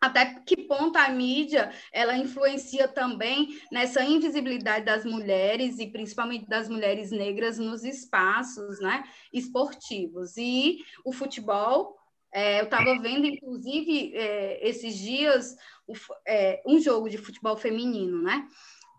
até 0.00 0.36
que 0.46 0.56
ponto 0.56 0.96
a 0.96 1.08
mídia 1.08 1.72
ela 1.92 2.16
influencia 2.16 2.86
também 2.86 3.58
nessa 3.72 4.04
invisibilidade 4.04 4.84
das 4.84 5.04
mulheres 5.04 5.78
e 5.78 5.86
principalmente 5.86 6.46
das 6.46 6.68
mulheres 6.68 7.10
negras 7.10 7.58
nos 7.58 7.82
espaços 7.84 8.80
né, 8.80 9.04
esportivos. 9.32 10.36
E 10.36 10.78
o 11.04 11.12
futebol, 11.12 11.96
é, 12.32 12.60
eu 12.60 12.64
estava 12.64 12.98
vendo, 13.00 13.26
inclusive, 13.26 14.14
é, 14.14 14.68
esses 14.68 14.96
dias, 14.96 15.56
o, 15.86 15.94
é, 16.26 16.62
um 16.66 16.78
jogo 16.78 17.08
de 17.08 17.18
futebol 17.18 17.56
feminino, 17.56 18.22
né? 18.22 18.46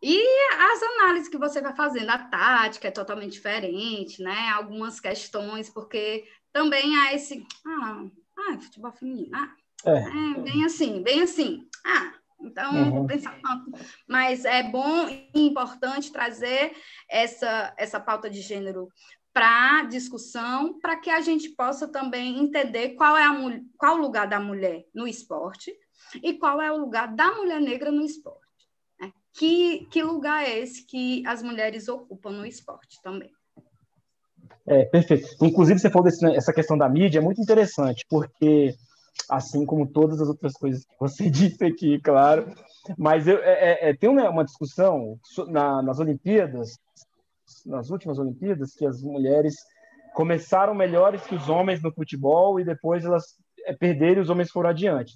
E 0.01 0.21
as 0.53 0.83
análises 0.83 1.27
que 1.27 1.37
você 1.37 1.61
vai 1.61 1.75
fazendo, 1.75 2.09
a 2.09 2.17
tática 2.17 2.87
é 2.87 2.91
totalmente 2.91 3.33
diferente, 3.33 4.21
né? 4.21 4.49
Algumas 4.49 4.99
questões, 4.99 5.69
porque 5.69 6.25
também 6.53 6.95
há 6.97 7.13
esse. 7.13 7.45
Ah, 7.65 8.05
ah 8.39 8.59
futebol 8.59 8.91
feminino. 8.91 9.31
Ah, 9.33 9.53
é. 9.85 9.91
é. 9.91 10.41
bem 10.41 10.65
assim, 10.65 11.01
bem 11.01 11.21
assim. 11.21 11.67
Ah, 11.85 12.13
então 12.39 12.73
uhum. 12.73 13.07
pensar 13.07 13.39
tanto. 13.41 13.71
Mas 14.07 14.45
é 14.45 14.63
bom 14.63 15.07
e 15.09 15.29
importante 15.33 16.11
trazer 16.11 16.75
essa, 17.09 17.73
essa 17.77 17.99
pauta 17.99 18.29
de 18.29 18.41
gênero 18.41 18.89
para 19.33 19.83
discussão, 19.83 20.79
para 20.79 20.95
que 20.95 21.11
a 21.11 21.21
gente 21.21 21.49
possa 21.49 21.87
também 21.87 22.39
entender 22.39 22.95
qual 22.95 23.15
é 23.15 23.23
a, 23.23 23.35
qual 23.77 23.97
o 23.97 24.01
lugar 24.01 24.27
da 24.27 24.39
mulher 24.39 24.85
no 24.93 25.07
esporte 25.07 25.71
e 26.23 26.33
qual 26.33 26.59
é 26.59 26.71
o 26.71 26.77
lugar 26.77 27.13
da 27.13 27.35
mulher 27.35 27.61
negra 27.61 27.91
no 27.91 28.03
esporte. 28.03 28.46
Né? 29.37 29.47
Que, 29.47 29.85
que 29.91 30.03
lugar 30.03 30.43
é 30.43 30.59
esse 30.59 30.85
que 30.85 31.25
as 31.25 31.43
mulheres 31.43 31.87
ocupam 31.87 32.31
no 32.31 32.45
esporte 32.45 33.01
também? 33.03 33.31
É, 34.65 34.85
perfeito. 34.85 35.27
Inclusive, 35.41 35.79
você 35.79 35.89
falou 35.89 36.09
dessa 36.09 36.53
questão 36.53 36.77
da 36.77 36.89
mídia, 36.89 37.19
é 37.19 37.21
muito 37.21 37.41
interessante, 37.41 38.05
porque 38.09 38.75
assim 39.29 39.65
como 39.65 39.87
todas 39.87 40.21
as 40.21 40.27
outras 40.27 40.53
coisas 40.53 40.85
que 40.85 40.95
você 40.99 41.29
disse 41.31 41.63
aqui, 41.63 41.99
claro. 42.01 42.53
Mas 42.97 43.27
eu, 43.27 43.37
é, 43.43 43.87
é, 43.87 43.89
é 43.89 43.95
tem 43.95 44.09
uma, 44.09 44.43
discussão 44.43 45.17
na, 45.47 45.81
nas 45.81 45.99
Olimpíadas, 45.99 46.77
nas 47.65 47.89
últimas 47.89 48.19
Olimpíadas, 48.19 48.73
que 48.73 48.85
as 48.85 49.01
mulheres 49.01 49.55
começaram 50.13 50.73
melhores 50.73 51.23
que 51.23 51.35
os 51.35 51.47
homens 51.47 51.81
no 51.81 51.93
futebol 51.93 52.59
e 52.59 52.65
depois 52.65 53.05
elas 53.05 53.23
é, 53.65 53.73
perderam 53.73 54.19
e 54.19 54.23
os 54.23 54.29
homens 54.29 54.49
foram 54.49 54.69
adiante. 54.69 55.13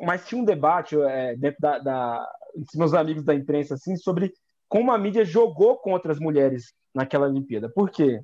Mas 0.00 0.26
tinha 0.26 0.40
um 0.40 0.44
debate 0.44 0.96
é, 1.00 1.36
dentro 1.36 1.60
da, 1.60 1.78
da, 1.78 2.26
meus 2.74 2.94
amigos 2.94 3.24
da 3.24 3.34
imprensa 3.34 3.74
assim, 3.74 3.96
sobre 3.96 4.32
como 4.68 4.92
a 4.92 4.98
mídia 4.98 5.24
jogou 5.24 5.76
contra 5.78 6.12
as 6.12 6.18
mulheres 6.18 6.72
naquela 6.94 7.26
Olimpíada. 7.26 7.68
Por 7.68 7.90
quê? 7.90 8.22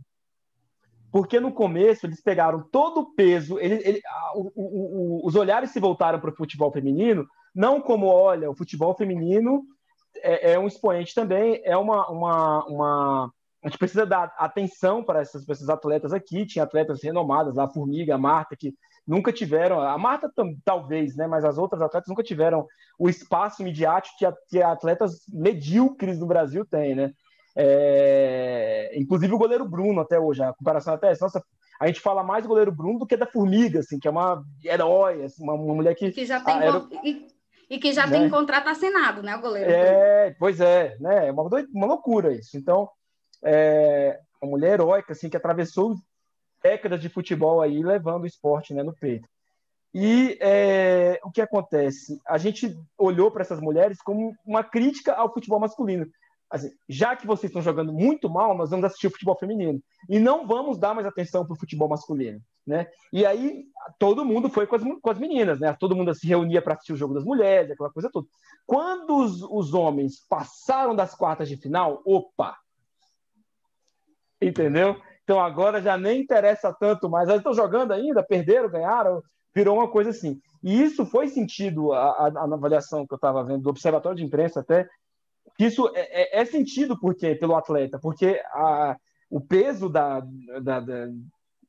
Porque 1.11 1.41
no 1.41 1.53
começo 1.53 2.07
eles 2.07 2.23
pegaram 2.23 2.63
todo 2.71 3.01
o 3.01 3.15
peso, 3.15 3.59
ele, 3.59 3.75
ele, 3.85 4.01
o, 4.35 4.53
o, 4.55 5.23
o, 5.25 5.27
os 5.27 5.35
olhares 5.35 5.71
se 5.71 5.81
voltaram 5.81 6.21
para 6.21 6.31
o 6.31 6.37
futebol 6.37 6.71
feminino, 6.71 7.27
não 7.55 7.81
como, 7.81 8.07
olha, 8.07 8.51
o 8.51 8.55
futebol 8.55 8.95
feminino 8.95 9.65
é, 10.23 10.53
é 10.53 10.59
um 10.59 10.67
expoente 10.67 11.15
também, 11.15 11.61
é 11.65 11.77
uma, 11.77 12.07
uma, 12.11 12.65
uma, 12.67 13.33
A 13.63 13.69
gente 13.69 13.79
precisa 13.79 14.05
dar 14.05 14.35
atenção 14.39 15.03
para 15.03 15.21
essas, 15.21 15.45
para 15.45 15.55
esses 15.55 15.69
atletas 15.69 16.13
aqui. 16.13 16.47
Tinha 16.47 16.65
atletas 16.65 17.03
renomadas, 17.03 17.57
a 17.59 17.69
Formiga, 17.69 18.15
a 18.15 18.19
Marta, 18.19 18.57
que 18.57 18.75
nunca 19.07 19.33
tiveram. 19.33 19.81
A 19.81 19.97
Marta 19.97 20.31
talvez, 20.65 21.15
né? 21.17 21.27
Mas 21.27 21.45
as 21.45 21.59
outras 21.59 21.81
atletas 21.81 22.09
nunca 22.09 22.23
tiveram 22.23 22.67
o 22.99 23.09
espaço 23.09 23.63
midiático 23.63 24.17
que, 24.19 24.27
a, 24.27 24.35
que 24.49 24.63
atletas 24.63 25.21
medíocres 25.29 26.19
no 26.19 26.27
Brasil 26.27 26.65
têm, 26.65 26.95
né? 26.95 27.13
É, 27.59 28.93
inclusive 28.95 29.33
o 29.33 29.39
goleiro 29.39 29.67
Bruno 29.67 30.01
até 30.01 30.21
hoje, 30.21 30.43
a 30.43 30.53
comparação 30.53 30.93
até 30.93 31.09
é 31.09 31.13
essa. 31.13 31.25
Nossa, 31.25 31.43
a 31.81 31.87
gente 31.87 32.01
fala 32.01 32.23
mais 32.23 32.43
do 32.43 32.49
goleiro 32.49 32.73
Bruno 32.73 32.99
do 32.99 33.07
que 33.07 33.17
da 33.17 33.27
Formiga, 33.27 33.81
assim, 33.81 33.99
que 33.99 34.07
é 34.07 34.11
uma 34.11 34.43
herói, 34.63 35.25
assim, 35.25 35.43
uma, 35.43 35.55
uma, 35.55 35.75
mulher 35.75 35.95
que. 35.95 36.11
que 36.11 36.27
já 36.27 36.41
tem 36.41 36.55
ah, 36.55 36.87
e, 37.03 37.27
e, 37.71 37.79
que 37.79 37.93
já 37.93 38.07
né? 38.07 38.19
tem 38.19 38.29
contrato 38.29 38.69
assinado, 38.69 39.23
né, 39.23 39.37
o 39.37 39.41
goleiro? 39.41 39.71
É, 39.71 40.25
Bruno. 40.25 40.37
pois 40.39 40.61
é, 40.61 40.97
né? 41.01 41.29
É 41.29 41.33
uma, 41.33 41.45
uma 41.45 41.87
loucura 41.87 42.33
isso. 42.35 42.59
Então, 42.59 42.89
é 43.43 44.21
uma 44.41 44.51
mulher 44.51 44.75
heróica, 44.75 45.13
assim, 45.13 45.31
que 45.31 45.37
atravessou 45.37 45.95
décadas 46.63 47.01
de 47.01 47.09
futebol 47.09 47.61
aí, 47.61 47.83
levando 47.83 48.25
o 48.25 48.27
esporte 48.27 48.75
né, 48.75 48.83
no 48.83 48.95
peito. 48.95 49.29
E 49.95 50.37
é, 50.41 51.19
o 51.25 51.31
que 51.31 51.41
acontece? 51.41 52.21
A 52.27 52.37
gente 52.37 52.77
olhou 52.99 53.31
para 53.31 53.43
essas 53.43 53.61
mulheres 53.61 53.99
como 54.03 54.35
uma 54.45 54.63
crítica 54.63 55.15
ao 55.15 55.33
futebol 55.33 55.61
masculino 55.61 56.07
assim, 56.51 56.71
já 56.89 57.17
que 57.17 57.27
vocês 57.27 57.51
estão 57.51 57.63
jogando 57.63 57.93
muito 57.93 58.29
mal, 58.29 58.57
nós 58.57 58.71
vamos 58.71 58.85
assistir 58.87 59.09
o 59.09 59.11
futebol 59.11 59.37
feminino 59.37 59.81
e 60.09 60.19
não 60.19 60.47
vamos 60.47 60.79
dar 60.79 60.95
mais 60.95 61.07
atenção 61.07 61.45
para 61.45 61.55
o 61.55 61.59
futebol 61.59 61.89
masculino, 61.89 62.41
né? 62.67 62.87
E 63.13 63.27
aí 63.27 63.65
todo 63.99 64.25
mundo 64.25 64.49
foi 64.49 64.67
com 64.67 64.77
as, 64.77 64.83
com 64.83 65.11
as 65.11 65.19
meninas, 65.19 65.59
né? 65.59 65.75
Todo 65.79 65.97
mundo 65.97 66.15
se 66.15 66.27
reunia 66.27 66.63
para 66.63 66.75
assistir 66.75 66.93
o 66.93 66.97
jogo 66.97 67.15
das 67.15 67.25
mulheres, 67.25 67.71
aquela 67.71 67.91
coisa 67.91 68.11
toda. 68.11 68.27
Quando 68.65 69.17
os, 69.17 69.43
os 69.43 69.75
homens 69.75 70.25
passaram 70.29 70.95
das 70.95 71.15
quartas 71.15 71.49
de 71.49 71.57
final, 71.57 72.03
opa, 72.05 72.57
entendeu? 74.41 75.01
Então 75.27 75.41
agora 75.41 75.83
já 75.83 75.99
nem 75.99 76.21
interessa 76.21 76.73
tanto 76.73 77.11
mais. 77.11 77.29
Eles 77.29 77.41
estão 77.41 77.53
jogando 77.53 77.91
ainda, 77.91 78.23
perderam, 78.23 78.71
ganharam, 78.71 79.21
virou 79.53 79.77
uma 79.77 79.91
coisa 79.91 80.11
assim. 80.11 80.39
E 80.63 80.81
isso 80.81 81.05
foi 81.05 81.27
sentido 81.27 81.93
a, 81.93 82.29
avaliação 82.29 83.05
que 83.05 83.13
eu 83.13 83.17
estava 83.17 83.43
vendo 83.43 83.63
do 83.63 83.71
Observatório 83.71 84.17
de 84.17 84.25
Imprensa 84.25 84.61
até 84.61 84.89
isso 85.59 85.91
é, 85.95 86.39
é, 86.39 86.41
é, 86.43 86.45
sentido 86.45 86.99
porque, 87.01 87.35
pelo 87.35 87.57
atleta, 87.57 87.99
porque 87.99 88.41
a, 88.53 88.97
o 89.31 89.41
peso 89.41 89.89
da, 89.89 90.21
da, 90.63 90.81
da, 90.81 91.09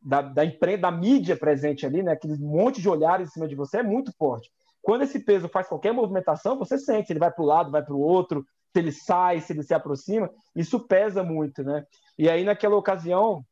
da, 0.02 0.22
da, 0.22 0.46
imprensa, 0.46 0.82
da 0.82 0.92
mídia 0.92 1.38
presente 1.38 1.86
ali, 1.86 2.04
né, 2.04 2.12
aquele 2.12 2.38
monte 2.38 2.82
de 2.82 2.90
olhares 2.90 3.30
em 3.30 3.32
cima 3.32 3.48
de 3.48 3.56
você 3.56 3.78
é 3.78 3.84
muito 3.84 4.12
forte. 4.18 4.52
Quando 4.82 5.04
esse 5.04 5.20
peso 5.20 5.48
faz 5.48 5.68
qualquer 5.68 5.94
movimentação, 5.94 6.58
você 6.58 6.78
sente, 6.78 7.12
ele 7.12 7.20
vai 7.20 7.32
para 7.32 7.44
o 7.44 7.48
lado, 7.48 7.72
vai 7.72 7.84
para 7.84 7.94
o 7.94 8.00
outro, 8.00 8.46
se 8.74 8.80
ele 8.80 8.92
sai, 8.92 9.40
se 9.40 9.54
ele 9.54 9.64
se 9.64 9.74
aproxima, 9.74 10.30
isso 10.56 10.80
pesa 10.80 11.24
muito, 11.24 11.64
né? 11.64 11.86
E 12.18 12.30
aí, 12.30 12.44
naquela 12.44 12.76
ocasião, 12.76 13.46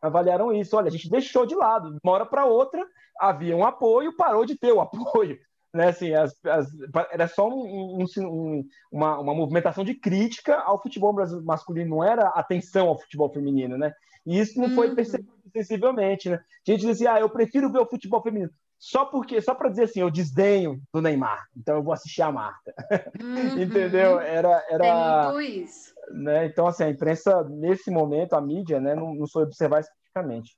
avaliaram 0.00 0.52
isso. 0.52 0.76
Olha, 0.76 0.88
a 0.88 0.90
gente 0.90 1.10
deixou 1.10 1.46
de 1.46 1.54
lado. 1.54 1.92
De 1.92 1.98
uma 2.02 2.12
hora 2.12 2.26
para 2.26 2.44
outra, 2.44 2.86
havia 3.18 3.56
um 3.56 3.64
apoio, 3.64 4.16
parou 4.16 4.44
de 4.44 4.56
ter 4.56 4.72
o 4.72 4.80
apoio 4.80 5.38
né, 5.72 5.88
assim, 5.88 6.12
as, 6.12 6.34
as, 6.44 6.68
era 7.12 7.28
só 7.28 7.48
um, 7.48 8.02
um, 8.02 8.64
uma, 8.90 9.18
uma 9.20 9.34
movimentação 9.34 9.84
de 9.84 9.94
crítica 9.94 10.58
ao 10.58 10.82
futebol 10.82 11.14
masculino, 11.44 11.90
não 11.90 12.04
era 12.04 12.28
atenção 12.30 12.88
ao 12.88 12.98
futebol 12.98 13.32
feminino, 13.32 13.78
né? 13.78 13.92
E 14.26 14.38
isso 14.38 14.58
não 14.58 14.68
uhum. 14.68 14.74
foi 14.74 14.94
percebido 14.94 15.32
sensivelmente, 15.52 16.28
né? 16.28 16.36
A 16.36 16.70
gente 16.70 16.86
dizia, 16.86 17.14
ah, 17.14 17.20
eu 17.20 17.30
prefiro 17.30 17.70
ver 17.70 17.78
o 17.78 17.86
futebol 17.86 18.22
feminino. 18.22 18.50
Só 18.80 19.04
porque, 19.04 19.42
só 19.42 19.54
para 19.54 19.68
dizer 19.68 19.84
assim, 19.84 20.00
eu 20.00 20.10
desdenho 20.10 20.80
do 20.90 21.02
Neymar, 21.02 21.46
então 21.54 21.76
eu 21.76 21.82
vou 21.82 21.92
assistir 21.92 22.22
a 22.22 22.32
Marta. 22.32 22.74
Uhum. 23.22 23.60
Entendeu? 23.60 24.18
Era, 24.18 24.64
era. 24.70 24.78
Tem 24.78 25.34
muito 25.34 25.40
isso. 25.42 25.94
Né? 26.10 26.46
Então, 26.46 26.66
assim, 26.66 26.84
a 26.84 26.88
imprensa, 26.88 27.44
nesse 27.44 27.90
momento, 27.90 28.32
a 28.32 28.40
mídia, 28.40 28.80
né, 28.80 28.94
não, 28.94 29.14
não 29.14 29.26
soube 29.26 29.48
observar 29.48 29.80
especificamente. 29.80 30.56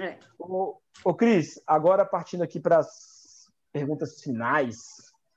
É. 0.00 0.18
Ô, 0.38 0.78
ô, 1.04 1.12
Cris, 1.12 1.60
agora 1.66 2.06
partindo 2.06 2.42
aqui 2.42 2.58
para 2.58 2.78
as 2.78 2.88
perguntas 3.70 4.22
finais, 4.22 4.78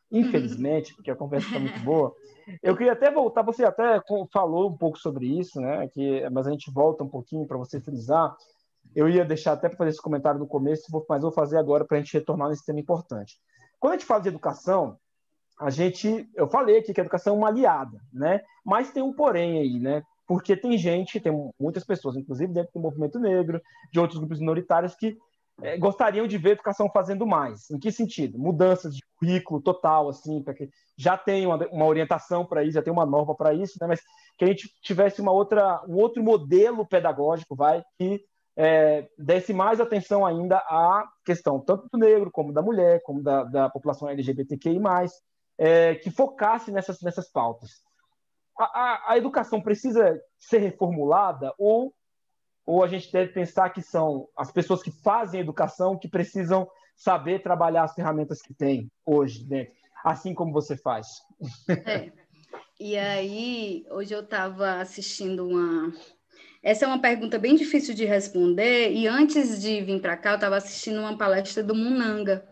infelizmente, 0.09 0.95
porque 0.95 1.11
a 1.11 1.17
conversa 1.17 1.47
está 1.47 1.59
muito 1.59 1.79
boa. 1.83 2.15
Eu 2.61 2.77
queria 2.77 2.93
até 2.93 3.11
voltar, 3.11 3.41
você 3.41 3.65
até 3.65 4.01
falou 4.31 4.69
um 4.69 4.77
pouco 4.77 4.97
sobre 4.97 5.27
isso, 5.27 5.59
né? 5.59 5.89
Que, 5.89 6.29
mas 6.29 6.47
a 6.47 6.51
gente 6.51 6.71
volta 6.71 7.03
um 7.03 7.09
pouquinho 7.09 7.45
para 7.45 7.57
você 7.57 7.81
frisar. 7.81 8.33
Eu 8.95 9.09
ia 9.09 9.25
deixar 9.25 9.53
até 9.53 9.67
para 9.67 9.77
fazer 9.77 9.91
esse 9.91 10.01
comentário 10.01 10.39
no 10.39 10.47
começo, 10.47 10.83
mas 11.09 11.21
vou 11.21 11.31
fazer 11.31 11.57
agora 11.57 11.85
para 11.85 11.97
a 11.97 11.99
gente 11.99 12.13
retornar 12.13 12.49
nesse 12.49 12.65
tema 12.65 12.79
importante. 12.79 13.37
Quando 13.79 13.93
a 13.93 13.97
gente 13.97 14.05
fala 14.05 14.21
de 14.21 14.29
educação, 14.29 14.97
a 15.59 15.69
gente, 15.69 16.29
eu 16.35 16.47
falei 16.47 16.79
aqui 16.79 16.93
que 16.93 17.01
a 17.01 17.03
educação 17.03 17.35
é 17.35 17.37
uma 17.37 17.47
aliada, 17.47 17.99
né? 18.11 18.41
Mas 18.65 18.91
tem 18.91 19.03
um 19.03 19.13
porém 19.13 19.59
aí, 19.59 19.79
né? 19.79 20.03
Porque 20.27 20.55
tem 20.55 20.77
gente, 20.77 21.19
tem 21.19 21.31
muitas 21.59 21.83
pessoas, 21.83 22.15
inclusive 22.15 22.53
dentro 22.53 22.71
do 22.73 22.79
movimento 22.79 23.19
negro, 23.19 23.61
de 23.91 23.99
outros 23.99 24.19
grupos 24.19 24.39
minoritários, 24.39 24.95
que 24.95 25.17
é, 25.61 25.77
gostariam 25.77 26.25
de 26.25 26.37
ver 26.37 26.49
a 26.49 26.53
educação 26.53 26.89
fazendo 26.89 27.25
mais. 27.25 27.69
Em 27.69 27.77
que 27.77 27.91
sentido? 27.91 28.39
Mudanças 28.39 28.95
de 28.95 29.01
currículo 29.17 29.61
total, 29.61 30.09
assim, 30.09 30.41
para 30.41 30.53
que 30.53 30.69
já 30.97 31.17
tem 31.17 31.45
uma, 31.45 31.57
uma 31.67 31.85
orientação 31.85 32.45
para 32.45 32.63
isso, 32.63 32.73
já 32.73 32.81
tem 32.81 32.93
uma 32.93 33.05
norma 33.05 33.35
para 33.35 33.53
isso, 33.53 33.77
né? 33.79 33.87
mas 33.87 34.01
que 34.37 34.45
a 34.45 34.47
gente 34.47 34.69
tivesse 34.81 35.21
uma 35.21 35.31
outra, 35.31 35.83
um 35.87 35.95
outro 35.95 36.23
modelo 36.23 36.85
pedagógico, 36.85 37.55
vai, 37.55 37.83
que 37.97 38.23
é, 38.55 39.09
desse 39.17 39.53
mais 39.53 39.81
atenção 39.81 40.25
ainda 40.25 40.57
à 40.57 41.07
questão 41.25 41.59
tanto 41.59 41.87
do 41.91 41.97
negro, 41.97 42.31
como 42.31 42.53
da 42.53 42.61
mulher, 42.61 43.01
como 43.03 43.21
da, 43.21 43.43
da 43.43 43.69
população 43.69 44.09
LGBTQI+, 44.09 44.79
é, 45.57 45.95
que 45.95 46.11
focasse 46.11 46.71
nessas, 46.71 47.01
nessas 47.01 47.31
pautas. 47.31 47.81
A, 48.57 48.63
a, 48.63 49.11
a 49.13 49.17
educação 49.17 49.61
precisa 49.61 50.21
ser 50.39 50.59
reformulada 50.59 51.53
ou 51.57 51.93
ou 52.65 52.81
a 52.81 52.87
gente 52.87 53.11
deve 53.11 53.33
pensar 53.33 53.71
que 53.71 53.81
são 53.81 54.29
as 54.37 54.49
pessoas 54.49 54.81
que 54.81 54.89
fazem 54.89 55.41
educação 55.41 55.97
que 55.97 56.07
precisam 56.07 56.65
saber 56.95 57.43
trabalhar 57.43 57.83
as 57.83 57.93
ferramentas 57.93 58.41
que 58.41 58.53
tem 58.53 58.89
hoje 59.05 59.43
dentro, 59.43 59.73
assim 60.03 60.33
como 60.33 60.53
você 60.53 60.77
faz? 60.77 61.07
É. 61.85 62.11
E 62.79 62.97
aí, 62.97 63.85
hoje 63.89 64.13
eu 64.13 64.21
estava 64.21 64.79
assistindo 64.79 65.47
uma. 65.47 65.93
Essa 66.63 66.85
é 66.85 66.87
uma 66.87 67.01
pergunta 67.01 67.37
bem 67.37 67.55
difícil 67.55 67.93
de 67.93 68.05
responder, 68.05 68.93
e 68.93 69.05
antes 69.05 69.61
de 69.61 69.81
vir 69.81 69.99
para 69.99 70.15
cá, 70.15 70.31
eu 70.31 70.35
estava 70.35 70.55
assistindo 70.55 70.99
uma 70.99 71.17
palestra 71.17 71.61
do 71.61 71.75
Munanga, 71.75 72.47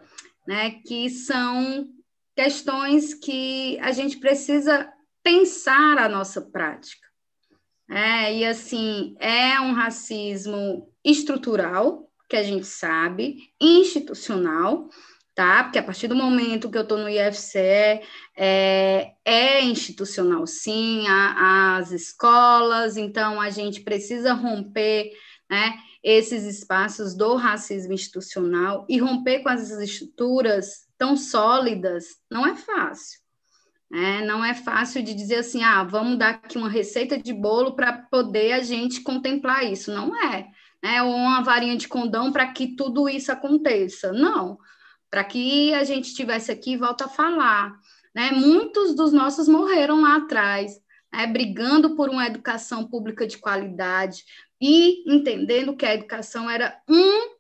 né, 0.46 0.72
que 0.86 1.10
são 1.10 1.88
questões 2.36 3.14
que 3.14 3.80
a 3.80 3.94
gente 3.94 4.18
precisa 4.18 4.92
pensar 5.24 5.98
a 5.98 6.10
nossa 6.10 6.42
prática. 6.42 7.08
É, 7.90 8.38
e 8.38 8.46
assim, 8.46 9.16
é 9.18 9.60
um 9.62 9.72
racismo 9.72 10.90
estrutural, 11.06 12.10
que 12.30 12.36
a 12.36 12.44
gente 12.44 12.66
sabe, 12.66 13.38
institucional, 13.60 14.90
tá? 15.36 15.64
Porque 15.64 15.80
a 15.80 15.84
partir 15.84 16.08
do 16.08 16.16
momento 16.16 16.70
que 16.70 16.78
eu 16.78 16.84
estou 16.84 16.98
no 16.98 17.10
IFCE, 17.10 18.02
é, 18.38 19.12
é 19.24 19.64
institucional, 19.64 20.46
sim, 20.46 21.08
a, 21.08 21.78
as 21.78 21.92
escolas, 21.92 22.98
então 22.98 23.40
a 23.40 23.50
gente 23.50 23.82
precisa 23.82 24.34
romper, 24.34 25.12
né? 25.50 25.74
Esses 26.04 26.44
espaços 26.46 27.16
do 27.16 27.36
racismo 27.36 27.94
institucional 27.94 28.86
e 28.90 28.98
romper 28.98 29.42
com 29.44 29.50
as 29.50 29.70
estruturas 29.70 30.88
tão 30.98 31.16
sólidas 31.16 32.06
não 32.30 32.46
é 32.46 32.56
fácil. 32.56 33.22
É, 33.94 34.26
não 34.26 34.44
é 34.44 34.54
fácil 34.54 35.04
de 35.04 35.14
dizer 35.14 35.36
assim, 35.36 35.64
ah, 35.64 35.84
vamos 35.84 36.18
dar 36.18 36.30
aqui 36.30 36.58
uma 36.58 36.70
receita 36.70 37.18
de 37.18 37.34
bolo 37.34 37.76
para 37.76 37.92
poder 37.92 38.54
a 38.54 38.64
gente 38.64 39.02
contemplar 39.02 39.66
isso. 39.66 39.92
Não 39.92 40.16
é. 40.16 40.48
Né? 40.82 41.04
Ou 41.04 41.14
uma 41.14 41.44
varinha 41.44 41.76
de 41.76 41.88
condão 41.88 42.32
para 42.32 42.48
que 42.48 42.76
tudo 42.76 43.10
isso 43.10 43.32
aconteça. 43.32 44.14
Não. 44.14 44.58
Para 45.12 45.24
que 45.24 45.74
a 45.74 45.84
gente 45.84 46.06
estivesse 46.06 46.52
aqui, 46.52 46.76
volta 46.76 47.06
a 47.06 47.10
falar. 47.10 47.78
Né? 48.16 48.32
Muitos 48.32 48.96
dos 48.96 49.14
nossos 49.14 49.48
morreram 49.48 50.02
lá 50.02 50.16
atrás, 50.16 50.82
né? 51.14 51.28
brigando 51.28 51.96
por 51.96 52.10
uma 52.10 52.26
educação 52.26 52.88
pública 52.88 53.28
de 53.28 53.38
qualidade 53.38 54.24
e 54.62 55.04
entendendo 55.12 55.76
que 55.76 55.86
a 55.86 55.94
educação 55.94 56.50
era 56.50 56.80
um, 56.88 57.36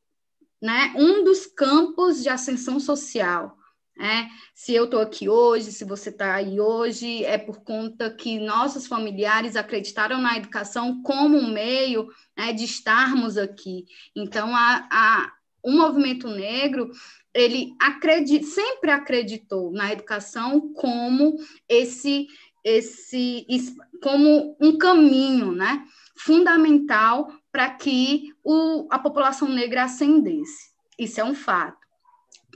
né, 0.61 0.93
um 0.98 1.23
dos 1.23 1.45
campos 1.45 2.23
de 2.23 2.30
ascensão 2.30 2.80
social. 2.80 3.57
É, 3.99 4.27
se 4.56 4.73
eu 4.73 4.85
estou 4.85 4.99
aqui 4.99 5.30
hoje, 5.30 5.72
se 5.72 5.85
você 5.85 6.10
está 6.10 6.34
aí 6.34 6.60
hoje, 6.60 7.23
é 7.23 7.38
por 7.38 7.61
conta 7.61 8.10
que 8.10 8.39
nossos 8.39 8.88
familiares 8.88 9.56
acreditaram 9.56 10.19
na 10.19 10.38
educação 10.38 11.03
como 11.03 11.38
um 11.38 11.52
meio 11.52 12.10
né, 12.35 12.52
de 12.52 12.64
estarmos 12.64 13.38
aqui. 13.38 13.85
Então, 14.15 14.56
a, 14.56 14.88
a, 14.89 15.31
o 15.61 15.72
movimento 15.72 16.27
negro 16.27 16.89
ele 17.33 17.73
sempre 18.43 18.91
acreditou 18.91 19.71
na 19.71 19.91
educação 19.91 20.73
como 20.73 21.35
esse 21.67 22.27
esse 22.63 23.45
como 24.01 24.55
um 24.59 24.77
caminho, 24.77 25.51
né, 25.51 25.83
fundamental 26.15 27.31
para 27.51 27.69
que 27.71 28.33
o, 28.43 28.87
a 28.89 28.99
população 28.99 29.47
negra 29.47 29.83
ascendesse. 29.83 30.71
Isso 30.97 31.19
é 31.19 31.23
um 31.23 31.33
fato. 31.33 31.79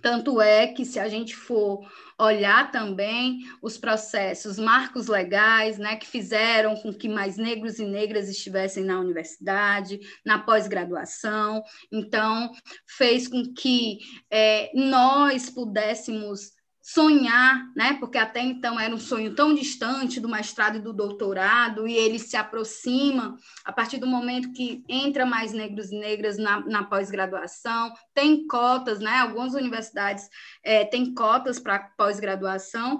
Tanto 0.02 0.40
é 0.40 0.68
que, 0.68 0.86
se 0.86 1.00
a 1.00 1.10
gente 1.10 1.36
for 1.36 1.80
olhar 2.20 2.72
também 2.72 3.40
os 3.62 3.78
processos, 3.78 4.58
marcos 4.58 5.08
legais, 5.08 5.78
né, 5.78 5.98
que 5.98 6.08
fizeram 6.08 6.76
com 6.76 6.94
que 6.94 7.10
mais 7.10 7.38
negros 7.38 7.78
e 7.80 7.86
negras 7.86 8.30
estivessem 8.30 8.84
na 8.84 9.00
universidade, 9.00 10.00
na 10.26 10.40
pós-graduação, 10.40 11.64
então, 11.92 12.52
fez 12.88 13.28
com 13.28 13.54
que 13.54 14.00
é, 14.32 14.72
nós 14.74 15.50
pudéssemos 15.50 16.55
sonhar, 16.88 17.72
né? 17.76 17.98
Porque 18.00 18.16
até 18.16 18.42
então 18.42 18.80
era 18.80 18.94
um 18.94 19.00
sonho 19.00 19.34
tão 19.34 19.56
distante 19.56 20.20
do 20.20 20.30
mestrado 20.30 20.78
e 20.78 20.82
do 20.82 20.94
doutorado, 20.94 21.88
e 21.88 21.96
ele 21.96 22.20
se 22.20 22.38
aproxima 22.38 23.36
a 23.66 23.74
partir 23.74 23.98
do 23.98 24.06
momento 24.06 24.52
que 24.52 24.84
entra 24.88 25.26
mais 25.26 25.52
negros 25.52 25.92
e 25.92 25.98
negras 25.98 26.38
na, 26.38 26.60
na 26.60 26.84
pós-graduação, 26.84 27.92
tem 28.14 28.46
cotas, 28.46 29.00
né? 29.00 29.18
Algumas 29.18 29.56
universidades 29.56 30.30
é, 30.64 30.86
têm 30.86 31.12
cotas 31.12 31.60
para 31.60 31.80
pós-graduação, 31.98 33.00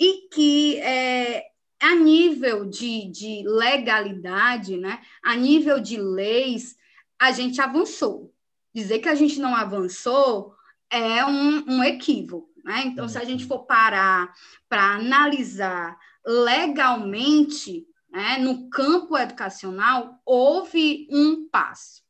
e 0.00 0.30
que 0.32 0.78
é, 0.78 1.44
a 1.78 1.94
nível 1.94 2.64
de, 2.64 3.10
de 3.10 3.44
legalidade, 3.46 4.78
né? 4.78 4.98
A 5.22 5.36
nível 5.36 5.78
de 5.78 5.98
leis, 5.98 6.74
a 7.18 7.32
gente 7.32 7.60
avançou. 7.60 8.32
Dizer 8.74 9.00
que 9.00 9.10
a 9.10 9.14
gente 9.14 9.38
não 9.38 9.54
avançou 9.54 10.54
é 10.88 11.22
um, 11.26 11.64
um 11.68 11.84
equívoco 11.84 12.55
né? 12.66 12.82
Então, 12.84 13.08
se 13.08 13.16
a 13.16 13.24
gente 13.24 13.46
for 13.46 13.60
parar 13.60 14.34
para 14.68 14.96
analisar 14.96 15.96
legalmente, 16.26 17.86
né, 18.10 18.38
no 18.38 18.68
campo 18.68 19.16
educacional, 19.16 20.20
houve 20.26 21.06
um 21.08 21.48
passo. 21.48 22.02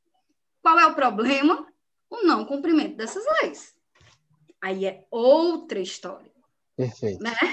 Qual 0.62 0.78
é 0.78 0.86
o 0.86 0.94
problema? 0.94 1.66
O 2.08 2.22
não 2.22 2.46
cumprimento 2.46 2.96
dessas 2.96 3.22
leis. 3.42 3.76
Aí 4.62 4.86
é 4.86 5.04
outra 5.10 5.78
história. 5.78 6.32
Perfeito. 6.74 7.22
Né? 7.22 7.34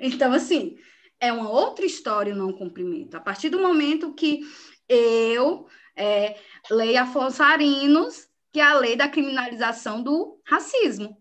Então, 0.00 0.32
assim, 0.32 0.76
é 1.20 1.32
uma 1.32 1.48
outra 1.48 1.86
história 1.86 2.34
o 2.34 2.36
não 2.36 2.52
cumprimento. 2.52 3.16
A 3.16 3.20
partir 3.20 3.48
do 3.48 3.60
momento 3.60 4.12
que 4.12 4.40
eu 4.88 5.68
é, 5.94 6.36
leio 6.68 7.00
Afonso 7.00 7.44
Arinos, 7.44 8.28
que 8.52 8.58
é 8.58 8.64
a 8.64 8.76
lei 8.76 8.96
da 8.96 9.08
criminalização 9.08 10.02
do 10.02 10.40
racismo 10.44 11.16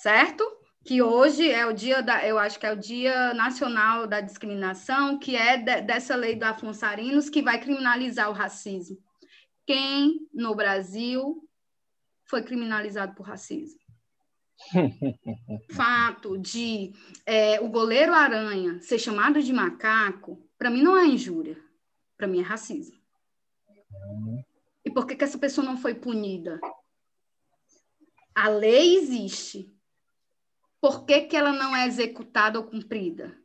certo? 0.00 0.44
Que 0.82 1.02
hoje 1.02 1.50
é 1.50 1.66
o 1.66 1.74
dia 1.74 2.02
da, 2.02 2.26
eu 2.26 2.38
acho 2.38 2.58
que 2.58 2.64
é 2.64 2.72
o 2.72 2.76
Dia 2.76 3.34
Nacional 3.34 4.06
da 4.06 4.22
Discriminação, 4.22 5.18
que 5.18 5.36
é 5.36 5.58
de, 5.58 5.82
dessa 5.82 6.16
lei 6.16 6.34
do 6.34 6.44
Afonso 6.44 6.86
Arinos 6.86 7.28
que 7.28 7.42
vai 7.42 7.60
criminalizar 7.60 8.30
o 8.30 8.34
racismo. 8.34 8.96
Quem 9.66 10.26
no 10.32 10.54
Brasil 10.54 11.46
foi 12.24 12.42
criminalizado 12.42 13.14
por 13.14 13.26
racismo? 13.26 13.78
Fato 15.72 16.38
de 16.38 16.92
é, 17.26 17.60
o 17.60 17.68
goleiro 17.68 18.14
Aranha 18.14 18.80
ser 18.80 18.98
chamado 18.98 19.42
de 19.42 19.52
macaco, 19.52 20.42
para 20.56 20.70
mim 20.70 20.82
não 20.82 20.96
é 20.96 21.06
injúria, 21.06 21.62
para 22.16 22.26
mim 22.26 22.40
é 22.40 22.42
racismo. 22.42 22.98
E 24.82 24.90
por 24.90 25.06
que, 25.06 25.14
que 25.14 25.24
essa 25.24 25.38
pessoa 25.38 25.64
não 25.64 25.76
foi 25.76 25.94
punida? 25.94 26.58
A 28.34 28.48
lei 28.48 28.96
existe, 28.96 29.74
por 30.80 31.04
que, 31.04 31.22
que 31.22 31.36
ela 31.36 31.52
não 31.52 31.76
é 31.76 31.86
executada 31.86 32.58
ou 32.58 32.66
cumprida? 32.66 33.36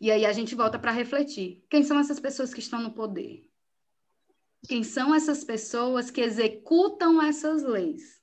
E 0.00 0.10
aí 0.10 0.26
a 0.26 0.32
gente 0.32 0.54
volta 0.54 0.78
para 0.78 0.92
refletir. 0.92 1.64
Quem 1.68 1.82
são 1.82 1.98
essas 1.98 2.20
pessoas 2.20 2.52
que 2.52 2.60
estão 2.60 2.80
no 2.80 2.92
poder? 2.92 3.48
Quem 4.68 4.82
são 4.84 5.14
essas 5.14 5.42
pessoas 5.42 6.10
que 6.10 6.20
executam 6.20 7.22
essas 7.22 7.62
leis? 7.62 8.20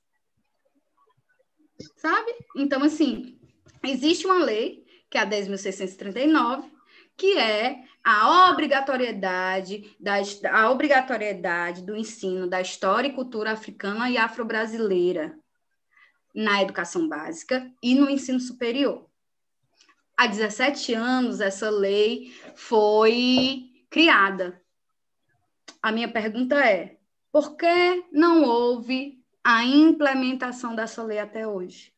Sabe? 1.95 2.32
Então, 2.56 2.84
assim, 2.84 3.40
existe 3.84 4.26
uma 4.26 4.44
lei, 4.44 4.86
que 5.10 5.18
é 5.18 5.22
a 5.22 5.30
10.639, 5.30 6.72
que 7.15 7.38
é 7.38 7.84
a 8.03 8.52
obrigatoriedade, 8.52 9.95
da, 9.99 10.15
a 10.52 10.69
obrigatoriedade 10.72 11.84
do 11.84 11.95
ensino 11.95 12.48
da 12.48 12.61
história 12.61 13.07
e 13.07 13.14
cultura 13.14 13.52
africana 13.52 14.10
e 14.10 14.18
afro-brasileira 14.18 15.38
na 16.38 16.61
educação 16.61 17.09
básica 17.09 17.68
e 17.81 17.95
no 17.95 18.07
ensino 18.07 18.39
superior. 18.39 19.09
Há 20.15 20.27
17 20.27 20.93
anos, 20.93 21.41
essa 21.41 21.68
lei 21.72 22.31
foi 22.55 23.72
criada. 23.89 24.61
A 25.81 25.91
minha 25.91 26.07
pergunta 26.07 26.55
é: 26.64 26.97
por 27.31 27.57
que 27.57 28.05
não 28.11 28.43
houve 28.43 29.19
a 29.43 29.64
implementação 29.64 30.76
dessa 30.76 31.01
lei 31.01 31.18
até 31.18 31.47
hoje? 31.47 31.91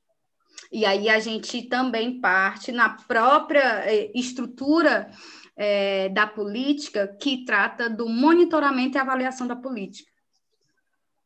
E 0.71 0.85
aí 0.85 1.09
a 1.09 1.19
gente 1.19 1.63
também 1.63 2.21
parte 2.21 2.71
na 2.71 2.89
própria 2.89 3.83
eh, 3.91 4.09
estrutura 4.15 5.11
é, 5.57 6.07
da 6.09 6.25
política 6.25 7.07
que 7.07 7.43
trata 7.43 7.89
do 7.89 8.07
monitoramento 8.07 8.97
e 8.97 8.99
avaliação 8.99 9.47
da 9.47 9.55
política, 9.55 10.11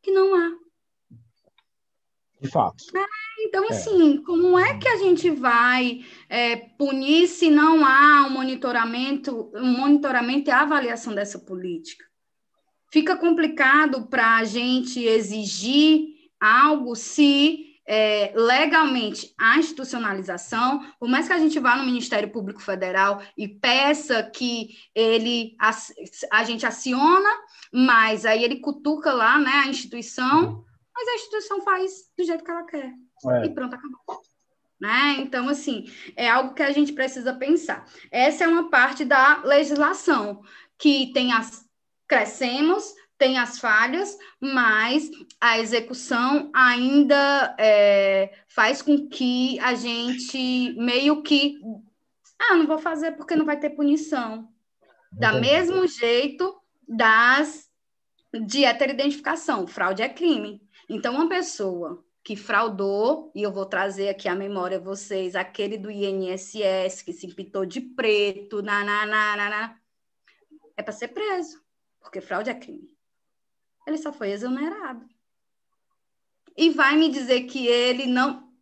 que 0.02 0.10
não 0.10 0.34
há 0.34 0.63
de 2.44 2.50
fato. 2.50 2.84
É, 2.94 3.06
então, 3.40 3.64
é. 3.64 3.68
assim, 3.70 4.22
como 4.22 4.58
é 4.58 4.78
que 4.78 4.86
a 4.86 4.98
gente 4.98 5.30
vai 5.30 6.04
é, 6.28 6.56
punir 6.56 7.26
se 7.26 7.50
não 7.50 7.84
há 7.84 8.26
um 8.26 8.30
monitoramento, 8.30 9.50
um 9.54 9.78
monitoramento 9.78 10.50
e 10.50 10.52
avaliação 10.52 11.14
dessa 11.14 11.38
política? 11.38 12.04
Fica 12.92 13.16
complicado 13.16 14.06
para 14.06 14.36
a 14.36 14.44
gente 14.44 15.02
exigir 15.02 16.08
algo 16.38 16.94
se 16.94 17.70
é, 17.86 18.32
legalmente 18.36 19.34
a 19.38 19.58
institucionalização, 19.58 20.86
por 21.00 21.08
mais 21.08 21.26
que 21.26 21.32
a 21.32 21.38
gente 21.38 21.58
vá 21.58 21.76
no 21.76 21.84
Ministério 21.84 22.30
Público 22.30 22.62
Federal 22.62 23.20
e 23.36 23.48
peça 23.48 24.22
que 24.22 24.76
ele 24.94 25.56
a, 25.58 25.70
a 26.30 26.44
gente 26.44 26.64
aciona, 26.64 27.28
mas 27.72 28.24
aí 28.24 28.44
ele 28.44 28.60
cutuca 28.60 29.12
lá 29.12 29.38
né, 29.38 29.50
a 29.50 29.68
instituição 29.68 30.64
mas 30.94 31.08
a 31.08 31.14
instituição 31.14 31.60
faz 31.62 31.92
do 32.16 32.24
jeito 32.24 32.44
que 32.44 32.50
ela 32.50 32.64
quer. 32.64 32.92
É. 33.26 33.46
E 33.46 33.54
pronto, 33.54 33.74
acabou. 33.74 34.22
Né? 34.80 35.16
Então, 35.18 35.48
assim, 35.48 35.86
é 36.16 36.28
algo 36.28 36.54
que 36.54 36.62
a 36.62 36.70
gente 36.70 36.92
precisa 36.92 37.32
pensar. 37.32 37.86
Essa 38.10 38.44
é 38.44 38.48
uma 38.48 38.70
parte 38.70 39.04
da 39.04 39.42
legislação 39.44 40.42
que 40.78 41.12
tem 41.12 41.32
as 41.32 41.64
crescemos, 42.06 42.92
tem 43.16 43.38
as 43.38 43.58
falhas, 43.58 44.16
mas 44.40 45.10
a 45.40 45.58
execução 45.58 46.50
ainda 46.54 47.54
é, 47.58 48.32
faz 48.48 48.82
com 48.82 49.08
que 49.08 49.58
a 49.60 49.74
gente 49.74 50.74
meio 50.76 51.22
que. 51.22 51.60
Ah, 52.38 52.56
não 52.56 52.66
vou 52.66 52.78
fazer 52.78 53.12
porque 53.12 53.36
não 53.36 53.46
vai 53.46 53.58
ter 53.58 53.70
punição. 53.70 54.48
Da 55.12 55.30
Entendi. 55.30 55.48
mesmo 55.48 55.86
jeito 55.86 56.60
das 56.86 57.70
de 58.32 58.64
heteroidentificação, 58.64 59.66
fraude 59.66 60.02
é 60.02 60.08
crime. 60.08 60.63
Então, 60.88 61.14
uma 61.14 61.28
pessoa 61.28 62.04
que 62.22 62.36
fraudou, 62.36 63.30
e 63.34 63.42
eu 63.42 63.52
vou 63.52 63.66
trazer 63.66 64.08
aqui 64.08 64.28
a 64.28 64.34
memória 64.34 64.78
a 64.78 64.80
vocês, 64.80 65.36
aquele 65.36 65.76
do 65.76 65.90
INSS 65.90 67.02
que 67.02 67.12
se 67.12 67.28
pintou 67.34 67.66
de 67.66 67.80
preto, 67.80 68.62
na 68.62 69.76
é 70.76 70.82
para 70.82 70.92
ser 70.92 71.08
preso, 71.08 71.62
porque 72.00 72.20
fraude 72.20 72.50
é 72.50 72.54
crime. 72.54 72.90
Ele 73.86 73.98
só 73.98 74.12
foi 74.12 74.30
exonerado. 74.30 75.06
E 76.56 76.70
vai 76.70 76.96
me 76.96 77.10
dizer 77.10 77.42
que 77.42 77.66
ele 77.66 78.06
não. 78.06 78.52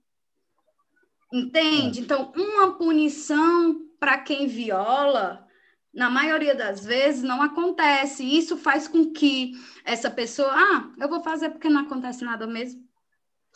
Entende? 1.32 2.00
É. 2.00 2.02
Então, 2.02 2.32
uma 2.34 2.76
punição 2.76 3.88
para 3.98 4.18
quem 4.18 4.46
viola, 4.46 5.41
na 5.93 6.09
maioria 6.09 6.55
das 6.55 6.85
vezes, 6.85 7.23
não 7.23 7.43
acontece. 7.43 8.24
Isso 8.24 8.56
faz 8.56 8.89
com 8.89 9.12
que 9.12 9.52
essa 9.85 10.10
pessoa. 10.10 10.51
Ah, 10.51 10.90
eu 10.98 11.09
vou 11.09 11.23
fazer 11.23 11.51
porque 11.51 11.69
não 11.69 11.82
acontece 11.82 12.24
nada 12.24 12.47
mesmo. 12.47 12.82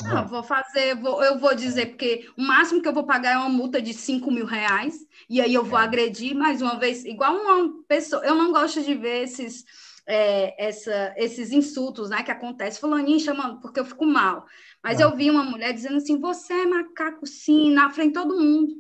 Não, 0.03 0.19
ah, 0.19 0.23
vou 0.23 0.43
fazer, 0.43 0.95
vou, 0.97 1.25
eu 1.25 1.39
vou 1.39 1.55
dizer, 1.55 1.87
porque 1.87 2.29
o 2.37 2.43
máximo 2.43 2.83
que 2.83 2.89
eu 2.89 2.93
vou 2.93 3.07
pagar 3.07 3.33
é 3.33 3.39
uma 3.39 3.49
multa 3.49 3.81
de 3.81 3.95
5 3.95 4.31
mil 4.31 4.45
reais, 4.45 5.07
e 5.27 5.41
aí 5.41 5.55
eu 5.55 5.65
vou 5.65 5.79
é. 5.79 5.85
agredir 5.85 6.37
mais 6.37 6.61
uma 6.61 6.79
vez, 6.79 7.03
igual 7.07 7.35
uma 7.35 7.83
pessoa. 7.89 8.23
Eu 8.23 8.35
não 8.35 8.53
gosto 8.53 8.83
de 8.83 8.95
ver 8.95 9.23
esses, 9.23 9.65
é, 10.07 10.67
essa, 10.69 11.15
esses 11.17 11.51
insultos 11.51 12.11
né, 12.11 12.23
que 12.23 12.31
acontecem. 12.31 12.79
Fulaninho 12.79 13.19
chamando, 13.19 13.59
porque 13.61 13.81
eu 13.81 13.87
fico 13.87 14.05
mal. 14.05 14.45
Mas 14.85 15.01
eu 15.01 15.17
vi 15.17 15.31
uma 15.31 15.43
mulher 15.43 15.73
dizendo 15.73 15.97
assim: 15.97 16.21
você 16.21 16.53
é 16.53 16.67
macaco, 16.67 17.27
sim, 17.27 17.73
na 17.73 17.89
frente 17.89 18.09
de 18.09 18.21
todo 18.21 18.39
mundo. 18.39 18.75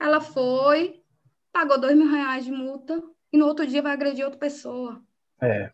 Ela 0.00 0.20
foi, 0.20 1.02
pagou 1.54 1.80
dois 1.80 1.96
mil 1.96 2.10
reais 2.10 2.44
de 2.44 2.50
multa, 2.50 3.00
e 3.32 3.38
no 3.38 3.46
outro 3.46 3.64
dia 3.64 3.80
vai 3.80 3.92
agredir 3.92 4.24
outra 4.24 4.40
pessoa. 4.40 5.00
É. 5.40 5.70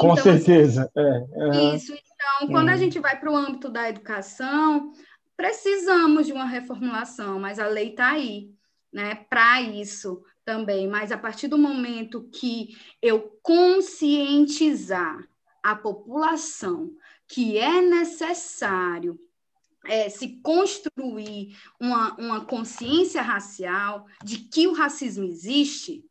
Com 0.00 0.12
então, 0.12 0.16
certeza. 0.16 0.90
Assim, 0.96 1.06
é, 1.06 1.44
uhum. 1.44 1.76
Isso. 1.76 1.92
Então, 1.92 2.48
quando 2.48 2.70
a 2.70 2.76
gente 2.76 2.98
vai 2.98 3.20
para 3.20 3.30
o 3.30 3.36
âmbito 3.36 3.68
da 3.68 3.88
educação, 3.90 4.92
precisamos 5.36 6.26
de 6.26 6.32
uma 6.32 6.46
reformulação, 6.46 7.38
mas 7.38 7.58
a 7.58 7.66
lei 7.66 7.90
está 7.90 8.12
aí, 8.12 8.50
né, 8.92 9.14
para 9.28 9.60
isso 9.60 10.24
também. 10.44 10.88
Mas 10.88 11.12
a 11.12 11.18
partir 11.18 11.46
do 11.46 11.58
momento 11.58 12.28
que 12.32 12.74
eu 13.02 13.38
conscientizar 13.42 15.28
a 15.62 15.76
população 15.76 16.90
que 17.28 17.58
é 17.58 17.82
necessário 17.82 19.18
é, 19.86 20.08
se 20.08 20.40
construir 20.42 21.56
uma, 21.80 22.14
uma 22.16 22.44
consciência 22.44 23.22
racial 23.22 24.06
de 24.22 24.38
que 24.38 24.66
o 24.66 24.72
racismo 24.72 25.24
existe, 25.24 26.04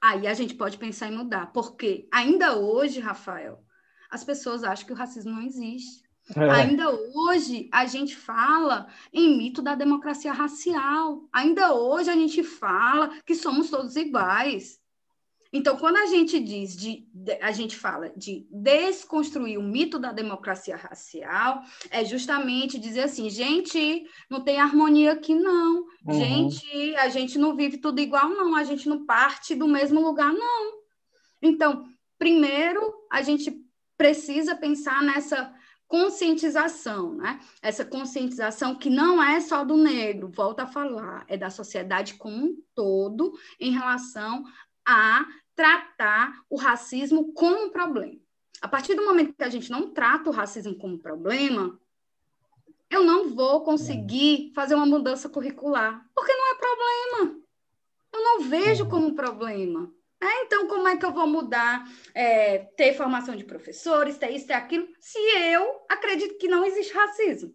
Aí 0.00 0.26
a 0.26 0.34
gente 0.34 0.54
pode 0.54 0.78
pensar 0.78 1.08
em 1.08 1.16
mudar, 1.16 1.52
porque 1.52 2.08
ainda 2.12 2.56
hoje, 2.56 3.00
Rafael, 3.00 3.64
as 4.10 4.22
pessoas 4.22 4.62
acham 4.62 4.86
que 4.86 4.92
o 4.92 4.96
racismo 4.96 5.32
não 5.32 5.42
existe. 5.42 6.04
É. 6.34 6.50
Ainda 6.50 6.90
hoje 6.90 7.68
a 7.72 7.86
gente 7.86 8.16
fala 8.16 8.88
em 9.12 9.36
mito 9.36 9.62
da 9.62 9.74
democracia 9.74 10.32
racial. 10.32 11.28
Ainda 11.32 11.74
hoje 11.74 12.10
a 12.10 12.14
gente 12.14 12.42
fala 12.42 13.10
que 13.24 13.34
somos 13.34 13.70
todos 13.70 13.96
iguais. 13.96 14.80
Então, 15.52 15.76
quando 15.76 15.96
a 15.96 16.06
gente 16.06 16.38
diz 16.40 16.76
de, 16.76 17.06
a 17.40 17.52
gente 17.52 17.76
fala 17.76 18.10
de 18.16 18.46
desconstruir 18.50 19.58
o 19.58 19.62
mito 19.62 19.98
da 19.98 20.12
democracia 20.12 20.76
racial, 20.76 21.62
é 21.90 22.04
justamente 22.04 22.78
dizer 22.78 23.02
assim, 23.02 23.30
gente, 23.30 24.06
não 24.30 24.40
tem 24.40 24.60
harmonia 24.60 25.12
aqui 25.12 25.34
não. 25.34 25.86
Uhum. 26.04 26.14
Gente, 26.14 26.96
a 26.96 27.08
gente 27.08 27.38
não 27.38 27.56
vive 27.56 27.78
tudo 27.78 28.00
igual 28.00 28.28
não, 28.28 28.54
a 28.56 28.64
gente 28.64 28.88
não 28.88 29.04
parte 29.06 29.54
do 29.54 29.68
mesmo 29.68 30.00
lugar 30.00 30.32
não. 30.32 30.72
Então, 31.42 31.84
primeiro, 32.18 32.80
a 33.10 33.22
gente 33.22 33.64
precisa 33.96 34.54
pensar 34.54 35.02
nessa 35.02 35.54
conscientização, 35.88 37.14
né? 37.14 37.38
Essa 37.62 37.84
conscientização 37.84 38.74
que 38.74 38.90
não 38.90 39.22
é 39.22 39.40
só 39.40 39.64
do 39.64 39.76
negro, 39.76 40.28
volta 40.28 40.64
a 40.64 40.66
falar, 40.66 41.24
é 41.28 41.36
da 41.36 41.48
sociedade 41.48 42.14
como 42.14 42.36
um 42.36 42.56
todo 42.74 43.32
em 43.60 43.70
relação 43.70 44.44
a 44.86 45.26
tratar 45.54 46.42
o 46.48 46.56
racismo 46.56 47.32
como 47.32 47.64
um 47.64 47.70
problema. 47.70 48.20
A 48.60 48.68
partir 48.68 48.94
do 48.94 49.04
momento 49.04 49.34
que 49.34 49.44
a 49.44 49.48
gente 49.48 49.70
não 49.70 49.90
trata 49.92 50.30
o 50.30 50.32
racismo 50.32 50.76
como 50.76 50.98
problema, 50.98 51.78
eu 52.90 53.04
não 53.04 53.34
vou 53.34 53.62
conseguir 53.62 54.52
fazer 54.54 54.74
uma 54.74 54.86
mudança 54.86 55.28
curricular, 55.28 56.06
porque 56.14 56.32
não 56.32 56.52
é 56.52 56.54
problema. 56.54 57.40
Eu 58.12 58.22
não 58.22 58.40
vejo 58.48 58.84
uhum. 58.84 58.90
como 58.90 59.14
problema. 59.14 59.92
É, 60.22 60.42
então, 60.44 60.66
como 60.66 60.88
é 60.88 60.96
que 60.96 61.04
eu 61.04 61.12
vou 61.12 61.26
mudar, 61.26 61.84
é, 62.14 62.58
ter 62.76 62.94
formação 62.94 63.36
de 63.36 63.44
professores, 63.44 64.16
ter 64.16 64.30
isso, 64.30 64.46
ter 64.46 64.54
aquilo, 64.54 64.88
se 64.98 65.18
eu 65.18 65.84
acredito 65.90 66.38
que 66.38 66.48
não 66.48 66.64
existe 66.64 66.94
racismo? 66.94 67.54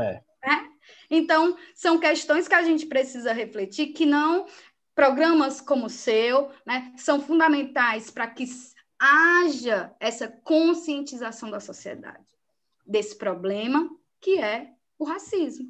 É. 0.00 0.22
é. 0.44 0.70
Então, 1.10 1.56
são 1.74 1.98
questões 1.98 2.48
que 2.48 2.54
a 2.54 2.62
gente 2.62 2.86
precisa 2.86 3.32
refletir, 3.32 3.88
que 3.88 4.06
não 4.06 4.46
Programas 4.94 5.60
como 5.60 5.86
o 5.86 5.90
seu 5.90 6.50
né, 6.66 6.92
são 6.96 7.20
fundamentais 7.20 8.10
para 8.10 8.26
que 8.26 8.44
haja 8.98 9.94
essa 9.98 10.28
conscientização 10.28 11.50
da 11.50 11.60
sociedade 11.60 12.26
desse 12.86 13.16
problema 13.16 13.88
que 14.20 14.38
é 14.38 14.72
o 14.98 15.04
racismo, 15.04 15.66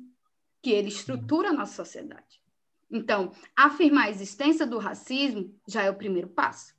que 0.61 0.71
ele 0.71 0.89
estrutura 0.89 1.51
a 1.51 1.53
nossa 1.53 1.75
sociedade. 1.75 2.43
Então, 2.91 3.33
afirmar 3.55 4.07
a 4.07 4.11
existência 4.11 4.67
do 4.67 4.79
racismo 4.79 5.55
já 5.69 5.83
é 5.83 5.91
o 5.91 5.95
primeiro 5.95 6.29
passo. 6.29 6.75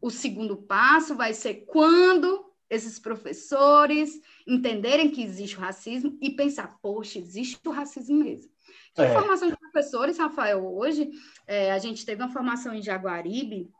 O 0.00 0.10
segundo 0.10 0.56
passo 0.56 1.14
vai 1.14 1.32
ser 1.32 1.66
quando 1.66 2.50
esses 2.68 2.98
professores 2.98 4.20
entenderem 4.46 5.10
que 5.10 5.22
existe 5.22 5.56
o 5.56 5.60
racismo 5.60 6.16
e 6.20 6.30
pensar, 6.30 6.78
poxa, 6.80 7.18
existe 7.18 7.60
o 7.68 7.70
racismo 7.70 8.16
mesmo. 8.16 8.50
De 8.96 9.02
é. 9.02 9.46
de 9.46 9.56
professores, 9.70 10.18
Rafael, 10.18 10.66
hoje 10.66 11.10
é, 11.46 11.72
a 11.72 11.78
gente 11.78 12.04
teve 12.04 12.22
uma 12.22 12.32
formação 12.32 12.74
em 12.74 12.82
Jaguaribe, 12.82 13.72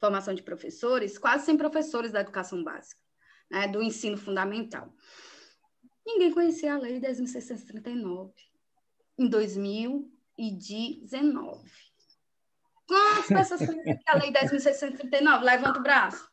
formação 0.00 0.34
de 0.34 0.42
professores, 0.42 1.18
quase 1.18 1.44
sem 1.44 1.56
professores 1.56 2.10
da 2.10 2.20
educação 2.20 2.64
básica, 2.64 3.00
né, 3.50 3.68
do 3.68 3.82
ensino 3.82 4.16
fundamental. 4.16 4.92
Ninguém 6.06 6.32
conhecia 6.32 6.74
a 6.74 6.78
lei 6.78 6.98
10.639 6.98 8.32
em 9.18 9.28
2019. 9.28 11.70
Quantas 12.86 13.26
pessoas 13.26 13.66
conhecem 13.66 14.02
a 14.08 14.16
lei 14.16 14.32
10.639? 14.32 15.42
Levanta 15.42 15.78
o 15.78 15.82
braço. 15.82 16.26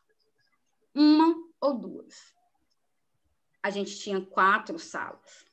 Uma 0.94 1.34
ou 1.60 1.78
duas. 1.78 2.34
A 3.62 3.68
gente 3.70 3.98
tinha 3.98 4.20
quatro 4.20 4.78
salas. 4.78 5.44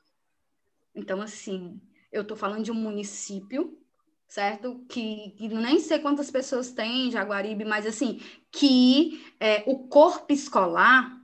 Então, 0.96 1.22
assim, 1.22 1.82
eu 2.16 2.22
estou 2.22 2.38
falando 2.38 2.64
de 2.64 2.72
um 2.72 2.76
município, 2.76 3.78
certo? 4.26 4.84
Que, 4.88 5.32
que, 5.38 5.50
nem 5.50 5.80
sei 5.80 6.00
quantas 6.00 6.32
pessoas 6.32 6.72
tem 6.72 7.08
em 7.08 7.12
Jaguaribe, 7.12 7.66
mas 7.66 7.86
assim, 7.86 8.22
que 8.50 9.22
é, 9.38 9.64
o 9.68 9.88
corpo 9.90 10.32
escolar, 10.32 11.22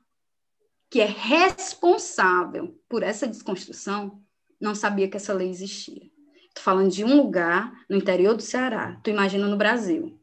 que 0.90 1.00
é 1.00 1.06
responsável 1.06 2.78
por 2.90 3.04
essa 3.04 3.26
desconstrução, 3.26 4.22
não 4.60 4.76
sabia 4.76 5.08
que 5.08 5.16
essa 5.16 5.34
lei 5.34 5.50
existia. 5.50 6.04
Estou 6.50 6.64
falando 6.64 6.92
de 6.92 7.06
um 7.06 7.16
lugar 7.16 7.72
no 7.90 7.96
interior 7.96 8.36
do 8.36 8.42
Ceará. 8.42 9.00
Tu 9.02 9.10
imagina 9.10 9.48
no 9.48 9.56
Brasil. 9.56 10.20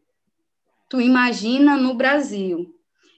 Tu 0.90 1.00
imagina 1.00 1.78
no 1.78 1.94
Brasil. 1.94 2.74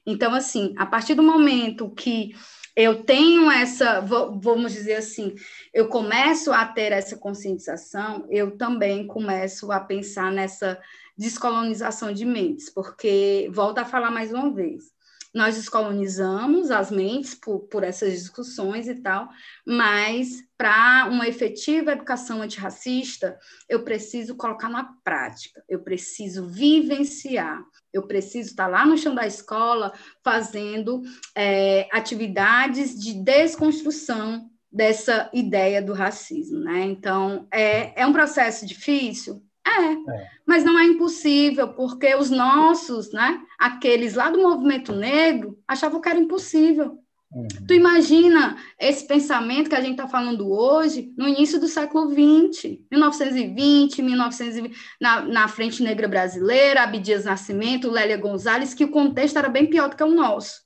Então, 0.07 0.33
assim, 0.33 0.73
a 0.79 0.87
partir 0.87 1.15
do 1.15 1.23
momento 1.23 1.91
que 1.91 2.33
eu 2.81 3.05
tenho 3.05 3.51
essa, 3.51 4.01
vamos 4.01 4.73
dizer 4.73 4.95
assim, 4.95 5.35
eu 5.73 5.89
começo 5.89 6.51
a 6.53 6.65
ter 6.65 6.93
essa 6.93 7.17
conscientização, 7.17 8.27
eu 8.31 8.57
também 8.57 9.07
começo 9.07 9.71
a 9.71 9.81
pensar 9.81 10.33
nessa 10.33 10.81
descolonização 11.17 12.11
de 12.13 12.25
mentes, 12.25 12.71
porque, 12.71 13.51
volto 13.53 13.79
a 13.79 13.85
falar 13.85 14.11
mais 14.11 14.33
uma 14.33 14.51
vez, 14.51 14.85
nós 15.33 15.57
descolonizamos 15.57 16.71
as 16.71 16.91
mentes 16.91 17.35
por, 17.35 17.61
por 17.61 17.85
essas 17.85 18.13
discussões 18.15 18.89
e 18.89 18.97
tal, 18.97 19.29
mas 19.65 20.43
para 20.57 21.07
uma 21.11 21.29
efetiva 21.29 21.93
educação 21.93 22.43
antirracista, 22.43 23.39
eu 23.69 23.85
preciso 23.85 24.35
colocar 24.35 24.69
na 24.69 24.93
prática, 25.05 25.63
eu 25.69 25.81
preciso 25.81 26.49
vivenciar, 26.49 27.63
eu 27.93 28.07
preciso 28.07 28.51
estar 28.51 28.67
lá 28.67 28.87
no 28.87 28.97
chão 28.97 29.15
da 29.15 29.27
escola 29.27 29.93
fazendo 30.23 31.03
é, 31.35 31.89
atividades 31.93 32.99
de 32.99 33.15
desconstrução 33.15 34.49
dessa 34.71 35.29
ideia 35.35 35.83
do 35.83 35.93
racismo, 35.93 36.61
né? 36.61 36.85
Então, 36.85 37.49
é, 37.53 38.01
é 38.01 38.07
um 38.07 38.13
processo 38.13 38.65
difícil? 38.65 39.43
É, 39.67 39.93
é, 39.93 40.29
mas 40.47 40.65
não 40.65 40.79
é 40.79 40.85
impossível, 40.85 41.69
porque 41.75 42.15
os 42.15 42.31
nossos, 42.31 43.13
né, 43.13 43.41
aqueles 43.59 44.15
lá 44.15 44.31
do 44.31 44.41
movimento 44.41 44.93
negro, 44.93 45.59
achavam 45.67 46.01
que 46.01 46.09
era 46.09 46.19
impossível. 46.19 46.99
Uhum. 47.33 47.47
Tu 47.67 47.75
imagina 47.75 48.57
esse 48.79 49.07
pensamento 49.07 49.69
que 49.71 49.77
a 49.77 49.81
gente 49.81 49.93
está 49.93 50.09
falando 50.09 50.51
hoje, 50.51 51.15
no 51.17 51.29
início 51.29 51.61
do 51.61 51.69
século 51.69 52.11
XX, 52.11 52.81
1920, 52.91 54.03
1920, 54.03 54.77
na, 55.01 55.21
na 55.23 55.49
Frente 55.49 55.83
Negra 55.83 56.09
Brasileira, 56.09 56.83
Abdias 56.83 57.25
Nascimento, 57.25 57.91
Lélia 57.91 58.17
Gonzalez, 58.17 58.75
que 58.75 58.85
o 58.85 58.91
contexto 58.91 59.39
era 59.39 59.49
bem 59.49 59.67
pior 59.67 59.89
do 59.89 59.97
que 59.97 60.03
o 60.03 60.15
nosso. 60.15 60.63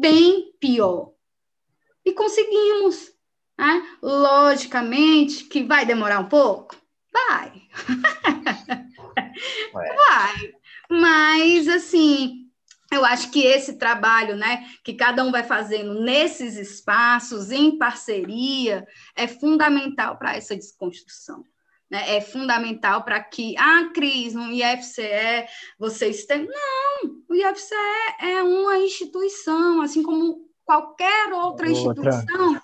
Bem 0.00 0.52
pior. 0.60 1.12
E 2.04 2.12
conseguimos. 2.12 3.12
Né? 3.58 3.82
Logicamente 4.00 5.44
que 5.44 5.64
vai 5.64 5.84
demorar 5.84 6.20
um 6.20 6.28
pouco? 6.28 6.76
Vai. 7.12 7.62
vai. 9.72 10.52
Mas, 10.88 11.66
assim, 11.66 12.45
eu 12.96 13.04
acho 13.04 13.30
que 13.30 13.42
esse 13.42 13.78
trabalho, 13.78 14.36
né, 14.36 14.66
que 14.82 14.94
cada 14.94 15.22
um 15.24 15.30
vai 15.30 15.42
fazendo 15.42 16.00
nesses 16.00 16.56
espaços, 16.56 17.50
em 17.50 17.78
parceria, 17.78 18.86
é 19.14 19.26
fundamental 19.26 20.16
para 20.16 20.36
essa 20.36 20.56
desconstrução. 20.56 21.44
Né? 21.90 22.16
É 22.16 22.20
fundamental 22.20 23.04
para 23.04 23.22
que, 23.22 23.56
ah, 23.58 23.90
Cris, 23.94 24.34
no 24.34 24.50
IFCE 24.50 25.46
vocês 25.78 26.24
têm. 26.26 26.46
Não, 26.46 27.22
o 27.28 27.34
IFCE 27.34 27.74
é 28.20 28.42
uma 28.42 28.78
instituição, 28.78 29.82
assim 29.82 30.02
como 30.02 30.46
qualquer 30.64 31.32
outra, 31.32 31.68
outra. 31.68 31.68
instituição, 31.68 32.60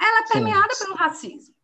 ela 0.00 0.20
é 0.20 0.28
permeada 0.32 0.74
Sim. 0.74 0.84
pelo 0.84 0.96
racismo. 0.96 1.57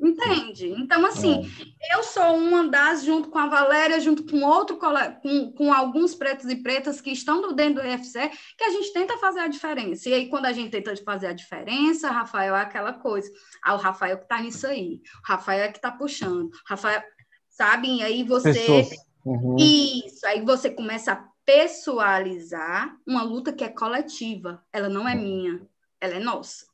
Entende? 0.00 0.68
Então, 0.76 1.06
assim, 1.06 1.48
é. 1.80 1.96
eu 1.96 2.02
sou 2.02 2.36
uma 2.36 2.68
das, 2.68 3.04
junto 3.04 3.28
com 3.28 3.38
a 3.38 3.46
Valéria, 3.46 4.00
junto 4.00 4.24
com 4.24 4.42
outro 4.42 4.76
com, 4.76 5.52
com 5.52 5.72
alguns 5.72 6.14
pretos 6.14 6.48
e 6.50 6.56
pretas 6.56 7.00
que 7.00 7.10
estão 7.10 7.54
dentro 7.54 7.82
do 7.82 7.88
UFC, 7.88 8.30
que 8.56 8.64
a 8.64 8.70
gente 8.70 8.92
tenta 8.92 9.16
fazer 9.18 9.40
a 9.40 9.48
diferença. 9.48 10.08
E 10.08 10.14
aí, 10.14 10.28
quando 10.28 10.46
a 10.46 10.52
gente 10.52 10.70
tenta 10.70 10.94
fazer 11.04 11.28
a 11.28 11.32
diferença, 11.32 12.10
Rafael 12.10 12.56
é 12.56 12.62
aquela 12.62 12.92
coisa. 12.92 13.30
Ah, 13.62 13.74
o 13.74 13.78
Rafael 13.78 14.18
que 14.18 14.24
está 14.24 14.40
nisso 14.40 14.66
aí. 14.66 15.00
O 15.24 15.28
Rafael 15.28 15.64
é 15.64 15.68
que 15.68 15.78
está 15.78 15.92
puxando. 15.92 16.50
Rafael, 16.66 17.02
sabe? 17.48 17.98
E 17.98 18.02
aí 18.02 18.24
você. 18.24 18.88
Uhum. 19.24 19.56
Isso, 19.58 20.26
aí 20.26 20.40
você 20.42 20.70
começa 20.70 21.12
a 21.12 21.28
pessoalizar 21.44 22.96
uma 23.06 23.22
luta 23.22 23.52
que 23.52 23.64
é 23.64 23.68
coletiva. 23.68 24.62
Ela 24.72 24.88
não 24.88 25.08
é 25.08 25.14
minha, 25.14 25.60
ela 26.00 26.14
é 26.14 26.20
nossa. 26.20 26.66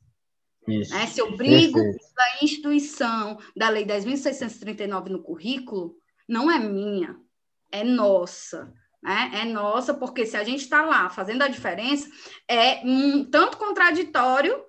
Né? 0.67 1.07
Se 1.07 1.21
eu 1.21 1.37
brigo 1.37 1.79
pela 1.79 2.43
instituição 2.43 3.39
da 3.57 3.69
Lei 3.69 3.85
10.639 3.85 5.09
no 5.09 5.23
currículo, 5.23 5.97
não 6.29 6.51
é 6.51 6.59
minha, 6.59 7.17
é 7.71 7.85
nossa. 7.85 8.73
Né? 9.03 9.31
É 9.43 9.45
nossa, 9.45 9.93
porque 9.93 10.25
se 10.25 10.37
a 10.37 10.45
gente 10.45 10.63
está 10.63 10.83
lá 10.83 11.11
fazendo 11.11 11.43
a 11.43 11.49
diferença, 11.49 12.09
é 12.49 12.81
um 12.85 13.25
tanto 13.25 13.59
contraditório 13.59 14.65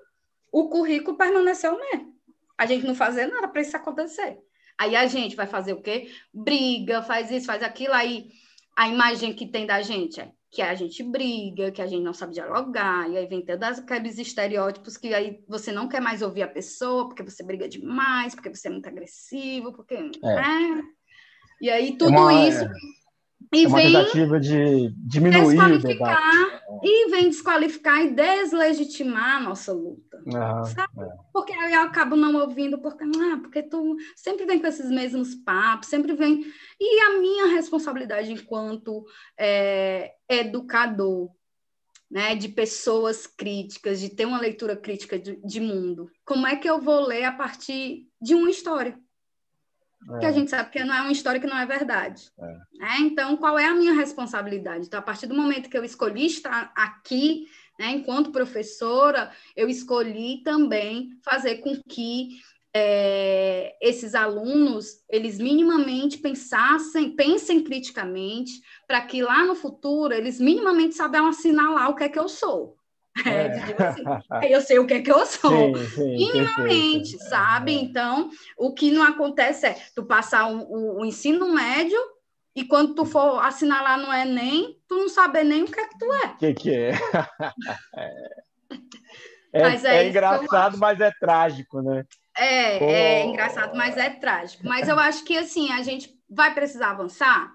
o 0.51 0.69
currículo 0.69 1.17
permaneceu 1.17 1.77
mesmo. 1.77 2.15
A 2.57 2.65
gente 2.65 2.85
não 2.85 2.95
fazer 2.95 3.27
nada 3.27 3.45
para 3.49 3.61
isso 3.61 3.75
acontecer. 3.75 4.37
Aí 4.77 4.95
a 4.95 5.05
gente 5.05 5.35
vai 5.35 5.47
fazer 5.47 5.73
o 5.73 5.81
quê? 5.81 6.09
Briga, 6.33 7.01
faz 7.01 7.29
isso, 7.29 7.45
faz 7.45 7.61
aquilo, 7.61 7.93
aí 7.93 8.29
a 8.73 8.87
imagem 8.87 9.33
que 9.33 9.47
tem 9.47 9.65
da 9.65 9.81
gente 9.81 10.21
é 10.21 10.31
que 10.55 10.61
a 10.61 10.73
gente 10.73 11.03
briga, 11.03 11.69
que 11.69 11.81
a 11.81 11.85
gente 11.85 12.01
não 12.01 12.13
sabe 12.13 12.33
dialogar, 12.33 13.09
e 13.09 13.17
aí 13.17 13.27
vem 13.27 13.43
todos 13.43 13.79
aqueles 13.79 14.17
estereótipos 14.17 14.95
que 14.95 15.13
aí 15.13 15.43
você 15.49 15.69
não 15.69 15.89
quer 15.89 15.99
mais 15.99 16.21
ouvir 16.21 16.43
a 16.43 16.47
pessoa, 16.47 17.09
porque 17.09 17.21
você 17.21 17.43
briga 17.43 17.67
demais, 17.67 18.33
porque 18.33 18.49
você 18.49 18.69
é 18.69 18.71
muito 18.71 18.87
agressivo, 18.87 19.73
porque. 19.73 19.95
É. 19.95 20.09
Né? 20.21 20.83
E 21.59 21.69
aí 21.69 21.89
é 21.89 21.97
tudo 21.97 22.15
é 22.15 22.17
uma, 22.17 22.47
isso. 22.47 22.63
E 23.53 23.63
é 23.63 23.67
uma 23.67 23.77
vem 23.77 23.91
tentativa 23.91 24.39
de 24.39 24.93
diminuir 24.97 25.59
o 25.59 25.79
debate. 25.79 26.55
E 26.83 27.09
vem 27.09 27.29
desqualificar 27.29 28.03
e 28.03 28.11
deslegitimar 28.11 29.37
a 29.37 29.39
nossa 29.39 29.71
luta. 29.71 30.21
sabe? 30.65 31.01
É. 31.01 31.07
Porque 31.31 31.53
aí 31.53 31.73
eu 31.73 31.81
acabo 31.81 32.15
não 32.15 32.35
ouvindo, 32.35 32.77
porque, 32.79 33.03
ah, 33.03 33.37
porque 33.41 33.63
tu 33.63 33.95
sempre 34.15 34.45
vem 34.45 34.59
com 34.59 34.67
esses 34.67 34.89
mesmos 34.89 35.35
papos, 35.35 35.89
sempre 35.89 36.13
vem. 36.13 36.45
E 36.79 37.01
a 37.01 37.19
minha 37.19 37.47
responsabilidade 37.47 38.31
enquanto 38.31 39.05
é, 39.39 40.13
educador, 40.29 41.29
né, 42.09 42.35
de 42.35 42.49
pessoas 42.49 43.25
críticas, 43.25 43.99
de 43.99 44.09
ter 44.09 44.25
uma 44.25 44.39
leitura 44.39 44.75
crítica 44.75 45.17
de, 45.17 45.35
de 45.37 45.59
mundo, 45.59 46.09
como 46.23 46.45
é 46.45 46.55
que 46.55 46.69
eu 46.69 46.79
vou 46.79 47.05
ler 47.05 47.23
a 47.23 47.31
partir 47.31 48.07
de 48.21 48.35
uma 48.35 48.49
história? 48.49 48.97
É. 50.13 50.19
Que 50.19 50.25
a 50.25 50.31
gente 50.31 50.49
sabe 50.49 50.69
que 50.69 50.83
não 50.83 50.93
é 50.93 51.01
uma 51.01 51.11
história 51.11 51.39
que 51.39 51.47
não 51.47 51.57
é 51.57 51.65
verdade. 51.65 52.31
É. 52.39 52.95
É, 52.95 52.99
então, 52.99 53.35
qual 53.37 53.57
é 53.57 53.65
a 53.65 53.73
minha 53.73 53.93
responsabilidade? 53.93 54.85
Então, 54.85 54.99
a 54.99 55.03
partir 55.03 55.27
do 55.27 55.35
momento 55.35 55.69
que 55.69 55.77
eu 55.77 55.83
escolhi 55.83 56.25
estar 56.25 56.71
aqui, 56.75 57.47
né, 57.79 57.91
enquanto 57.91 58.31
professora, 58.31 59.31
eu 59.55 59.67
escolhi 59.67 60.41
também 60.43 61.09
fazer 61.23 61.55
com 61.57 61.75
que 61.89 62.39
é, 62.77 63.75
esses 63.81 64.13
alunos 64.13 65.01
eles 65.09 65.39
minimamente 65.39 66.17
pensassem, 66.17 67.15
pensem 67.15 67.63
criticamente, 67.63 68.61
para 68.85 69.01
que 69.01 69.21
lá 69.21 69.45
no 69.45 69.55
futuro 69.55 70.13
eles 70.13 70.39
minimamente 70.39 70.93
saibam 70.93 71.27
assinalar 71.27 71.89
o 71.89 71.95
que 71.95 72.03
é 72.03 72.09
que 72.09 72.19
eu 72.19 72.27
sou. 72.27 72.77
É, 73.23 73.29
é. 73.29 73.87
Assim, 73.87 74.03
eu 74.51 74.61
sei 74.61 74.79
o 74.79 74.87
que 74.87 74.95
é 74.95 75.01
que 75.01 75.11
eu 75.11 75.25
sou, 75.25 75.77
sim, 75.77 75.85
sim, 75.87 76.15
minimamente, 76.17 77.11
perfeito. 77.11 77.29
sabe? 77.29 77.75
É. 77.75 77.79
Então, 77.79 78.29
o 78.57 78.73
que 78.73 78.91
não 78.91 79.03
acontece 79.03 79.67
é 79.67 79.77
tu 79.95 80.05
passar 80.05 80.47
o, 80.47 80.57
o, 80.57 81.01
o, 81.01 81.05
ensino 81.05 81.53
médio 81.53 81.99
e 82.55 82.65
quando 82.65 82.93
tu 82.93 83.05
for 83.05 83.39
assinalar 83.43 83.97
no 83.97 84.11
Enem, 84.11 84.77
tu 84.87 84.95
não 84.95 85.09
saber 85.09 85.43
nem 85.43 85.63
o 85.63 85.67
que 85.67 85.79
é 85.79 85.87
que 85.87 85.97
tu 85.97 86.11
é. 86.11 86.25
O 86.27 86.37
que, 86.37 86.53
que 86.53 86.73
é? 86.73 86.91
é, 89.53 89.61
é, 89.61 89.97
é 89.97 90.07
engraçado, 90.07 90.77
mas 90.77 90.99
é 90.99 91.11
trágico, 91.19 91.81
né? 91.81 92.03
É, 92.37 92.79
Pô. 92.79 92.85
é 92.85 93.25
engraçado, 93.25 93.77
mas 93.77 93.95
é 93.95 94.09
trágico. 94.09 94.65
Mas 94.65 94.89
eu 94.89 94.99
acho 94.99 95.23
que 95.23 95.37
assim, 95.37 95.71
a 95.71 95.81
gente 95.81 96.13
vai 96.29 96.53
precisar 96.53 96.89
avançar 96.89 97.54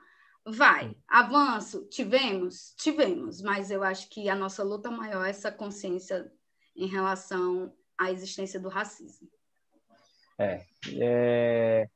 Vai. 0.50 0.96
Avanço? 1.08 1.86
Tivemos? 1.86 2.74
Tivemos, 2.76 3.40
mas 3.40 3.70
eu 3.70 3.82
acho 3.82 4.08
que 4.08 4.28
a 4.28 4.34
nossa 4.34 4.62
luta 4.64 4.90
maior 4.90 5.24
é 5.24 5.30
essa 5.30 5.52
consciência 5.52 6.30
em 6.76 6.86
relação 6.86 7.72
à 7.98 8.10
existência 8.10 8.58
do 8.58 8.68
racismo. 8.68 9.28
É. 10.38 10.64
é 10.98 11.88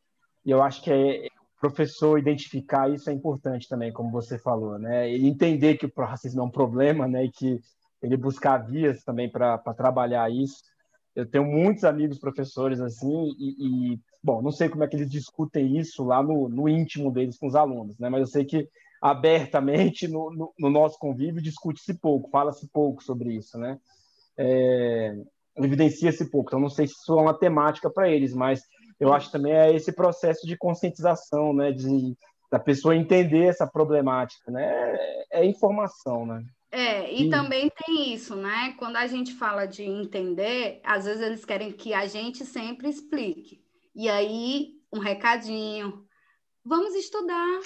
eu 0.45 0.63
acho 0.63 0.83
que 0.83 0.91
é, 0.93 1.27
o 1.27 1.61
professor 1.61 2.19
identificar 2.19 2.91
isso 2.91 3.09
é 3.09 3.13
importante 3.13 3.67
também, 3.67 3.93
como 3.93 4.11
você 4.11 4.39
falou, 4.39 4.79
né? 4.79 5.11
Ele 5.11 5.27
entender 5.27 5.77
que 5.77 5.87
o 5.87 5.93
racismo 6.03 6.43
é 6.43 6.45
um 6.45 6.51
problema, 6.51 7.09
né? 7.09 7.25
E 7.25 7.31
que 7.31 7.59
ele 8.03 8.17
buscar 8.17 8.59
vias 8.59 9.03
também 9.03 9.31
para 9.31 9.59
trabalhar 9.75 10.31
isso. 10.31 10.63
Eu 11.17 11.25
tenho 11.25 11.45
muitos 11.45 11.85
amigos 11.85 12.19
professores 12.19 12.81
assim 12.81 13.35
e, 13.39 13.95
e 13.95 14.01
Bom, 14.25 14.41
não 14.41 14.51
sei 14.51 14.71
como 14.71 14.83
é 14.83 14.89
que 14.89 14.97
eles 14.97 15.11
discutem 15.11 15.77
isso 15.77 16.03
lá 16.03 16.23
no, 16.23 16.49
no 16.49 16.67
íntimo 16.67 17.13
deles 17.13 17.37
com 17.37 17.47
os 17.47 17.55
alunos, 17.55 17.99
né? 17.99 18.09
mas 18.09 18.23
eu 18.23 18.27
sei 18.27 18.47
que 18.47 18.67
abertamente 19.03 20.09
no, 20.09 20.31
no, 20.31 20.55
no 20.59 20.71
nosso 20.71 20.99
convívio 20.99 21.43
discute-se 21.43 21.93
pouco, 21.93 22.31
fala-se 22.31 22.67
pouco 22.69 23.05
sobre 23.05 23.35
isso, 23.35 23.59
né? 23.59 23.79
É, 24.39 25.15
evidencia-se 25.59 26.31
pouco. 26.31 26.49
Então, 26.49 26.59
não 26.59 26.71
sei 26.71 26.87
se 26.87 26.95
isso 26.95 27.19
é 27.19 27.21
uma 27.21 27.39
temática 27.39 27.91
para 27.91 28.09
eles, 28.09 28.33
mas 28.33 28.63
eu 28.99 29.13
acho 29.13 29.31
também 29.31 29.53
é 29.53 29.75
esse 29.75 29.93
processo 29.93 30.47
de 30.47 30.57
conscientização, 30.57 31.53
né? 31.53 31.71
De, 31.71 32.17
da 32.51 32.59
pessoa 32.59 32.97
entender 32.97 33.45
essa 33.45 33.67
problemática, 33.67 34.51
né? 34.51 34.65
É, 34.65 35.43
é 35.43 35.45
informação, 35.45 36.25
né? 36.25 36.43
É, 36.73 37.13
e, 37.13 37.27
e 37.27 37.31
também 37.31 37.71
tem 37.85 38.15
isso, 38.15 38.35
né? 38.35 38.75
Quando 38.79 38.97
a 38.97 39.07
gente 39.07 39.35
fala 39.35 39.67
de 39.67 39.85
entender, 39.85 40.81
às 40.83 41.05
vezes 41.05 41.21
eles 41.21 41.45
querem 41.45 41.73
que 41.73 41.93
a 41.93 42.07
gente 42.07 42.43
sempre 42.47 42.89
explique. 42.89 43.64
E 43.95 44.09
aí, 44.09 44.73
um 44.93 44.99
recadinho. 44.99 46.05
Vamos 46.65 46.95
estudar, 46.95 47.61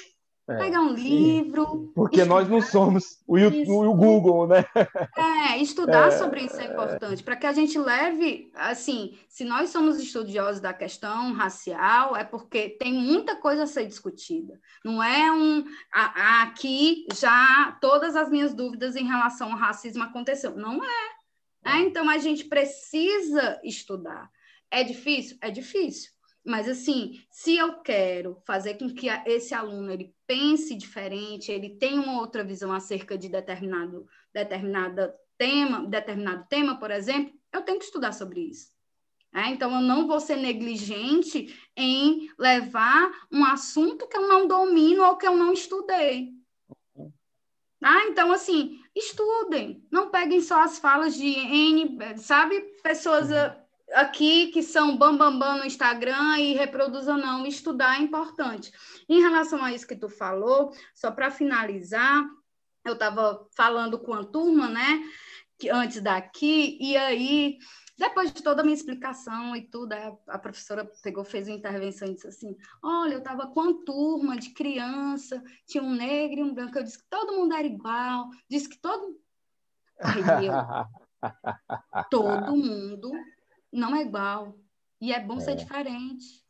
é, 0.49 0.57
pegar 0.57 0.81
um 0.81 0.93
livro. 0.93 1.93
Porque 1.95 2.21
estudar. 2.21 2.35
nós 2.35 2.49
não 2.49 2.61
somos 2.61 3.19
o, 3.27 3.39
YouTube, 3.39 3.87
o 3.87 3.95
Google, 3.95 4.47
né? 4.47 4.65
É, 5.17 5.59
estudar 5.59 6.09
é, 6.09 6.11
sobre 6.13 6.43
isso 6.43 6.61
é 6.61 6.67
importante, 6.67 7.23
para 7.23 7.37
que 7.37 7.47
a 7.47 7.53
gente 7.53 7.79
leve, 7.79 8.51
assim, 8.55 9.19
se 9.29 9.45
nós 9.45 9.71
somos 9.71 9.99
estudiosos 9.99 10.61
da 10.61 10.73
questão 10.73 11.33
racial, 11.33 12.17
é 12.17 12.25
porque 12.25 12.71
tem 12.71 12.93
muita 12.93 13.37
coisa 13.37 13.63
a 13.65 13.67
ser 13.67 13.87
discutida. 13.87 14.61
Não 14.85 15.03
é 15.03 15.31
um. 15.33 15.65
A, 15.93 16.03
a, 16.03 16.43
aqui 16.43 17.07
já 17.15 17.77
todas 17.81 18.17
as 18.17 18.31
minhas 18.31 18.55
dúvidas 18.55 18.97
em 18.97 19.07
relação 19.07 19.53
ao 19.53 19.59
racismo 19.59 20.03
aconteceu. 20.03 20.57
Não 20.57 20.83
é. 20.83 21.11
é. 21.65 21.79
Então 21.81 22.09
a 22.09 22.19
gente 22.19 22.45
precisa 22.45 23.61
estudar. 23.63 24.31
É 24.71 24.83
difícil? 24.83 25.39
É 25.41 25.51
difícil. 25.51 26.18
Mas, 26.49 26.67
assim, 26.67 27.23
se 27.31 27.59
eu 27.59 27.75
quero 27.83 28.41
fazer 28.47 28.79
com 28.79 28.89
que 28.89 29.07
esse 29.27 29.53
aluno 29.53 29.93
ele 29.93 30.15
pense 30.27 30.75
diferente, 30.75 31.53
ele 31.53 31.77
tenha 31.77 32.01
uma 32.01 32.23
outra 32.23 32.43
visão 32.43 32.73
acerca 32.73 33.19
de 33.19 33.29
determinado, 33.29 34.09
determinado 34.33 35.13
tema, 35.37 35.87
determinado 35.87 36.47
tema, 36.49 36.79
por 36.79 36.91
exemplo, 36.91 37.39
eu 37.53 37.61
tenho 37.61 37.79
que 37.79 37.85
estudar 37.85 38.13
sobre 38.13 38.41
isso. 38.41 38.73
É, 39.35 39.49
então, 39.49 39.71
eu 39.75 39.83
não 39.83 40.07
vou 40.07 40.19
ser 40.21 40.37
negligente 40.37 41.55
em 41.77 42.31
levar 42.39 43.11
um 43.31 43.45
assunto 43.45 44.09
que 44.09 44.17
eu 44.17 44.27
não 44.27 44.49
domino 44.49 45.05
ou 45.05 45.19
que 45.19 45.27
eu 45.27 45.37
não 45.37 45.53
estudei. 45.53 46.31
Ah, 47.83 48.07
então, 48.07 48.33
assim, 48.33 48.81
estudem, 48.97 49.87
não 49.93 50.11
peguem 50.11 50.41
só 50.41 50.63
as 50.63 50.79
falas 50.79 51.15
de 51.15 51.29
N, 51.29 51.99
sabe? 52.17 52.59
Pessoas 52.83 53.29
uhum. 53.31 53.68
Aqui 53.95 54.49
que 54.49 54.63
são 54.63 54.97
bambambam 54.97 55.39
bam, 55.39 55.39
bam 55.39 55.59
no 55.59 55.65
Instagram 55.65 56.39
e 56.39 56.55
reproduzam, 56.55 57.17
não. 57.17 57.47
Estudar 57.47 57.99
é 57.99 58.03
importante. 58.03 58.73
Em 59.09 59.21
relação 59.21 59.63
a 59.63 59.73
isso 59.73 59.87
que 59.87 59.97
tu 59.97 60.09
falou, 60.09 60.73
só 60.95 61.11
para 61.11 61.31
finalizar, 61.31 62.25
eu 62.85 62.95
estava 62.95 63.47
falando 63.57 63.99
com 63.99 64.15
a 64.15 64.25
turma, 64.25 64.69
né? 64.69 65.03
Que, 65.59 65.69
antes 65.71 66.01
daqui, 66.01 66.79
e 66.81 66.97
aí 66.97 67.59
depois 67.99 68.33
de 68.33 68.45
toda 68.45 68.63
a 68.63 68.65
minha 68.65 68.77
explicação 68.77 69.57
e 69.57 69.63
tudo, 69.63 69.93
a 70.29 70.39
professora 70.39 70.89
pegou, 71.03 71.25
fez 71.25 71.49
uma 71.49 71.57
intervenção 71.57 72.07
e 72.07 72.15
disse 72.15 72.29
assim: 72.29 72.57
Olha, 72.81 73.15
eu 73.15 73.19
estava 73.19 73.49
com 73.49 73.61
uma 73.61 73.85
turma 73.85 74.37
de 74.37 74.51
criança, 74.51 75.43
tinha 75.67 75.83
um 75.83 75.93
negro 75.93 76.39
e 76.39 76.43
um 76.45 76.55
branco. 76.55 76.79
Eu 76.79 76.85
disse 76.85 76.99
que 76.99 77.09
todo 77.11 77.33
mundo 77.33 77.55
era 77.55 77.67
igual, 77.67 78.29
disse 78.49 78.69
que 78.69 78.79
todo. 78.79 79.19
Aí 80.01 80.47
eu, 80.47 80.55
todo 82.09 82.57
mundo 82.57 83.11
não 83.73 83.95
é 83.95 84.03
igual. 84.03 84.59
E 85.01 85.13
é 85.13 85.21
bom 85.21 85.37
é. 85.39 85.41
ser 85.41 85.57
diferente. 85.57 86.45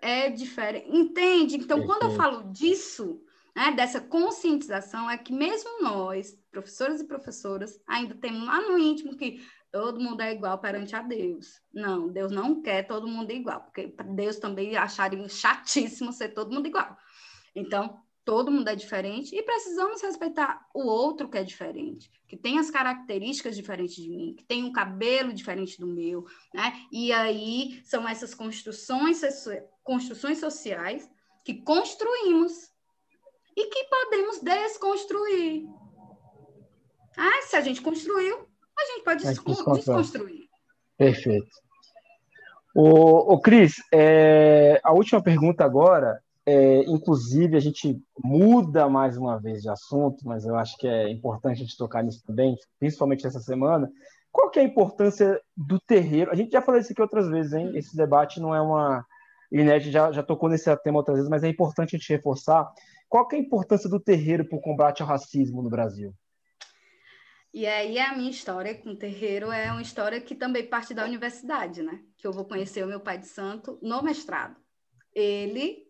É 0.00 0.30
diferente. 0.30 0.88
Entende? 0.90 1.56
Então, 1.56 1.86
quando 1.86 2.04
eu 2.04 2.10
falo 2.10 2.52
disso, 2.52 3.22
né, 3.56 3.72
dessa 3.72 4.00
conscientização, 4.00 5.08
é 5.08 5.16
que 5.16 5.32
mesmo 5.32 5.82
nós, 5.82 6.36
professores 6.50 7.00
e 7.00 7.06
professoras, 7.06 7.80
ainda 7.86 8.14
temos 8.14 8.46
lá 8.46 8.60
no 8.60 8.78
íntimo 8.78 9.16
que 9.16 9.40
todo 9.72 10.00
mundo 10.00 10.20
é 10.20 10.32
igual 10.32 10.58
perante 10.58 10.94
a 10.94 11.02
Deus. 11.02 11.60
Não, 11.72 12.08
Deus 12.08 12.30
não 12.30 12.60
quer 12.60 12.86
todo 12.86 13.08
mundo 13.08 13.30
igual, 13.30 13.62
porque 13.62 13.94
Deus 14.14 14.38
também 14.38 14.76
acharia 14.76 15.28
chatíssimo 15.28 16.12
ser 16.12 16.28
todo 16.28 16.52
mundo 16.52 16.66
igual. 16.66 16.96
Então, 17.54 18.03
todo 18.24 18.50
mundo 18.50 18.68
é 18.68 18.74
diferente 18.74 19.36
e 19.36 19.42
precisamos 19.42 20.00
respeitar 20.00 20.66
o 20.72 20.86
outro 20.86 21.28
que 21.28 21.38
é 21.38 21.44
diferente, 21.44 22.10
que 22.26 22.36
tem 22.36 22.58
as 22.58 22.70
características 22.70 23.54
diferentes 23.54 23.96
de 23.96 24.08
mim, 24.08 24.34
que 24.36 24.44
tem 24.44 24.64
um 24.64 24.72
cabelo 24.72 25.32
diferente 25.32 25.78
do 25.78 25.86
meu, 25.86 26.24
né? 26.52 26.72
E 26.90 27.12
aí 27.12 27.80
são 27.84 28.08
essas 28.08 28.34
construções, 28.34 29.20
construções 29.82 30.38
sociais 30.38 31.08
que 31.44 31.62
construímos 31.62 32.70
e 33.56 33.66
que 33.66 33.84
podemos 33.84 34.40
desconstruir. 34.40 35.66
Ah, 37.16 37.42
se 37.42 37.56
a 37.56 37.60
gente 37.60 37.82
construiu, 37.82 38.48
a 38.76 38.84
gente 38.86 39.04
pode 39.04 39.22
desconstruir. 39.22 40.48
Perfeito. 40.96 41.48
O, 42.74 43.34
o 43.34 43.40
Cris, 43.40 43.76
é, 43.92 44.80
a 44.82 44.92
última 44.92 45.22
pergunta 45.22 45.64
agora, 45.64 46.23
é, 46.46 46.80
inclusive 46.84 47.56
a 47.56 47.60
gente 47.60 47.98
muda 48.22 48.88
mais 48.88 49.16
uma 49.16 49.40
vez 49.40 49.62
de 49.62 49.68
assunto, 49.68 50.26
mas 50.26 50.44
eu 50.44 50.56
acho 50.56 50.76
que 50.76 50.86
é 50.86 51.10
importante 51.10 51.62
a 51.62 51.64
gente 51.64 51.76
tocar 51.76 52.02
nisso 52.02 52.22
também, 52.26 52.56
principalmente 52.78 53.26
essa 53.26 53.40
semana. 53.40 53.90
Qual 54.30 54.50
que 54.50 54.58
é 54.58 54.62
a 54.62 54.66
importância 54.66 55.40
do 55.56 55.78
terreiro? 55.80 56.30
A 56.30 56.34
gente 56.34 56.50
já 56.50 56.60
falou 56.60 56.80
isso 56.80 56.92
aqui 56.92 57.00
outras 57.00 57.28
vezes, 57.28 57.52
hein? 57.52 57.72
Esse 57.74 57.96
debate 57.96 58.40
não 58.40 58.54
é 58.54 58.60
uma. 58.60 59.04
Inês 59.50 59.84
já, 59.84 60.10
já 60.10 60.22
tocou 60.22 60.48
nesse 60.48 60.74
tema 60.78 60.98
outras 60.98 61.16
vezes, 61.16 61.30
mas 61.30 61.44
é 61.44 61.48
importante 61.48 61.94
a 61.94 61.98
gente 61.98 62.12
reforçar. 62.12 62.68
Qual 63.08 63.28
que 63.28 63.36
é 63.36 63.38
a 63.38 63.42
importância 63.42 63.88
do 63.88 64.00
terreiro 64.00 64.44
para 64.44 64.58
o 64.58 64.60
combate 64.60 65.00
ao 65.00 65.08
racismo 65.08 65.62
no 65.62 65.70
Brasil? 65.70 66.12
E 67.52 67.64
aí 67.64 68.00
a 68.00 68.16
minha 68.16 68.30
história 68.30 68.74
com 68.74 68.90
o 68.90 68.96
terreiro 68.96 69.52
é 69.52 69.70
uma 69.70 69.80
história 69.80 70.20
que 70.20 70.34
também 70.34 70.66
parte 70.66 70.92
da 70.92 71.04
universidade, 71.04 71.82
né? 71.82 72.00
Que 72.18 72.26
eu 72.26 72.32
vou 72.32 72.44
conhecer 72.44 72.82
o 72.82 72.88
meu 72.88 72.98
pai 72.98 73.16
de 73.16 73.28
santo 73.28 73.78
no 73.80 74.02
mestrado. 74.02 74.56
Ele 75.14 75.83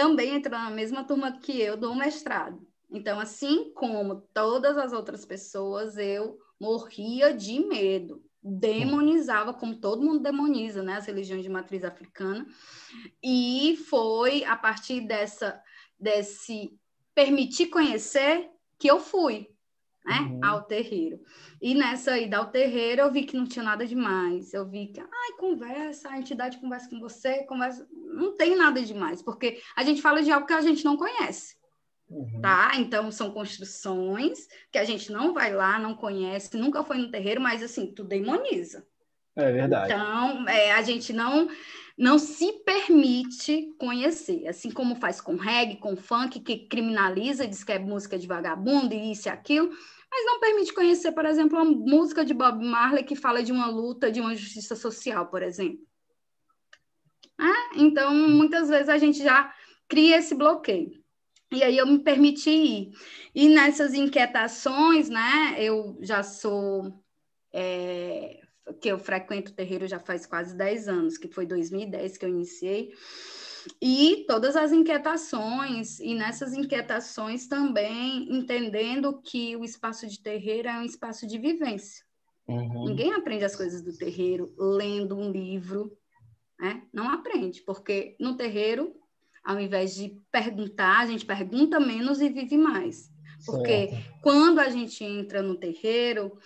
também 0.00 0.36
entrou 0.36 0.58
na 0.58 0.70
mesma 0.70 1.04
turma 1.04 1.30
que 1.30 1.60
eu 1.60 1.76
do 1.76 1.94
mestrado. 1.94 2.66
Então, 2.90 3.20
assim 3.20 3.70
como 3.74 4.22
todas 4.32 4.78
as 4.78 4.94
outras 4.94 5.26
pessoas, 5.26 5.98
eu 5.98 6.38
morria 6.58 7.34
de 7.34 7.60
medo, 7.60 8.24
demonizava, 8.42 9.52
como 9.52 9.76
todo 9.76 10.02
mundo 10.02 10.20
demoniza, 10.20 10.82
né? 10.82 10.94
As 10.94 11.04
religiões 11.04 11.42
de 11.42 11.50
matriz 11.50 11.84
africana. 11.84 12.46
E 13.22 13.78
foi 13.90 14.42
a 14.44 14.56
partir 14.56 15.02
dessa, 15.02 15.62
desse 15.98 16.74
permitir 17.14 17.66
conhecer 17.66 18.48
que 18.78 18.90
eu 18.90 18.98
fui 18.98 19.50
né? 20.04 20.18
Uhum. 20.20 20.40
Ao 20.42 20.62
terreiro. 20.62 21.20
E 21.60 21.74
nessa 21.74 22.18
ida 22.18 22.38
ao 22.38 22.46
terreiro, 22.46 23.02
eu 23.02 23.12
vi 23.12 23.24
que 23.24 23.36
não 23.36 23.46
tinha 23.46 23.64
nada 23.64 23.86
demais. 23.86 24.52
Eu 24.54 24.68
vi 24.68 24.88
que, 24.88 25.00
ai, 25.00 25.32
conversa, 25.38 26.08
a 26.08 26.18
entidade 26.18 26.58
conversa 26.58 26.88
com 26.88 26.98
você, 26.98 27.44
conversa. 27.44 27.86
Não 27.92 28.36
tem 28.36 28.56
nada 28.56 28.82
demais, 28.82 29.22
porque 29.22 29.60
a 29.76 29.82
gente 29.82 30.00
fala 30.00 30.22
de 30.22 30.30
algo 30.30 30.46
que 30.46 30.52
a 30.52 30.60
gente 30.60 30.84
não 30.84 30.96
conhece. 30.96 31.56
Uhum. 32.08 32.40
Tá? 32.40 32.72
Então, 32.76 33.10
são 33.12 33.30
construções 33.30 34.48
que 34.72 34.78
a 34.78 34.84
gente 34.84 35.12
não 35.12 35.32
vai 35.32 35.54
lá, 35.54 35.78
não 35.78 35.94
conhece, 35.94 36.56
nunca 36.56 36.82
foi 36.82 36.98
no 36.98 37.10
terreiro, 37.10 37.40
mas 37.40 37.62
assim, 37.62 37.92
tu 37.94 38.02
demoniza. 38.02 38.84
É 39.36 39.52
verdade. 39.52 39.92
Então, 39.92 40.48
é, 40.48 40.72
a 40.72 40.82
gente 40.82 41.12
não 41.12 41.48
não 42.00 42.18
se 42.18 42.50
permite 42.64 43.74
conhecer, 43.78 44.48
assim 44.48 44.70
como 44.70 44.96
faz 44.96 45.20
com 45.20 45.36
reggae, 45.36 45.76
com 45.76 45.94
funk, 45.94 46.40
que 46.40 46.66
criminaliza, 46.66 47.46
diz 47.46 47.62
que 47.62 47.72
é 47.72 47.78
música 47.78 48.18
de 48.18 48.26
vagabundo 48.26 48.94
e 48.94 49.12
isso 49.12 49.28
e 49.28 49.30
aquilo, 49.30 49.68
mas 50.10 50.24
não 50.24 50.40
permite 50.40 50.72
conhecer, 50.72 51.12
por 51.12 51.26
exemplo, 51.26 51.60
uma 51.60 51.70
música 51.70 52.24
de 52.24 52.32
Bob 52.32 52.64
Marley 52.64 53.04
que 53.04 53.14
fala 53.14 53.42
de 53.42 53.52
uma 53.52 53.66
luta, 53.66 54.10
de 54.10 54.18
uma 54.18 54.34
justiça 54.34 54.74
social, 54.74 55.26
por 55.26 55.42
exemplo. 55.42 55.86
É? 57.38 57.78
Então, 57.78 58.14
muitas 58.14 58.70
vezes 58.70 58.88
a 58.88 58.96
gente 58.96 59.22
já 59.22 59.54
cria 59.86 60.16
esse 60.16 60.34
bloqueio. 60.34 60.98
E 61.52 61.62
aí 61.62 61.76
eu 61.76 61.86
me 61.86 61.98
permiti 61.98 62.50
ir. 62.50 62.92
E 63.34 63.46
nessas 63.50 63.92
inquietações, 63.92 65.10
né, 65.10 65.54
eu 65.58 65.98
já 66.00 66.22
sou 66.22 66.98
é, 67.52 68.39
que 68.74 68.88
eu 68.88 68.98
frequento 68.98 69.52
o 69.52 69.54
terreiro 69.54 69.86
já 69.86 69.98
faz 69.98 70.26
quase 70.26 70.56
10 70.56 70.88
anos, 70.88 71.18
que 71.18 71.28
foi 71.28 71.46
2010 71.46 72.16
que 72.16 72.24
eu 72.24 72.28
iniciei, 72.28 72.92
e 73.80 74.24
todas 74.26 74.56
as 74.56 74.72
inquietações, 74.72 76.00
e 76.00 76.14
nessas 76.14 76.54
inquietações 76.54 77.46
também 77.46 78.26
entendendo 78.34 79.20
que 79.22 79.56
o 79.56 79.64
espaço 79.64 80.06
de 80.06 80.20
terreiro 80.20 80.68
é 80.68 80.78
um 80.78 80.84
espaço 80.84 81.26
de 81.26 81.38
vivência. 81.38 82.04
Uhum. 82.48 82.86
Ninguém 82.86 83.12
aprende 83.12 83.44
as 83.44 83.54
coisas 83.54 83.82
do 83.82 83.96
terreiro 83.96 84.52
lendo 84.58 85.16
um 85.16 85.30
livro, 85.30 85.96
né? 86.58 86.82
Não 86.92 87.08
aprende, 87.08 87.62
porque 87.62 88.16
no 88.18 88.36
terreiro, 88.36 88.94
ao 89.44 89.60
invés 89.60 89.94
de 89.94 90.20
perguntar, 90.32 91.00
a 91.00 91.06
gente 91.06 91.24
pergunta 91.24 91.78
menos 91.78 92.20
e 92.20 92.28
vive 92.28 92.56
mais. 92.56 93.10
Porque 93.46 93.88
certo. 93.88 94.20
quando 94.20 94.58
a 94.58 94.68
gente 94.68 95.02
entra 95.02 95.42
no 95.42 95.56
terreiro, 95.56 96.38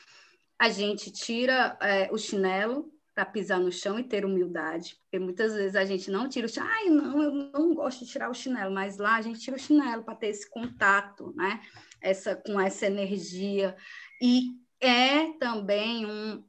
a 0.59 0.69
gente 0.69 1.11
tira 1.11 1.77
é, 1.81 2.09
o 2.13 2.19
chinelo 2.19 2.93
para 3.15 3.25
pisar 3.25 3.61
no 3.61 3.71
chão 3.71 3.99
e 3.99 4.03
ter 4.03 4.25
humildade, 4.25 4.97
porque 5.03 5.25
muitas 5.25 5.55
vezes 5.55 5.77
a 5.77 5.85
gente 5.85 6.11
não 6.11 6.29
tira 6.29 6.47
o 6.47 6.49
chinelo, 6.49 6.73
ai, 6.73 6.89
não, 6.89 7.23
eu 7.23 7.33
não 7.33 7.75
gosto 7.75 8.05
de 8.05 8.11
tirar 8.11 8.29
o 8.29 8.35
chinelo, 8.35 8.75
mas 8.75 8.99
lá 8.99 9.17
a 9.17 9.23
gente 9.23 9.39
tira 9.39 9.57
o 9.57 9.61
chinelo 9.61 10.03
para 10.03 10.17
ter 10.17 10.29
esse 10.29 10.51
contato, 10.51 11.33
né? 11.37 11.61
Essa, 12.01 12.35
com 12.35 12.61
essa 12.61 12.87
energia. 12.87 13.77
E 14.21 14.51
é 14.81 15.33
também 15.39 16.05
um, 16.05 16.45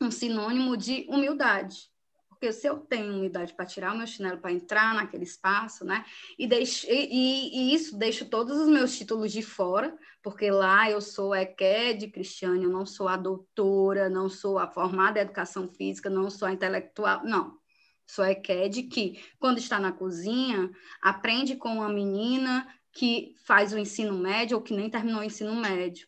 um 0.00 0.10
sinônimo 0.10 0.76
de 0.76 1.06
humildade, 1.10 1.90
porque 2.38 2.52
se 2.52 2.68
eu 2.68 2.78
tenho 2.78 3.12
humildade 3.12 3.52
para 3.52 3.66
tirar 3.66 3.92
o 3.92 3.98
meu 3.98 4.06
chinelo 4.06 4.38
para 4.38 4.52
entrar 4.52 4.94
naquele 4.94 5.24
espaço, 5.24 5.84
né? 5.84 6.04
E, 6.38 6.46
deixo, 6.46 6.86
e, 6.88 7.72
e, 7.72 7.74
isso 7.74 7.98
deixo 7.98 8.24
todos 8.26 8.56
os 8.56 8.68
meus 8.68 8.96
títulos 8.96 9.32
de 9.32 9.42
fora, 9.42 9.98
porque 10.22 10.48
lá 10.48 10.88
eu 10.88 11.00
sou 11.00 11.34
EQED 11.34 12.08
Cristiane, 12.12 12.62
eu 12.62 12.70
não 12.70 12.86
sou 12.86 13.08
a 13.08 13.16
doutora, 13.16 14.08
não 14.08 14.28
sou 14.28 14.56
a 14.56 14.68
formada 14.68 15.18
em 15.18 15.22
educação 15.22 15.68
física, 15.68 16.08
não 16.08 16.30
sou 16.30 16.46
a 16.46 16.52
intelectual, 16.52 17.24
não. 17.24 17.58
Sou 18.06 18.24
a 18.24 18.30
EQED 18.30 18.84
que, 18.84 19.20
quando 19.40 19.58
está 19.58 19.80
na 19.80 19.90
cozinha, 19.90 20.70
aprende 21.02 21.56
com 21.56 21.70
uma 21.70 21.88
menina 21.88 22.72
que 22.92 23.34
faz 23.44 23.72
o 23.72 23.78
ensino 23.78 24.16
médio 24.16 24.56
ou 24.56 24.62
que 24.62 24.74
nem 24.74 24.88
terminou 24.88 25.20
o 25.22 25.24
ensino 25.24 25.56
médio, 25.56 26.06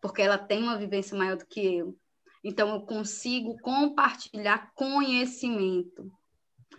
porque 0.00 0.22
ela 0.22 0.38
tem 0.38 0.62
uma 0.62 0.78
vivência 0.78 1.18
maior 1.18 1.36
do 1.36 1.44
que 1.44 1.60
eu. 1.60 1.98
Então, 2.42 2.74
eu 2.74 2.80
consigo 2.82 3.56
compartilhar 3.60 4.72
conhecimento 4.74 6.10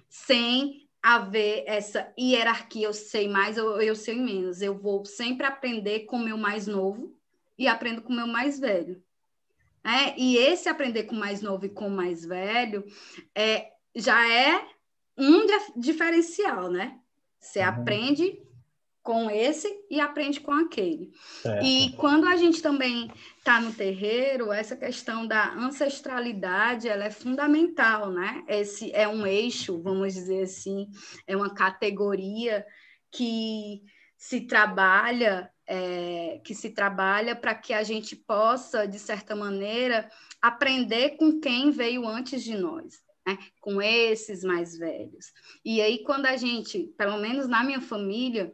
sem 0.09 0.87
haver 1.01 1.63
essa 1.67 2.13
hierarquia, 2.17 2.87
eu 2.87 2.93
sei 2.93 3.27
mais 3.27 3.57
ou 3.57 3.81
eu 3.81 3.95
sei 3.95 4.15
menos. 4.15 4.61
Eu 4.61 4.77
vou 4.77 5.05
sempre 5.05 5.45
aprender 5.45 6.01
com 6.01 6.17
o 6.17 6.23
meu 6.23 6.37
mais 6.37 6.67
novo 6.67 7.13
e 7.57 7.67
aprendo 7.67 8.01
com 8.01 8.13
o 8.13 8.15
meu 8.15 8.27
mais 8.27 8.59
velho. 8.59 9.03
É, 9.83 10.17
e 10.17 10.37
esse 10.37 10.69
aprender 10.69 11.03
com 11.03 11.15
o 11.15 11.19
mais 11.19 11.41
novo 11.41 11.65
e 11.65 11.69
com 11.69 11.87
o 11.87 11.91
mais 11.91 12.25
velho 12.25 12.85
é, 13.35 13.73
já 13.93 14.25
é 14.31 14.65
um 15.17 15.45
diferencial, 15.75 16.69
né? 16.71 16.97
Você 17.37 17.59
uhum. 17.59 17.65
aprende 17.65 18.41
com 19.03 19.29
esse 19.29 19.67
e 19.91 19.99
aprende 19.99 20.39
com 20.39 20.53
aquele. 20.53 21.11
Certo. 21.41 21.63
E 21.65 21.91
quando 21.97 22.25
a 22.25 22.37
gente 22.37 22.61
também 22.61 23.11
está 23.37 23.59
no 23.59 23.73
terreiro, 23.73 24.51
essa 24.51 24.77
questão 24.77 25.27
da 25.27 25.53
ancestralidade 25.53 26.87
ela 26.87 27.03
é 27.03 27.11
fundamental, 27.11 28.09
né? 28.09 28.43
Esse 28.47 28.91
é 28.93 29.05
um 29.05 29.27
eixo, 29.27 29.81
vamos 29.81 30.13
dizer 30.13 30.43
assim, 30.43 30.87
é 31.27 31.35
uma 31.35 31.53
categoria 31.53 32.65
que 33.11 33.83
se 34.17 34.41
trabalha 34.41 35.51
é, 35.65 36.41
que 36.43 36.53
se 36.53 36.71
trabalha 36.71 37.35
para 37.35 37.55
que 37.55 37.73
a 37.73 37.83
gente 37.83 38.15
possa, 38.15 38.85
de 38.85 38.99
certa 38.99 39.33
maneira, 39.33 40.09
aprender 40.41 41.11
com 41.11 41.39
quem 41.39 41.71
veio 41.71 42.05
antes 42.07 42.43
de 42.43 42.55
nós. 42.55 43.03
Né? 43.25 43.37
com 43.61 43.81
esses 43.81 44.43
mais 44.43 44.77
velhos. 44.77 45.31
E 45.63 45.81
aí, 45.81 46.03
quando 46.03 46.25
a 46.25 46.35
gente, 46.35 46.93
pelo 46.97 47.17
menos 47.19 47.47
na 47.47 47.63
minha 47.63 47.79
família, 47.79 48.53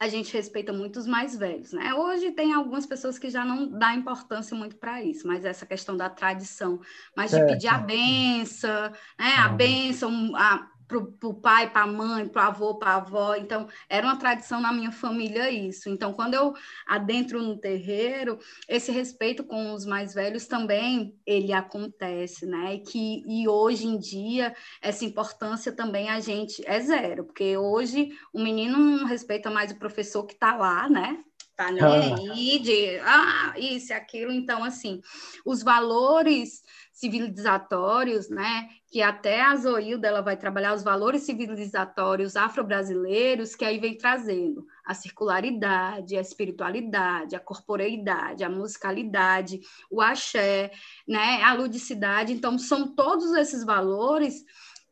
a 0.00 0.08
gente 0.08 0.32
respeita 0.32 0.72
muito 0.72 0.98
os 0.98 1.06
mais 1.06 1.36
velhos, 1.36 1.72
né? 1.72 1.92
Hoje 1.92 2.32
tem 2.32 2.54
algumas 2.54 2.86
pessoas 2.86 3.18
que 3.18 3.28
já 3.28 3.44
não 3.44 3.68
dá 3.68 3.94
importância 3.94 4.56
muito 4.56 4.76
para 4.76 5.02
isso, 5.04 5.26
mas 5.26 5.44
essa 5.44 5.66
questão 5.66 5.94
da 5.94 6.08
tradição, 6.08 6.80
mas 7.14 7.32
de 7.32 7.44
pedir 7.44 7.68
a 7.68 7.76
benção, 7.76 8.90
né? 9.18 9.34
A 9.38 9.48
benção, 9.50 10.34
a, 10.34 10.66
para 10.90 11.28
o 11.28 11.34
pai, 11.34 11.70
para 11.70 11.82
a 11.82 11.86
mãe, 11.86 12.26
para 12.26 12.44
o 12.44 12.48
avô, 12.48 12.74
para 12.74 12.90
a 12.90 12.96
avó. 12.96 13.34
Então, 13.36 13.68
era 13.88 14.06
uma 14.06 14.16
tradição 14.16 14.60
na 14.60 14.72
minha 14.72 14.90
família 14.90 15.50
isso. 15.50 15.88
Então, 15.88 16.12
quando 16.12 16.34
eu 16.34 16.52
adentro 16.86 17.40
no 17.42 17.56
terreiro, 17.56 18.38
esse 18.68 18.90
respeito 18.90 19.44
com 19.44 19.72
os 19.72 19.86
mais 19.86 20.12
velhos 20.12 20.46
também 20.46 21.14
ele 21.24 21.52
acontece, 21.52 22.44
né? 22.46 22.74
E 22.74 22.78
que 22.80 23.22
e 23.26 23.48
hoje 23.48 23.86
em 23.86 23.98
dia 23.98 24.54
essa 24.82 25.04
importância 25.04 25.72
também 25.72 26.08
a 26.08 26.18
gente 26.18 26.62
é 26.66 26.80
zero, 26.80 27.24
porque 27.24 27.56
hoje 27.56 28.10
o 28.32 28.40
menino 28.40 28.78
não 28.78 29.06
respeita 29.06 29.50
mais 29.50 29.70
o 29.70 29.78
professor 29.78 30.24
que 30.24 30.34
está 30.34 30.56
lá, 30.56 30.88
né? 30.88 31.22
Tá 31.60 31.70
nem 31.70 31.84
ah. 31.84 32.32
aí 32.32 32.58
de 32.58 32.98
ah, 33.00 33.52
isso 33.58 33.92
e 33.92 33.94
aquilo. 33.94 34.32
Então, 34.32 34.64
assim, 34.64 35.02
os 35.44 35.62
valores 35.62 36.62
civilizatórios, 37.00 38.28
né? 38.28 38.68
Que 38.86 39.00
até 39.00 39.40
a 39.40 39.56
Zoilda 39.56 40.06
ela 40.06 40.20
vai 40.20 40.36
trabalhar 40.36 40.74
os 40.74 40.82
valores 40.82 41.22
civilizatórios 41.22 42.36
afro-brasileiros, 42.36 43.54
que 43.54 43.64
aí 43.64 43.78
vem 43.78 43.96
trazendo 43.96 44.66
a 44.84 44.92
circularidade, 44.92 46.16
a 46.16 46.20
espiritualidade, 46.20 47.34
a 47.34 47.40
corporeidade, 47.40 48.44
a 48.44 48.50
musicalidade, 48.50 49.60
o 49.90 50.02
axé, 50.02 50.70
né? 51.08 51.42
A 51.42 51.54
ludicidade. 51.54 52.34
Então, 52.34 52.58
são 52.58 52.94
todos 52.94 53.32
esses 53.32 53.64
valores 53.64 54.44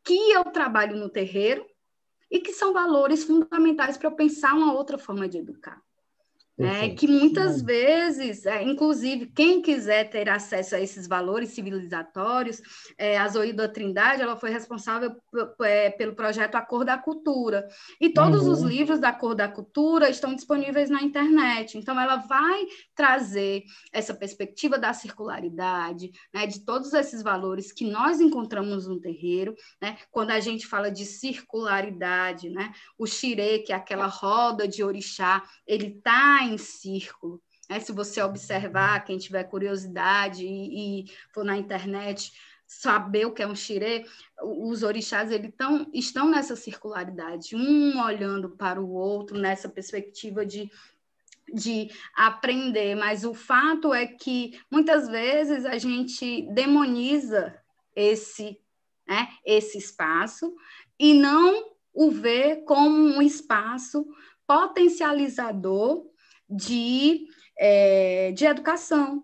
que 0.02 0.30
eu 0.32 0.44
trabalho 0.44 0.96
no 0.96 1.10
terreiro 1.10 1.66
e 2.30 2.40
que 2.40 2.54
são 2.54 2.72
valores 2.72 3.24
fundamentais 3.24 3.98
para 3.98 4.08
eu 4.08 4.16
pensar 4.16 4.54
uma 4.54 4.72
outra 4.72 4.96
forma 4.96 5.28
de 5.28 5.38
educar. 5.38 5.82
É, 6.60 6.88
que 6.88 7.06
muitas 7.06 7.62
vezes, 7.62 8.44
é, 8.44 8.62
inclusive, 8.64 9.26
quem 9.26 9.62
quiser 9.62 10.10
ter 10.10 10.28
acesso 10.28 10.74
a 10.74 10.80
esses 10.80 11.06
valores 11.06 11.50
civilizatórios, 11.50 12.60
é, 12.98 13.16
a 13.16 13.28
Zoída 13.28 13.68
Trindade 13.68 14.22
ela 14.22 14.36
foi 14.36 14.50
responsável 14.50 15.14
é, 15.62 15.90
pelo 15.90 16.16
projeto 16.16 16.56
A 16.56 16.60
Cor 16.60 16.84
da 16.84 16.98
Cultura. 16.98 17.68
E 18.00 18.08
todos 18.08 18.42
uhum. 18.42 18.52
os 18.52 18.62
livros 18.62 18.98
da 18.98 19.12
Cor 19.12 19.36
da 19.36 19.46
Cultura 19.46 20.10
estão 20.10 20.34
disponíveis 20.34 20.90
na 20.90 21.00
internet. 21.00 21.78
Então, 21.78 21.98
ela 21.98 22.16
vai 22.16 22.66
trazer 22.92 23.62
essa 23.92 24.12
perspectiva 24.12 24.76
da 24.76 24.92
circularidade, 24.92 26.10
né, 26.34 26.44
de 26.44 26.64
todos 26.64 26.92
esses 26.92 27.22
valores 27.22 27.70
que 27.70 27.88
nós 27.88 28.20
encontramos 28.20 28.88
no 28.88 29.00
terreiro. 29.00 29.54
Né, 29.80 29.96
quando 30.10 30.30
a 30.32 30.40
gente 30.40 30.66
fala 30.66 30.90
de 30.90 31.04
circularidade, 31.04 32.50
né, 32.50 32.72
o 32.98 33.06
xirê, 33.06 33.60
que 33.60 33.72
é 33.72 33.76
aquela 33.76 34.06
roda 34.06 34.66
de 34.66 34.82
orixá, 34.82 35.44
ele 35.64 35.98
está 35.98 36.47
em 36.48 36.58
círculo. 36.58 37.40
Né? 37.68 37.80
Se 37.80 37.92
você 37.92 38.22
observar, 38.22 39.04
quem 39.04 39.18
tiver 39.18 39.44
curiosidade 39.44 40.44
e, 40.44 41.02
e 41.02 41.12
for 41.32 41.44
na 41.44 41.56
internet 41.56 42.32
saber 42.66 43.26
o 43.26 43.32
que 43.32 43.42
é 43.42 43.46
um 43.46 43.54
xirê, 43.54 44.04
os 44.42 44.82
orixás 44.82 45.30
eles 45.30 45.52
tão, 45.56 45.90
estão 45.94 46.28
nessa 46.28 46.54
circularidade, 46.54 47.56
um 47.56 47.98
olhando 48.02 48.50
para 48.50 48.80
o 48.80 48.92
outro, 48.92 49.38
nessa 49.38 49.68
perspectiva 49.68 50.44
de 50.44 50.70
de 51.52 51.90
aprender, 52.14 52.94
mas 52.94 53.24
o 53.24 53.32
fato 53.32 53.94
é 53.94 54.06
que 54.06 54.60
muitas 54.70 55.08
vezes 55.08 55.64
a 55.64 55.78
gente 55.78 56.42
demoniza 56.52 57.58
esse, 57.96 58.60
né, 59.06 59.28
esse 59.44 59.78
espaço 59.78 60.54
e 60.98 61.14
não 61.14 61.72
o 61.92 62.10
vê 62.10 62.56
como 62.56 62.96
um 62.96 63.22
espaço 63.22 64.06
potencializador 64.46 66.06
de, 66.48 67.26
é, 67.58 68.32
de 68.32 68.44
educação, 68.44 69.22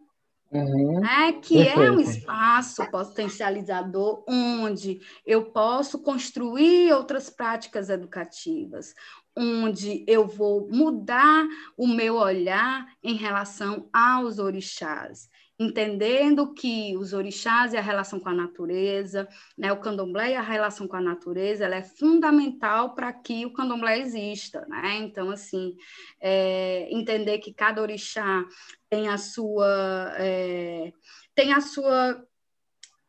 Uhum. 0.54 1.00
Né? 1.00 1.32
que 1.42 1.56
Perfeito. 1.56 1.80
é 1.80 1.90
um 1.90 1.98
espaço 1.98 2.88
potencializador 2.88 4.24
onde 4.28 5.00
eu 5.26 5.46
posso 5.46 5.98
construir 5.98 6.92
outras 6.92 7.28
práticas 7.28 7.90
educativas, 7.90 8.94
onde 9.36 10.04
eu 10.06 10.28
vou 10.28 10.68
mudar 10.70 11.44
o 11.76 11.88
meu 11.88 12.14
olhar 12.14 12.86
em 13.02 13.14
relação 13.14 13.88
aos 13.92 14.38
orixás 14.38 15.28
entendendo 15.64 16.52
que 16.52 16.96
os 16.96 17.12
orixás 17.12 17.72
e 17.72 17.76
a 17.76 17.80
relação 17.80 18.20
com 18.20 18.28
a 18.28 18.34
natureza, 18.34 19.28
né, 19.56 19.72
o 19.72 19.80
candomblé 19.80 20.32
e 20.32 20.36
a 20.36 20.42
relação 20.42 20.86
com 20.86 20.96
a 20.96 21.00
natureza, 21.00 21.64
ela 21.64 21.76
é 21.76 21.82
fundamental 21.82 22.94
para 22.94 23.12
que 23.12 23.46
o 23.46 23.52
candomblé 23.52 23.98
exista, 23.98 24.66
né? 24.68 24.96
Então, 24.98 25.30
assim, 25.30 25.76
é, 26.20 26.88
entender 26.90 27.38
que 27.38 27.52
cada 27.52 27.80
orixá 27.80 28.44
tem 28.88 29.08
a 29.08 29.18
sua 29.18 30.14
é, 30.18 30.92
tem 31.34 31.52
a 31.52 31.60
sua 31.60 32.22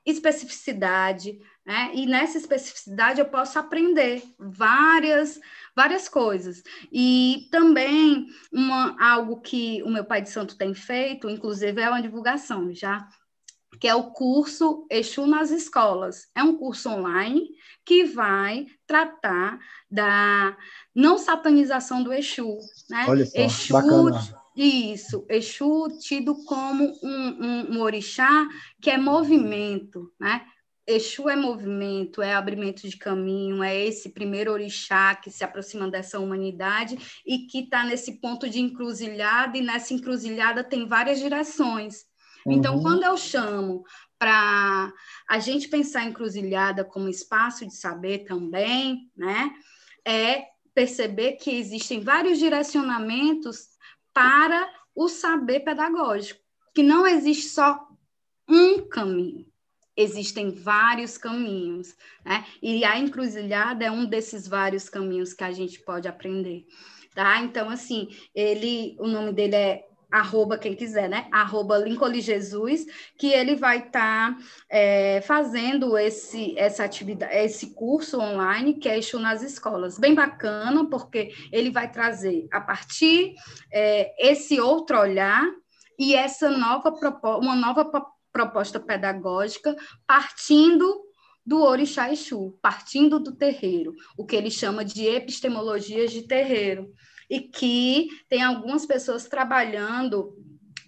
especificidade, 0.05 1.39
né? 1.65 1.91
E 1.93 2.05
nessa 2.05 2.37
especificidade 2.37 3.19
eu 3.19 3.25
posso 3.25 3.57
aprender 3.57 4.23
várias 4.37 5.39
várias 5.75 6.07
coisas. 6.07 6.63
E 6.91 7.47
também 7.51 8.27
uma, 8.51 8.95
algo 9.03 9.41
que 9.41 9.83
o 9.83 9.89
meu 9.89 10.05
pai 10.05 10.21
de 10.21 10.29
santo 10.29 10.57
tem 10.57 10.73
feito, 10.73 11.29
inclusive 11.29 11.81
é 11.81 11.89
uma 11.89 12.01
divulgação 12.01 12.73
já, 12.73 13.07
que 13.79 13.87
é 13.87 13.93
o 13.93 14.11
curso 14.11 14.87
Exu 14.89 15.27
nas 15.27 15.51
escolas. 15.51 16.27
É 16.33 16.41
um 16.41 16.55
curso 16.55 16.89
online 16.89 17.49
que 17.83 18.05
vai 18.05 18.67
tratar 18.87 19.59
da 19.91 20.55
não 20.93 21.17
satanização 21.17 22.01
do 22.01 22.13
Exu. 22.13 22.57
Né? 22.89 23.05
Olha 23.07 23.25
só, 23.25 23.37
Exu, 23.37 23.73
bacana. 23.73 24.45
Isso, 24.55 25.25
Exu 25.27 25.89
tido 25.99 26.45
como 26.45 26.85
um, 27.03 27.45
um, 27.45 27.73
um 27.73 27.81
orixá 27.81 28.47
que 28.81 28.89
é 28.89 28.97
movimento, 28.97 30.09
né? 30.17 30.45
Exu 30.87 31.27
é 31.27 31.35
movimento, 31.35 32.21
é 32.21 32.35
abrimento 32.35 32.87
de 32.87 32.95
caminho, 32.95 33.63
é 33.63 33.75
esse 33.75 34.09
primeiro 34.09 34.51
orixá 34.51 35.15
que 35.15 35.31
se 35.31 35.43
aproxima 35.43 35.89
dessa 35.89 36.19
humanidade 36.19 36.95
e 37.25 37.47
que 37.47 37.61
está 37.61 37.83
nesse 37.83 38.19
ponto 38.19 38.47
de 38.47 38.59
encruzilhada, 38.59 39.57
e 39.57 39.61
nessa 39.61 39.95
encruzilhada 39.95 40.63
tem 40.63 40.87
várias 40.87 41.19
direções. 41.19 42.05
Então, 42.45 42.73
uhum. 42.73 42.79
Então, 42.79 42.81
quando 42.83 43.03
eu 43.03 43.17
chamo 43.17 43.83
para 44.19 44.93
a 45.27 45.39
gente 45.39 45.67
pensar 45.67 46.01
a 46.01 46.05
encruzilhada 46.05 46.85
como 46.85 47.09
espaço 47.09 47.65
de 47.65 47.75
saber 47.75 48.19
também, 48.19 49.11
né, 49.17 49.51
é 50.05 50.45
perceber 50.73 51.33
que 51.33 51.49
existem 51.49 51.99
vários 51.99 52.37
direcionamentos 52.37 53.69
para 54.13 54.71
o 54.93 55.09
saber 55.09 55.61
pedagógico, 55.61 56.39
que 56.73 56.83
não 56.83 57.07
existe 57.07 57.49
só 57.49 57.87
um 58.47 58.87
caminho 58.87 59.45
existem 59.95 60.51
vários 60.51 61.17
caminhos, 61.17 61.95
né? 62.23 62.45
E 62.61 62.83
a 62.83 62.97
encruzilhada 62.99 63.85
é 63.85 63.91
um 63.91 64.05
desses 64.05 64.47
vários 64.47 64.89
caminhos 64.89 65.33
que 65.33 65.43
a 65.43 65.51
gente 65.51 65.79
pode 65.79 66.07
aprender, 66.07 66.65
tá? 67.13 67.39
Então, 67.41 67.69
assim, 67.69 68.09
ele, 68.33 68.95
o 68.99 69.07
nome 69.07 69.31
dele 69.31 69.55
é 69.55 69.85
arroba 70.11 70.57
quem 70.57 70.75
quiser, 70.75 71.09
né? 71.09 71.27
Arroba 71.31 71.77
Lincoln 71.77 72.13
Jesus, 72.13 72.85
que 73.17 73.27
ele 73.27 73.55
vai 73.55 73.79
estar 73.79 74.33
tá, 74.33 74.37
é, 74.69 75.21
fazendo 75.21 75.97
esse, 75.97 76.57
essa 76.57 76.83
atividade, 76.83 77.35
esse 77.35 77.73
curso 77.73 78.19
online 78.19 78.75
que 78.75 78.87
é 78.87 78.99
nas 79.19 79.41
escolas. 79.41 79.99
Bem 79.99 80.13
bacana, 80.13 80.89
porque 80.89 81.33
ele 81.51 81.69
vai 81.69 81.91
trazer 81.91 82.47
a 82.51 82.61
partir 82.61 83.35
é, 83.71 84.13
esse 84.31 84.59
outro 84.59 84.99
olhar 84.99 85.43
e 85.97 86.15
essa 86.15 86.49
nova 86.49 86.93
uma 87.39 87.55
nova 87.55 87.85
proposta 88.35 88.81
pedagógica 88.81 89.73
partindo 90.05 91.05
do 91.45 91.61
orixá 91.61 92.11
Exu, 92.11 92.59
partindo 92.61 93.17
do 93.17 93.33
terreiro, 93.33 93.95
o 94.17 94.25
que 94.25 94.35
ele 94.35 94.51
chama 94.51 94.83
de 94.83 95.05
epistemologias 95.05 96.11
de 96.11 96.23
terreiro, 96.23 96.91
e 97.29 97.39
que 97.39 98.09
tem 98.27 98.43
algumas 98.43 98.85
pessoas 98.85 99.25
trabalhando 99.25 100.35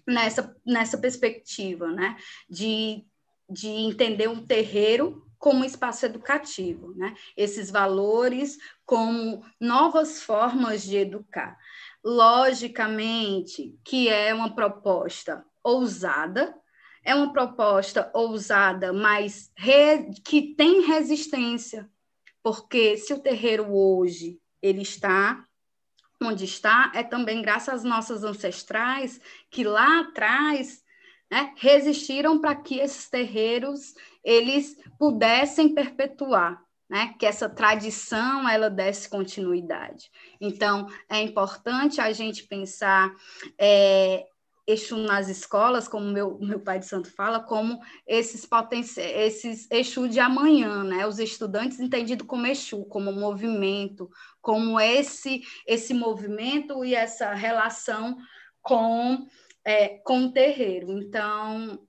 nessa, 0.06 0.54
nessa 0.66 0.98
perspectiva, 0.98 1.88
né, 1.88 2.18
de, 2.50 3.06
de 3.50 3.70
entender 3.70 4.28
um 4.28 4.46
terreiro 4.46 5.26
como 5.38 5.64
espaço 5.64 6.06
educativo, 6.06 6.96
né? 6.96 7.14
Esses 7.38 7.70
valores 7.70 8.58
como 8.84 9.46
novas 9.62 10.20
formas 10.20 10.82
de 10.82 10.98
educar. 10.98 11.56
Logicamente 12.04 13.78
que 13.86 14.10
é 14.10 14.34
uma 14.34 14.56
proposta 14.56 15.46
ousada, 15.64 16.56
é 17.08 17.16
uma 17.16 17.32
proposta 17.32 18.12
ousada, 18.14 18.92
mas 18.92 19.50
re... 19.56 20.12
que 20.26 20.54
tem 20.56 20.82
resistência, 20.82 21.90
porque 22.44 22.98
se 22.98 23.14
o 23.14 23.20
terreiro 23.20 23.74
hoje 23.74 24.38
ele 24.62 24.82
está 24.82 25.42
onde 26.22 26.44
está, 26.44 26.92
é 26.94 27.04
também 27.04 27.42
graças 27.42 27.76
às 27.76 27.84
nossas 27.86 28.26
ancestrais 28.26 29.22
que 29.50 29.64
lá 29.64 30.02
atrás 30.02 30.84
né, 31.32 31.54
resistiram 31.56 32.42
para 32.42 32.56
que 32.56 32.78
esses 32.78 33.10
terreiros 33.10 33.94
eles 34.22 34.76
pudessem 35.00 35.74
perpetuar, 35.74 36.62
né, 36.90 37.16
que 37.18 37.26
essa 37.26 37.48
tradição 37.48 38.50
ela 38.50 38.70
desse 38.70 39.08
continuidade. 39.10 40.12
Então 40.42 40.88
é 41.10 41.22
importante 41.22 42.02
a 42.02 42.12
gente 42.12 42.44
pensar 42.44 43.14
é, 43.58 44.26
Exu 44.68 44.98
nas 44.98 45.30
escolas, 45.30 45.88
como 45.88 46.12
meu, 46.12 46.38
meu 46.40 46.60
pai 46.60 46.78
de 46.78 46.86
santo 46.86 47.10
fala, 47.10 47.40
como 47.40 47.80
esses 48.06 48.46
potenciais, 48.46 49.12
esses 49.16 49.72
Exu 49.72 50.10
de 50.10 50.20
amanhã, 50.20 50.84
né? 50.84 51.08
Os 51.08 51.20
estudantes 51.20 51.80
entendidos 51.80 52.28
como 52.28 52.46
Exu, 52.46 52.84
como 52.86 53.14
movimento, 53.14 54.10
como 54.42 54.78
esse 54.78 55.42
esse 55.66 55.94
movimento 55.94 56.84
e 56.84 56.94
essa 56.94 57.34
relação 57.34 58.18
com 58.62 59.26
é, 59.64 60.00
com 60.00 60.26
o 60.26 60.32
terreiro. 60.34 60.92
Então, 60.92 61.80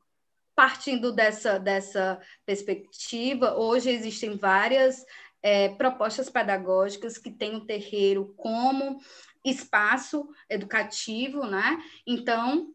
partindo 0.54 1.10
dessa 1.12 1.58
dessa 1.58 2.20
perspectiva, 2.46 3.56
hoje 3.56 3.90
existem 3.90 4.36
várias 4.36 5.04
é, 5.42 5.70
propostas 5.70 6.28
pedagógicas 6.28 7.18
que 7.18 7.30
têm 7.30 7.56
o 7.56 7.64
terreiro 7.64 8.34
como 8.36 9.00
espaço 9.44 10.28
educativo, 10.48 11.46
né? 11.46 11.82
Então, 12.06 12.72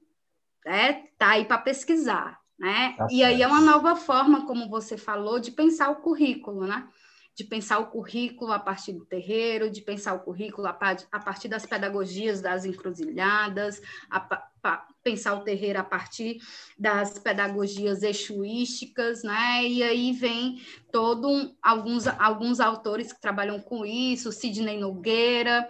é, 0.66 0.93
tá 1.17 1.32
aí 1.32 1.45
para 1.45 1.58
pesquisar, 1.58 2.40
né? 2.58 2.95
Tá 2.98 3.08
e 3.11 3.24
aí 3.24 3.42
é 3.42 3.48
uma 3.48 3.61
nova 3.61 3.95
forma, 3.95 4.45
como 4.45 4.69
você 4.69 4.98
falou, 4.98 5.40
de 5.40 5.51
pensar 5.51 5.90
o 5.90 5.98
currículo, 5.98 6.66
né? 6.66 6.88
De 7.35 7.43
pensar 7.43 7.80
o 7.80 7.88
currículo 7.88 8.51
a 8.51 8.59
partir 8.59 8.93
do 8.93 9.06
terreiro, 9.06 9.69
de 9.69 9.82
pensar 9.82 10.14
o 10.14 10.19
currículo 10.19 10.67
a, 10.67 10.74
partir 10.74 11.48
das 11.48 11.66
pedagogias 11.66 12.42
das 12.42 12.64
encruzilhadas, 12.64 13.82
a, 14.09 14.42
a 14.64 14.88
pensar 15.03 15.33
o 15.33 15.43
terreiro 15.43 15.80
a 15.80 15.83
partir 15.83 16.38
das 16.77 17.17
pedagogias 17.17 18.03
exuísticas, 18.03 19.24
né? 19.24 19.66
E 19.66 19.82
aí 19.82 20.14
vem 20.14 20.61
todo 20.92 21.27
um, 21.27 21.56
alguns, 21.61 22.08
alguns 22.08 22.59
autores 22.59 23.11
que 23.11 23.19
trabalham 23.19 23.59
com 23.59 23.83
isso, 23.83 24.32
Sidney 24.32 24.80
Nogueira, 24.80 25.67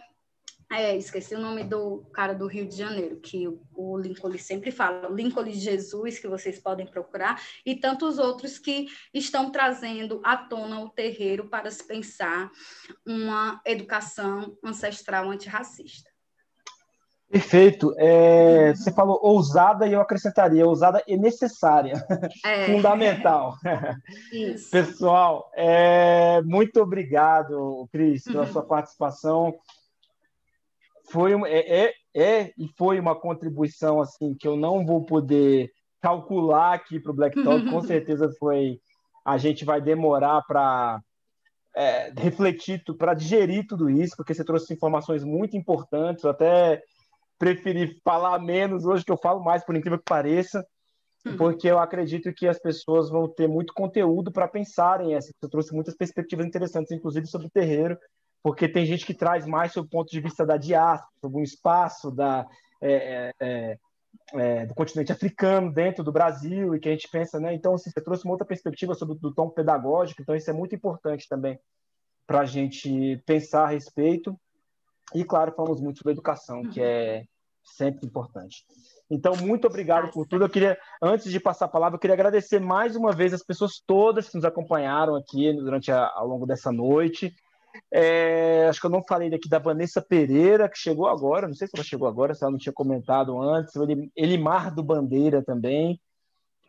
é, 0.81 0.95
esqueci 0.97 1.35
o 1.35 1.39
nome 1.39 1.63
do 1.63 2.03
cara 2.13 2.33
do 2.33 2.47
Rio 2.47 2.67
de 2.67 2.75
Janeiro, 2.75 3.17
que 3.17 3.47
o 3.75 3.97
Lincoln 3.97 4.37
sempre 4.37 4.71
fala, 4.71 5.09
Lincoln 5.09 5.43
de 5.43 5.53
Jesus, 5.53 6.19
que 6.19 6.27
vocês 6.27 6.59
podem 6.59 6.85
procurar, 6.85 7.41
e 7.65 7.75
tantos 7.75 8.17
outros 8.17 8.57
que 8.57 8.87
estão 9.13 9.51
trazendo 9.51 10.21
à 10.23 10.37
tona 10.37 10.79
o 10.79 10.89
terreiro 10.89 11.49
para 11.49 11.69
se 11.69 11.85
pensar 11.85 12.51
uma 13.05 13.61
educação 13.65 14.57
ancestral 14.63 15.29
antirracista. 15.29 16.13
Perfeito. 17.33 17.95
É, 17.97 18.75
você 18.75 18.91
falou 18.91 19.19
ousada 19.23 19.87
e 19.87 19.93
eu 19.93 20.01
acrescentaria 20.01 20.67
ousada 20.67 21.03
e 21.07 21.17
necessária, 21.17 22.05
é. 22.45 22.67
fundamental. 22.71 23.55
Isso. 24.31 24.69
Pessoal, 24.69 25.49
é, 25.55 26.43
muito 26.43 26.79
obrigado, 26.79 27.87
Cris, 27.91 28.23
pela 28.23 28.41
uhum. 28.43 28.51
sua 28.51 28.61
participação 28.61 29.55
foi 31.13 31.33
é, 31.47 31.85
é, 31.85 31.93
é, 32.15 32.53
e 32.57 32.67
foi 32.75 32.99
uma 32.99 33.15
contribuição 33.15 34.01
assim 34.01 34.33
que 34.33 34.47
eu 34.47 34.57
não 34.57 34.83
vou 34.83 35.05
poder 35.05 35.71
calcular 36.01 36.73
aqui 36.73 36.99
para 36.99 37.11
o 37.11 37.15
Black 37.15 37.41
Talk. 37.43 37.63
Com 37.69 37.81
certeza 37.81 38.29
foi. 38.39 38.79
A 39.23 39.37
gente 39.37 39.63
vai 39.63 39.79
demorar 39.79 40.41
para 40.41 40.99
é, 41.75 42.11
refletir, 42.17 42.83
para 42.97 43.13
digerir 43.13 43.65
tudo 43.67 43.89
isso, 43.89 44.17
porque 44.17 44.33
você 44.33 44.43
trouxe 44.43 44.73
informações 44.73 45.23
muito 45.23 45.55
importantes. 45.55 46.23
Eu 46.23 46.31
até 46.31 46.81
preferi 47.37 47.95
falar 48.03 48.39
menos 48.39 48.83
hoje, 48.83 49.05
que 49.05 49.11
eu 49.11 49.17
falo 49.17 49.41
mais, 49.43 49.63
por 49.63 49.75
incrível 49.75 49.99
que 49.99 50.05
pareça, 50.05 50.65
uhum. 51.25 51.37
porque 51.37 51.67
eu 51.67 51.79
acredito 51.79 52.33
que 52.33 52.47
as 52.47 52.59
pessoas 52.59 53.09
vão 53.09 53.29
ter 53.29 53.47
muito 53.47 53.73
conteúdo 53.73 54.31
para 54.31 54.47
pensarem. 54.47 55.13
Você 55.13 55.31
trouxe 55.49 55.73
muitas 55.73 55.95
perspectivas 55.95 56.45
interessantes, 56.45 56.91
inclusive 56.91 57.27
sobre 57.27 57.47
o 57.47 57.51
terreiro 57.51 57.97
porque 58.43 58.67
tem 58.67 58.85
gente 58.85 59.05
que 59.05 59.13
traz 59.13 59.47
mais 59.47 59.71
sobre 59.71 59.87
o 59.87 59.91
ponto 59.91 60.11
de 60.11 60.19
vista 60.19 60.45
da 60.45 60.57
diáspora, 60.57 61.09
sobre 61.21 61.39
um 61.39 61.43
espaço 61.43 62.11
da, 62.11 62.45
é, 62.81 62.91
é, 62.91 63.33
é, 63.39 63.79
é, 64.33 64.65
do 64.65 64.75
continente 64.75 65.13
africano 65.13 65.71
dentro 65.71 66.03
do 66.03 66.11
Brasil, 66.11 66.75
e 66.75 66.79
que 66.79 66.89
a 66.89 66.91
gente 66.91 67.07
pensa, 67.09 67.39
né? 67.39 67.53
Então, 67.53 67.73
assim, 67.73 67.89
você 67.89 68.01
trouxe 68.01 68.25
uma 68.25 68.33
outra 68.33 68.45
perspectiva 68.45 68.93
sobre 68.93 69.17
o 69.25 69.33
tom 69.33 69.49
pedagógico, 69.49 70.21
então 70.21 70.35
isso 70.35 70.49
é 70.49 70.53
muito 70.53 70.75
importante 70.75 71.27
também 71.29 71.57
para 72.27 72.41
a 72.41 72.45
gente 72.45 73.21
pensar 73.25 73.63
a 73.63 73.69
respeito. 73.69 74.37
E, 75.15 75.23
claro, 75.23 75.53
falamos 75.55 75.79
muito 75.79 75.99
sobre 75.99 76.11
educação, 76.11 76.63
que 76.63 76.81
é 76.81 77.23
sempre 77.63 78.05
importante. 78.05 78.65
Então, 79.09 79.37
muito 79.37 79.67
obrigado 79.67 80.11
por 80.11 80.27
tudo. 80.27 80.43
Eu 80.43 80.49
queria, 80.49 80.77
antes 81.01 81.31
de 81.31 81.39
passar 81.39 81.65
a 81.65 81.69
palavra, 81.69 81.95
eu 81.95 81.99
queria 81.99 82.15
agradecer 82.15 82.59
mais 82.59 82.95
uma 82.95 83.13
vez 83.13 83.33
as 83.33 83.43
pessoas 83.43 83.81
todas 83.85 84.27
que 84.27 84.35
nos 84.35 84.43
acompanharam 84.43 85.15
aqui 85.15 85.53
durante 85.53 85.91
a, 85.91 86.11
ao 86.13 86.27
longo 86.27 86.45
dessa 86.45 86.71
noite. 86.71 87.33
É, 87.95 88.65
acho 88.67 88.81
que 88.81 88.87
eu 88.87 88.91
não 88.91 89.03
falei 89.03 89.29
daqui 89.29 89.47
da 89.47 89.59
Vanessa 89.59 90.01
Pereira, 90.01 90.67
que 90.67 90.79
chegou 90.79 91.07
agora, 91.07 91.47
não 91.47 91.53
sei 91.53 91.67
se 91.67 91.75
ela 91.75 91.83
chegou 91.83 92.07
agora, 92.07 92.33
se 92.33 92.43
ela 92.43 92.51
não 92.51 92.57
tinha 92.57 92.73
comentado 92.73 93.39
antes, 93.39 93.71
Elimar 94.17 94.73
do 94.73 94.81
Bandeira 94.81 95.43
também, 95.43 96.01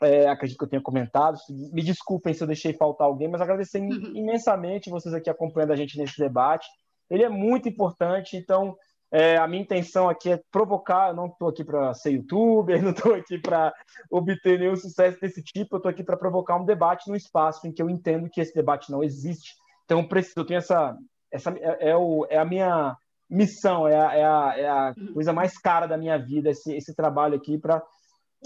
é, 0.02 0.28
acredito 0.28 0.58
que 0.58 0.64
eu 0.64 0.68
tenha 0.68 0.82
comentado. 0.82 1.38
Me 1.48 1.82
desculpem 1.82 2.34
se 2.34 2.42
eu 2.42 2.46
deixei 2.46 2.74
faltar 2.74 3.06
alguém, 3.06 3.26
mas 3.26 3.40
agradecer 3.40 3.80
uhum. 3.80 4.12
imensamente 4.14 4.90
vocês 4.90 5.14
aqui 5.14 5.30
acompanhando 5.30 5.72
a 5.72 5.76
gente 5.76 5.96
nesse 5.96 6.18
debate. 6.18 6.68
Ele 7.08 7.22
é 7.22 7.28
muito 7.30 7.70
importante, 7.70 8.36
então 8.36 8.76
é, 9.10 9.38
a 9.38 9.48
minha 9.48 9.62
intenção 9.62 10.10
aqui 10.10 10.30
é 10.30 10.42
provocar. 10.52 11.08
Eu 11.08 11.14
não 11.14 11.26
estou 11.28 11.48
aqui 11.48 11.64
para 11.64 11.94
ser 11.94 12.10
youtuber, 12.10 12.82
não 12.84 12.90
estou 12.90 13.14
aqui 13.14 13.38
para 13.38 13.72
obter 14.10 14.58
nenhum 14.58 14.76
sucesso 14.76 15.18
desse 15.18 15.42
tipo, 15.42 15.76
eu 15.76 15.78
estou 15.78 15.90
aqui 15.90 16.04
para 16.04 16.18
provocar 16.18 16.56
um 16.56 16.66
debate 16.66 17.08
num 17.08 17.16
espaço 17.16 17.66
em 17.66 17.72
que 17.72 17.80
eu 17.80 17.88
entendo 17.88 18.28
que 18.28 18.42
esse 18.42 18.54
debate 18.54 18.92
não 18.92 19.02
existe 19.02 19.54
então, 19.84 20.00
eu 20.00 20.08
preciso, 20.08 20.34
eu 20.38 20.46
tenho 20.46 20.58
essa, 20.58 20.96
essa 21.34 21.50
é, 21.50 21.90
é, 21.90 21.96
o, 21.96 22.24
é 22.30 22.38
a 22.38 22.44
minha 22.44 22.96
missão, 23.28 23.88
é 23.88 23.96
a, 23.96 24.14
é 24.14 24.24
a, 24.24 24.54
é 24.56 24.68
a 24.68 24.94
uhum. 24.96 25.14
coisa 25.14 25.32
mais 25.32 25.58
cara 25.58 25.86
da 25.86 25.98
minha 25.98 26.16
vida, 26.16 26.50
esse, 26.50 26.72
esse 26.72 26.94
trabalho 26.94 27.34
aqui 27.34 27.58
para 27.58 27.82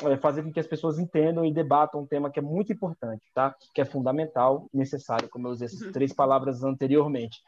é, 0.04 0.16
fazer 0.16 0.42
com 0.42 0.50
que 0.50 0.60
as 0.60 0.66
pessoas 0.66 0.98
entendam 0.98 1.44
e 1.44 1.52
debatam 1.52 2.00
um 2.00 2.06
tema 2.06 2.30
que 2.30 2.38
é 2.38 2.42
muito 2.42 2.72
importante, 2.72 3.22
tá? 3.34 3.54
Que 3.74 3.82
é 3.82 3.84
fundamental 3.84 4.68
necessário, 4.72 5.28
como 5.28 5.46
eu 5.46 5.52
usei 5.52 5.66
essas 5.66 5.82
uhum. 5.82 5.92
três 5.92 6.14
palavras 6.14 6.64
anteriormente. 6.64 7.38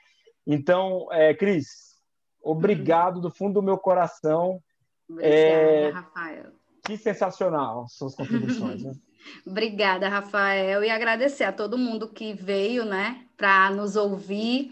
Então, 0.46 1.08
é, 1.10 1.32
Cris, 1.32 1.96
obrigado 2.42 3.16
uhum. 3.16 3.22
do 3.22 3.30
fundo 3.30 3.54
do 3.54 3.62
meu 3.62 3.78
coração. 3.78 4.60
Obrigada, 5.08 5.34
é, 5.34 5.90
Rafael. 5.90 6.52
Que 6.84 6.98
sensacional 6.98 7.86
suas 7.88 8.14
contribuições. 8.14 8.82
Né? 8.82 8.92
Obrigada, 9.46 10.08
Rafael, 10.08 10.82
e 10.82 10.90
agradecer 10.90 11.44
a 11.44 11.52
todo 11.52 11.78
mundo 11.78 12.08
que 12.08 12.32
veio, 12.32 12.84
né, 12.84 13.26
para 13.40 13.70
nos 13.70 13.96
ouvir. 13.96 14.70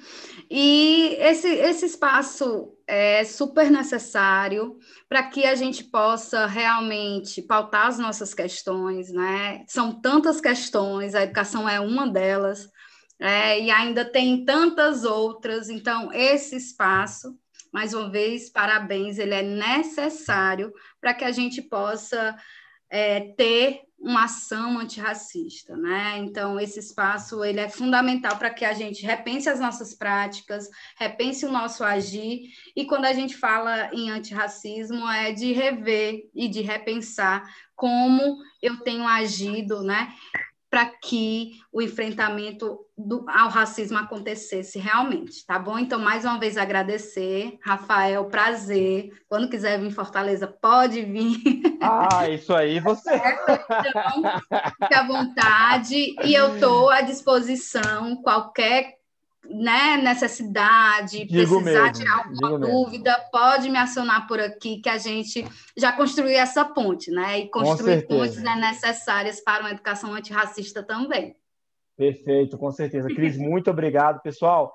E 0.51 1.17
esse, 1.19 1.49
esse 1.49 1.87
espaço 1.87 2.75
é 2.87 3.25
super 3.25 3.71
necessário 3.71 4.79
para 5.09 5.23
que 5.23 5.47
a 5.47 5.55
gente 5.55 5.85
possa 5.85 6.45
realmente 6.45 7.41
pautar 7.41 7.87
as 7.87 7.99
nossas 7.99 8.35
questões, 8.35 9.11
né? 9.11 9.65
São 9.67 9.99
tantas 10.03 10.39
questões, 10.39 11.15
a 11.15 11.23
educação 11.23 11.67
é 11.67 11.81
uma 11.81 12.07
delas, 12.07 12.69
é, 13.19 13.59
e 13.59 13.71
ainda 13.71 14.05
tem 14.05 14.45
tantas 14.45 15.03
outras. 15.03 15.71
Então, 15.71 16.13
esse 16.13 16.55
espaço, 16.55 17.35
mais 17.73 17.95
uma 17.95 18.11
vez, 18.11 18.51
parabéns, 18.51 19.19
ele 19.19 19.35
é 19.35 19.43
necessário 19.43 20.71
para 21.01 21.15
que 21.15 21.25
a 21.25 21.33
gente 21.33 21.63
possa 21.63 22.37
é, 22.91 23.21
ter 23.37 23.83
uma 23.99 24.25
ação 24.25 24.79
antirracista, 24.79 25.77
né? 25.77 26.19
Então 26.19 26.59
esse 26.61 26.79
espaço 26.79 27.45
ele 27.45 27.59
é 27.59 27.69
fundamental 27.69 28.37
para 28.37 28.51
que 28.51 28.65
a 28.65 28.73
gente 28.73 29.05
repense 29.05 29.49
as 29.49 29.59
nossas 29.59 29.93
práticas, 29.93 30.69
repense 30.97 31.45
o 31.45 31.51
nosso 31.51 31.83
agir 31.83 32.43
e 32.77 32.87
quando 32.87 33.07
a 33.07 33.13
gente 33.13 33.37
fala 33.37 33.91
em 33.93 34.09
antirracismo 34.11 35.09
é 35.09 35.33
de 35.33 35.53
rever 35.53 36.31
e 36.33 36.47
de 36.47 36.61
repensar 36.61 37.43
como 37.75 38.39
eu 38.63 38.79
tenho 38.79 39.07
agido, 39.07 39.83
né? 39.83 40.13
Para 40.71 40.87
que 40.87 41.53
o 41.73 41.81
enfrentamento 41.81 42.79
do, 42.97 43.25
ao 43.29 43.49
racismo 43.49 43.97
acontecesse 43.97 44.79
realmente, 44.79 45.47
tá 45.47 45.59
bom? 45.59 45.79
Então, 45.79 45.99
mais 45.99 46.25
uma 46.25 46.39
vez 46.39 46.57
agradecer, 46.57 47.59
Rafael, 47.63 48.25
prazer. 48.27 49.11
Quando 49.29 49.49
quiser 49.49 49.79
vir 49.79 49.87
em 49.87 49.93
Fortaleza, 49.93 50.47
pode 50.47 51.03
vir. 51.03 51.39
Ah, 51.81 52.29
isso 52.29 52.53
aí 52.53 52.81
você. 52.81 53.11
Então, 53.79 54.41
fique 54.83 54.95
à 54.95 55.07
vontade 55.07 56.17
e 56.25 56.35
eu 56.35 56.55
estou 56.55 56.91
à 56.91 57.01
disposição. 57.01 58.17
Qualquer 58.23 58.98
né, 59.49 59.97
necessidade, 59.97 61.25
digo 61.25 61.63
precisar 61.63 61.85
mesmo, 61.85 61.93
tirar 61.93 62.19
alguma 62.19 62.59
dúvida, 62.59 63.11
mesmo. 63.11 63.31
pode 63.31 63.71
me 63.71 63.79
acionar 63.79 64.27
por 64.27 64.39
aqui, 64.39 64.81
que 64.81 64.89
a 64.89 64.99
gente 64.99 65.45
já 65.77 65.93
construiu 65.93 66.39
essa 66.39 66.65
ponte, 66.65 67.11
né? 67.11 67.41
E 67.41 67.49
construir 67.49 68.07
pontes 68.07 68.39
é 68.39 68.57
necessárias 68.57 69.41
para 69.41 69.61
uma 69.61 69.71
educação 69.71 70.13
antirracista 70.13 70.83
também. 70.83 71.37
Perfeito, 71.97 72.57
com 72.59 72.71
certeza. 72.71 73.09
Cris, 73.09 73.37
muito 73.37 73.71
obrigado, 73.71 74.21
pessoal. 74.21 74.73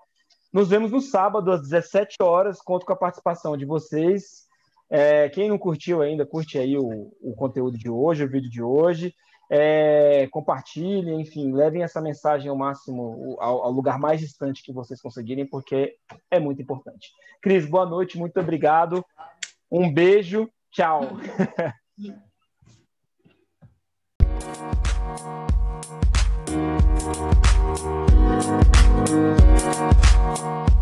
Nos 0.51 0.69
vemos 0.69 0.91
no 0.91 1.01
sábado, 1.01 1.51
às 1.51 1.61
17 1.61 2.17
horas. 2.21 2.61
Conto 2.61 2.85
com 2.85 2.93
a 2.93 2.97
participação 2.97 3.55
de 3.55 3.65
vocês. 3.65 4.43
É, 4.89 5.29
quem 5.29 5.49
não 5.49 5.57
curtiu 5.57 6.01
ainda, 6.01 6.25
curte 6.25 6.57
aí 6.57 6.77
o, 6.77 7.11
o 7.21 7.33
conteúdo 7.35 7.77
de 7.77 7.89
hoje, 7.89 8.23
o 8.23 8.29
vídeo 8.29 8.49
de 8.49 8.61
hoje 8.61 9.13
é, 9.55 10.27
compartilhem, 10.31 11.21
enfim, 11.21 11.53
levem 11.53 11.83
essa 11.83 12.01
mensagem 12.01 12.49
ao 12.49 12.57
máximo, 12.57 13.37
ao, 13.39 13.65
ao, 13.65 13.71
lugar 13.71 13.99
mais 13.99 14.19
distante 14.19 14.63
que 14.63 14.73
vocês 14.73 14.99
conseguirem, 14.99 15.45
porque 15.45 15.95
é 16.31 16.39
muito 16.39 16.59
importante. 16.59 17.11
Cris, 17.39 17.63
boa 17.63 17.85
noite, 17.85 18.17
muito 18.17 18.39
obrigado. 18.39 19.05
Um 19.71 19.93
beijo, 19.93 20.49
tchau. 20.71 21.01